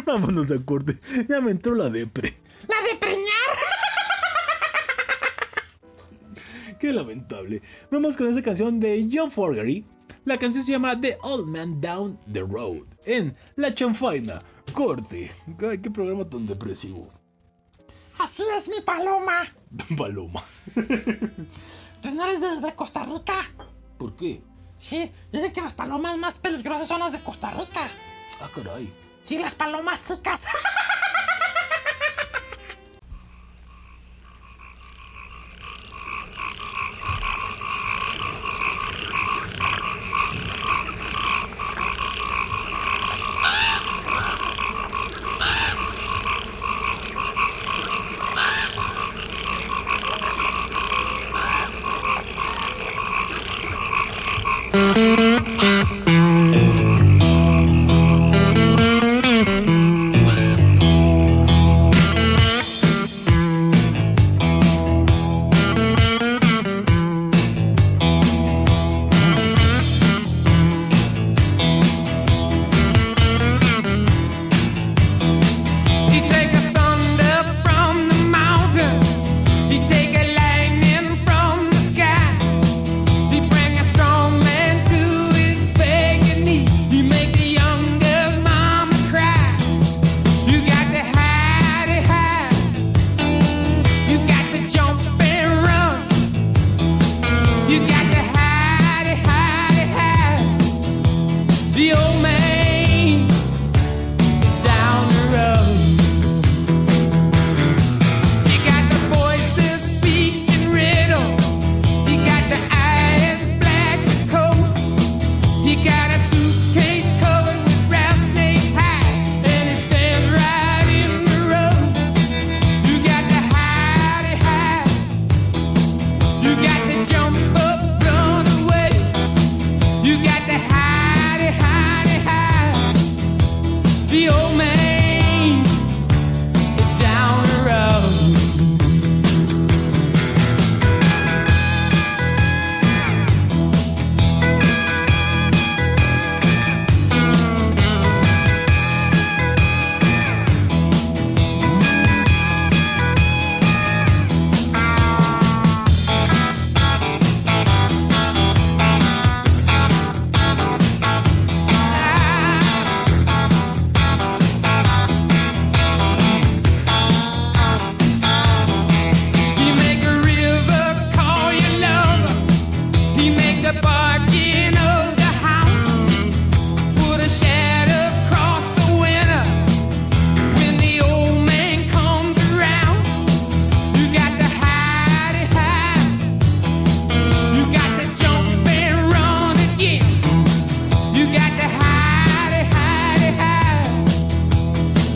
Vámonos 0.06 0.50
a 0.50 0.64
corte. 0.64 0.98
Ya 1.28 1.40
me 1.40 1.50
entró 1.50 1.74
la 1.74 1.88
depre. 1.88 2.34
La 2.68 2.82
de 2.82 2.96
preñar. 2.98 3.26
Qué 6.78 6.92
lamentable. 6.92 7.62
Vamos 7.90 8.16
con 8.16 8.28
esa 8.28 8.42
canción 8.42 8.78
de 8.80 9.08
John 9.12 9.30
Fogerty. 9.30 9.84
La 10.24 10.36
canción 10.36 10.64
se 10.64 10.72
llama 10.72 11.00
The 11.00 11.18
Old 11.22 11.46
Man 11.46 11.80
Down 11.80 12.18
the 12.32 12.40
Road. 12.40 12.86
En 13.04 13.36
La 13.56 13.74
Chanfaina. 13.74 14.42
Corte. 14.74 15.30
Ay, 15.68 15.78
qué 15.78 15.90
programa 15.90 16.28
tan 16.28 16.46
depresivo. 16.46 17.10
Así 18.18 18.44
es 18.56 18.68
mi 18.68 18.80
paloma. 18.82 19.44
Paloma. 19.96 20.42
¿Tú 22.02 22.10
no 22.12 22.24
eres 22.24 22.40
de, 22.40 22.60
de 22.60 22.74
Costa 22.74 23.04
Rica? 23.04 23.34
¿Por 23.98 24.14
qué? 24.16 24.42
Sí, 24.80 25.12
dicen 25.30 25.52
que 25.52 25.60
las 25.60 25.74
palomas 25.74 26.16
más 26.16 26.38
peligrosas 26.38 26.88
son 26.88 27.00
las 27.00 27.12
de 27.12 27.20
Costa 27.20 27.50
Rica. 27.50 27.86
Ah, 28.40 28.48
caray. 28.54 28.90
Sí, 29.22 29.36
las 29.36 29.54
palomas 29.54 30.08
ricas. 30.08 30.46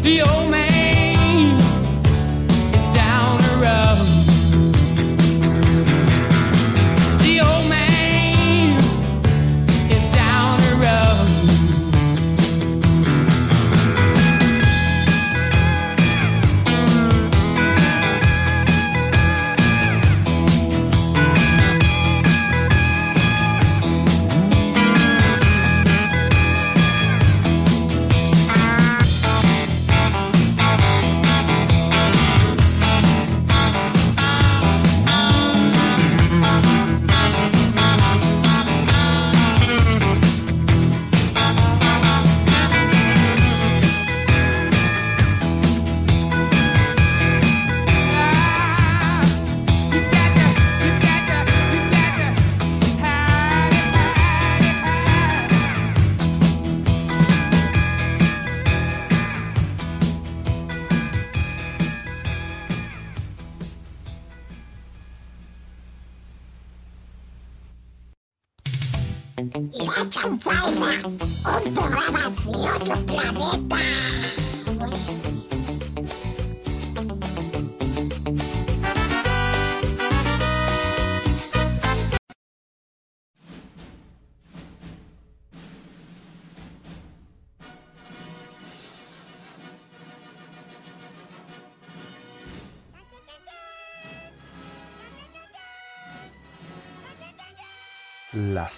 The 0.04 0.20
old 0.20 0.50
man 0.50 0.63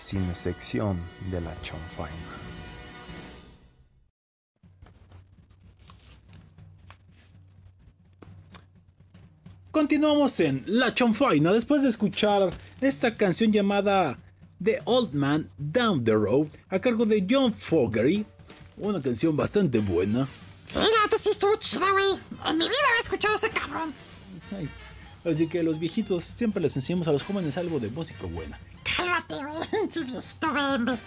La 0.06 0.10
cinesección 0.10 1.00
de 1.32 1.40
la 1.40 1.60
chanfaina. 1.62 2.14
Continuamos 9.72 10.38
en 10.38 10.62
La 10.68 10.94
Chonfaina 10.94 11.52
después 11.52 11.82
de 11.82 11.88
escuchar 11.88 12.52
esta 12.80 13.16
canción 13.16 13.50
llamada 13.50 14.16
The 14.62 14.80
Old 14.84 15.12
Man 15.12 15.50
Down 15.58 16.04
the 16.04 16.12
Road 16.14 16.50
a 16.68 16.78
cargo 16.78 17.04
de 17.04 17.26
John 17.28 17.52
Fogerty. 17.52 18.24
Una 18.76 19.02
canción 19.02 19.36
bastante 19.36 19.80
buena. 19.80 20.28
Sí, 20.66 20.78
la 20.78 21.18
sí 21.18 21.30
estuvo 21.30 21.56
chida, 21.56 21.90
güey. 21.90 22.12
En 22.48 22.58
mi 22.58 22.64
vida 22.64 22.78
había 22.90 23.00
escuchado 23.00 23.34
a 23.34 23.38
ese 23.38 23.50
cabrón. 23.50 23.92
Ay, 24.56 24.70
Así 25.26 25.48
que 25.48 25.62
los 25.62 25.80
viejitos 25.80 26.24
siempre 26.24 26.62
les 26.62 26.76
enseñamos 26.76 27.08
a 27.08 27.12
los 27.12 27.24
jóvenes 27.24 27.58
algo 27.58 27.80
de 27.80 27.90
música 27.90 28.26
buena. 28.26 28.60
Cálmate, 28.96 29.34
güey. 29.34 30.98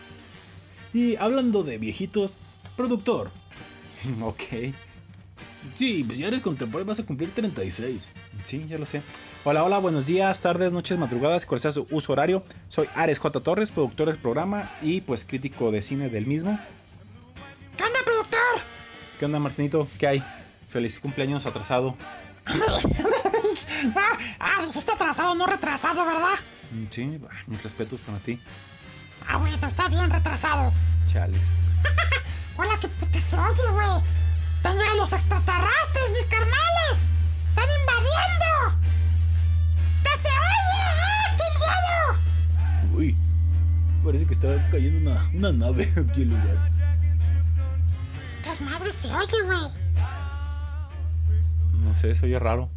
Y 0.94 1.16
hablando 1.16 1.64
de 1.64 1.78
viejitos, 1.78 2.36
productor. 2.76 3.32
ok. 4.22 4.74
Sí, 5.76 6.04
pues 6.04 6.20
ya 6.20 6.28
eres 6.28 6.42
contemporáneo, 6.42 6.88
vas 6.88 7.00
a 7.00 7.06
cumplir 7.06 7.32
36. 7.32 8.12
Sí, 8.44 8.66
ya 8.68 8.78
lo 8.78 8.86
sé. 8.86 9.02
Hola, 9.46 9.64
hola, 9.64 9.78
buenos 9.78 10.06
días, 10.08 10.42
tardes, 10.42 10.74
noches, 10.74 10.98
madrugadas, 10.98 11.46
cual 11.46 11.62
sea 11.62 11.72
su 11.72 11.88
uso 11.92 12.12
horario. 12.12 12.44
Soy 12.68 12.88
Ares 12.96 13.20
J. 13.20 13.40
Torres, 13.40 13.72
productor 13.72 14.08
del 14.08 14.20
programa 14.20 14.72
y 14.82 15.02
pues 15.02 15.24
crítico 15.24 15.72
de 15.72 15.82
cine 15.82 16.10
del 16.10 16.26
mismo. 16.26 16.60
¿Qué 17.78 17.84
onda, 17.84 18.00
productor? 18.04 18.40
¿Qué 19.18 19.26
onda, 19.26 19.40
Marcinito? 19.40 19.88
¿Qué 19.98 20.08
hay? 20.08 20.24
Feliz 20.70 21.00
cumpleaños 21.00 21.46
atrasado. 21.46 21.96
ah, 23.96 24.18
ah, 24.40 24.66
dijiste 24.66 24.92
atrasado, 24.92 25.36
no 25.36 25.46
retrasado, 25.48 26.06
¿verdad? 26.06 26.36
Mm, 26.72 26.86
Sí, 26.90 27.18
bah, 27.18 27.30
mis 27.48 27.62
respetos 27.64 28.00
para 28.02 28.20
ti. 28.20 28.42
Ah, 29.28 29.38
bueno, 29.38 29.56
está 29.68 29.88
bien 29.90 30.10
retrasado. 30.10 30.72
Chales. 31.08 31.42
Hola, 32.58 32.78
qué 32.80 32.88
puta 32.88 33.20
se 33.20 33.38
oye, 33.38 33.70
güey. 33.72 34.04
Están 34.58 34.78
llegando 34.78 34.98
los 34.98 35.14
extraterrestres, 35.14 36.12
mis 36.14 36.26
carnales. 36.26 37.02
Están 37.50 37.70
invadiendo. 37.80 38.82
¡Que 40.04 40.18
se 40.22 40.28
oye! 40.28 40.82
¡Ah, 41.00 41.38
qué 41.38 41.44
miedo! 41.60 42.98
Uy, 42.98 43.18
parece 44.04 44.26
que 44.26 44.34
está 44.34 44.70
cayendo 44.70 45.10
una, 45.12 45.30
una 45.34 45.52
nave 45.54 45.84
aquí 46.10 46.24
en 46.24 46.34
el 46.34 46.40
lugar. 46.42 46.72
Desmadre 48.44 48.92
se 48.92 49.14
oye, 49.14 49.42
güey. 49.46 49.60
No 51.74 51.94
sé, 51.94 52.14
se 52.16 52.26
oye 52.26 52.38
raro. 52.40 52.70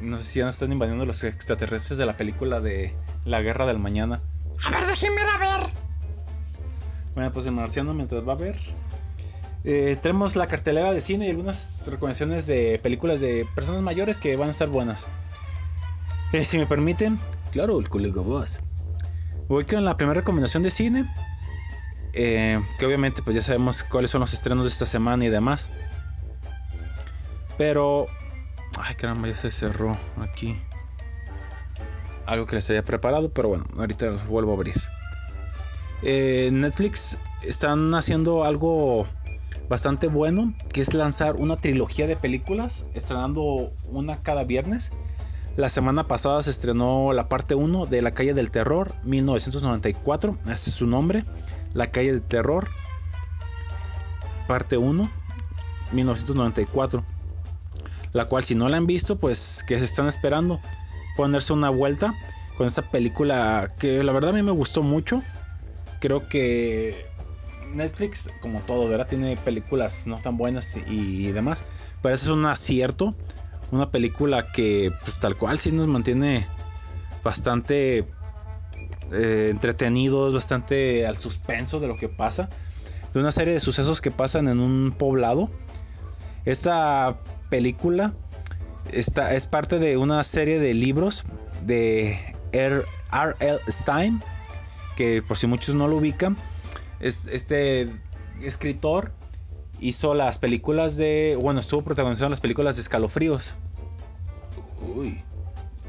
No 0.00 0.18
sé 0.18 0.24
si 0.24 0.38
ya 0.40 0.44
nos 0.44 0.54
están 0.54 0.72
invadiendo 0.72 1.06
los 1.06 1.22
extraterrestres 1.24 1.98
de 1.98 2.06
la 2.06 2.16
película 2.16 2.60
de 2.60 2.94
La 3.24 3.40
Guerra 3.40 3.64
del 3.66 3.78
Mañana. 3.78 4.20
A 4.66 4.70
ver, 4.70 4.86
déjenme 4.86 5.20
ir 5.20 5.26
a 5.28 5.38
ver. 5.38 5.70
Bueno, 7.14 7.32
pues 7.32 7.46
el 7.46 7.52
marciano 7.52 7.94
mientras 7.94 8.26
va 8.26 8.32
a 8.32 8.36
ver. 8.36 8.56
eh, 9.64 9.96
tenemos 10.02 10.36
la 10.36 10.46
cartelera 10.46 10.92
de 10.92 11.00
cine 11.00 11.26
y 11.26 11.30
algunas 11.30 11.86
recomendaciones 11.90 12.46
de 12.46 12.78
películas 12.82 13.20
de 13.20 13.46
personas 13.54 13.82
mayores 13.82 14.18
que 14.18 14.36
van 14.36 14.48
a 14.48 14.50
estar 14.50 14.68
buenas. 14.68 15.06
Eh, 16.32 16.44
si 16.44 16.58
me 16.58 16.66
permiten, 16.66 17.18
claro, 17.52 17.78
el 17.78 17.88
colega 17.88 18.20
Vaz. 18.20 18.58
Voy 19.48 19.64
con 19.64 19.84
la 19.84 19.96
primera 19.96 20.20
recomendación 20.20 20.62
de 20.64 20.70
cine. 20.70 21.08
eh, 22.14 22.60
que 22.78 22.86
obviamente 22.86 23.22
pues 23.22 23.34
ya 23.36 23.42
sabemos 23.42 23.84
cuáles 23.84 24.10
son 24.10 24.20
los 24.20 24.32
estrenos 24.34 24.64
de 24.64 24.70
esta 24.70 24.86
semana 24.86 25.24
y 25.24 25.28
demás. 25.28 25.70
Pero... 27.56 28.06
Ay 28.78 28.94
caramba, 28.96 29.28
ya 29.28 29.34
se 29.34 29.50
cerró 29.50 29.96
aquí. 30.20 30.56
Algo 32.26 32.46
que 32.46 32.56
les 32.56 32.68
había 32.70 32.84
preparado, 32.84 33.30
pero 33.30 33.48
bueno, 33.48 33.64
ahorita 33.76 34.06
lo 34.06 34.18
vuelvo 34.24 34.52
a 34.52 34.54
abrir. 34.54 34.74
Eh, 36.02 36.50
Netflix 36.52 37.18
están 37.42 37.94
haciendo 37.94 38.44
algo 38.44 39.06
bastante 39.68 40.08
bueno, 40.08 40.54
que 40.72 40.80
es 40.80 40.94
lanzar 40.94 41.36
una 41.36 41.56
trilogía 41.56 42.06
de 42.06 42.16
películas, 42.16 42.86
estrenando 42.94 43.70
una 43.90 44.22
cada 44.22 44.44
viernes. 44.44 44.92
La 45.56 45.68
semana 45.68 46.08
pasada 46.08 46.42
se 46.42 46.50
estrenó 46.50 47.12
la 47.12 47.28
parte 47.28 47.54
1 47.54 47.86
de 47.86 48.02
La 48.02 48.12
calle 48.12 48.34
del 48.34 48.50
terror, 48.50 48.94
1994, 49.04 50.38
ese 50.46 50.70
es 50.70 50.76
su 50.76 50.86
nombre, 50.86 51.24
La 51.74 51.90
calle 51.90 52.12
del 52.12 52.22
terror, 52.22 52.68
parte 54.48 54.76
1, 54.76 55.08
1994. 55.92 57.04
La 58.14 58.26
cual 58.26 58.44
si 58.44 58.54
no 58.54 58.68
la 58.70 58.78
han 58.78 58.86
visto, 58.86 59.16
pues 59.16 59.64
que 59.66 59.78
se 59.78 59.84
están 59.84 60.06
esperando 60.06 60.60
ponerse 61.16 61.52
una 61.52 61.68
vuelta 61.68 62.14
con 62.56 62.66
esta 62.66 62.82
película 62.82 63.74
que 63.78 64.02
la 64.04 64.12
verdad 64.12 64.30
a 64.30 64.34
mí 64.34 64.42
me 64.42 64.52
gustó 64.52 64.82
mucho. 64.82 65.20
Creo 66.00 66.28
que 66.28 67.06
Netflix, 67.74 68.30
como 68.40 68.60
todo, 68.60 68.88
¿verdad? 68.88 69.08
Tiene 69.08 69.36
películas 69.36 70.06
no 70.06 70.18
tan 70.18 70.36
buenas 70.36 70.76
y, 70.86 71.32
demás. 71.32 71.64
Pero 72.02 72.14
es 72.14 72.26
un 72.28 72.46
acierto. 72.46 73.14
Una 73.72 73.90
película 73.90 74.52
que, 74.52 74.92
pues 75.02 75.18
tal 75.18 75.36
cual, 75.36 75.58
sí 75.58 75.72
nos 75.72 75.88
mantiene 75.88 76.46
bastante 77.24 78.06
eh, 79.10 79.48
entretenidos, 79.50 80.34
bastante 80.34 81.04
al 81.06 81.16
suspenso 81.16 81.80
de 81.80 81.88
lo 81.88 81.96
que 81.96 82.08
pasa. 82.08 82.48
De 83.12 83.18
una 83.18 83.32
serie 83.32 83.54
de 83.54 83.60
sucesos 83.60 84.00
que 84.00 84.12
pasan 84.12 84.46
en 84.46 84.60
un 84.60 84.94
poblado. 84.96 85.50
Esta 86.44 87.18
película 87.58 88.12
esta, 88.90 89.32
es 89.34 89.46
parte 89.46 89.78
de 89.78 89.96
una 89.96 90.22
serie 90.24 90.58
de 90.58 90.74
libros 90.74 91.24
de 91.64 92.18
R. 92.52 92.84
R.L. 93.12 93.60
Stein. 93.68 94.22
Que 94.96 95.22
por 95.22 95.36
si 95.36 95.46
muchos 95.46 95.74
no 95.76 95.86
lo 95.86 95.96
ubican. 95.96 96.36
Es, 97.00 97.26
este 97.26 97.88
escritor 98.42 99.12
hizo 99.78 100.14
las 100.14 100.38
películas 100.38 100.96
de. 100.96 101.38
Bueno, 101.40 101.60
estuvo 101.60 101.82
protagonizando 101.82 102.30
las 102.30 102.40
películas 102.40 102.74
de 102.76 102.82
Escalofríos. 102.82 103.54
Uy, 104.96 105.22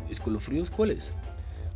¿Escalofríos 0.10 0.70
cuáles? 0.70 1.14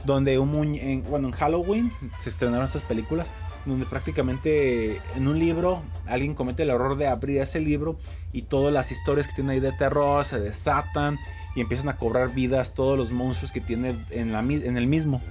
Donde 0.06 0.38
un 0.40 0.52
muñe- 0.53 0.82
en, 0.82 1.03
bueno, 1.03 1.28
en 1.28 1.34
Halloween 1.34 1.91
se 2.20 2.30
estrenaron 2.30 2.66
estas 2.66 2.84
películas. 2.84 3.28
Donde 3.65 3.86
prácticamente 3.86 5.02
en 5.15 5.27
un 5.27 5.38
libro 5.38 5.84
alguien 6.07 6.34
comete 6.34 6.64
el 6.64 6.69
error 6.69 6.98
de 6.98 7.07
abrir 7.07 7.41
ese 7.41 7.60
libro 7.60 7.98
y 8.31 8.44
todas 8.44 8.73
las 8.73 8.91
historias 8.91 9.27
que 9.27 9.34
tiene 9.34 9.53
ahí 9.53 9.60
de 9.60 9.72
terror 9.73 10.23
se 10.26 10.40
desatan 10.40 11.19
y 11.56 11.61
empiezan 11.61 11.90
a 11.90 11.98
cobrar 11.98 12.34
vidas 12.34 12.73
todos 12.73 12.98
los 12.98 13.11
monstruos 13.11 13.52
que 13.52 13.61
tiene 13.61 13.95
en, 14.11 14.31
la, 14.31 14.40
en 14.40 14.77
el 14.77 14.88
mismo. 14.88 15.22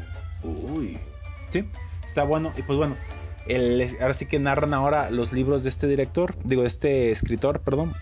Uy, 0.43 0.99
sí, 1.51 1.65
está 2.05 2.23
bueno. 2.25 2.53
Y 2.57 2.63
pues 2.63 2.77
bueno, 2.77 2.97
el- 3.47 3.97
ahora 4.01 4.15
sí 4.15 4.27
que 4.27 4.39
narran 4.39 4.75
ahora 4.75 5.11
los 5.11 5.33
libros 5.33 5.63
de 5.63 5.71
este 5.71 5.87
director, 5.89 6.35
digo, 6.45 6.63
de 6.63 6.69
este 6.69 7.11
escritor, 7.11 7.61
perdón. 7.61 7.95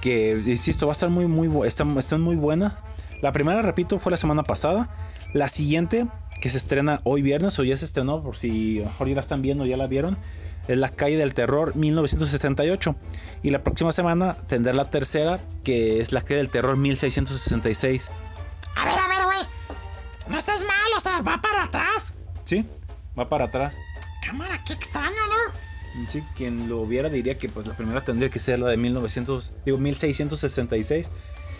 Que, 0.00 0.42
insisto, 0.46 0.86
va 0.86 0.92
a 0.92 0.94
estar 0.94 1.10
muy, 1.10 1.26
muy, 1.26 1.66
están 1.66 2.20
muy 2.20 2.36
buenas. 2.36 2.74
La 3.20 3.32
primera, 3.32 3.62
repito, 3.62 3.98
fue 3.98 4.10
la 4.10 4.16
semana 4.16 4.42
pasada. 4.42 4.88
La 5.32 5.48
siguiente, 5.48 6.06
que 6.40 6.50
se 6.50 6.58
estrena 6.58 7.00
hoy 7.04 7.22
viernes, 7.22 7.58
o 7.58 7.64
ya 7.64 7.76
se 7.76 7.84
estrenó, 7.84 8.22
por 8.22 8.36
si 8.36 8.80
mejor 8.84 9.08
ya 9.08 9.14
la 9.14 9.20
están 9.20 9.42
viendo, 9.42 9.66
ya 9.66 9.76
la 9.76 9.86
vieron, 9.86 10.16
es 10.68 10.78
La 10.78 10.88
Calle 10.88 11.16
del 11.16 11.34
Terror 11.34 11.74
1978. 11.76 12.96
Y 13.42 13.50
la 13.50 13.62
próxima 13.62 13.92
semana 13.92 14.36
tendrá 14.46 14.72
la 14.72 14.90
tercera, 14.90 15.40
que 15.64 16.00
es 16.00 16.12
La 16.12 16.20
Calle 16.20 16.36
del 16.36 16.50
Terror 16.50 16.76
1666. 16.76 18.10
A 18.76 18.84
ver, 18.84 18.94
a 18.94 19.08
ver, 19.08 19.24
güey. 19.24 19.38
No 20.28 20.38
estás 20.38 20.60
mal, 20.60 20.92
o 20.96 21.00
sea, 21.00 21.20
va 21.22 21.40
para 21.40 21.64
atrás. 21.64 22.14
¿Sí? 22.44 22.64
Va 23.18 23.28
para 23.28 23.46
atrás. 23.46 23.76
Cámara, 24.24 24.62
qué 24.66 24.72
extraño, 24.72 25.10
¿no? 25.10 26.08
Sí, 26.08 26.22
quien 26.36 26.68
lo 26.68 26.84
viera 26.86 27.08
diría 27.08 27.38
que 27.38 27.48
pues 27.48 27.66
la 27.66 27.74
primera 27.74 28.02
tendría 28.02 28.28
que 28.28 28.38
ser 28.38 28.58
la 28.58 28.68
de 28.68 28.76
1900, 28.76 29.54
digo 29.64 29.78
1666 29.78 31.10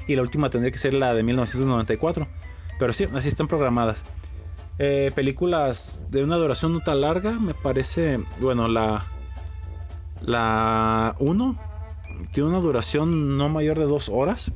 y 0.07 0.15
la 0.15 0.23
última 0.23 0.51
tendría 0.51 0.71
que 0.71 0.79
ser 0.79 0.93
la 0.93 1.15
de 1.15 1.23
1994. 1.23 2.29
Pero 2.79 2.93
sí, 2.93 3.07
así 3.15 3.29
están 3.29 3.49
programadas. 3.49 4.05
Eh, 4.79 5.11
películas 5.15 6.07
de 6.11 6.23
una 6.23 6.37
duración 6.37 6.73
no 6.73 6.81
tan 6.81 7.01
larga, 7.01 7.33
me 7.33 7.55
parece, 7.55 8.19
bueno, 8.39 8.69
la 8.69 9.07
la 10.23 11.15
1 11.19 11.59
tiene 12.33 12.49
una 12.49 12.61
duración 12.61 13.37
no 13.37 13.49
mayor 13.49 13.79
de 13.79 13.85
dos 13.85 14.09
horas, 14.09 14.53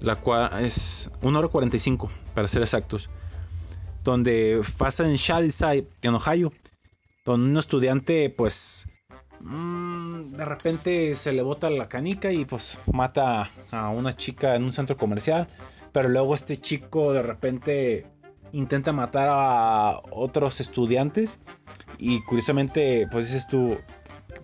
la 0.00 0.16
cual 0.16 0.64
es 0.64 1.10
1 1.22 1.38
hora 1.38 1.48
45 1.48 2.10
para 2.34 2.48
ser 2.48 2.62
exactos. 2.62 3.08
donde 4.04 4.60
pasa 4.78 5.04
en 5.04 5.16
Shadyside, 5.16 5.88
en 6.02 6.14
Ohio, 6.14 6.52
donde 7.24 7.50
un 7.50 7.56
estudiante 7.56 8.30
pues 8.30 8.86
mm, 9.40 10.28
de 10.36 10.44
repente 10.44 11.16
se 11.16 11.32
le 11.32 11.42
bota 11.42 11.70
la 11.70 11.88
canica 11.88 12.30
y 12.30 12.44
pues 12.44 12.78
mata 12.92 13.50
a 13.72 13.88
una 13.88 14.14
chica 14.16 14.54
en 14.54 14.62
un 14.62 14.72
centro 14.72 14.96
comercial, 14.96 15.48
pero 15.90 16.08
luego 16.08 16.34
este 16.36 16.60
chico 16.60 17.12
de 17.12 17.22
repente 17.22 18.06
intenta 18.52 18.92
matar 18.92 19.28
a 19.30 20.00
otros 20.10 20.60
estudiantes 20.60 21.38
y 21.98 22.22
curiosamente 22.22 23.06
pues 23.10 23.26
dices 23.28 23.46
tú 23.48 23.78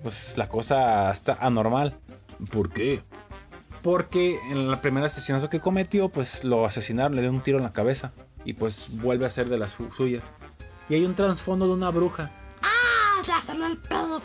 pues 0.03 0.37
la 0.39 0.49
cosa 0.49 1.11
está 1.12 1.35
anormal. 1.41 1.99
¿Por 2.51 2.73
qué? 2.73 3.03
Porque 3.83 4.39
en 4.51 4.70
la 4.70 4.81
primera 4.81 5.07
asesinato 5.07 5.49
que 5.49 5.61
cometió, 5.61 6.09
pues 6.09 6.45
lo 6.45 6.65
asesinaron, 6.66 7.15
le 7.16 7.23
dio 7.23 7.31
un 7.31 7.41
tiro 7.43 7.59
en 7.59 7.65
la 7.65 7.73
cabeza. 7.73 8.12
Y 8.45 8.55
pues 8.55 8.89
vuelve 8.91 9.27
a 9.27 9.31
ser 9.31 9.49
de 9.49 9.59
las 9.59 9.73
su- 9.73 9.91
suyas. 9.93 10.33
Y 10.89 10.95
hay 10.95 11.05
un 11.05 11.15
trasfondo 11.15 11.66
de 11.66 11.73
una 11.74 11.91
bruja, 11.91 12.31
¡Ah! 12.62 13.23
Ya 13.27 13.39
salió 13.41 13.66
el 13.66 13.79
pedo. 13.79 14.20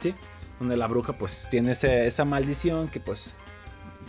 ¿sí? 0.00 0.14
Donde 0.58 0.76
la 0.76 0.86
bruja 0.88 1.12
pues 1.12 1.48
tiene 1.50 1.72
ese- 1.72 2.06
esa 2.06 2.24
maldición 2.24 2.88
que 2.88 2.98
pues 3.00 3.34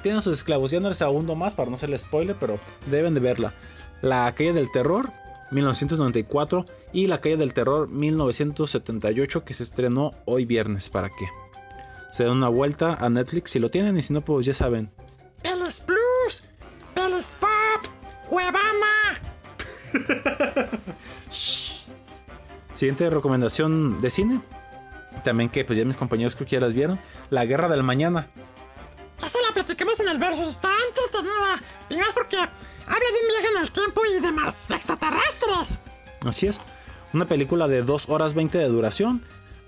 tiene 0.01 0.21
sus 0.21 0.37
esclavos. 0.37 0.71
Ya 0.71 0.79
no 0.79 0.89
les 0.89 1.01
abundo 1.03 1.35
más 1.35 1.53
para 1.53 1.69
no 1.69 1.75
hacerle 1.75 1.97
spoiler, 1.99 2.37
pero 2.39 2.59
deben 2.89 3.13
de 3.13 3.19
verla. 3.19 3.53
La 4.01 4.31
calle 4.33 4.53
del 4.53 4.71
terror, 4.71 5.11
1994. 5.51 6.65
Y 6.91 7.07
la 7.07 7.21
calle 7.21 7.37
del 7.37 7.53
terror, 7.53 7.87
1978, 7.87 9.43
que 9.43 9.53
se 9.53 9.63
estrenó 9.63 10.13
hoy 10.25 10.45
viernes. 10.45 10.89
¿Para 10.89 11.09
qué? 11.09 11.27
Se 12.11 12.23
den 12.23 12.31
una 12.33 12.47
vuelta 12.47 12.95
a 12.95 13.09
Netflix 13.09 13.51
si 13.51 13.59
lo 13.59 13.69
tienen 13.69 13.97
y 13.97 14.01
si 14.01 14.13
no, 14.13 14.21
pues 14.21 14.45
ya 14.45 14.53
saben. 14.53 14.89
Pelis 15.43 15.81
Plus. 15.81 16.43
Pelis 16.95 17.33
Pop. 17.39 17.91
Cuevana. 18.27 19.19
Siguiente 22.73 23.09
recomendación 23.09 23.99
de 24.01 24.09
cine. 24.09 24.41
También 25.23 25.49
que 25.49 25.65
pues 25.65 25.77
ya 25.77 25.85
mis 25.85 25.97
compañeros 25.97 26.35
creo 26.35 26.47
que 26.47 26.55
ya 26.55 26.61
las 26.61 26.73
vieron. 26.73 26.99
La 27.29 27.45
Guerra 27.45 27.67
del 27.67 27.83
Mañana. 27.83 28.29
Esa 29.17 29.39
la 29.47 29.53
platicamos 29.53 29.99
en 29.99 30.07
el 30.07 30.17
Versus. 30.17 30.47
Está 30.47 30.69
entretenida. 30.87 31.61
Y 31.89 31.97
más 31.97 32.13
porque 32.13 32.37
habla 32.89 33.05
de 33.13 33.19
un 33.21 33.27
viaje 33.27 33.47
en 33.55 33.61
el 33.63 33.71
tiempo 33.71 34.01
y 34.05 34.13
de 34.21 34.31
de 34.31 34.75
extraterrestres. 34.75 35.79
Así 36.25 36.47
es. 36.47 36.59
Una 37.13 37.25
película 37.25 37.67
de 37.67 37.81
2 37.83 38.09
horas 38.09 38.33
20 38.33 38.57
de 38.57 38.67
duración. 38.67 39.21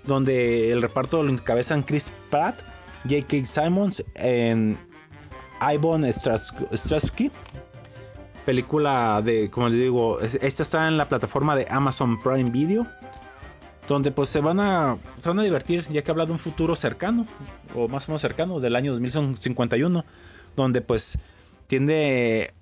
Donde 0.04 0.72
el 0.72 0.82
reparto 0.82 1.22
lo 1.22 1.30
encabezan 1.32 1.84
Chris 1.84 2.12
Pratt, 2.28 2.62
J.K. 3.08 3.46
Simons 3.46 4.04
en 4.16 4.76
Ivon 5.72 6.04
Stratsky. 6.12 7.30
Película 8.44 9.22
de, 9.24 9.48
como 9.50 9.68
les 9.68 9.78
digo, 9.78 10.18
es- 10.20 10.38
esta 10.42 10.62
está 10.64 10.88
en 10.88 10.96
la 10.96 11.06
plataforma 11.08 11.54
de 11.54 11.66
Amazon 11.70 12.20
Prime 12.20 12.50
Video. 12.50 12.86
Donde 13.86 14.10
pues 14.10 14.28
se 14.28 14.40
van 14.40 14.58
a, 14.58 14.96
se 15.20 15.28
van 15.28 15.38
a 15.38 15.42
divertir, 15.44 15.86
ya 15.88 16.02
que 16.02 16.10
habla 16.10 16.26
de 16.26 16.32
un 16.32 16.38
futuro 16.38 16.74
cercano, 16.76 17.26
o 17.74 17.86
más 17.88 18.08
o 18.08 18.12
menos 18.12 18.20
cercano, 18.22 18.58
del 18.58 18.74
año 18.74 18.92
2051. 18.92 20.04
Donde 20.56 20.80
pues 20.80 21.18
tiende 21.68 22.52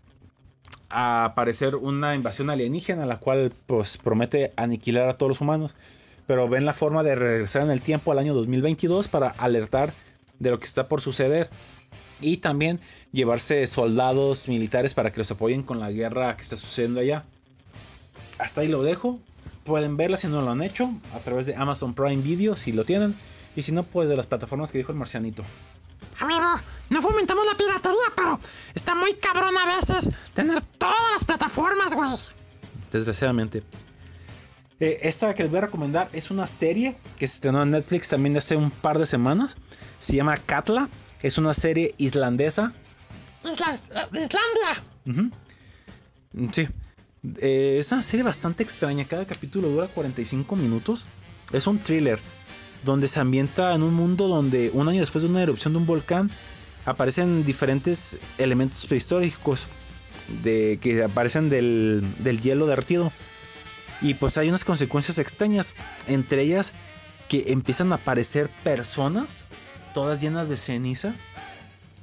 a 0.91 1.25
aparecer 1.25 1.77
una 1.77 2.15
invasión 2.15 2.51
alienígena, 2.51 3.07
la 3.07 3.19
cual 3.19 3.53
pues 3.67 3.97
promete 3.99 4.53
aniquilar 4.57 5.09
a 5.09 5.15
todos 5.15 5.31
los 5.31 5.41
humanos. 5.41 5.75
Pero 6.27 6.49
ven 6.49 6.65
la 6.65 6.75
forma 6.75 7.03
de 7.03 7.15
regresar 7.15 7.63
en 7.63 7.71
el 7.71 7.83
tiempo 7.83 8.13
al 8.13 8.19
año 8.19 8.35
2022 8.35 9.09
para 9.09 9.29
alertar 9.31 9.93
de 10.39 10.51
lo 10.51 10.61
que 10.61 10.67
está 10.67 10.89
por 10.89 11.01
suceder. 11.01 11.51
Y 12.21 12.39
también 12.39 12.81
llevarse 13.13 13.67
soldados 13.67 14.47
militares 14.47 14.95
para 14.95 15.11
que 15.11 15.19
los 15.19 15.31
apoyen 15.31 15.63
con 15.63 15.81
la 15.81 15.91
guerra 15.91 16.37
que 16.37 16.43
está 16.43 16.57
sucediendo 16.57 17.01
allá. 17.01 17.25
Hasta 18.39 18.61
ahí 18.61 18.69
lo 18.69 18.83
dejo. 18.83 19.19
Pueden 19.65 19.97
verla 19.97 20.17
si 20.17 20.29
no 20.29 20.43
lo 20.43 20.51
han 20.51 20.63
hecho 20.63 20.91
a 21.15 21.19
través 21.21 21.47
de 21.47 21.55
Amazon 21.55 21.95
Prime 21.95 22.23
Video 22.23 22.57
si 22.57 22.73
lo 22.73 22.85
tienen. 22.85 23.15
Y 23.57 23.63
si 23.63 23.73
no, 23.73 23.83
pues 23.83 24.09
de 24.09 24.17
las 24.17 24.27
plataformas 24.27 24.71
que 24.71 24.79
dijo 24.79 24.93
el 24.93 24.99
marcianito. 24.99 25.45
Amigo, 26.21 26.61
no 26.91 27.03
fomentamos 27.03 27.45
la 27.47 27.57
piratería, 27.57 27.99
pero 28.15 28.39
está 28.75 28.95
muy 28.95 29.15
cabrón 29.15 29.57
a 29.57 29.67
veces 29.77 30.11
tener 30.35 30.61
todas 30.61 31.13
las 31.15 31.25
plataformas, 31.25 31.95
güey. 31.95 32.11
desgraciadamente. 32.93 33.63
Eh, 34.81 34.99
esta 35.03 35.35
que 35.35 35.43
les 35.43 35.51
voy 35.51 35.59
a 35.59 35.63
recomendar 35.63 36.09
es 36.13 36.31
una 36.31 36.47
serie 36.47 36.97
que 37.19 37.27
se 37.27 37.35
estrenó 37.35 37.63
en 37.63 37.71
Netflix 37.71 38.09
también 38.09 38.37
hace 38.37 38.57
un 38.57 38.71
par 38.71 38.99
de 38.99 39.07
semanas. 39.07 39.57
Se 39.99 40.15
llama 40.17 40.37
Katla. 40.39 40.89
Es 41.23 41.37
una 41.37 41.53
serie 41.53 41.95
islandesa. 41.99 42.73
Isla, 43.45 43.75
eh, 43.75 44.25
Islandia. 44.25 45.33
Sí. 46.53 46.67
Eh, 47.43 47.77
es 47.79 47.93
una 47.93 48.01
serie 48.01 48.25
bastante 48.25 48.63
extraña. 48.63 49.05
Cada 49.05 49.27
capítulo 49.27 49.69
dura 49.69 49.89
45 49.89 50.57
minutos. 50.57 51.05
Es 51.53 51.67
un 51.67 51.79
thriller 51.79 52.19
donde 52.85 53.09
se 53.09 53.21
ambienta 53.21 53.75
en 53.75 53.83
un 53.83 53.95
mundo 53.95 54.29
donde 54.29 54.71
un 54.73 54.89
año 54.89 55.01
después 55.01 55.23
de 55.23 55.31
una 55.31 55.43
erupción 55.43 55.73
de 55.73 55.79
un 55.79 55.87
volcán 55.87 56.31
aparecen 56.87 57.45
diferentes 57.45 58.19
elementos 58.39 58.87
prehistóricos 58.87 59.69
de, 60.43 60.79
que 60.81 61.03
aparecen 61.03 61.51
del, 61.51 62.03
del 62.19 62.41
hielo 62.41 62.67
derretido. 62.67 63.13
Y 64.01 64.15
pues 64.15 64.39
hay 64.39 64.49
unas 64.49 64.65
consecuencias 64.65 65.19
extrañas. 65.19 65.75
Entre 66.07 66.43
ellas 66.43 66.73
que 67.29 67.53
empiezan 67.53 67.93
a 67.93 67.97
aparecer 67.97 68.51
personas 68.65 69.45
todas 69.93 70.21
llenas 70.21 70.49
de 70.49 70.57
ceniza. 70.57 71.15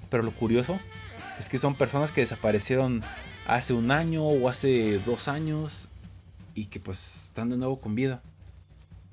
Pero 0.09 0.23
lo 0.23 0.31
curioso 0.31 0.79
es 1.37 1.49
que 1.49 1.57
son 1.57 1.75
personas 1.75 2.11
que 2.11 2.21
desaparecieron 2.21 3.03
hace 3.45 3.73
un 3.73 3.91
año 3.91 4.23
o 4.23 4.49
hace 4.49 4.99
dos 4.99 5.27
años 5.27 5.87
y 6.53 6.65
que 6.65 6.79
pues 6.79 7.27
están 7.27 7.49
de 7.49 7.57
nuevo 7.57 7.79
con 7.79 7.95
vida. 7.95 8.21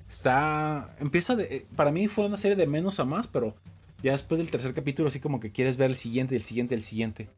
Está. 0.09 0.95
Empieza 0.99 1.35
de. 1.35 1.43
eh, 1.45 1.65
Para 1.75 1.91
mí 1.91 2.07
fue 2.07 2.25
una 2.25 2.37
serie 2.37 2.55
de 2.55 2.67
menos 2.67 2.99
a 2.99 3.05
más, 3.05 3.27
pero 3.27 3.55
ya 4.03 4.11
después 4.11 4.37
del 4.37 4.51
tercer 4.51 4.73
capítulo, 4.73 5.07
así 5.09 5.19
como 5.19 5.39
que 5.39 5.51
quieres 5.51 5.77
ver 5.77 5.89
el 5.89 5.95
siguiente, 5.95 6.35
el 6.35 6.43
siguiente, 6.43 6.75
el 6.75 6.83
siguiente. 6.83 7.29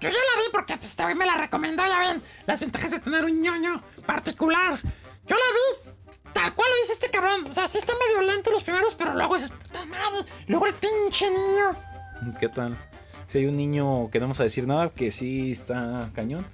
Yo 0.00 0.08
ya 0.08 0.14
la 0.14 0.42
vi 0.42 0.48
porque 0.52 0.76
pues, 0.76 0.90
este 0.90 1.02
güey 1.04 1.14
me 1.14 1.24
la 1.26 1.36
recomendó, 1.36 1.82
ya 1.86 2.00
ven, 2.00 2.22
las 2.46 2.60
ventajas 2.60 2.90
de 2.90 2.98
tener 3.00 3.24
un 3.24 3.40
ñoño 3.40 3.82
particular. 4.04 4.74
Yo 4.74 5.36
la 5.36 5.86
vi, 5.86 5.90
tal 6.32 6.54
cual 6.54 6.68
lo 6.70 6.80
dice 6.80 6.92
este 6.92 7.10
cabrón. 7.10 7.44
O 7.44 7.48
sea, 7.48 7.66
sí 7.66 7.78
está 7.78 7.92
medio 7.94 8.30
lento 8.30 8.50
los 8.50 8.62
primeros, 8.62 8.94
pero 8.94 9.14
luego 9.14 9.34
dices, 9.34 9.50
puta 9.50 9.84
madre. 9.86 10.26
Luego 10.48 10.66
el 10.66 10.74
pinche 10.74 11.30
niño. 11.30 12.34
¿Qué 12.40 12.48
tal? 12.48 12.76
Si 13.26 13.38
hay 13.38 13.46
un 13.46 13.56
niño 13.56 14.08
que 14.10 14.20
no 14.20 14.24
vamos 14.26 14.40
a 14.40 14.44
decir 14.44 14.66
nada, 14.66 14.90
que 14.90 15.10
sí 15.10 15.50
está 15.52 16.10
cañón. 16.14 16.46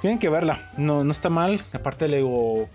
Tienen 0.00 0.18
que 0.18 0.28
verla, 0.28 0.70
no, 0.76 1.02
no 1.04 1.10
está 1.10 1.28
mal. 1.28 1.60
Aparte, 1.72 2.06
le 2.06 2.18
digo 2.18 2.68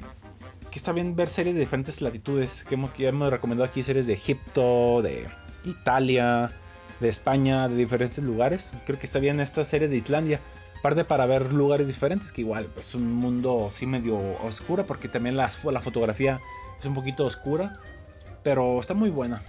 que 0.74 0.80
está 0.80 0.92
bien 0.92 1.16
ver 1.16 1.30
series 1.30 1.54
de 1.54 1.62
diferentes 1.62 2.02
latitudes. 2.02 2.66
Que 2.68 2.74
hemos, 2.74 2.92
que 2.94 3.08
hemos 3.08 3.30
recomendado 3.30 3.70
aquí 3.70 3.84
series 3.84 4.08
de 4.08 4.14
Egipto, 4.14 5.04
de 5.04 5.28
Italia, 5.66 6.52
de 7.00 7.10
España, 7.10 7.70
de 7.70 7.76
diferentes 7.76 8.18
lugares. 8.24 8.76
Creo 8.84 8.98
que 8.98 9.06
está 9.06 9.20
bien 9.20 9.40
esta 9.40 9.64
serie 9.66 9.88
de 9.88 9.98
Islandia. 9.98 10.40
Aparte 10.80 11.06
para 11.06 11.28
ver 11.28 11.54
lugares 11.54 11.86
diferentes, 11.86 12.32
que 12.32 12.42
igual 12.42 12.64
es 12.64 12.70
pues, 12.74 12.96
un 12.96 13.14
mundo 13.14 13.70
sí 13.72 13.86
medio 13.86 14.18
oscuro, 14.44 14.88
porque 14.88 15.08
también 15.08 15.38
la, 15.38 15.52
la 15.64 15.80
fotografía 15.80 16.40
es 16.80 16.86
un 16.88 16.96
poquito 16.96 17.24
oscura. 17.24 17.80
Pero 18.42 18.80
está 18.80 18.96
muy 18.96 19.12
buena. 19.12 19.44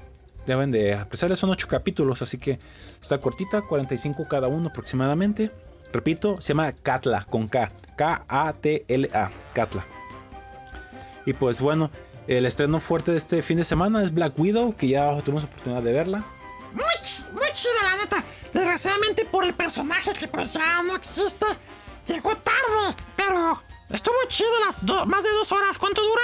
Deben 0.47 0.71
de 0.71 0.93
apreciarla, 0.93 1.37
son 1.37 1.49
8 1.49 1.69
capítulos, 1.69 2.21
así 2.21 2.37
que 2.37 2.59
está 3.01 3.17
cortita, 3.19 3.63
45 3.63 4.29
cada 4.29 4.49
uno 4.49 4.69
aproximadamente. 4.69 5.51
Repito, 5.91 6.39
se 6.43 6.49
llama 6.49 6.71
Katla, 6.73 7.25
con 7.25 7.49
K. 7.49 7.73
K-A-T-L-A, 7.97 9.31
Katla. 9.55 9.87
Y 11.27 11.33
pues 11.33 11.61
bueno, 11.61 11.91
el 12.27 12.47
estreno 12.47 12.81
fuerte 12.81 13.13
de 13.13 13.17
este 13.19 13.43
fin 13.43 13.57
de 13.59 13.65
semana 13.65 14.03
es 14.03 14.13
Black 14.13 14.39
Widow, 14.39 14.77
que 14.77 14.89
ya 14.89 15.17
tuvimos 15.23 15.45
oportunidad 15.45 15.83
de 15.83 15.93
verla. 15.93 16.25
Muy, 16.73 16.85
muy 17.33 17.49
chida, 17.53 17.73
la 17.83 17.97
neta. 17.97 18.25
Desgraciadamente 18.53 19.25
por 19.27 19.45
el 19.45 19.55
personaje 19.55 20.13
que 20.13 20.29
pues 20.29 20.53
ya 20.55 20.83
no 20.83 20.95
existe, 20.97 21.47
llegó 22.07 22.35
tarde. 22.37 22.97
Pero 23.17 23.63
estuvo 23.91 24.15
chido 24.29 24.51
las 24.67 24.85
do- 24.85 25.07
más 25.07 25.23
de 25.25 25.31
dos 25.31 25.51
horas. 25.53 25.79
¿Cuánto 25.79 26.03
dura? 26.03 26.23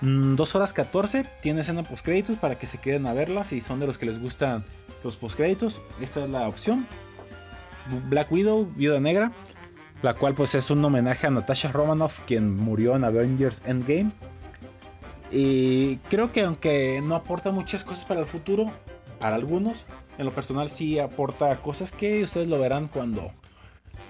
2 0.00 0.54
Mm, 0.54 0.56
horas 0.56 0.72
14, 0.72 1.24
tiene 1.40 1.60
escena 1.60 1.84
postcréditos 1.84 2.38
para 2.38 2.58
que 2.58 2.66
se 2.66 2.78
queden 2.78 3.06
a 3.06 3.12
verla 3.14 3.44
si 3.44 3.60
son 3.60 3.78
de 3.78 3.86
los 3.86 3.98
que 3.98 4.06
les 4.06 4.18
gustan 4.20 4.64
los 5.04 5.16
postcréditos. 5.16 5.80
Esta 6.00 6.24
es 6.24 6.30
la 6.30 6.48
opción. 6.48 6.88
Black 8.08 8.30
Widow, 8.30 8.66
Viuda 8.76 9.00
Negra, 9.00 9.32
la 10.02 10.14
cual 10.14 10.34
pues 10.34 10.54
es 10.54 10.70
un 10.70 10.84
homenaje 10.84 11.26
a 11.26 11.30
Natasha 11.30 11.70
Romanoff, 11.72 12.20
quien 12.26 12.56
murió 12.56 12.96
en 12.96 13.04
Avengers 13.04 13.62
Endgame. 13.64 14.10
Y 15.30 15.96
creo 16.10 16.30
que 16.30 16.42
aunque 16.42 17.00
no 17.02 17.14
aporta 17.14 17.52
muchas 17.52 17.84
cosas 17.84 18.04
para 18.04 18.20
el 18.20 18.26
futuro, 18.26 18.70
para 19.18 19.36
algunos, 19.36 19.86
en 20.18 20.26
lo 20.26 20.32
personal 20.32 20.68
sí 20.68 20.98
aporta 20.98 21.56
cosas 21.62 21.92
que 21.92 22.22
ustedes 22.22 22.48
lo 22.48 22.58
verán 22.58 22.88
cuando 22.88 23.30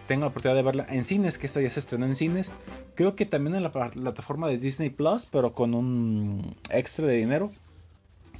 tengan 0.06 0.22
la 0.22 0.26
oportunidad 0.28 0.56
de 0.56 0.62
verla 0.62 0.86
en 0.88 1.04
cines, 1.04 1.38
que 1.38 1.46
esta 1.46 1.60
ya 1.60 1.70
se 1.70 1.80
estrenó 1.80 2.06
en 2.06 2.16
cines. 2.16 2.50
Creo 2.94 3.14
que 3.14 3.26
también 3.26 3.54
en 3.54 3.62
la 3.62 3.70
plataforma 3.70 4.48
de 4.48 4.58
Disney 4.58 4.90
Plus, 4.90 5.26
pero 5.26 5.52
con 5.52 5.74
un 5.74 6.56
extra 6.70 7.06
de 7.06 7.16
dinero. 7.16 7.52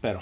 Pero 0.00 0.20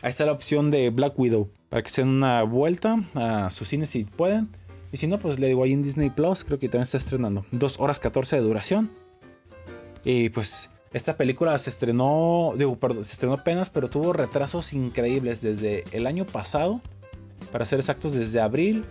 ahí 0.00 0.10
está 0.10 0.24
la 0.24 0.32
opción 0.32 0.70
de 0.70 0.88
Black 0.90 1.18
Widow, 1.18 1.50
para 1.68 1.82
que 1.82 1.90
se 1.90 2.02
den 2.02 2.10
una 2.10 2.42
vuelta 2.44 2.96
a 3.14 3.50
sus 3.50 3.68
cines 3.68 3.90
si 3.90 4.04
pueden. 4.04 4.48
Y 4.92 4.96
si 4.96 5.06
no, 5.06 5.18
pues 5.18 5.38
le 5.38 5.48
digo 5.48 5.62
ahí 5.62 5.72
en 5.72 5.82
Disney 5.82 6.10
Plus, 6.10 6.44
creo 6.44 6.58
que 6.58 6.68
también 6.68 6.82
está 6.82 6.98
estrenando. 6.98 7.46
2 7.52 7.78
horas 7.78 8.00
14 8.00 8.36
de 8.36 8.42
duración. 8.42 8.90
Y 10.04 10.30
pues 10.30 10.70
esta 10.92 11.16
película 11.16 11.56
se 11.58 11.70
estrenó, 11.70 12.52
digo, 12.56 12.76
perdón, 12.78 13.04
se 13.04 13.12
estrenó 13.12 13.34
apenas, 13.34 13.70
pero 13.70 13.88
tuvo 13.88 14.12
retrasos 14.12 14.72
increíbles 14.72 15.42
desde 15.42 15.84
el 15.92 16.06
año 16.06 16.26
pasado, 16.26 16.80
para 17.52 17.64
ser 17.64 17.78
exactos, 17.78 18.12
desde 18.12 18.40
abril. 18.40 18.84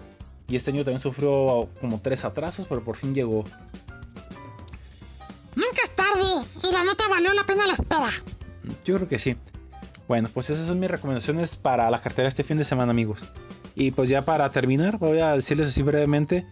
Y 0.47 0.55
este 0.55 0.71
año 0.71 0.83
también 0.83 0.99
sufrió 0.99 1.69
como 1.81 1.99
tres 2.01 2.25
atrasos, 2.25 2.67
pero 2.67 2.83
por 2.83 2.95
fin 2.95 3.13
llegó. 3.13 3.43
Nunca 5.55 5.81
es 5.83 5.91
tarde 5.91 6.21
y 6.63 6.71
la 6.71 6.83
neta 6.83 7.07
valió 7.09 7.33
la 7.33 7.43
pena 7.43 7.67
la 7.67 7.73
espera. 7.73 8.09
Yo 8.85 8.95
creo 8.95 9.07
que 9.07 9.19
sí. 9.19 9.35
Bueno, 10.07 10.29
pues 10.33 10.49
esas 10.49 10.67
son 10.67 10.79
mis 10.79 10.89
recomendaciones 10.89 11.55
para 11.55 11.91
la 11.91 12.01
cartera 12.01 12.27
este 12.27 12.43
fin 12.43 12.57
de 12.57 12.63
semana, 12.63 12.91
amigos. 12.91 13.25
Y 13.79 13.91
pues 13.91 14.09
ya 14.09 14.25
para 14.25 14.51
terminar, 14.51 14.97
voy 14.97 15.19
a 15.19 15.33
decirles 15.33 15.69
así 15.69 15.81
brevemente 15.83 16.45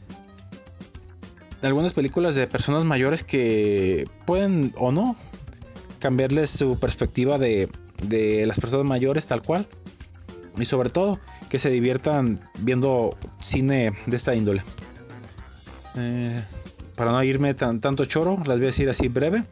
algunas 1.61 1.93
películas 1.93 2.35
de 2.35 2.47
personas 2.47 2.85
mayores 2.85 3.21
que 3.23 4.09
pueden 4.25 4.73
o 4.77 4.93
no 4.93 5.17
cambiarles 5.99 6.49
su 6.51 6.79
perspectiva 6.79 7.37
de, 7.37 7.69
de 8.03 8.45
las 8.45 8.61
personas 8.61 8.85
mayores 8.85 9.27
tal 9.27 9.41
cual. 9.41 9.67
Y 10.57 10.63
sobre 10.63 10.89
todo, 10.89 11.19
que 11.49 11.59
se 11.59 11.69
diviertan 11.69 12.39
viendo 12.59 13.17
cine 13.41 13.91
de 14.05 14.15
esta 14.15 14.33
índole. 14.33 14.63
Eh, 15.97 16.41
para 16.95 17.11
no 17.11 17.21
irme 17.23 17.53
tan, 17.53 17.81
tanto 17.81 18.05
choro, 18.05 18.37
las 18.45 18.57
voy 18.57 18.63
a 18.63 18.67
decir 18.67 18.89
así 18.89 19.09
breve. 19.09 19.43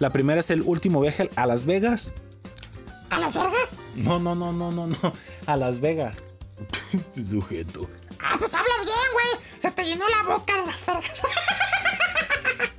La 0.00 0.10
primera 0.10 0.40
es 0.40 0.50
el 0.50 0.62
último 0.62 1.00
viaje 1.00 1.30
a 1.36 1.46
Las 1.46 1.64
Vegas. 1.64 2.12
¿A 3.10 3.20
las 3.20 3.34
vergas? 3.36 3.76
No, 3.94 4.18
no, 4.18 4.34
no, 4.34 4.52
no, 4.52 4.72
no, 4.72 4.88
no. 4.88 4.96
A 5.46 5.56
Las 5.56 5.80
Vegas. 5.80 6.24
Este 6.92 7.22
sujeto. 7.22 7.88
Ah, 8.22 8.36
pues 8.38 8.54
habla 8.54 8.74
bien, 8.82 8.96
güey. 9.12 9.44
Se 9.58 9.70
te 9.70 9.84
llenó 9.84 10.04
la 10.08 10.34
boca 10.34 10.54
de 10.54 10.66
las 10.66 10.86
vergas. 10.86 11.22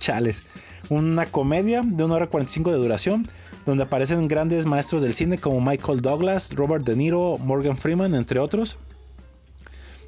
Chales. 0.00 0.42
Una 0.90 1.26
comedia 1.26 1.82
de 1.82 2.04
1 2.04 2.14
hora 2.14 2.26
45 2.26 2.70
de 2.70 2.76
duración, 2.76 3.28
donde 3.64 3.84
aparecen 3.84 4.28
grandes 4.28 4.66
maestros 4.66 5.02
del 5.02 5.14
cine 5.14 5.38
como 5.38 5.60
Michael 5.60 6.02
Douglas, 6.02 6.52
Robert 6.54 6.84
De 6.84 6.94
Niro, 6.94 7.38
Morgan 7.38 7.78
Freeman, 7.78 8.14
entre 8.14 8.38
otros. 8.38 8.78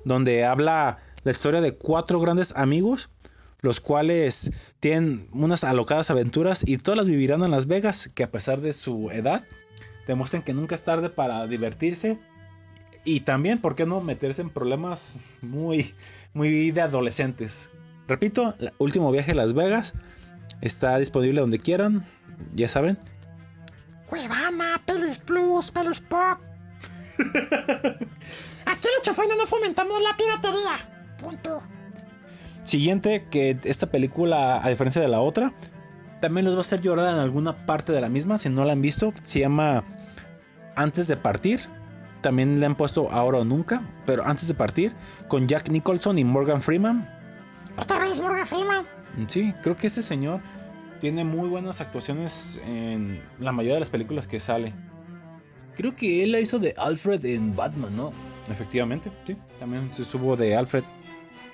Donde 0.04 0.44
habla 0.44 0.98
la 1.24 1.30
historia 1.30 1.60
de 1.60 1.74
cuatro 1.74 2.20
grandes 2.20 2.54
amigos, 2.56 3.08
los 3.60 3.80
cuales 3.80 4.52
tienen 4.80 5.28
unas 5.32 5.64
alocadas 5.64 6.10
aventuras 6.10 6.62
y 6.66 6.76
todas 6.78 6.98
las 6.98 7.06
vivirán 7.06 7.42
en 7.42 7.50
Las 7.50 7.66
Vegas, 7.66 8.10
que 8.14 8.22
a 8.22 8.30
pesar 8.30 8.60
de 8.60 8.72
su 8.72 9.10
edad, 9.10 9.44
demuestran 10.06 10.42
que 10.42 10.54
nunca 10.54 10.74
es 10.74 10.84
tarde 10.84 11.10
para 11.10 11.46
divertirse. 11.46 12.18
Y 13.06 13.20
también, 13.20 13.60
¿por 13.60 13.76
qué 13.76 13.86
no 13.86 14.00
meterse 14.00 14.42
en 14.42 14.50
problemas 14.50 15.30
muy, 15.40 15.94
muy 16.34 16.72
de 16.72 16.80
adolescentes? 16.80 17.70
Repito, 18.08 18.56
el 18.58 18.72
último 18.78 19.12
viaje 19.12 19.30
a 19.30 19.36
Las 19.36 19.54
Vegas 19.54 19.94
está 20.60 20.98
disponible 20.98 21.40
donde 21.40 21.60
quieran, 21.60 22.04
ya 22.56 22.66
saben. 22.66 22.98
Cuevana, 24.08 24.82
Pelis 24.84 25.18
Plus, 25.18 25.70
Pelis 25.70 26.00
Pop. 26.00 26.40
Aquí 28.66 28.88
en 28.88 28.94
la 28.96 29.02
chafaina 29.02 29.36
no 29.36 29.46
fomentamos 29.46 30.02
la 30.02 30.16
piratería. 30.16 31.16
Punto. 31.18 31.62
Siguiente, 32.64 33.28
que 33.30 33.56
esta 33.62 33.86
película, 33.86 34.64
a 34.64 34.68
diferencia 34.68 35.00
de 35.00 35.06
la 35.06 35.20
otra, 35.20 35.54
también 36.20 36.44
los 36.44 36.56
va 36.56 36.58
a 36.58 36.62
hacer 36.62 36.80
llorar 36.80 37.14
en 37.14 37.20
alguna 37.20 37.66
parte 37.66 37.92
de 37.92 38.00
la 38.00 38.08
misma, 38.08 38.36
si 38.36 38.48
no 38.48 38.64
la 38.64 38.72
han 38.72 38.82
visto. 38.82 39.12
Se 39.22 39.38
llama 39.38 39.84
Antes 40.74 41.06
de 41.06 41.16
partir. 41.16 41.75
También 42.20 42.58
le 42.58 42.66
han 42.66 42.74
puesto 42.74 43.10
Ahora 43.10 43.38
o 43.38 43.44
Nunca, 43.44 43.82
pero 44.04 44.26
Antes 44.26 44.48
de 44.48 44.54
partir, 44.54 44.94
con 45.28 45.46
Jack 45.46 45.68
Nicholson 45.68 46.18
y 46.18 46.24
Morgan 46.24 46.62
Freeman. 46.62 47.08
Otra 47.78 47.98
vez 47.98 48.20
Morgan 48.20 48.46
Freeman. 48.46 48.86
Sí, 49.28 49.54
creo 49.62 49.76
que 49.76 49.86
ese 49.86 50.02
señor 50.02 50.40
tiene 51.00 51.24
muy 51.24 51.48
buenas 51.48 51.80
actuaciones 51.80 52.60
en 52.66 53.22
la 53.38 53.52
mayoría 53.52 53.74
de 53.74 53.80
las 53.80 53.90
películas 53.90 54.26
que 54.26 54.40
sale. 54.40 54.74
Creo 55.76 55.94
que 55.94 56.24
él 56.24 56.32
la 56.32 56.40
hizo 56.40 56.58
de 56.58 56.74
Alfred 56.78 57.24
en 57.26 57.54
Batman, 57.54 57.94
¿no? 57.96 58.12
Efectivamente, 58.48 59.12
sí, 59.24 59.36
también 59.58 59.92
se 59.92 60.02
estuvo 60.02 60.36
de 60.36 60.56
Alfred. 60.56 60.84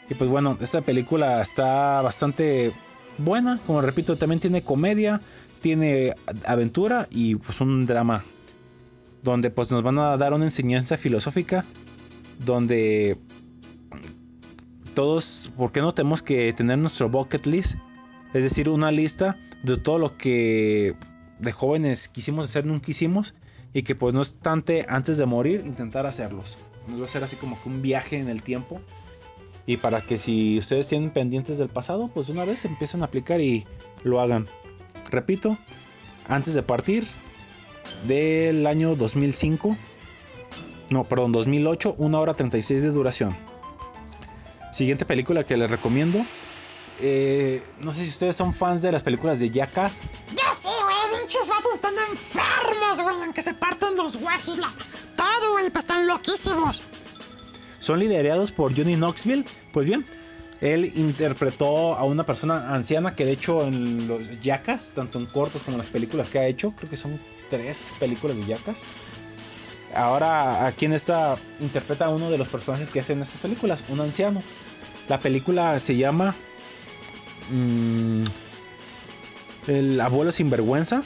Y 0.09 0.15
pues 0.15 0.31
bueno, 0.31 0.57
esta 0.61 0.81
película 0.83 1.41
está 1.41 2.03
bastante 2.03 2.73
buena, 3.19 3.61
como 3.67 3.81
repito, 3.81 4.17
también 4.17 4.41
tiene 4.41 4.63
comedia, 4.63 5.21
tiene 5.61 6.15
aventura 6.47 7.09
y 7.11 7.37
pues 7.37 7.61
un 7.61 7.87
drama. 7.87 8.23
Donde 9.23 9.51
pues 9.51 9.71
nos 9.71 9.83
van 9.83 9.99
a 9.99 10.17
dar 10.17 10.33
una 10.33 10.45
enseñanza 10.45 10.97
filosófica. 10.97 11.65
Donde 12.45 13.19
todos, 14.95 15.51
¿por 15.57 15.73
qué 15.73 15.81
no 15.81 15.95
tenemos 15.95 16.23
que 16.23 16.53
tener 16.53 16.79
nuestro 16.79 17.09
bucket 17.09 17.47
list? 17.47 17.77
Es 18.35 18.43
decir, 18.43 18.69
una 18.69 18.91
lista 18.91 19.39
de 19.63 19.77
todo 19.77 19.99
lo 19.99 20.17
que 20.17 20.97
de 21.39 21.53
jóvenes 21.53 22.09
quisimos 22.09 22.47
hacer, 22.47 22.67
nunca 22.67 22.91
hicimos. 22.91 23.35
Y 23.75 23.83
que 23.83 23.95
pues 23.95 24.13
no 24.13 24.21
obstante, 24.21 24.85
antes 24.89 25.17
de 25.17 25.27
morir, 25.27 25.63
intentar 25.65 26.07
hacerlos. 26.07 26.59
Nos 26.89 27.01
va 27.01 27.05
a 27.05 27.09
ser 27.09 27.25
así 27.25 27.37
como 27.37 27.61
que 27.63 27.69
un 27.69 27.81
viaje 27.81 28.19
en 28.19 28.29
el 28.29 28.43
tiempo. 28.43 28.81
Y 29.65 29.77
para 29.77 30.01
que 30.01 30.19
si 30.19 30.59
ustedes 30.59 30.89
tienen 30.89 31.11
pendientes 31.11 31.59
del 31.59 31.69
pasado, 31.69 32.11
pues 32.13 32.29
una 32.29 32.45
vez 32.45 32.65
empiecen 32.65 33.03
a 33.03 33.07
aplicar 33.07 33.41
y 33.41 33.65
lo 34.03 34.21
hagan. 34.21 34.47
Repito, 35.11 35.57
antes 36.29 36.55
de 36.55 36.63
partir 36.63 37.07
del 38.07 38.67
año 38.67 38.95
2005. 38.95 39.77
No, 40.91 41.05
perdón, 41.05 41.33
2008, 41.33 41.95
1 41.99 42.21
hora 42.21 42.35
36 42.35 42.83
de 42.83 42.89
duración. 42.91 43.37
Siguiente 44.73 45.05
película 45.05 45.45
que 45.45 45.57
les 45.57 45.71
recomiendo. 45.71 46.25
eh, 47.01 47.63
no 47.81 47.91
sé 47.93 48.05
si 48.05 48.11
ustedes 48.11 48.37
son 48.37 48.53
fans 48.53 48.83
de 48.83 48.93
las 48.93 49.03
películas 49.03 49.39
de 49.41 49.51
Jackass. 49.51 50.01
Ya 50.37 50.55
sí, 50.55 50.69
güey. 50.83 51.21
Pinches 51.21 51.49
vatos 51.49 51.75
están 51.75 51.95
enfermos, 52.11 53.01
güey. 53.03 53.17
Aunque 53.25 53.43
se 53.43 53.55
partan 53.55 53.97
los 53.97 54.17
huesos, 54.17 54.59
la... 54.59 54.71
todo, 55.17 55.53
güey. 55.53 55.69
Pues 55.71 55.85
están 55.85 56.07
loquísimos. 56.07 56.83
son 57.81 57.99
liderados 57.99 58.53
por 58.53 58.77
Johnny 58.77 58.95
Knoxville. 58.97 59.45
Pues 59.73 59.87
bien, 59.87 60.07
él 60.61 60.93
interpretó 60.95 61.95
a 61.95 62.05
una 62.05 62.25
persona 62.25 62.75
anciana 62.75 63.15
que 63.15 63.25
de 63.25 63.33
hecho 63.33 63.63
en 63.67 64.07
los 64.09 64.41
Jackass, 64.41 64.93
tanto 64.95 65.19
en 65.19 65.27
cortos 65.27 65.63
como 65.63 65.75
en 65.75 65.79
las 65.79 65.89
películas 65.89 66.31
que 66.31 66.39
ha 66.39 66.47
hecho, 66.47 66.73
creo 66.77 66.89
que 66.91 66.97
son 66.97 67.19
tres 67.53 67.93
películas 68.01 68.35
de 68.39 68.47
Jackass. 68.47 68.85
Ahora 69.95 70.67
aquí 70.67 70.87
en 70.87 70.95
esta 70.95 71.37
interpreta 71.61 72.07
a 72.07 72.09
uno 72.09 72.31
de 72.31 72.39
los 72.39 72.49
personajes 72.49 72.89
que 72.89 73.01
hacen 73.01 73.21
estas 73.21 73.41
películas, 73.41 73.85
un 73.91 74.01
anciano. 74.01 74.43
La 75.07 75.21
película 75.21 75.79
se 75.79 75.97
llama 75.97 76.35
mm, 77.51 78.25
El 79.67 80.01
abuelo 80.01 80.33
sinvergüenza. 80.33 81.03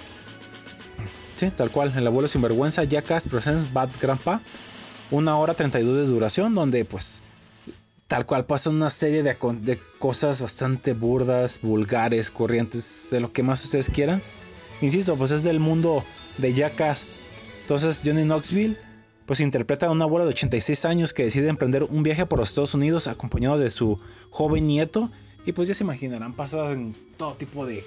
Sí, 1.37 1.51
tal 1.51 1.71
cual, 1.71 1.93
el 1.97 2.07
abuelo 2.07 2.29
sinvergüenza, 2.29 2.85
Jackass 2.85 3.27
Presents 3.27 3.73
Bad 3.73 3.91
Grandpa. 4.01 4.41
Una 5.11 5.37
hora 5.37 5.55
32 5.55 5.97
de 5.97 6.07
duración 6.07 6.55
donde 6.55 6.85
pues 6.85 7.23
tal 8.07 8.25
cual 8.25 8.47
pasa 8.47 8.71
una 8.71 8.91
serie 8.91 9.25
de 9.25 9.37
cosas 9.99 10.41
bastante 10.41 10.93
burdas, 10.93 11.59
vulgares, 11.61 12.31
corrientes, 12.31 13.09
de 13.11 13.19
lo 13.19 13.33
que 13.33 13.43
más 13.43 13.65
ustedes 13.65 13.91
quieran. 13.91 14.23
Insisto, 14.81 15.17
pues 15.17 15.33
es 15.33 15.43
del 15.43 15.59
mundo 15.59 16.05
de 16.39 16.55
Jackass. 16.55 17.07
Entonces 17.63 18.03
Johnny 18.05 18.23
Knoxville 18.23 18.79
pues 19.27 19.41
interpreta 19.41 19.87
a 19.87 19.91
un 19.91 20.01
abuelo 20.01 20.25
de 20.25 20.31
86 20.31 20.85
años 20.85 21.13
que 21.13 21.25
decide 21.25 21.49
emprender 21.49 21.83
un 21.83 22.03
viaje 22.05 22.27
por 22.27 22.39
los 22.39 22.49
Estados 22.49 22.75
Unidos 22.75 23.09
acompañado 23.09 23.59
de 23.59 23.71
su 23.71 23.99
joven 24.31 24.67
nieto. 24.69 25.11
Y 25.45 25.53
pues 25.53 25.69
ya 25.69 25.75
se 25.75 25.85
imaginarán, 25.85 26.35
en 26.71 26.95
todo 27.17 27.35
tipo 27.35 27.67
de 27.67 27.85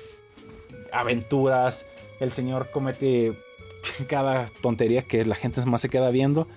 aventuras. 0.91 1.85
El 2.19 2.31
señor 2.31 2.69
comete 2.71 3.33
cada 4.07 4.45
tontería 4.61 5.01
que 5.01 5.25
la 5.25 5.35
gente 5.35 5.65
más 5.65 5.81
se 5.81 5.89
queda 5.89 6.09
viendo. 6.09 6.47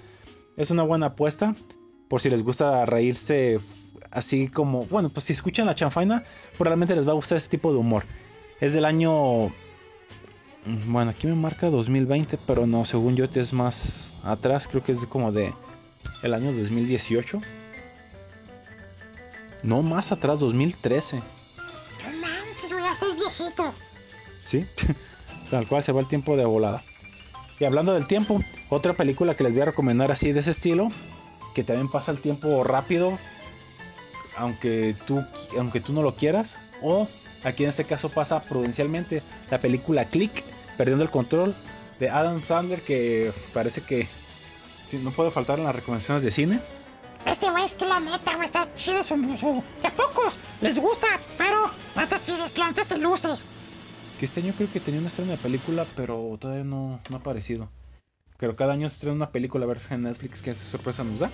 Es 0.56 0.70
una 0.70 0.82
buena 0.82 1.06
apuesta. 1.06 1.54
Por 2.08 2.20
si 2.20 2.28
les 2.28 2.42
gusta 2.42 2.84
reírse 2.84 3.58
así 4.10 4.48
como... 4.48 4.84
Bueno, 4.86 5.08
pues 5.08 5.24
si 5.24 5.32
escuchan 5.32 5.66
la 5.66 5.74
chanfaina, 5.74 6.24
probablemente 6.58 6.94
les 6.94 7.06
va 7.06 7.12
a 7.12 7.14
gustar 7.14 7.38
ese 7.38 7.48
tipo 7.48 7.72
de 7.72 7.78
humor. 7.78 8.04
Es 8.60 8.74
del 8.74 8.84
año... 8.84 9.52
mm, 10.66 10.92
Bueno, 10.92 11.10
aquí 11.10 11.26
me 11.26 11.34
marca 11.34 11.70
2020, 11.70 12.38
pero 12.46 12.66
no, 12.66 12.84
según 12.84 13.16
yo 13.16 13.24
es 13.24 13.52
más 13.52 14.14
atrás. 14.24 14.68
Creo 14.68 14.82
que 14.82 14.92
es 14.92 15.06
como 15.06 15.32
de 15.32 15.52
el 16.22 16.34
año 16.34 16.52
2018. 16.52 17.40
No, 19.62 19.82
más 19.82 20.12
atrás, 20.12 20.40
2013. 20.40 21.16
No 21.16 21.22
manches, 22.20 22.72
güey. 22.72 22.84
Ya 22.84 22.94
soy 22.94 23.14
viejito. 23.14 23.72
Sí, 24.42 24.66
tal 25.50 25.68
cual 25.68 25.82
se 25.82 25.92
va 25.92 26.00
el 26.00 26.08
tiempo 26.08 26.36
de 26.36 26.44
volada. 26.44 26.82
Y 27.60 27.64
hablando 27.64 27.94
del 27.94 28.06
tiempo, 28.06 28.42
otra 28.70 28.94
película 28.94 29.36
que 29.36 29.44
les 29.44 29.52
voy 29.52 29.62
a 29.62 29.66
recomendar 29.66 30.10
así 30.10 30.32
de 30.32 30.40
ese 30.40 30.50
estilo, 30.50 30.88
que 31.54 31.62
también 31.62 31.88
pasa 31.88 32.10
el 32.10 32.20
tiempo 32.20 32.64
rápido, 32.64 33.16
aunque 34.36 34.96
tú, 35.06 35.22
aunque 35.56 35.80
tú 35.80 35.92
no 35.92 36.02
lo 36.02 36.16
quieras, 36.16 36.58
o 36.82 37.06
aquí 37.44 37.62
en 37.62 37.68
este 37.68 37.84
caso 37.84 38.08
pasa 38.08 38.42
prudencialmente, 38.42 39.22
la 39.50 39.60
película 39.60 40.06
Click, 40.06 40.42
Perdiendo 40.76 41.04
el 41.04 41.10
Control, 41.10 41.54
de 42.00 42.10
Adam 42.10 42.40
Sandler, 42.40 42.80
que 42.82 43.32
parece 43.52 43.82
que 43.82 44.08
no 45.02 45.10
puede 45.10 45.30
faltar 45.30 45.58
en 45.58 45.64
las 45.64 45.74
recomendaciones 45.74 46.22
de 46.22 46.30
cine. 46.30 46.60
Este 47.26 47.50
güey 47.50 47.64
es 47.64 47.74
que 47.74 47.86
la 47.86 48.00
neta, 48.00 48.34
güey, 48.34 48.44
está 48.44 48.68
chido 48.74 49.02
su, 49.02 49.14
su... 49.36 49.62
A 49.84 49.90
pocos 49.90 50.38
les 50.60 50.78
gusta, 50.78 51.06
pero 51.38 51.70
neta 51.96 52.18
sí, 52.18 52.32
es- 52.32 52.58
la 52.58 52.66
neta 52.68 52.84
se 52.84 52.98
luce. 52.98 53.28
Que 54.18 54.24
este 54.26 54.40
año 54.40 54.52
creo 54.56 54.70
que 54.72 54.80
tenía 54.80 55.00
una 55.00 55.08
estreno 55.08 55.30
de 55.30 55.38
película, 55.38 55.86
pero 55.96 56.36
todavía 56.40 56.64
no, 56.64 57.00
no 57.08 57.16
ha 57.16 57.20
aparecido. 57.20 57.68
Pero 58.38 58.56
cada 58.56 58.72
año 58.72 58.88
se 58.88 58.94
estrena 58.94 59.14
una 59.14 59.30
película 59.30 59.64
a 59.64 59.68
ver 59.68 59.78
en 59.90 60.02
Netflix 60.02 60.42
qué 60.42 60.54
sorpresa 60.54 61.04
nos 61.04 61.20
da. 61.20 61.30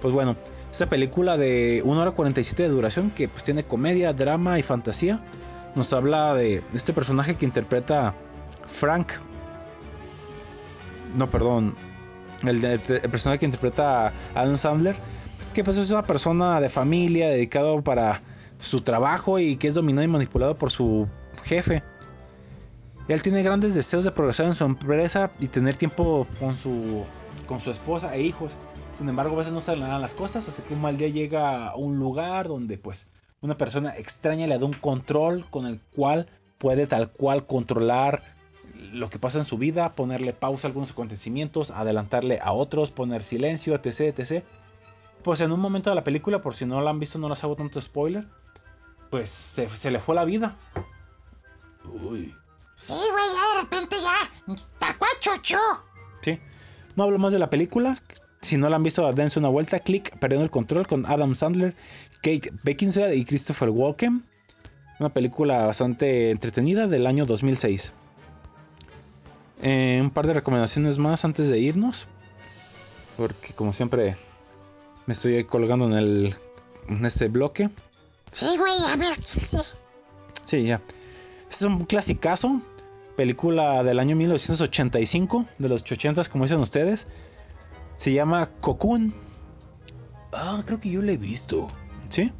Pues 0.00 0.14
bueno, 0.14 0.36
esta 0.70 0.88
película 0.88 1.36
de 1.36 1.82
1 1.84 2.00
hora 2.00 2.10
47 2.12 2.62
de 2.62 2.68
duración 2.68 3.10
que 3.10 3.28
pues 3.28 3.44
tiene 3.44 3.64
comedia, 3.64 4.12
drama 4.14 4.58
y 4.58 4.62
fantasía. 4.62 5.20
Nos 5.74 5.92
habla 5.92 6.34
de 6.34 6.62
este 6.72 6.92
personaje 6.92 7.34
que 7.36 7.44
interpreta 7.44 8.14
Frank. 8.68 9.12
No, 11.16 11.28
perdón. 11.28 11.74
El, 12.44 12.60
personaje 13.10 13.40
que 13.40 13.46
interpreta 13.46 14.08
a 14.08 14.12
Adam 14.34 14.56
Sandler. 14.56 14.96
Que 15.54 15.64
pues 15.64 15.78
es 15.78 15.90
una 15.90 16.04
persona 16.04 16.60
de 16.60 16.68
familia 16.68 17.28
dedicado 17.28 17.82
para 17.82 18.22
su 18.58 18.82
trabajo 18.82 19.38
y 19.38 19.56
que 19.56 19.68
es 19.68 19.74
dominado 19.74 20.04
y 20.04 20.08
manipulado 20.08 20.56
por 20.56 20.70
su 20.70 21.08
jefe. 21.44 21.82
Él 23.08 23.22
tiene 23.22 23.42
grandes 23.42 23.74
deseos 23.74 24.04
de 24.04 24.12
progresar 24.12 24.46
en 24.46 24.52
su 24.52 24.64
empresa 24.64 25.32
y 25.40 25.48
tener 25.48 25.76
tiempo 25.76 26.26
con 26.38 26.56
su, 26.56 27.04
con 27.46 27.58
su 27.58 27.70
esposa 27.70 28.14
e 28.14 28.22
hijos. 28.22 28.56
Sin 28.94 29.08
embargo, 29.08 29.34
a 29.34 29.38
veces 29.38 29.52
no 29.52 29.60
salen 29.60 29.88
las 30.00 30.14
cosas 30.14 30.46
hasta 30.46 30.62
que 30.62 30.74
un 30.74 30.82
mal 30.82 30.98
día 30.98 31.08
llega 31.08 31.68
a 31.68 31.76
un 31.76 31.98
lugar 31.98 32.48
donde 32.48 32.76
pues 32.76 33.08
una 33.40 33.56
persona 33.56 33.94
extraña 33.96 34.46
le 34.46 34.58
da 34.58 34.66
un 34.66 34.74
control 34.74 35.46
con 35.48 35.66
el 35.66 35.80
cual 35.80 36.28
puede 36.58 36.86
tal 36.86 37.10
cual 37.10 37.46
controlar 37.46 38.37
lo 38.92 39.10
que 39.10 39.18
pasa 39.18 39.38
en 39.38 39.44
su 39.44 39.58
vida, 39.58 39.94
ponerle 39.94 40.32
pausa 40.32 40.66
a 40.66 40.68
algunos 40.68 40.92
acontecimientos, 40.92 41.70
adelantarle 41.70 42.40
a 42.42 42.52
otros, 42.52 42.90
poner 42.90 43.22
silencio, 43.22 43.74
etc, 43.74 44.18
etc. 44.18 44.44
Pues 45.22 45.40
en 45.40 45.52
un 45.52 45.60
momento 45.60 45.90
de 45.90 45.96
la 45.96 46.04
película, 46.04 46.42
por 46.42 46.54
si 46.54 46.66
no 46.66 46.80
la 46.80 46.90
han 46.90 47.00
visto, 47.00 47.18
no 47.18 47.28
les 47.28 47.42
hago 47.44 47.56
tanto 47.56 47.80
spoiler, 47.80 48.26
pues 49.10 49.30
se, 49.30 49.68
se 49.68 49.90
le 49.90 50.00
fue 50.00 50.14
la 50.14 50.24
vida. 50.24 50.56
Uy. 51.84 52.34
Sí, 52.74 52.92
güey, 52.92 53.24
ya 53.34 53.56
de 53.56 53.62
repente 53.62 53.96
ya. 54.00 54.54
Tal 54.78 54.96
cual 54.98 55.10
chocho. 55.20 55.58
Sí. 56.22 56.38
No 56.94 57.04
hablo 57.04 57.18
más 57.18 57.32
de 57.32 57.38
la 57.38 57.50
película. 57.50 57.98
Si 58.40 58.56
no 58.56 58.68
la 58.68 58.76
han 58.76 58.82
visto, 58.82 59.12
dense 59.12 59.38
una 59.38 59.48
vuelta. 59.48 59.80
Click, 59.80 60.16
perdiendo 60.18 60.44
el 60.44 60.50
control 60.50 60.86
con 60.86 61.04
Adam 61.06 61.34
Sandler, 61.34 61.74
Kate 62.22 62.52
Beckinsale 62.62 63.16
y 63.16 63.24
Christopher 63.24 63.70
Walken. 63.70 64.24
Una 65.00 65.08
película 65.08 65.66
bastante 65.66 66.30
entretenida 66.30 66.86
del 66.86 67.06
año 67.06 67.26
2006. 67.26 67.94
Eh, 69.62 69.98
un 70.00 70.10
par 70.10 70.26
de 70.26 70.34
recomendaciones 70.34 70.98
más 70.98 71.24
antes 71.24 71.48
de 71.48 71.58
irnos. 71.58 72.06
Porque 73.16 73.52
como 73.52 73.72
siempre 73.72 74.16
me 75.06 75.12
estoy 75.12 75.34
ahí 75.36 75.44
colgando 75.44 75.86
en, 75.86 75.94
el, 75.94 76.34
en 76.88 77.04
este 77.04 77.28
bloque. 77.28 77.70
Sí, 78.30 78.46
güey, 78.56 78.72
a 78.92 78.96
ver, 78.96 79.14
sí. 79.22 79.40
Sí, 80.44 80.64
ya. 80.64 80.80
Este 81.50 81.56
es 81.56 81.62
un 81.62 81.84
clasicazo. 81.84 82.60
Película 83.16 83.82
del 83.82 83.98
año 83.98 84.14
1985, 84.14 85.46
de 85.58 85.68
los 85.68 85.82
80 85.82 86.22
como 86.24 86.44
dicen 86.44 86.60
ustedes. 86.60 87.08
Se 87.96 88.12
llama 88.12 88.48
Cocoon. 88.60 89.12
Ah, 90.32 90.62
creo 90.64 90.78
que 90.78 90.90
yo 90.90 91.02
la 91.02 91.12
he 91.12 91.16
visto. 91.16 91.68
¿Sí? 92.10 92.32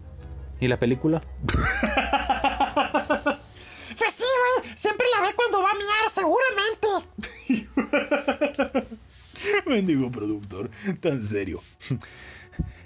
¿Y 0.61 0.69
la 0.69 0.79
película? 0.79 1.21
Siempre 4.75 5.07
la 5.15 5.23
ve 5.27 5.35
cuando 5.35 5.63
va 5.63 5.71
a 5.71 5.75
miar, 5.75 6.11
seguramente. 6.11 6.89
Mendigo 9.67 10.11
productor, 10.11 10.71
tan 11.01 11.23
serio. 11.25 11.63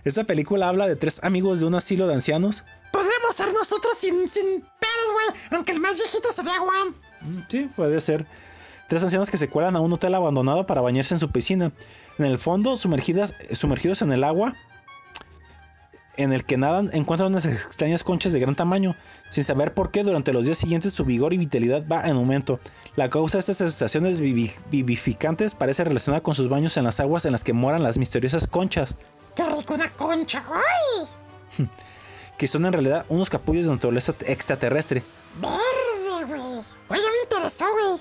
Esta 0.05 0.25
película 0.25 0.69
habla 0.69 0.87
de 0.87 0.97
tres 0.97 1.23
amigos 1.23 1.61
de 1.61 1.67
un 1.67 1.75
asilo 1.75 2.07
de 2.07 2.15
ancianos. 2.15 2.65
Podremos 2.93 3.35
ser 3.35 3.53
nosotros 3.53 3.97
sin, 3.97 4.29
sin 4.29 4.61
pedos, 4.61 5.13
güey, 5.13 5.41
aunque 5.53 5.73
el 5.73 5.81
más 5.81 5.95
viejito 5.95 6.31
sería 6.33 6.59
Juan. 6.59 6.95
Mm, 7.21 7.41
Sí, 7.49 7.69
puede 7.75 8.01
ser. 8.01 8.27
Tres 8.89 9.03
ancianos 9.03 9.31
que 9.31 9.39
se 9.39 9.49
cuelan 9.49 9.77
a 9.77 9.81
un 9.81 9.93
hotel 9.93 10.15
abandonado 10.15 10.67
para 10.67 10.81
bañarse 10.83 11.15
en 11.15 11.21
su 11.21 11.31
piscina. 11.31 11.73
En 12.19 12.27
el 12.27 12.37
fondo, 12.39 12.77
sumergidas, 12.77 13.35
sumergidos 13.53 14.03
en 14.03 14.13
el 14.13 14.23
agua, 14.25 14.55
en 16.17 16.33
el 16.33 16.45
que 16.45 16.57
nadan, 16.59 16.91
encuentran 16.93 17.31
unas 17.33 17.47
extrañas 17.47 18.05
conchas 18.05 18.33
de 18.33 18.41
gran 18.41 18.55
tamaño. 18.55 18.95
Sin 19.31 19.45
saber 19.45 19.73
por 19.75 19.91
qué, 19.91 20.03
durante 20.03 20.33
los 20.33 20.45
días 20.45 20.59
siguientes 20.59 20.93
su 20.93 21.05
vigor 21.05 21.33
y 21.33 21.39
vitalidad 21.39 21.85
va 21.91 22.03
en 22.09 22.17
aumento. 22.17 22.61
La 22.97 23.09
causa 23.09 23.39
de 23.39 23.41
estas 23.41 23.57
sensaciones 23.57 24.21
vivi- 24.21 24.53
vivificantes 24.71 25.55
parece 25.55 25.85
relacionada 25.85 26.23
con 26.23 26.35
sus 26.35 26.49
baños 26.49 26.77
en 26.77 26.85
las 26.85 27.01
aguas 27.01 27.25
en 27.25 27.33
las 27.33 27.45
que 27.45 27.53
moran 27.53 27.83
las 27.83 27.97
misteriosas 27.99 28.47
conchas, 28.47 28.95
Qué 29.35 29.45
rico 29.45 29.73
una 29.75 29.91
concha, 29.95 30.45
¡ay! 30.53 31.67
que 32.39 32.47
son 32.47 32.67
en 32.67 32.73
realidad 32.75 33.07
unos 33.09 33.31
capullos 33.31 33.65
de 33.65 33.73
naturaleza 33.73 34.15
extraterrestre. 34.27 35.03
Verde, 35.41 36.25
güey. 36.27 36.41
Oye, 36.41 37.01
me 37.01 37.23
interesó, 37.37 37.65
güey. 37.73 38.01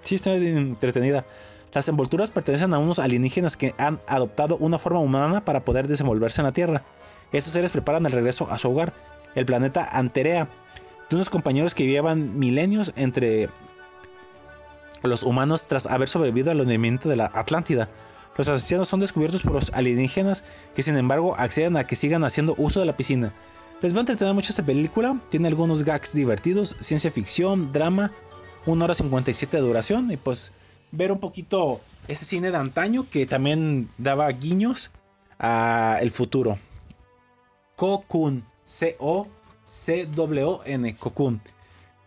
Sí, 0.00 0.14
está 0.14 0.32
entretenida. 0.34 1.26
Las 1.74 1.88
envolturas 1.88 2.30
pertenecen 2.30 2.72
a 2.72 2.78
unos 2.78 2.98
alienígenas 2.98 3.56
que 3.58 3.74
han 3.76 4.00
adoptado 4.06 4.56
una 4.56 4.78
forma 4.78 5.00
humana 5.00 5.44
para 5.44 5.60
poder 5.64 5.88
desenvolverse 5.88 6.40
en 6.40 6.46
la 6.46 6.52
Tierra. 6.52 6.82
Estos 7.32 7.52
seres 7.54 7.72
preparan 7.72 8.06
el 8.06 8.12
regreso 8.12 8.50
a 8.50 8.58
su 8.58 8.70
hogar, 8.70 8.92
el 9.34 9.46
planeta 9.46 9.88
Anterea, 9.90 10.48
de 11.08 11.16
unos 11.16 11.30
compañeros 11.30 11.74
que 11.74 11.86
llevan 11.86 12.38
milenios 12.38 12.92
entre 12.96 13.48
los 15.02 15.22
humanos 15.22 15.66
tras 15.68 15.86
haber 15.86 16.08
sobrevivido 16.08 16.50
al 16.50 16.60
hundimiento 16.60 17.08
de 17.08 17.16
la 17.16 17.30
Atlántida. 17.34 17.88
Los 18.36 18.48
asesinos 18.48 18.88
son 18.88 19.00
descubiertos 19.00 19.42
por 19.42 19.52
los 19.52 19.72
alienígenas 19.74 20.44
que 20.74 20.82
sin 20.82 20.96
embargo 20.96 21.34
acceden 21.36 21.76
a 21.76 21.84
que 21.84 21.96
sigan 21.96 22.24
haciendo 22.24 22.54
uso 22.56 22.80
de 22.80 22.86
la 22.86 22.96
piscina. 22.96 23.34
Les 23.82 23.92
va 23.92 23.98
a 23.98 24.00
entretener 24.00 24.32
mucho 24.32 24.50
esta 24.50 24.64
película, 24.64 25.18
tiene 25.28 25.48
algunos 25.48 25.82
gags 25.82 26.14
divertidos, 26.14 26.76
ciencia 26.80 27.10
ficción, 27.10 27.72
drama, 27.72 28.12
1 28.64 28.84
hora 28.84 28.94
57 28.94 29.56
de 29.56 29.62
duración 29.62 30.10
y 30.12 30.16
pues 30.16 30.52
ver 30.92 31.10
un 31.10 31.18
poquito 31.18 31.80
ese 32.06 32.24
cine 32.24 32.50
de 32.50 32.56
antaño 32.58 33.06
que 33.10 33.26
también 33.26 33.88
daba 33.98 34.28
guiños 34.28 34.90
a 35.38 35.98
el 36.00 36.10
futuro. 36.10 36.58
Cocoon, 37.82 38.44
C-O-C-W-N, 38.62 39.26
Cocoon. 41.00 41.42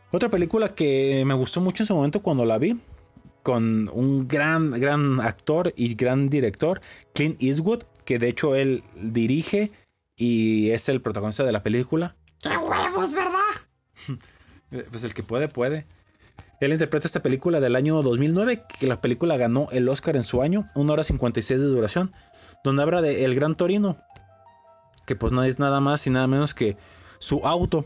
Otra 0.09 0.29
película 0.29 0.73
que 0.73 1.21
me 1.25 1.33
gustó 1.33 1.59
mucho 1.59 1.83
en 1.83 1.87
su 1.87 1.93
momento 1.93 2.21
cuando 2.21 2.45
la 2.45 2.57
vi, 2.57 2.79
con 3.43 3.89
un 3.89 4.25
gran, 4.25 4.71
gran 4.71 5.19
actor 5.19 5.73
y 5.75 5.95
gran 5.95 6.29
director, 6.29 6.79
Clint 7.13 7.43
Eastwood, 7.43 7.83
que 8.05 8.19
de 8.19 8.29
hecho 8.29 8.55
él 8.55 8.85
dirige 8.95 9.73
y 10.15 10.69
es 10.69 10.87
el 10.87 11.01
protagonista 11.01 11.43
de 11.43 11.51
la 11.51 11.61
película. 11.61 12.15
¡Qué 12.41 12.55
huevos, 12.55 13.13
verdad! 13.13 13.41
Pues 14.89 15.03
el 15.03 15.13
que 15.13 15.23
puede, 15.23 15.49
puede. 15.49 15.85
Él 16.61 16.71
interpreta 16.71 17.05
esta 17.05 17.21
película 17.21 17.59
del 17.59 17.75
año 17.75 18.01
2009, 18.01 18.63
que 18.79 18.87
la 18.87 19.01
película 19.01 19.35
ganó 19.35 19.67
el 19.73 19.89
Oscar 19.89 20.15
en 20.15 20.23
su 20.23 20.41
año, 20.41 20.69
1 20.75 20.93
hora 20.93 21.03
56 21.03 21.59
de 21.59 21.65
duración, 21.65 22.13
donde 22.63 22.81
habla 22.81 23.01
de 23.01 23.25
El 23.25 23.35
Gran 23.35 23.55
Torino, 23.55 23.97
que 25.05 25.15
pues 25.15 25.31
no 25.31 25.43
es 25.43 25.59
nada 25.59 25.79
más 25.79 26.05
y 26.07 26.09
nada 26.09 26.27
menos 26.27 26.53
que 26.53 26.77
su 27.19 27.41
auto. 27.43 27.85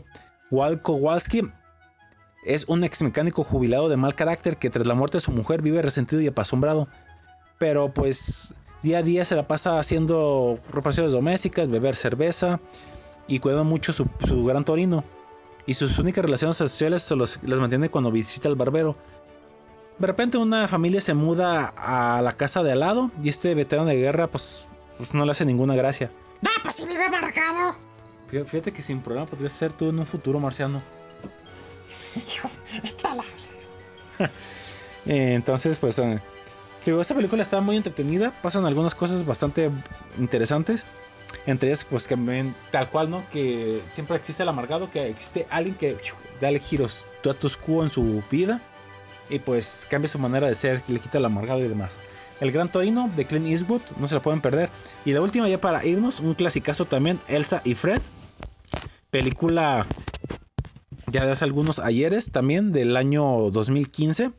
Wal 0.50 0.82
Kowalski 0.82 1.42
es 2.44 2.64
un 2.68 2.84
ex 2.84 3.02
mecánico 3.02 3.44
jubilado 3.44 3.88
de 3.88 3.96
mal 3.96 4.14
carácter 4.14 4.56
que 4.56 4.70
tras 4.70 4.86
la 4.86 4.94
muerte 4.94 5.18
de 5.18 5.22
su 5.22 5.30
mujer 5.30 5.62
vive 5.62 5.82
resentido 5.82 6.20
y 6.20 6.26
apasombrado. 6.26 6.88
Pero 7.58 7.92
pues 7.92 8.54
día 8.82 8.98
a 8.98 9.02
día 9.02 9.24
se 9.24 9.36
la 9.36 9.46
pasa 9.46 9.78
haciendo 9.78 10.58
reparaciones 10.72 11.12
domésticas, 11.12 11.68
beber 11.68 11.94
cerveza 11.94 12.60
y 13.28 13.38
cuida 13.38 13.62
mucho 13.62 13.92
su, 13.92 14.06
Gran 14.44 14.64
Torino 14.64 15.04
y 15.66 15.74
sus 15.74 15.98
únicas 15.98 16.24
relaciones 16.24 16.56
sociales 16.56 17.10
las 17.10 17.60
mantiene 17.60 17.90
cuando 17.90 18.10
visita 18.10 18.48
al 18.48 18.56
barbero. 18.56 18.96
De 19.98 20.06
repente 20.06 20.38
una 20.38 20.66
familia 20.66 21.02
se 21.02 21.12
muda 21.12 21.74
a 21.76 22.22
la 22.22 22.32
casa 22.32 22.62
de 22.62 22.72
al 22.72 22.80
lado 22.80 23.10
y 23.22 23.28
este 23.28 23.54
veterano 23.54 23.88
de 23.88 23.96
guerra 23.96 24.28
pues, 24.28 24.68
pues 24.96 25.12
no 25.12 25.26
le 25.26 25.30
hace 25.30 25.44
ninguna 25.44 25.74
gracia. 25.74 26.10
No, 26.42 26.50
pues 26.62 26.76
sí 26.76 26.86
vive 26.86 27.04
amargado. 27.04 27.76
Fí- 28.30 28.44
Fíjate 28.44 28.72
que 28.72 28.82
sin 28.82 29.00
problema 29.00 29.26
podrías 29.26 29.52
ser 29.52 29.72
tú 29.72 29.88
en 29.90 29.98
un 29.98 30.06
futuro 30.06 30.40
marciano. 30.40 30.82
Eh, 35.06 35.32
entonces 35.32 35.78
pues 35.78 35.98
eh, 35.98 36.20
digo, 36.84 37.00
esta 37.00 37.14
película 37.14 37.42
está 37.42 37.60
muy 37.62 37.76
entretenida, 37.78 38.32
pasan 38.42 38.66
algunas 38.66 38.94
cosas 38.94 39.24
bastante 39.24 39.70
interesantes. 40.18 40.84
Entre 41.46 41.70
ellas, 41.70 41.86
pues 41.88 42.06
que 42.06 42.16
tal 42.70 42.90
cual, 42.90 43.08
¿no? 43.08 43.24
Que 43.30 43.82
siempre 43.90 44.16
existe 44.16 44.42
el 44.42 44.48
amargado, 44.50 44.90
que 44.90 45.08
existe 45.08 45.46
alguien 45.48 45.74
que 45.74 45.96
da 46.40 46.50
giros 46.58 47.04
status 47.22 47.56
quo 47.56 47.82
en 47.82 47.88
su 47.90 48.22
vida 48.30 48.60
y 49.30 49.38
pues 49.38 49.86
cambia 49.88 50.08
su 50.08 50.18
manera 50.18 50.48
de 50.48 50.54
ser, 50.54 50.82
le 50.86 51.00
quita 51.00 51.16
el 51.18 51.24
amargado 51.24 51.60
y 51.60 51.68
demás. 51.68 51.98
El 52.40 52.52
Gran 52.52 52.70
Torino 52.72 53.10
de 53.16 53.26
Clint 53.26 53.46
Eastwood, 53.46 53.82
no 53.98 54.08
se 54.08 54.14
la 54.14 54.22
pueden 54.22 54.40
perder. 54.40 54.70
Y 55.04 55.12
la 55.12 55.20
última 55.20 55.48
ya 55.48 55.60
para 55.60 55.84
irnos, 55.84 56.20
un 56.20 56.34
clasicazo 56.34 56.86
también, 56.86 57.18
Elsa 57.28 57.60
y 57.64 57.74
Fred. 57.74 58.00
Película 59.10 59.86
ya 61.06 61.24
de 61.26 61.32
hace 61.32 61.44
algunos 61.44 61.78
ayeres 61.78 62.30
también, 62.32 62.72
del 62.72 62.96
año 62.96 63.50
2015, 63.50 64.30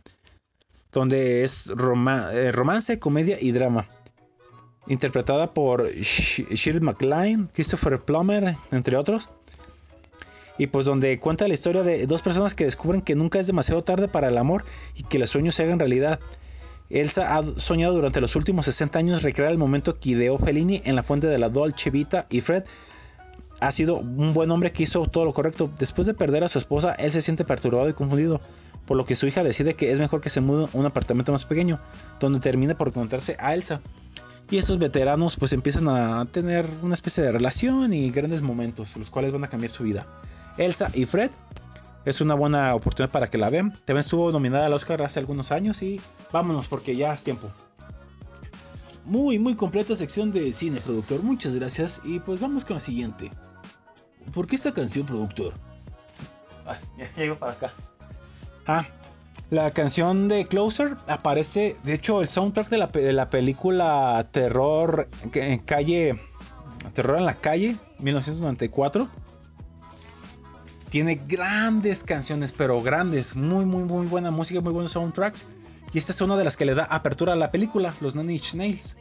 donde 0.91 1.43
es 1.43 1.67
eh, 1.67 2.51
romance, 2.51 2.99
comedia 2.99 3.37
y 3.39 3.51
drama. 3.51 3.87
interpretada 4.87 5.53
por 5.53 5.87
Sh- 5.89 6.47
Shirley 6.49 6.81
MacLaine, 6.81 7.47
Christopher 7.53 7.99
Plummer, 8.01 8.55
entre 8.71 8.97
otros. 8.97 9.29
Y 10.57 10.67
pues 10.67 10.85
donde 10.85 11.19
cuenta 11.19 11.47
la 11.47 11.53
historia 11.53 11.81
de 11.83 12.05
dos 12.07 12.21
personas 12.21 12.55
que 12.55 12.65
descubren 12.65 13.01
que 13.01 13.15
nunca 13.15 13.39
es 13.39 13.47
demasiado 13.47 13.83
tarde 13.83 14.07
para 14.07 14.27
el 14.27 14.37
amor 14.37 14.65
y 14.95 15.03
que 15.03 15.19
los 15.19 15.29
sueños 15.29 15.55
se 15.55 15.63
hagan 15.63 15.79
realidad. 15.79 16.19
Elsa 16.93 17.37
ha 17.37 17.43
soñado 17.57 17.93
durante 17.93 18.21
los 18.21 18.35
últimos 18.35 18.65
60 18.65 18.99
años 18.99 19.23
recrear 19.23 19.51
el 19.51 19.57
momento 19.57 19.99
que 19.99 20.09
ideó 20.11 20.37
Fellini 20.37 20.81
en 20.85 20.95
la 20.95 21.03
fuente 21.03 21.27
de 21.27 21.37
la 21.37 21.49
Dolce 21.49 21.89
Vita 21.89 22.27
y 22.29 22.41
Fred 22.41 22.63
ha 23.61 23.71
sido 23.71 23.97
un 23.97 24.33
buen 24.33 24.49
hombre 24.51 24.71
que 24.71 24.83
hizo 24.83 25.05
todo 25.05 25.23
lo 25.23 25.33
correcto. 25.33 25.71
Después 25.77 26.07
de 26.07 26.13
perder 26.13 26.43
a 26.43 26.47
su 26.47 26.57
esposa, 26.57 26.93
él 26.93 27.11
se 27.11 27.21
siente 27.21 27.45
perturbado 27.45 27.87
y 27.87 27.93
confundido, 27.93 28.41
por 28.85 28.97
lo 28.97 29.05
que 29.05 29.15
su 29.15 29.27
hija 29.27 29.43
decide 29.43 29.75
que 29.75 29.91
es 29.91 29.99
mejor 29.99 30.19
que 30.19 30.31
se 30.31 30.41
mude 30.41 30.65
a 30.65 30.69
un 30.73 30.85
apartamento 30.85 31.31
más 31.31 31.45
pequeño, 31.45 31.79
donde 32.19 32.39
termina 32.39 32.75
por 32.75 32.87
encontrarse 32.87 33.37
a 33.39 33.53
Elsa. 33.53 33.79
Y 34.49 34.57
estos 34.57 34.79
veteranos 34.79 35.37
pues 35.37 35.53
empiezan 35.53 35.87
a 35.87 36.25
tener 36.25 36.65
una 36.81 36.95
especie 36.95 37.23
de 37.23 37.31
relación 37.31 37.93
y 37.93 38.09
grandes 38.09 38.41
momentos, 38.41 38.97
los 38.97 39.09
cuales 39.11 39.31
van 39.31 39.43
a 39.43 39.47
cambiar 39.47 39.71
su 39.71 39.83
vida. 39.83 40.07
Elsa 40.57 40.89
y 40.93 41.05
Fred 41.05 41.31
es 42.05 42.21
una 42.21 42.33
buena 42.33 42.73
oportunidad 42.75 43.11
para 43.11 43.29
que 43.29 43.37
la 43.37 43.49
vean. 43.49 43.71
También 43.71 43.99
estuvo 43.99 44.31
nominada 44.31 44.65
al 44.65 44.73
Oscar 44.73 45.01
hace 45.01 45.19
algunos 45.19 45.51
años 45.51 45.81
y 45.81 46.01
vámonos 46.31 46.67
porque 46.67 46.95
ya 46.95 47.13
es 47.13 47.23
tiempo. 47.23 47.49
Muy, 49.05 49.39
muy 49.39 49.55
completa 49.55 49.95
sección 49.95 50.31
de 50.31 50.51
cine, 50.53 50.79
productor. 50.81 51.23
Muchas 51.23 51.55
gracias. 51.55 52.01
Y 52.03 52.19
pues 52.19 52.39
vamos 52.39 52.65
con 52.65 52.75
la 52.75 52.79
siguiente. 52.79 53.31
¿Por 54.33 54.47
qué 54.47 54.55
esta 54.55 54.73
canción, 54.73 55.05
productor? 55.05 55.53
Ay, 56.65 56.77
ya 56.97 57.13
llego 57.15 57.37
para 57.37 57.51
acá. 57.53 57.73
Ah, 58.67 58.85
la 59.49 59.71
canción 59.71 60.27
de 60.27 60.45
Closer 60.45 60.95
aparece, 61.07 61.75
de 61.83 61.93
hecho, 61.93 62.21
el 62.21 62.27
soundtrack 62.27 62.69
de 62.69 62.77
la, 62.77 62.87
de 62.87 63.13
la 63.13 63.29
película 63.29 64.25
Terror 64.31 65.09
en 65.33 65.59
calle. 65.59 66.19
Terror 66.93 67.17
en 67.17 67.25
la 67.25 67.35
calle, 67.35 67.75
1994. 67.99 69.09
Tiene 70.91 71.15
grandes 71.15 72.03
canciones, 72.03 72.51
pero 72.51 72.81
grandes. 72.81 73.33
Muy, 73.33 73.63
muy, 73.63 73.85
muy 73.85 74.07
buena 74.07 74.29
música, 74.29 74.59
muy 74.59 74.73
buenos 74.73 74.91
soundtracks. 74.91 75.45
Y 75.93 75.97
esta 75.97 76.11
es 76.11 76.19
una 76.19 76.35
de 76.35 76.43
las 76.43 76.57
que 76.57 76.65
le 76.65 76.75
da 76.75 76.83
apertura 76.83 77.31
a 77.31 77.37
la 77.37 77.49
película, 77.49 77.95
los 78.01 78.13
Inch 78.13 78.55
Nails. 78.55 78.97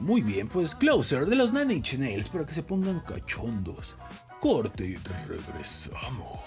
Muy 0.00 0.20
bien, 0.20 0.48
pues 0.48 0.74
Closer 0.74 1.26
de 1.26 1.36
los 1.36 1.52
Inch 1.52 1.96
Nails 1.96 2.28
para 2.28 2.44
que 2.44 2.54
se 2.54 2.64
pongan 2.64 2.98
cachondos. 3.06 3.94
Corte 4.40 4.84
y 4.84 4.96
regresamos. 5.28 6.40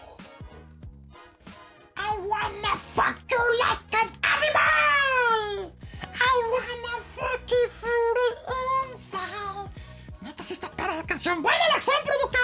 I 1.95 2.19
wanna 2.19 2.75
fuck 2.75 3.17
you 3.29 3.39
like 3.59 3.95
an 3.95 4.09
animal. 4.23 5.73
I 6.03 6.49
wanna 6.51 7.01
fuck 7.15 7.49
you 7.49 7.69
through 7.79 8.13
the 8.17 8.91
inside. 8.91 9.71
Neta, 10.19 10.43
si 10.43 10.51
está 10.51 10.69
para 10.71 10.97
la 10.97 11.03
canción. 11.03 11.41
¡Buena 11.41 11.65
elección, 11.71 11.95
productor! 12.03 12.36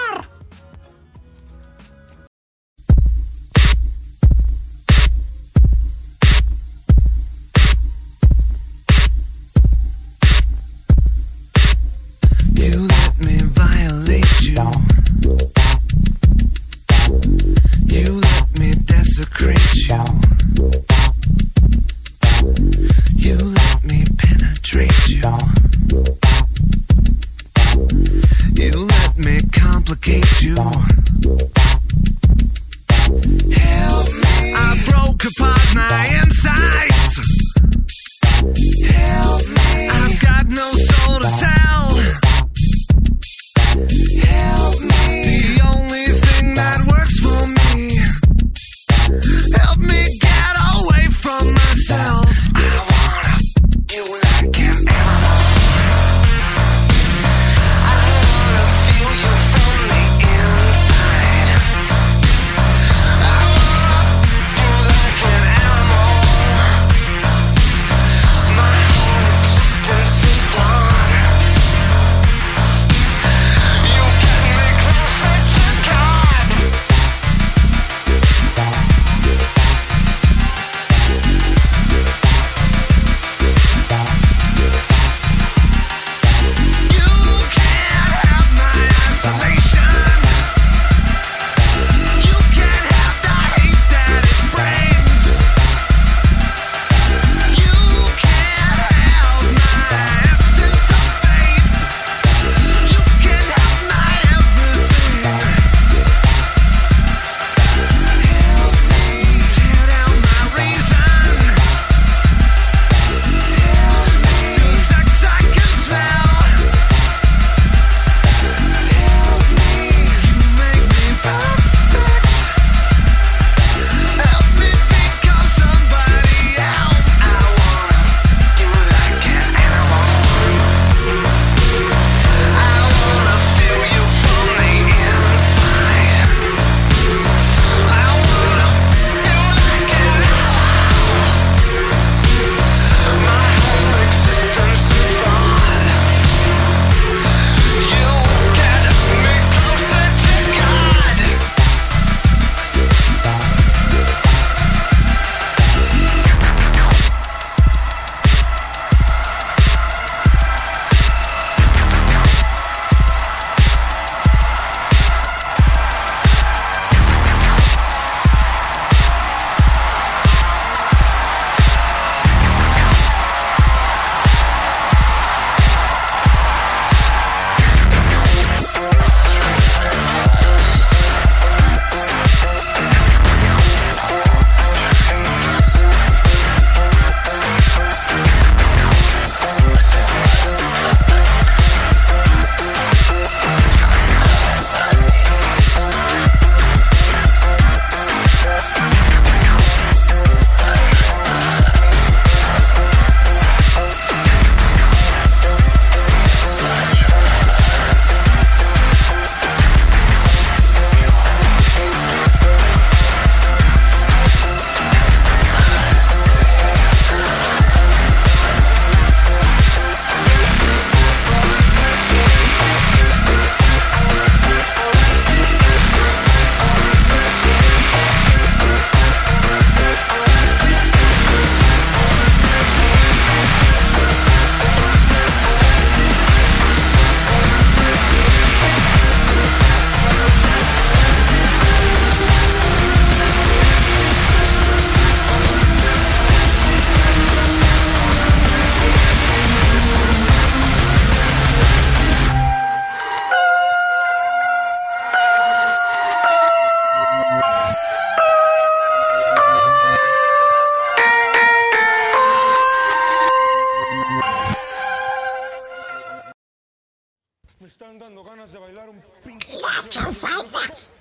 Me 267.64 267.70
están 267.70 267.98
dando 267.98 268.26
ganas 268.26 268.52
de 268.52 268.60
bailar 268.60 268.90
un 268.90 269.02
pinche. 269.24 269.56
La 269.62 269.88
chanfaina, 269.88 270.38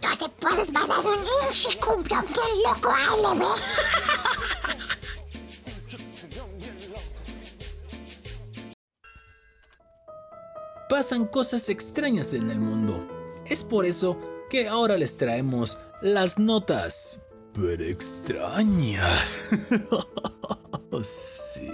no 0.01 0.17
te 0.17 0.29
puedes 0.29 0.73
bailar 0.73 1.01
un 1.01 1.17
pinche 1.51 1.77
cumbión 1.81 2.25
bien 2.27 2.63
loco, 2.65 2.89
ALB. 2.89 3.43
Pasan 10.89 11.27
cosas 11.27 11.69
extrañas 11.69 12.33
en 12.33 12.49
el 12.49 12.61
mundo. 12.61 13.09
Es 13.45 13.65
por 13.65 13.85
eso 13.85 14.17
que 14.49 14.69
ahora 14.69 14.97
les 14.97 15.17
traemos 15.17 15.79
las 16.01 16.39
notas. 16.39 17.23
Pero 17.55 17.83
extrañas. 17.83 19.51
sí. 21.03 21.73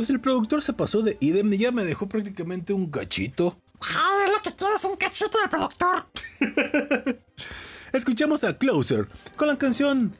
Pues 0.00 0.08
el 0.08 0.18
productor 0.18 0.62
se 0.62 0.72
pasó 0.72 1.02
de 1.02 1.18
idem 1.20 1.52
y 1.52 1.58
ya 1.58 1.72
me 1.72 1.84
dejó 1.84 2.08
prácticamente 2.08 2.72
un 2.72 2.86
cachito. 2.86 3.60
Es 3.82 4.32
lo 4.32 4.40
que 4.40 4.56
quieres, 4.56 4.82
un 4.84 4.96
cachito 4.96 5.38
del 5.38 5.50
productor. 5.50 6.06
Escuchamos 7.92 8.42
a 8.44 8.56
Closer 8.56 9.06
con 9.36 9.48
la 9.48 9.58
canción. 9.58 10.14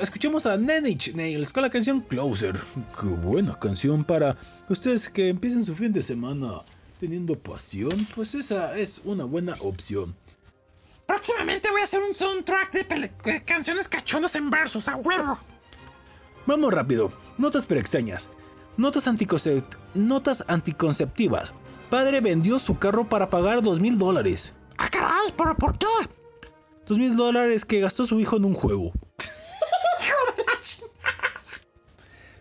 Escuchamos 0.00 0.46
a 0.46 0.56
Nine 0.56 0.90
Inch 0.90 1.12
Nails 1.12 1.52
con 1.52 1.64
la 1.64 1.70
canción 1.70 2.02
Closer. 2.02 2.56
Qué 3.00 3.08
buena 3.08 3.58
canción 3.58 4.04
para 4.04 4.36
ustedes 4.68 5.08
que 5.08 5.28
empiecen 5.28 5.64
su 5.64 5.74
fin 5.74 5.92
de 5.92 6.04
semana 6.04 6.62
teniendo 7.00 7.36
pasión. 7.36 8.06
Pues 8.14 8.36
esa 8.36 8.78
es 8.78 9.00
una 9.02 9.24
buena 9.24 9.56
opción. 9.58 10.14
Próximamente 11.04 11.68
voy 11.72 11.80
a 11.80 11.84
hacer 11.84 12.00
un 12.00 12.14
soundtrack 12.14 12.70
de, 12.70 13.10
de 13.24 13.42
canciones 13.42 13.88
cachondas 13.88 14.36
en 14.36 14.48
versos, 14.50 14.86
a 14.86 14.94
huevo. 14.94 15.36
Vamos 16.46 16.72
rápido. 16.72 17.10
Notas 17.38 17.66
pero 17.66 17.80
extrañas. 17.80 18.30
Notas, 18.78 19.06
anticoncep- 19.06 19.76
Notas 19.94 20.44
anticonceptivas. 20.48 21.52
Padre 21.90 22.20
vendió 22.20 22.58
su 22.58 22.78
carro 22.78 23.08
para 23.08 23.28
pagar 23.28 23.62
dos 23.62 23.80
mil 23.80 23.98
dólares. 23.98 24.54
Ah, 24.78 24.88
caray, 24.88 25.34
¿pero 25.36 25.56
por 25.56 25.76
qué? 25.76 25.86
Dos 26.86 26.96
mil 26.96 27.16
dólares 27.16 27.64
que 27.64 27.80
gastó 27.80 28.06
su 28.06 28.18
hijo 28.20 28.36
en 28.36 28.44
un 28.46 28.54
juego. 28.54 28.92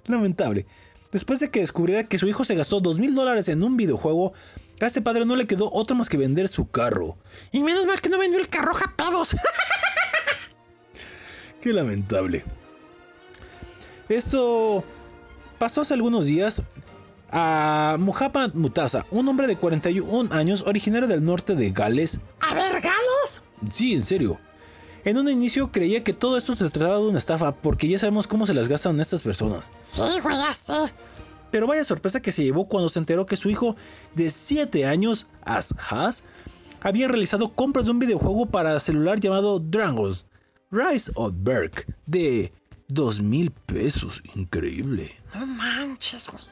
Lamentable. 0.06 0.66
Después 1.12 1.40
de 1.40 1.50
que 1.50 1.62
descubriera 1.62 2.08
que 2.08 2.18
su 2.18 2.28
hijo 2.28 2.46
se 2.46 2.56
gastó 2.56 2.80
dos 2.82 3.00
mil 3.00 3.16
dólares 3.16 3.50
en 3.50 3.64
un 3.64 3.76
videojuego, 3.76 4.34
a 4.80 4.86
este 4.86 5.02
padre 5.02 5.26
no 5.26 5.36
le 5.36 5.48
quedó 5.48 5.70
otra 5.74 5.96
más 5.96 6.08
que 6.08 6.18
vender 6.18 6.48
su 6.48 6.70
carro. 6.70 7.18
Y 7.52 7.62
menos 7.62 7.86
mal 7.86 8.00
que 8.00 8.10
no 8.10 8.20
vendió 8.20 8.40
el 8.40 8.48
carro 8.48 8.74
pedos. 8.96 9.36
Qué 11.62 11.74
lamentable. 11.74 12.46
Esto 14.08 14.84
pasó 15.58 15.82
hace 15.82 15.94
algunos 15.94 16.26
días 16.26 16.64
a 17.32 17.98
Muhammad 18.00 18.54
Mutasa, 18.54 19.06
un 19.12 19.28
hombre 19.28 19.48
de 19.48 19.58
41 19.58 20.34
años 20.34 20.64
originario 20.66 21.08
del 21.08 21.24
norte 21.24 21.56
de 21.56 21.72
Gales. 21.72 22.20
A 22.40 22.54
ver, 22.54 22.82
Gales. 22.82 23.44
Sí, 23.70 23.94
en 23.94 24.06
serio. 24.06 24.40
En 25.04 25.18
un 25.18 25.30
inicio 25.30 25.72
creía 25.72 26.04
que 26.04 26.14
todo 26.14 26.38
esto 26.38 26.56
se 26.56 26.70
trataba 26.70 26.98
de 26.98 27.08
una 27.08 27.20
estafa 27.20 27.56
porque 27.56 27.88
ya 27.88 28.00
sabemos 28.00 28.28
cómo 28.28 28.46
se 28.46 28.54
las 28.54 28.68
gastan 28.68 29.00
estas 29.00 29.24
personas. 29.24 29.64
Sí, 29.82 30.02
güey, 30.22 30.36
ya 30.36 30.52
sé. 30.52 30.94
Pero 31.50 31.68
vaya 31.68 31.84
sorpresa 31.84 32.22
que 32.22 32.32
se 32.32 32.44
llevó 32.44 32.68
cuando 32.68 32.90
se 32.90 33.00
enteró 33.00 33.26
que 33.26 33.38
su 33.38 33.50
hijo 33.50 33.76
de 34.16 34.30
7 34.30 34.86
años, 34.86 35.28
Ashaz, 35.44 36.24
había 36.82 37.08
realizado 37.08 37.50
compras 37.50 37.86
de 37.86 37.92
un 37.92 38.00
videojuego 38.00 38.48
para 38.48 38.80
celular 38.80 39.20
llamado 39.20 39.60
Dragons 39.60 40.26
Rise 40.72 41.12
of 41.16 41.34
Berg 41.38 41.86
de 42.06 42.52
2 42.88 43.22
mil 43.22 43.52
pesos. 43.52 44.22
Increíble. 44.36 45.16
No 45.34 45.46
manches, 45.46 46.30
güey. 46.30 46.44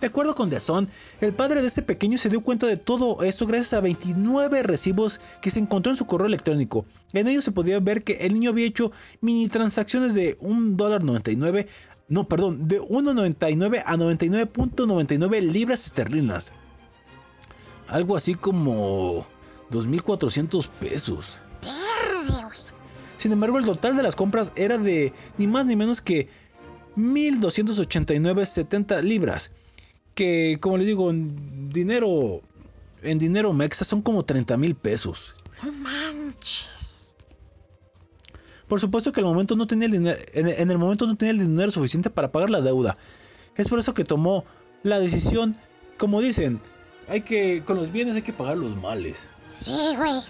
De 0.00 0.08
acuerdo 0.08 0.34
con 0.34 0.50
The 0.50 0.60
Sun, 0.60 0.88
el 1.20 1.32
padre 1.32 1.62
de 1.62 1.66
este 1.66 1.80
pequeño 1.80 2.18
se 2.18 2.28
dio 2.28 2.42
cuenta 2.42 2.66
de 2.66 2.76
todo 2.76 3.22
esto 3.22 3.46
gracias 3.46 3.72
a 3.72 3.80
29 3.80 4.62
recibos 4.62 5.20
que 5.40 5.50
se 5.50 5.58
encontró 5.58 5.90
en 5.90 5.96
su 5.96 6.06
correo 6.06 6.26
electrónico. 6.26 6.84
En 7.14 7.28
ellos 7.28 7.44
se 7.44 7.52
podía 7.52 7.80
ver 7.80 8.04
que 8.04 8.14
el 8.14 8.34
niño 8.34 8.50
había 8.50 8.66
hecho 8.66 8.92
mini 9.22 9.48
transacciones 9.48 10.12
de 10.12 10.38
$1.99, 10.40 11.66
no, 12.08 12.28
perdón, 12.28 12.68
de 12.68 12.80
1.99 12.80 13.82
a 13.86 13.96
99.99 13.96 15.40
libras 15.40 15.86
esterlinas. 15.86 16.52
Algo 17.88 18.16
así 18.16 18.34
como 18.34 19.26
2.400 19.70 20.68
pesos. 20.78 21.38
Sin 23.26 23.32
embargo, 23.32 23.58
el 23.58 23.64
total 23.64 23.96
de 23.96 24.04
las 24.04 24.14
compras 24.14 24.52
era 24.54 24.78
de 24.78 25.12
ni 25.36 25.48
más 25.48 25.66
ni 25.66 25.74
menos 25.74 26.00
que 26.00 26.28
1.289.70 26.96 29.02
libras. 29.02 29.50
Que, 30.14 30.58
como 30.60 30.78
les 30.78 30.86
digo, 30.86 31.10
en 31.10 31.72
dinero, 31.72 32.40
en 33.02 33.18
dinero 33.18 33.52
mexa 33.52 33.84
son 33.84 34.00
como 34.00 34.24
30 34.24 34.56
mil 34.58 34.76
pesos. 34.76 35.34
No 35.60 35.72
manches. 35.72 37.16
Por 38.68 38.78
supuesto 38.78 39.10
que 39.10 39.18
el 39.18 39.26
momento 39.26 39.56
no 39.56 39.66
tenía 39.66 39.86
el 39.86 39.92
dinero, 39.92 40.20
en, 40.32 40.46
en 40.46 40.70
el 40.70 40.78
momento 40.78 41.08
no 41.08 41.16
tenía 41.16 41.32
el 41.32 41.40
dinero 41.40 41.72
suficiente 41.72 42.08
para 42.08 42.30
pagar 42.30 42.50
la 42.50 42.60
deuda. 42.60 42.96
Es 43.56 43.68
por 43.68 43.80
eso 43.80 43.92
que 43.92 44.04
tomó 44.04 44.44
la 44.84 45.00
decisión, 45.00 45.56
como 45.98 46.20
dicen, 46.20 46.60
hay 47.08 47.22
que 47.22 47.64
con 47.64 47.76
los 47.76 47.90
bienes 47.90 48.14
hay 48.14 48.22
que 48.22 48.32
pagar 48.32 48.56
los 48.56 48.76
males. 48.76 49.30
Sí, 49.48 49.74
güey. 49.96 50.20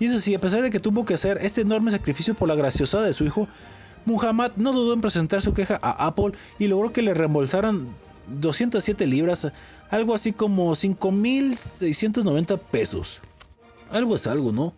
Y 0.00 0.06
eso 0.06 0.18
sí, 0.20 0.34
a 0.34 0.40
pesar 0.40 0.62
de 0.62 0.70
que 0.70 0.80
tuvo 0.80 1.04
que 1.04 1.14
hacer 1.14 1.38
este 1.40 1.62
enorme 1.62 1.90
sacrificio 1.90 2.34
por 2.34 2.48
la 2.48 2.54
graciosada 2.54 3.06
de 3.06 3.12
su 3.12 3.24
hijo, 3.24 3.48
Muhammad 4.04 4.52
no 4.56 4.72
dudó 4.72 4.94
en 4.94 5.00
presentar 5.00 5.42
su 5.42 5.52
queja 5.54 5.78
a 5.82 6.06
Apple 6.06 6.32
y 6.58 6.68
logró 6.68 6.92
que 6.92 7.02
le 7.02 7.14
reembolsaran 7.14 7.88
207 8.28 9.06
libras, 9.06 9.50
algo 9.90 10.14
así 10.14 10.32
como 10.32 10.72
5.690 10.72 12.58
pesos. 12.58 13.20
Algo 13.90 14.14
es 14.14 14.26
algo, 14.26 14.52
¿no? 14.52 14.74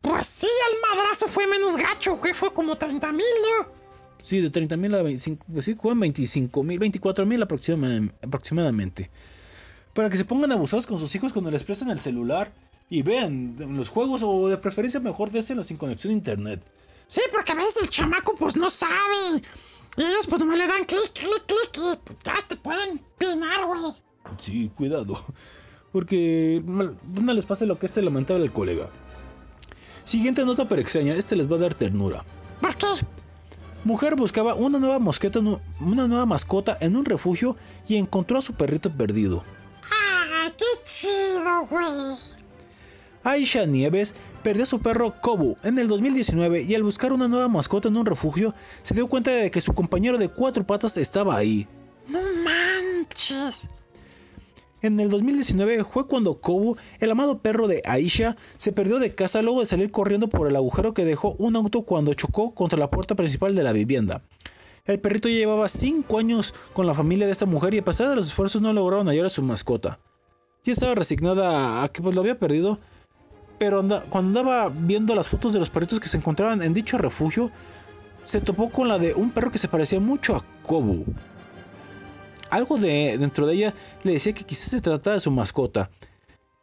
Pues 0.00 0.26
sí, 0.26 0.46
el 0.46 0.96
madrazo 0.96 1.28
fue 1.28 1.46
menos 1.46 1.76
gacho, 1.76 2.16
güey. 2.16 2.32
Fue 2.32 2.52
como 2.52 2.76
30 2.76 3.12
mil, 3.12 3.24
¿no? 3.42 3.68
Sí, 4.22 4.40
de 4.40 4.50
30 4.50 4.76
mil 4.76 4.94
a 4.94 5.02
25, 5.02 5.46
pues 5.52 5.64
sí, 5.64 5.74
fue 5.74 5.94
25 5.94 6.62
mil, 6.62 6.78
24 6.78 7.26
mil 7.26 7.42
aproximadamente. 7.42 9.10
Para 9.94 10.10
que 10.10 10.16
se 10.16 10.24
pongan 10.24 10.52
abusados 10.52 10.86
con 10.86 10.98
sus 10.98 11.14
hijos 11.14 11.32
cuando 11.32 11.50
les 11.50 11.64
prestan 11.64 11.90
el 11.90 11.98
celular 12.00 12.52
y 12.90 13.02
vean 13.02 13.56
los 13.58 13.88
juegos 13.88 14.22
o 14.24 14.48
de 14.48 14.56
preferencia 14.56 15.00
mejor 15.00 15.30
désenlos 15.30 15.66
sin 15.66 15.76
conexión 15.76 16.12
a 16.12 16.16
internet. 16.16 16.62
Sí, 17.06 17.20
porque 17.32 17.52
a 17.52 17.54
veces 17.54 17.82
el 17.82 17.88
chamaco 17.88 18.34
pues 18.34 18.56
no 18.56 18.70
sabe. 18.70 19.42
Y 19.96 20.02
ellos 20.02 20.26
pues 20.28 20.40
nomás 20.40 20.58
le 20.58 20.66
dan 20.66 20.84
clic, 20.84 21.12
clic, 21.12 21.46
clic 21.46 21.70
y 21.74 21.96
pues, 22.04 22.18
ya 22.24 22.34
te 22.46 22.56
pueden 22.56 23.00
pinar, 23.18 23.66
güey. 23.66 23.94
Sí, 24.38 24.70
cuidado. 24.74 25.18
Porque 25.92 26.62
no 26.66 27.32
les 27.32 27.46
pase 27.46 27.64
lo 27.64 27.78
que 27.78 27.86
este 27.86 28.02
lamentable 28.02 28.44
al 28.44 28.52
colega. 28.52 28.90
Siguiente 30.04 30.44
nota 30.44 30.68
pero 30.68 30.82
extraña, 30.82 31.14
este 31.14 31.34
les 31.34 31.50
va 31.50 31.56
a 31.56 31.60
dar 31.60 31.74
ternura. 31.74 32.24
¿Por 32.60 32.76
qué? 32.76 32.86
Mujer 33.84 34.16
buscaba 34.16 34.54
una 34.54 34.78
nueva 34.78 34.98
mosqueta, 34.98 35.40
una 35.40 36.06
nueva 36.06 36.26
mascota 36.26 36.76
en 36.80 36.96
un 36.96 37.04
refugio 37.04 37.56
y 37.86 37.96
encontró 37.96 38.38
a 38.38 38.42
su 38.42 38.52
perrito 38.52 38.92
perdido. 38.92 39.44
Ah, 39.90 40.52
qué 40.56 40.64
chido, 40.84 41.66
güey. 41.70 42.37
Aisha 43.28 43.66
Nieves 43.66 44.14
perdió 44.42 44.62
a 44.62 44.66
su 44.66 44.80
perro 44.80 45.14
Kobu 45.20 45.56
en 45.62 45.78
el 45.78 45.86
2019 45.86 46.62
y 46.62 46.74
al 46.74 46.82
buscar 46.82 47.12
una 47.12 47.28
nueva 47.28 47.48
mascota 47.48 47.88
en 47.88 47.96
un 47.96 48.06
refugio 48.06 48.54
se 48.82 48.94
dio 48.94 49.06
cuenta 49.06 49.30
de 49.30 49.50
que 49.50 49.60
su 49.60 49.74
compañero 49.74 50.16
de 50.16 50.28
cuatro 50.28 50.66
patas 50.66 50.96
estaba 50.96 51.36
ahí. 51.36 51.66
No 52.08 52.20
manches. 52.42 53.68
En 54.80 54.98
el 55.00 55.10
2019 55.10 55.84
fue 55.84 56.06
cuando 56.06 56.40
Kobu, 56.40 56.76
el 57.00 57.10
amado 57.10 57.40
perro 57.42 57.68
de 57.68 57.82
Aisha, 57.84 58.36
se 58.56 58.72
perdió 58.72 58.98
de 58.98 59.14
casa 59.14 59.42
luego 59.42 59.60
de 59.60 59.66
salir 59.66 59.90
corriendo 59.90 60.28
por 60.28 60.48
el 60.48 60.56
agujero 60.56 60.94
que 60.94 61.04
dejó 61.04 61.34
un 61.38 61.56
auto 61.56 61.82
cuando 61.82 62.14
chocó 62.14 62.54
contra 62.54 62.78
la 62.78 62.88
puerta 62.88 63.14
principal 63.14 63.54
de 63.54 63.62
la 63.62 63.72
vivienda. 63.72 64.22
El 64.86 65.00
perrito 65.00 65.28
ya 65.28 65.34
llevaba 65.34 65.68
5 65.68 66.18
años 66.18 66.54
con 66.72 66.86
la 66.86 66.94
familia 66.94 67.26
de 67.26 67.32
esta 67.32 67.44
mujer 67.44 67.74
y 67.74 67.78
a 67.78 67.84
pesar 67.84 68.08
de 68.08 68.16
los 68.16 68.28
esfuerzos 68.28 68.62
no 68.62 68.72
lograron 68.72 69.08
hallar 69.08 69.26
a 69.26 69.30
su 69.30 69.42
mascota. 69.42 69.98
Ya 70.64 70.72
estaba 70.72 70.94
resignada 70.94 71.82
a 71.82 71.88
que 71.88 72.00
pues 72.00 72.14
lo 72.14 72.20
había 72.20 72.38
perdido, 72.38 72.78
pero 73.58 73.80
anda- 73.80 74.04
cuando 74.08 74.40
andaba 74.40 74.68
viendo 74.68 75.14
las 75.14 75.28
fotos 75.28 75.52
de 75.52 75.58
los 75.58 75.70
perritos 75.70 76.00
que 76.00 76.08
se 76.08 76.16
encontraban 76.16 76.62
en 76.62 76.72
dicho 76.74 76.98
refugio, 76.98 77.50
se 78.24 78.40
topó 78.40 78.70
con 78.70 78.88
la 78.88 78.98
de 78.98 79.14
un 79.14 79.30
perro 79.30 79.50
que 79.50 79.58
se 79.58 79.68
parecía 79.68 80.00
mucho 80.00 80.36
a 80.36 80.44
Kobu. 80.62 81.04
Algo 82.50 82.78
de 82.78 83.18
dentro 83.18 83.46
de 83.46 83.54
ella 83.54 83.74
le 84.04 84.12
decía 84.12 84.32
que 84.32 84.44
quizás 84.44 84.68
se 84.70 84.80
trataba 84.80 85.14
de 85.14 85.20
su 85.20 85.30
mascota. 85.30 85.90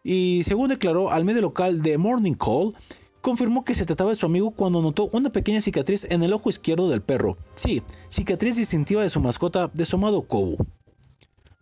Y 0.03 0.41
según 0.43 0.69
declaró 0.69 1.11
al 1.11 1.26
medio 1.26 1.41
local 1.41 1.81
de 1.81 1.97
Morning 1.97 2.34
Call, 2.35 2.73
confirmó 3.22 3.63
que 3.63 3.73
se 3.73 3.85
trataba 3.85 4.11
de 4.11 4.15
su 4.15 4.26
amigo 4.27 4.51
cuando 4.51 4.81
notó 4.81 5.09
una 5.11 5.31
pequeña 5.31 5.61
cicatriz 5.61 6.05
en 6.09 6.22
el 6.23 6.34
ojo 6.34 6.49
izquierdo 6.49 6.89
del 6.89 7.01
perro. 7.01 7.38
Sí, 7.55 7.81
cicatriz 8.09 8.55
distintiva 8.55 9.01
de 9.01 9.09
su 9.09 9.19
mascota, 9.19 9.69
de 9.73 9.85
su 9.85 9.95
amado 9.95 10.22
Kobu. 10.22 10.57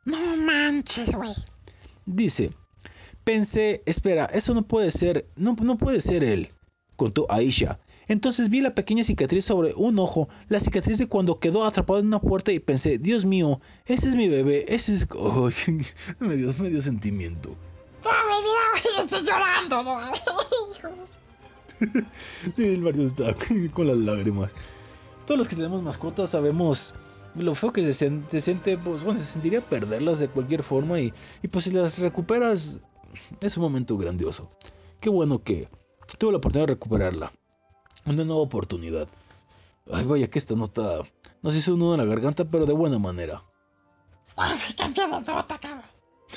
No 0.05 0.17
manches, 0.35 1.15
güey. 1.15 1.29
Dice, 2.05 2.51
pensé, 3.23 3.83
espera, 3.85 4.25
eso 4.25 4.53
no 4.53 4.67
puede 4.67 4.91
ser, 4.91 5.27
no, 5.35 5.55
no 5.61 5.77
puede 5.77 6.01
ser 6.01 6.23
él, 6.23 6.51
contó 6.95 7.25
Aisha. 7.29 7.79
Entonces 8.07 8.49
vi 8.49 8.61
la 8.61 8.75
pequeña 8.75 9.03
cicatriz 9.03 9.45
sobre 9.45 9.73
un 9.75 9.97
ojo, 9.97 10.27
la 10.49 10.59
cicatriz 10.59 10.97
de 10.97 11.07
cuando 11.07 11.39
quedó 11.39 11.65
atrapado 11.65 11.99
en 11.99 12.07
una 12.07 12.19
puerta 12.19 12.51
y 12.51 12.59
pensé, 12.59 12.97
Dios 12.97 13.25
mío, 13.25 13.61
ese 13.85 14.09
es 14.09 14.15
mi 14.15 14.27
bebé, 14.27 14.65
ese 14.67 14.93
es... 14.93 15.07
Ay, 15.17 15.85
me, 16.19 16.35
dio, 16.35 16.53
me 16.59 16.69
dio 16.69 16.81
sentimiento. 16.81 17.55
¡Pobre 18.01 18.17
vida, 18.41 18.61
güey! 18.71 19.05
Estoy 19.05 19.25
llorando. 19.25 19.99
Sí, 22.53 22.65
el 22.65 22.81
Mario 22.81 23.07
está 23.07 23.33
con 23.73 23.87
las 23.87 23.97
lágrimas. 23.97 24.51
Todos 25.25 25.37
los 25.37 25.47
que 25.47 25.55
tenemos 25.55 25.81
mascotas 25.81 26.29
sabemos 26.29 26.95
lo 27.35 27.55
feo 27.55 27.73
que 27.73 27.83
se, 27.83 27.93
se 27.93 28.41
siente, 28.41 28.77
pues 28.77 29.03
bueno, 29.03 29.19
se 29.19 29.25
sentiría 29.25 29.61
perderlas 29.61 30.19
de 30.19 30.27
cualquier 30.27 30.63
forma 30.63 30.99
y, 30.99 31.13
y 31.41 31.47
pues 31.47 31.65
si 31.65 31.71
las 31.71 31.97
recuperas 31.97 32.81
es 33.41 33.57
un 33.57 33.63
momento 33.63 33.97
grandioso. 33.97 34.51
Qué 34.99 35.09
bueno 35.09 35.43
que 35.43 35.69
tuve 36.17 36.31
la 36.31 36.37
oportunidad 36.37 36.67
de 36.67 36.73
recuperarla. 36.73 37.33
Una 38.05 38.23
nueva 38.23 38.41
oportunidad. 38.41 39.07
Ay, 39.91 40.05
vaya 40.05 40.29
que 40.29 40.39
esta 40.39 40.55
nota 40.55 41.01
nos 41.41 41.55
hizo 41.55 41.73
un 41.73 41.79
nudo 41.79 41.95
en 41.95 41.99
la 41.99 42.05
garganta, 42.05 42.45
pero 42.45 42.65
de 42.65 42.73
buena 42.73 42.99
manera. 42.99 43.43
Ay, 44.37 44.57
cabrón. 44.77 45.25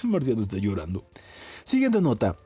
Marciano 0.05 0.43
está 0.43 0.59
llorando. 0.59 1.05
Siguiente 1.65 2.01
nota. 2.01 2.37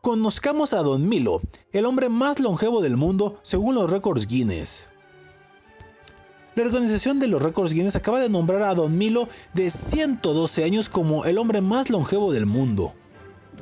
Conozcamos 0.00 0.72
a 0.72 0.82
Don 0.82 1.08
Milo, 1.08 1.42
el 1.72 1.84
hombre 1.84 2.08
más 2.08 2.40
longevo 2.40 2.80
del 2.80 2.96
mundo 2.96 3.38
según 3.42 3.74
los 3.74 3.90
récords 3.90 4.26
Guinness. 4.26 4.88
La 6.54 6.64
organización 6.64 7.20
de 7.20 7.26
los 7.26 7.42
récords 7.42 7.74
Guinness 7.74 7.96
acaba 7.96 8.18
de 8.18 8.28
nombrar 8.28 8.62
a 8.62 8.74
Don 8.74 8.96
Milo 8.96 9.28
de 9.52 9.70
112 9.70 10.64
años 10.64 10.88
como 10.88 11.26
el 11.26 11.38
hombre 11.38 11.60
más 11.60 11.90
longevo 11.90 12.32
del 12.32 12.46
mundo. 12.46 12.94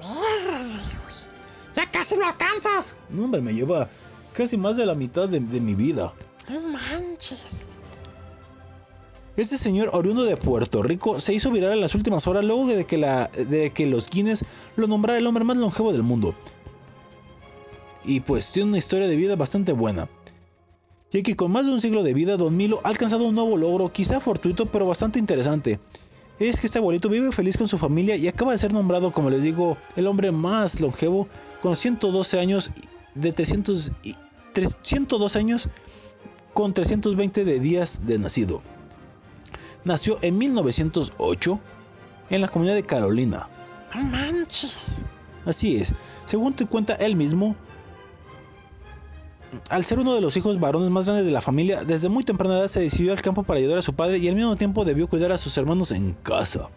Ya 1.77 1.89
casi 1.91 2.17
lo 2.17 2.27
alcanzas. 2.27 2.97
No, 3.09 3.25
hombre, 3.25 3.41
me 3.41 3.55
lleva 3.55 3.89
casi 4.33 4.57
más 4.57 4.77
de 4.77 4.85
la 4.85 4.97
mitad 4.97 5.29
de, 5.29 5.39
de 5.39 5.61
mi 5.61 5.75
vida. 5.75 6.13
No 6.49 6.61
manches. 6.61 7.67
Este 9.37 9.57
señor 9.57 9.91
oriundo 9.93 10.25
de 10.25 10.37
Puerto 10.37 10.83
Rico 10.83 11.21
se 11.21 11.33
hizo 11.33 11.53
viral 11.53 11.73
en 11.75 11.81
las 11.81 11.95
últimas 11.95 12.27
horas 12.27 12.45
luego 12.45 12.67
de 12.67 12.85
que, 12.85 12.99
la, 12.99 13.29
de 13.29 13.71
que 13.71 13.87
los 13.87 14.11
Guinness 14.11 14.45
lo 14.75 14.89
nombrara 14.89 15.17
el 15.17 15.27
hombre 15.29 15.45
más 15.45 15.57
longevo 15.57 15.93
del 15.93 16.03
mundo. 16.03 16.35
Y 18.03 18.19
pues 18.19 18.51
tiene 18.51 18.71
una 18.71 18.79
historia 18.79 19.07
de 19.07 19.15
vida 19.15 19.37
bastante 19.37 19.71
buena. 19.71 20.09
Ya 21.13 21.23
que 21.23 21.37
con 21.37 21.53
más 21.53 21.67
de 21.67 21.73
un 21.73 21.81
siglo 21.81 22.03
de 22.03 22.15
vida, 22.15 22.37
Don 22.37 22.57
Milo 22.57 22.81
ha 22.83 22.89
alcanzado 22.89 23.25
un 23.25 23.37
nuevo 23.37 23.57
logro, 23.57 23.93
quizá 23.93 24.19
fortuito, 24.19 24.67
pero 24.67 24.87
bastante 24.87 25.21
interesante. 25.21 25.79
Es 26.39 26.61
que 26.61 26.67
este 26.69 26.79
abuelito 26.79 27.09
vive 27.09 27.33
feliz 27.33 27.57
con 27.57 27.67
su 27.67 27.79
familia 27.79 28.15
y 28.17 28.29
acaba 28.29 28.53
de 28.53 28.59
ser 28.59 28.73
nombrado, 28.73 29.13
como 29.13 29.29
les 29.29 29.43
digo, 29.43 29.77
el 29.97 30.07
hombre 30.07 30.31
más 30.31 30.81
longevo, 30.81 31.29
con 31.61 31.75
112 31.75 32.39
años 32.39 32.71
de 33.15 33.33
300 33.33 33.91
y 34.05 34.15
302 34.53 35.37
años 35.37 35.69
con 36.55 36.73
320 36.75 37.45
de 37.45 37.59
días 37.59 38.07
de 38.07 38.19
nacido. 38.19 38.63
Nació 39.85 40.19
en 40.23 40.39
1908 40.39 41.61
en 42.31 42.41
la 42.41 42.49
comunidad 42.49 42.75
de 42.77 42.85
Carolina. 42.85 43.49
No 43.95 44.05
manches. 44.05 45.03
Así 45.45 45.77
es, 45.77 45.95
según 46.25 46.53
te 46.53 46.67
cuenta 46.67 46.95
él 46.95 47.17
mismo, 47.17 47.57
al 49.71 49.85
ser 49.85 49.99
uno 49.99 50.15
de 50.15 50.21
los 50.21 50.37
hijos 50.37 50.59
varones 50.61 50.91
más 50.91 51.07
grandes 51.07 51.27
de 51.27 51.33
la 51.33 51.41
familia, 51.41 51.85
desde 51.85 52.09
muy 52.09 52.25
temprana 52.25 52.59
edad 52.59 52.69
se 52.69 52.81
decidió 52.81 53.13
al 53.13 53.23
campo 53.23 53.43
para 53.43 53.59
ayudar 53.59 53.79
a 53.79 53.83
su 53.83 53.95
padre 53.95 54.19
y 54.19 54.29
al 54.29 54.35
mismo 54.35 54.57
tiempo 54.57 54.85
debió 54.85 55.09
cuidar 55.09 55.33
a 55.33 55.39
sus 55.39 55.57
hermanos 55.57 55.91
en 55.91 56.13
casa. 56.13 56.69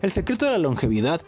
El 0.00 0.10
secreto 0.10 0.46
de 0.46 0.52
la 0.52 0.58
longevidad 0.58 1.20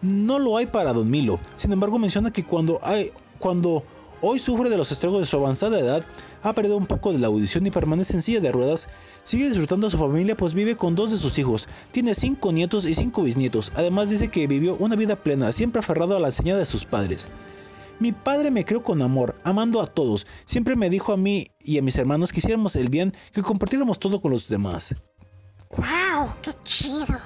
no 0.00 0.38
lo 0.38 0.56
hay 0.56 0.66
para 0.66 0.92
Don 0.92 1.10
Milo. 1.10 1.40
Sin 1.54 1.72
embargo, 1.72 1.98
menciona 1.98 2.32
que 2.32 2.44
cuando, 2.44 2.78
hay, 2.82 3.10
cuando 3.38 3.82
hoy 4.20 4.38
sufre 4.38 4.70
de 4.70 4.76
los 4.76 4.92
estragos 4.92 5.18
de 5.18 5.26
su 5.26 5.36
avanzada 5.36 5.78
edad, 5.78 6.06
ha 6.42 6.52
perdido 6.52 6.76
un 6.76 6.86
poco 6.86 7.12
de 7.12 7.18
la 7.18 7.26
audición 7.26 7.66
y 7.66 7.70
permanece 7.70 8.14
en 8.14 8.22
silla 8.22 8.40
de 8.40 8.52
ruedas, 8.52 8.88
sigue 9.24 9.48
disfrutando 9.48 9.88
a 9.88 9.90
su 9.90 9.98
familia 9.98 10.36
pues 10.36 10.54
vive 10.54 10.76
con 10.76 10.94
dos 10.94 11.10
de 11.10 11.16
sus 11.16 11.38
hijos, 11.38 11.68
tiene 11.90 12.14
cinco 12.14 12.52
nietos 12.52 12.86
y 12.86 12.94
cinco 12.94 13.22
bisnietos. 13.22 13.72
Además 13.74 14.10
dice 14.10 14.28
que 14.28 14.46
vivió 14.46 14.76
una 14.76 14.94
vida 14.94 15.16
plena, 15.16 15.50
siempre 15.50 15.80
aferrado 15.80 16.16
a 16.16 16.20
la 16.20 16.28
enseñanza 16.28 16.60
de 16.60 16.64
sus 16.64 16.84
padres. 16.84 17.28
Mi 18.00 18.12
padre 18.12 18.50
me 18.50 18.64
crió 18.64 18.82
con 18.82 19.02
amor, 19.02 19.40
amando 19.44 19.80
a 19.82 19.86
todos. 19.86 20.26
Siempre 20.44 20.76
me 20.76 20.88
dijo 20.90 21.12
a 21.12 21.16
mí 21.16 21.48
y 21.60 21.78
a 21.78 21.82
mis 21.82 21.96
hermanos 21.98 22.32
que 22.32 22.38
hiciéramos 22.38 22.76
el 22.76 22.88
bien, 22.88 23.12
que 23.32 23.42
compartiéramos 23.42 23.98
todo 23.98 24.20
con 24.20 24.30
los 24.30 24.48
demás. 24.48 24.94
¡Wow! 25.70 26.34
¡Qué 26.42 26.52
chido! 26.64 27.18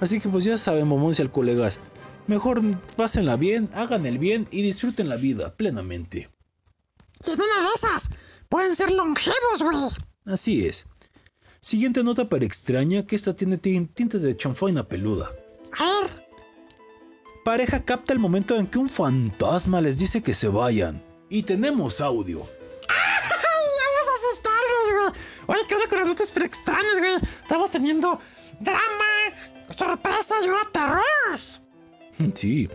Así 0.00 0.20
que 0.20 0.28
pues 0.28 0.44
ya 0.44 0.56
saben, 0.56 0.88
y 0.88 1.20
al 1.20 1.32
colegas. 1.32 1.80
Mejor 2.28 2.62
pásenla 2.94 3.36
bien, 3.36 3.68
hagan 3.74 4.06
el 4.06 4.18
bien 4.18 4.46
y 4.50 4.62
disfruten 4.62 5.08
la 5.08 5.16
vida 5.16 5.56
plenamente. 5.56 6.30
Y 7.26 7.30
en 7.30 7.40
una 7.40 7.60
de 7.68 7.74
esas, 7.74 8.10
pueden 8.48 8.76
ser 8.76 8.92
longevos, 8.92 9.62
güey. 9.62 9.76
Así 10.26 10.66
es. 10.66 10.86
Siguiente 11.60 12.04
nota 12.04 12.28
pero 12.28 12.44
extraña 12.44 13.04
que 13.06 13.16
esta 13.16 13.34
tiene 13.34 13.58
tin- 13.58 13.88
tintes 13.92 14.22
de 14.22 14.36
chanfaina 14.36 14.86
peluda. 14.86 15.32
A 15.78 15.84
ver, 15.84 16.27
Pareja 17.48 17.82
capta 17.82 18.12
el 18.12 18.18
momento 18.18 18.56
en 18.56 18.66
que 18.66 18.78
un 18.78 18.90
fantasma 18.90 19.80
les 19.80 19.98
dice 19.98 20.22
que 20.22 20.34
se 20.34 20.48
vayan. 20.48 21.02
Y 21.30 21.42
tenemos 21.44 21.98
audio. 22.02 22.42
¡Ay, 22.90 23.22
vamos 23.86 24.06
a 24.06 24.14
asustarnos, 24.18 24.92
güey! 24.92 25.56
Oye, 25.56 25.66
¿qué 25.66 25.74
onda 25.76 25.88
con 25.88 25.98
las 25.98 26.08
notas 26.08 26.30
pero 26.30 26.44
extrañas, 26.44 26.98
güey? 26.98 27.14
Estamos 27.40 27.70
teniendo 27.70 28.18
drama, 28.60 29.72
sorpresa 29.74 30.34
y 30.44 30.48
ahora 30.48 30.62
terrores. 30.70 31.62
Sí. 32.34 32.68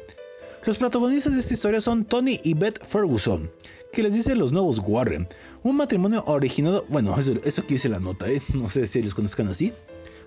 Los 0.65 0.79
protagonistas 0.79 1.33
de 1.33 1.41
esta 1.41 1.53
historia 1.53 1.79
son 1.79 2.03
Tony 2.03 2.39
y 2.43 2.55
Beth 2.55 2.83
Ferguson, 2.83 3.51
que 3.91 4.01
les 4.01 4.15
dicen 4.15 4.39
los 4.39 4.51
nuevos 4.51 4.79
Warren. 4.79 5.27
Un 5.61 5.75
matrimonio 5.75 6.23
originado, 6.25 6.83
bueno, 6.89 7.15
eso, 7.19 7.33
eso 7.43 7.61
aquí 7.61 7.75
dice 7.75 7.89
la 7.89 7.99
nota, 7.99 8.27
¿eh? 8.27 8.41
no 8.55 8.71
sé 8.71 8.87
si 8.87 9.03
los 9.03 9.13
conozcan 9.13 9.49
así. 9.49 9.71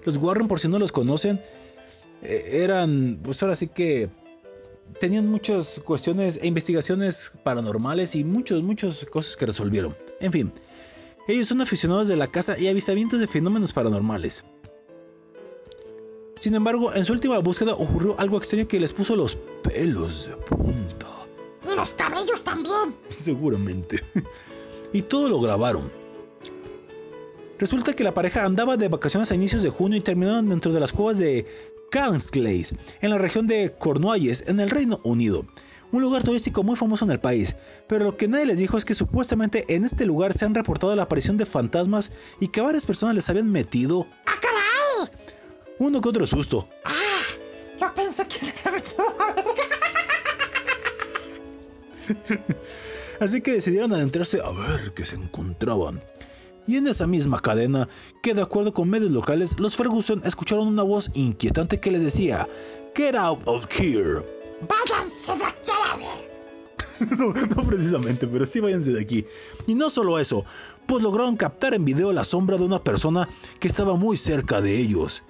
Los 0.05 0.19
Warren, 0.19 0.47
por 0.47 0.61
si 0.61 0.69
no 0.69 0.79
los 0.79 0.93
conocen, 0.93 1.43
eh, 2.23 2.61
eran, 2.63 3.19
pues 3.25 3.43
ahora 3.43 3.57
sí 3.57 3.67
que 3.67 4.09
tenían 5.01 5.27
muchas 5.27 5.81
cuestiones 5.85 6.39
e 6.43 6.47
investigaciones 6.47 7.33
paranormales 7.45 8.15
y 8.15 8.25
muchos, 8.25 8.63
muchas 8.63 9.05
cosas 9.07 9.37
que 9.37 9.47
resolvieron. 9.47 9.97
En 10.21 10.33
fin, 10.33 10.53
ellos 11.29 11.49
son 11.49 11.61
aficionados 11.61 12.09
de 12.09 12.17
la 12.17 12.29
casa 12.29 12.59
y 12.59 12.69
avistamientos 12.69 13.21
de 13.21 13.27
fenómenos 13.27 13.73
paranormales. 13.73 14.45
Sin 16.39 16.55
embargo, 16.55 16.95
en 16.95 17.05
su 17.05 17.13
última 17.13 17.39
búsqueda 17.39 17.73
ocurrió 17.75 18.19
algo 18.21 18.37
extraño 18.37 18.69
que 18.69 18.79
les 18.79 18.93
puso 18.93 19.17
los 19.17 19.37
pelos 19.63 20.29
de 20.29 20.37
punta. 20.37 21.07
Y 21.71 21.75
los 21.75 21.95
cabellos 21.95 22.45
también. 22.45 22.95
Seguramente. 23.09 24.03
y 24.93 25.03
todo 25.03 25.29
lo 25.29 25.41
grabaron. 25.41 25.91
Resulta 27.59 27.95
que 27.95 28.05
la 28.05 28.13
pareja 28.13 28.45
andaba 28.45 28.77
de 28.77 28.89
vacaciones 28.89 29.33
a 29.33 29.35
inicios 29.35 29.63
de 29.63 29.71
junio 29.71 29.99
y 29.99 30.03
terminaron 30.03 30.49
dentro 30.49 30.73
de 30.73 30.81
las 30.81 30.93
cuevas 30.93 31.19
de 31.19 31.47
Carnsclays, 31.91 32.75
en 33.01 33.11
la 33.11 33.19
región 33.19 33.47
de 33.47 33.75
Cornualles, 33.79 34.45
en 34.47 34.61
el 34.61 34.71
Reino 34.71 35.01
Unido. 35.05 35.47
Un 35.93 36.03
lugar 36.03 36.25
turístico 36.25 36.63
muy 36.63 36.77
famoso 36.77 37.05
en 37.05 37.13
el 37.13 37.21
país, 37.21 37.57
pero 37.87 38.05
lo 38.05 38.17
que 38.17 38.29
nadie 38.29 38.47
les 38.47 38.59
dijo 38.59 38.77
es 38.77 38.85
que 38.85 38.95
supuestamente 38.95 39.65
en 39.69 39.85
este 39.85 40.05
lugar 40.05 40.33
se 40.33 40.45
han 40.45 40.55
reportado 40.55 40.95
la 40.97 41.05
aparición 41.05 41.37
de 41.37 41.47
fantasmas 41.47 42.11
y 42.41 42.49
que 42.49 42.61
varias 42.61 42.85
personas 42.85 43.15
les 43.15 43.31
habían 43.31 43.51
metido 43.51 44.07
¡Ah, 44.27 44.35
caray! 44.41 45.11
uno 45.79 46.01
que 46.01 46.09
otro 46.09 46.27
susto. 46.27 46.69
¡Ah! 46.85 46.93
Yo 47.81 47.95
pensé 47.95 48.27
que. 48.27 48.37
Así 53.21 53.41
que 53.41 53.53
decidieron 53.53 53.93
adentrarse 53.93 54.41
a 54.43 54.51
ver 54.51 54.93
qué 54.95 55.05
se 55.05 55.17
encontraban. 55.17 56.01
Y 56.67 56.77
en 56.77 56.89
esa 56.89 57.07
misma 57.07 57.41
cadena, 57.41 57.89
que 58.23 58.35
de 58.35 58.43
acuerdo 58.43 58.73
con 58.73 58.91
medios 58.91 59.11
locales, 59.11 59.59
los 59.61 59.77
Ferguson 59.77 60.21
escucharon 60.25 60.67
una 60.67 60.83
voz 60.83 61.11
inquietante 61.15 61.79
que 61.79 61.93
les 61.93 62.03
decía, 62.03 62.49
Get 62.95 63.15
out 63.15 63.41
of 63.47 63.67
here. 63.71 64.25
¡Váyanse 64.69 65.37
de 65.37 65.45
aquí 65.45 65.71
a 65.71 65.89
la 65.89 65.97
verga! 65.97 66.37
no, 67.19 67.33
no 67.57 67.69
precisamente, 67.69 68.27
pero 68.27 68.47
sí 68.47 68.61
váyanse 68.61 68.93
de 68.93 69.01
aquí. 69.01 69.25
Y 69.67 69.75
no 69.75 69.91
solo 69.91 70.19
eso, 70.19 70.45
pues 70.87 71.03
lograron 71.03 71.37
captar 71.37 71.75
en 71.75 71.85
video 71.85 72.13
la 72.13 72.25
sombra 72.25 72.57
de 72.57 72.65
una 72.65 72.83
persona 72.83 73.29
que 73.61 73.69
estaba 73.69 73.97
muy 73.97 74.17
cerca 74.17 74.61
de 74.61 74.77
ellos. 74.77 75.23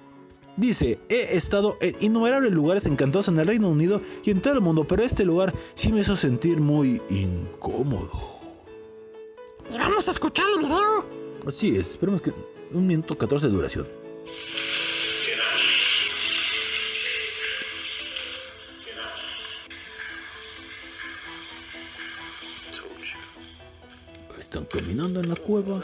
Dice, 0.55 0.99
he 1.09 1.37
estado 1.37 1.77
en 1.81 1.95
innumerables 1.99 2.51
lugares 2.51 2.87
encantados 2.87 3.27
en 3.27 3.37
el 3.39 3.45
Reino 3.45 3.69
Unido 3.69 4.01
y 4.23 4.31
en 4.31 4.41
todo 4.41 4.55
el 4.55 4.61
mundo, 4.61 4.87
pero 4.87 5.03
este 5.03 5.23
lugar 5.23 5.53
sí 5.75 5.91
me 5.91 5.99
hizo 5.99 6.15
sentir 6.15 6.59
muy 6.59 6.99
incómodo. 7.09 8.09
¿Y 9.69 9.77
vamos 9.77 10.07
a 10.07 10.11
escuchar 10.11 10.45
el 10.55 10.63
video? 10.63 11.16
Así 11.47 11.77
es, 11.77 11.91
esperemos 11.91 12.21
que 12.21 12.33
un 12.71 12.85
minuto 12.85 13.17
14 13.17 13.47
de 13.47 13.53
duración. 13.53 13.87
Están 24.37 24.65
caminando 24.65 25.21
en 25.21 25.29
la 25.29 25.35
cueva. 25.37 25.81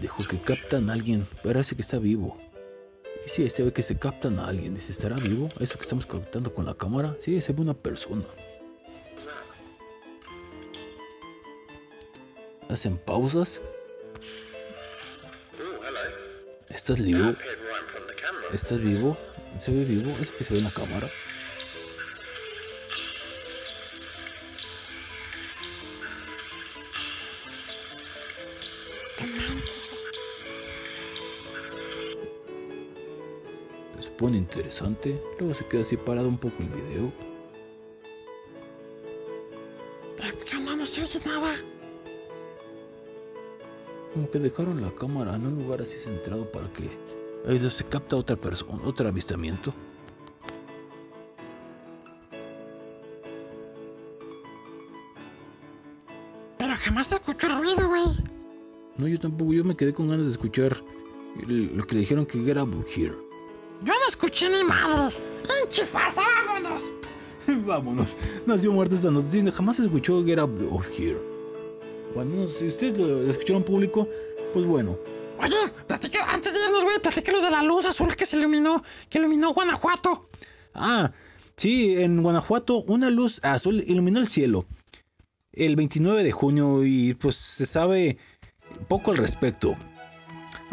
Dijo 0.00 0.24
que 0.28 0.40
captan 0.40 0.90
a 0.90 0.92
alguien, 0.92 1.26
parece 1.42 1.74
que 1.74 1.82
está 1.82 1.98
vivo. 1.98 2.38
Y 3.24 3.28
sí, 3.28 3.48
se 3.48 3.62
ve 3.62 3.72
que 3.72 3.82
se 3.82 3.98
captan 3.98 4.38
a 4.38 4.48
alguien. 4.48 4.74
Dice, 4.74 4.92
¿estará 4.92 5.16
vivo? 5.16 5.48
Eso 5.58 5.76
que 5.76 5.82
estamos 5.82 6.06
captando 6.06 6.52
con 6.52 6.66
la 6.66 6.74
cámara. 6.74 7.16
Sí, 7.20 7.40
se 7.40 7.52
ve 7.52 7.62
una 7.62 7.74
persona. 7.74 8.24
Hacen 12.68 12.98
pausas. 12.98 13.60
¿Estás 16.68 17.02
vivo? 17.02 17.34
¿Estás 18.52 18.78
vivo? 18.78 19.16
¿Se 19.58 19.70
ve 19.70 19.84
vivo? 19.84 20.10
Eso 20.20 20.36
que 20.36 20.44
se 20.44 20.52
ve 20.52 20.58
en 20.58 20.64
la 20.64 20.72
cámara. 20.72 21.10
Pone 34.16 34.36
interesante. 34.36 35.22
Luego 35.38 35.54
se 35.54 35.66
queda 35.66 35.82
así 35.82 35.96
parado 35.96 36.28
un 36.28 36.38
poco 36.38 36.56
el 36.60 36.68
video. 36.68 37.12
Pero 40.16 40.34
¿por 40.36 40.44
qué 40.44 40.60
no, 40.60 40.76
no 40.76 40.86
se 40.86 41.02
oye 41.02 41.20
nada? 41.24 41.54
Como 44.12 44.30
que 44.30 44.38
dejaron 44.38 44.80
la 44.80 44.94
cámara 44.94 45.34
en 45.34 45.46
un 45.46 45.56
lugar 45.56 45.82
así 45.82 45.96
centrado 45.96 46.50
para 46.50 46.72
que 46.72 46.88
ahí 47.46 47.58
se 47.58 47.84
capta 47.84 48.16
otra 48.16 48.36
persona, 48.36 48.80
otro 48.84 49.08
avistamiento. 49.08 49.74
Pero 56.58 56.74
jamás 56.74 57.10
escuchó 57.10 57.48
ruido, 57.48 57.88
güey. 57.88 58.04
No, 58.96 59.08
yo 59.08 59.18
tampoco, 59.18 59.52
yo 59.52 59.64
me 59.64 59.76
quedé 59.76 59.92
con 59.92 60.08
ganas 60.08 60.26
de 60.26 60.32
escuchar 60.32 60.76
lo 61.46 61.84
que 61.84 61.94
le 61.94 62.00
dijeron 62.00 62.24
que 62.24 62.38
get 62.44 62.56
up 62.56 62.86
here. 62.94 63.16
Yo 63.82 63.92
no 63.92 64.08
escuché 64.08 64.48
ni 64.50 64.64
madres. 64.64 65.22
¡Enchifasa, 65.62 66.22
vámonos! 66.46 66.92
Vámonos. 67.66 68.16
Nació 68.46 68.72
muerta 68.72 68.94
esta 68.94 69.10
noticia. 69.10 69.52
Jamás 69.52 69.76
se 69.76 69.82
escuchó 69.82 70.24
Get 70.24 70.40
Up 70.40 70.56
of 70.72 70.88
Here. 70.98 71.20
Bueno, 72.14 72.46
si 72.46 72.66
ustedes 72.66 72.98
lo, 72.98 73.06
lo 73.22 73.30
escucharon 73.30 73.62
público, 73.62 74.08
pues 74.52 74.64
bueno. 74.64 74.98
Oye, 75.38 75.56
platica, 75.86 76.24
antes 76.32 76.54
de 76.54 76.60
irnos, 76.64 76.84
güey, 76.84 76.98
platica 77.00 77.32
lo 77.32 77.42
de 77.42 77.50
la 77.50 77.62
luz 77.62 77.84
azul 77.84 78.14
que 78.16 78.24
se 78.24 78.38
iluminó, 78.38 78.82
que 79.10 79.18
iluminó 79.18 79.52
Guanajuato. 79.52 80.28
Ah, 80.74 81.10
sí, 81.56 81.96
en 82.00 82.22
Guanajuato 82.22 82.82
una 82.84 83.10
luz 83.10 83.40
azul 83.42 83.82
iluminó 83.86 84.20
el 84.20 84.28
cielo 84.28 84.64
el 85.56 85.76
29 85.76 86.24
de 86.24 86.32
junio 86.32 86.84
y 86.84 87.14
pues 87.14 87.36
se 87.36 87.66
sabe 87.66 88.18
poco 88.88 89.10
al 89.10 89.16
respecto. 89.16 89.76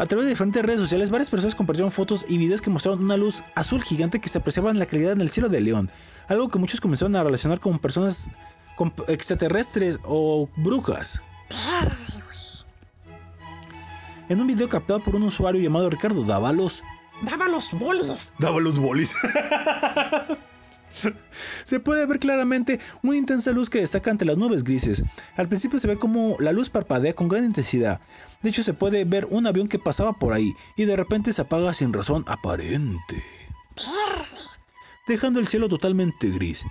A 0.02 0.08
través 0.08 0.26
de 0.26 0.32
diferentes 0.32 0.66
redes 0.66 0.80
sociales, 0.80 1.12
varias 1.12 1.30
personas 1.30 1.54
compartieron 1.54 1.92
fotos 1.92 2.26
y 2.28 2.40
videos 2.40 2.60
que 2.60 2.72
mostraron 2.72 3.04
una 3.04 3.18
luz 3.18 3.44
azul 3.54 3.84
gigante 3.84 4.20
que 4.20 4.30
se 4.30 4.40
apreciaba 4.40 4.72
en 4.72 4.80
la 4.80 4.88
claridad 4.88 5.12
en 5.12 5.22
el 5.22 5.30
cielo 5.30 5.48
de 5.48 5.62
León. 5.62 5.92
Algo 6.28 6.50
que 6.50 6.58
muchos 6.58 6.82
comenzaron 6.82 7.16
a 7.16 7.24
relacionar 7.24 7.60
con 7.60 7.78
personas 7.78 8.32
con 8.76 8.92
extraterrestres 9.08 10.00
o 10.04 10.50
brujas. 10.56 11.22
En 14.28 14.42
un 14.42 14.48
video 14.48 14.70
captado 14.70 15.04
por 15.04 15.16
un 15.16 15.22
usuario 15.22 15.62
llamado 15.62 15.88
Ricardo 15.88 16.24
Dávalos, 16.24 16.82
Daba 17.22 17.48
los 17.48 17.72
bolis. 17.72 18.34
Dávalos 18.40 18.80
bolis. 18.80 19.14
Se 21.66 21.80
puede 21.80 22.06
ver 22.06 22.20
claramente 22.20 22.80
una 23.04 23.18
intensa 23.18 23.52
luz 23.52 23.70
que 23.70 23.80
destaca 23.80 24.12
ante 24.12 24.26
las 24.26 24.38
nubes 24.38 24.64
grises. 24.64 25.04
Al 25.36 25.48
principio 25.48 25.80
se 25.80 25.88
ve 25.88 25.98
como 25.98 26.36
la 26.40 26.52
luz 26.52 26.70
parpadea 26.70 27.14
con 27.14 27.28
gran 27.28 27.46
intensidad. 27.46 28.02
De 28.42 28.50
hecho 28.50 28.64
se 28.64 28.74
puede 28.74 29.06
ver 29.06 29.26
un 29.30 29.48
avión 29.48 29.68
que 29.68 29.80
pasaba 29.80 30.14
por 30.14 30.34
ahí 30.34 30.54
y 30.76 30.86
de 30.86 30.96
repente 30.96 31.34
se 31.34 31.42
apaga 31.42 31.74
sin 31.74 31.94
razón 31.94 32.24
aparente. 32.28 33.24
Dejando 35.08 35.40
el 35.40 35.48
cielo 35.48 35.68
totalmente 35.68 36.30
gris. 36.30 36.66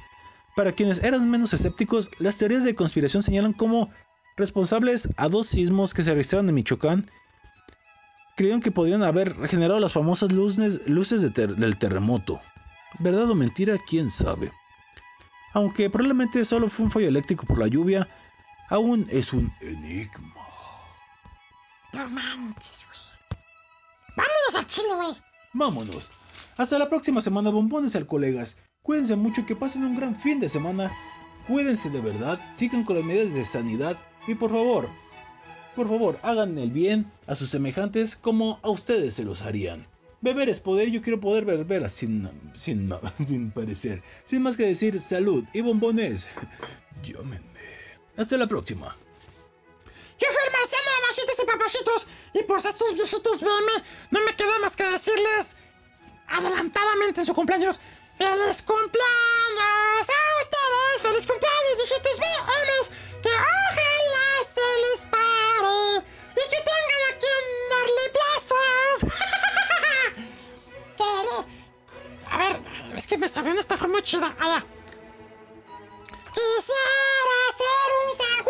Para 0.56 0.72
quienes 0.72 1.02
eran 1.02 1.30
menos 1.30 1.52
escépticos, 1.52 2.10
las 2.18 2.36
teorías 2.36 2.64
de 2.64 2.74
conspiración 2.74 3.22
señalan 3.22 3.52
como 3.52 3.90
responsables 4.36 5.08
a 5.16 5.28
dos 5.28 5.46
sismos 5.46 5.94
que 5.94 6.02
se 6.02 6.12
registraron 6.12 6.48
en 6.48 6.54
Michoacán. 6.54 7.10
Creyeron 8.36 8.60
que 8.60 8.70
podrían 8.70 9.02
haber 9.02 9.34
generado 9.48 9.80
las 9.80 9.92
famosas 9.92 10.32
luces, 10.32 10.80
del 10.84 11.78
terremoto. 11.78 12.40
¿Verdad 12.98 13.30
o 13.30 13.34
mentira? 13.34 13.78
¿Quién 13.86 14.10
sabe? 14.10 14.52
Aunque 15.52 15.90
probablemente 15.90 16.44
solo 16.44 16.68
fue 16.68 16.86
un 16.86 16.90
fallo 16.90 17.08
eléctrico 17.08 17.46
por 17.46 17.58
la 17.58 17.66
lluvia, 17.66 18.08
aún 18.68 19.06
es 19.10 19.32
un 19.32 19.52
enigma. 19.60 20.34
No 21.92 22.08
manches, 22.08 22.86
güey. 22.86 23.00
Vámonos 24.16 24.54
al 24.56 24.66
chile, 24.66 24.88
güey. 24.94 25.12
Vámonos. 25.52 26.10
Hasta 26.56 26.78
la 26.78 26.88
próxima 26.88 27.20
semana, 27.20 27.50
bombones 27.50 27.96
al 27.96 28.06
colegas. 28.06 28.58
Cuídense 28.82 29.16
mucho, 29.16 29.46
que 29.46 29.56
pasen 29.56 29.84
un 29.84 29.96
gran 29.96 30.14
fin 30.14 30.40
de 30.40 30.48
semana. 30.48 30.92
Cuídense 31.48 31.90
de 31.90 32.00
verdad, 32.00 32.38
sigan 32.54 32.84
con 32.84 32.96
las 32.96 33.04
medidas 33.04 33.34
de 33.34 33.44
sanidad 33.44 33.98
y 34.28 34.34
por 34.34 34.50
favor, 34.50 34.88
por 35.74 35.88
favor, 35.88 36.20
hagan 36.22 36.58
el 36.58 36.70
bien 36.70 37.10
a 37.26 37.34
sus 37.34 37.50
semejantes 37.50 38.14
como 38.14 38.60
a 38.62 38.70
ustedes 38.70 39.14
se 39.14 39.24
los 39.24 39.42
harían. 39.42 39.86
Beber 40.22 40.50
es 40.50 40.60
poder, 40.60 40.90
yo 40.90 41.00
quiero 41.00 41.18
poder 41.18 41.46
beber 41.46 41.88
sin, 41.88 42.28
sin, 42.54 42.92
sin 43.26 43.50
parecer. 43.50 44.02
Sin 44.24 44.42
más 44.42 44.56
que 44.56 44.66
decir 44.66 45.00
salud 45.00 45.44
y 45.54 45.62
bombones. 45.62 46.28
Llámenme. 47.02 47.40
Hasta 48.16 48.36
la 48.36 48.46
próxima. 48.46 48.94
Yo 50.18 50.26
fui 50.28 50.46
el 50.46 50.52
marciano, 50.52 50.90
mamacitos 51.00 51.38
y 51.42 51.46
papacitos. 51.46 52.06
Y 52.34 52.42
pues 52.42 52.64
estos 52.66 52.94
viejitos 52.94 53.40
BM, 53.40 53.72
no 54.10 54.20
me 54.20 54.36
queda 54.36 54.58
más 54.58 54.76
que 54.76 54.84
decirles 54.84 55.56
adelantadamente 56.28 57.20
en 57.20 57.26
su 57.26 57.34
cumpleaños. 57.34 57.80
¡Feliz 58.18 58.60
cumpleaños 58.60 60.08
a 60.08 60.20
ustedes! 60.42 61.00
¡Feliz 61.00 61.26
cumpleaños, 61.26 61.76
viejitos 61.78 62.18
BMs! 62.18 62.90
¡Que 63.22 63.30
ojalá 63.30 64.44
se 64.44 64.68
les 64.82 65.06
pare! 65.06 66.04
¡Y 66.36 66.50
que 66.50 66.60
tengan 66.68 67.02
a 67.08 67.18
quien 67.18 67.44
darle 67.72 68.04
plazos! 68.12 69.19
A 72.30 72.36
ver, 72.36 72.60
es 72.96 73.06
que 73.06 73.18
me 73.18 73.28
salió 73.28 73.50
una 73.50 73.60
estafa 73.60 73.88
muy 73.88 74.02
chida. 74.02 74.34
Allá. 74.38 74.64
Quisiera 76.32 77.38
ser 77.58 77.90
un 78.04 78.16
San 78.16 78.44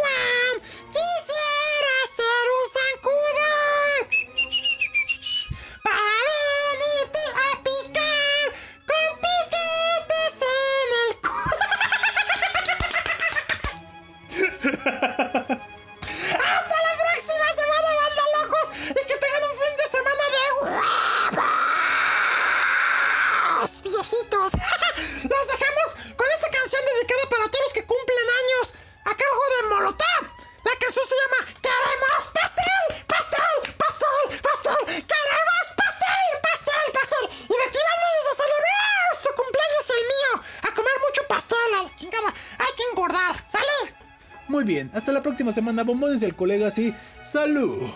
semana, 45.53 45.85
bombones 45.85 46.21
del 46.21 46.35
colegas 46.35 46.79
y 46.79 46.95
salud. 47.21 47.89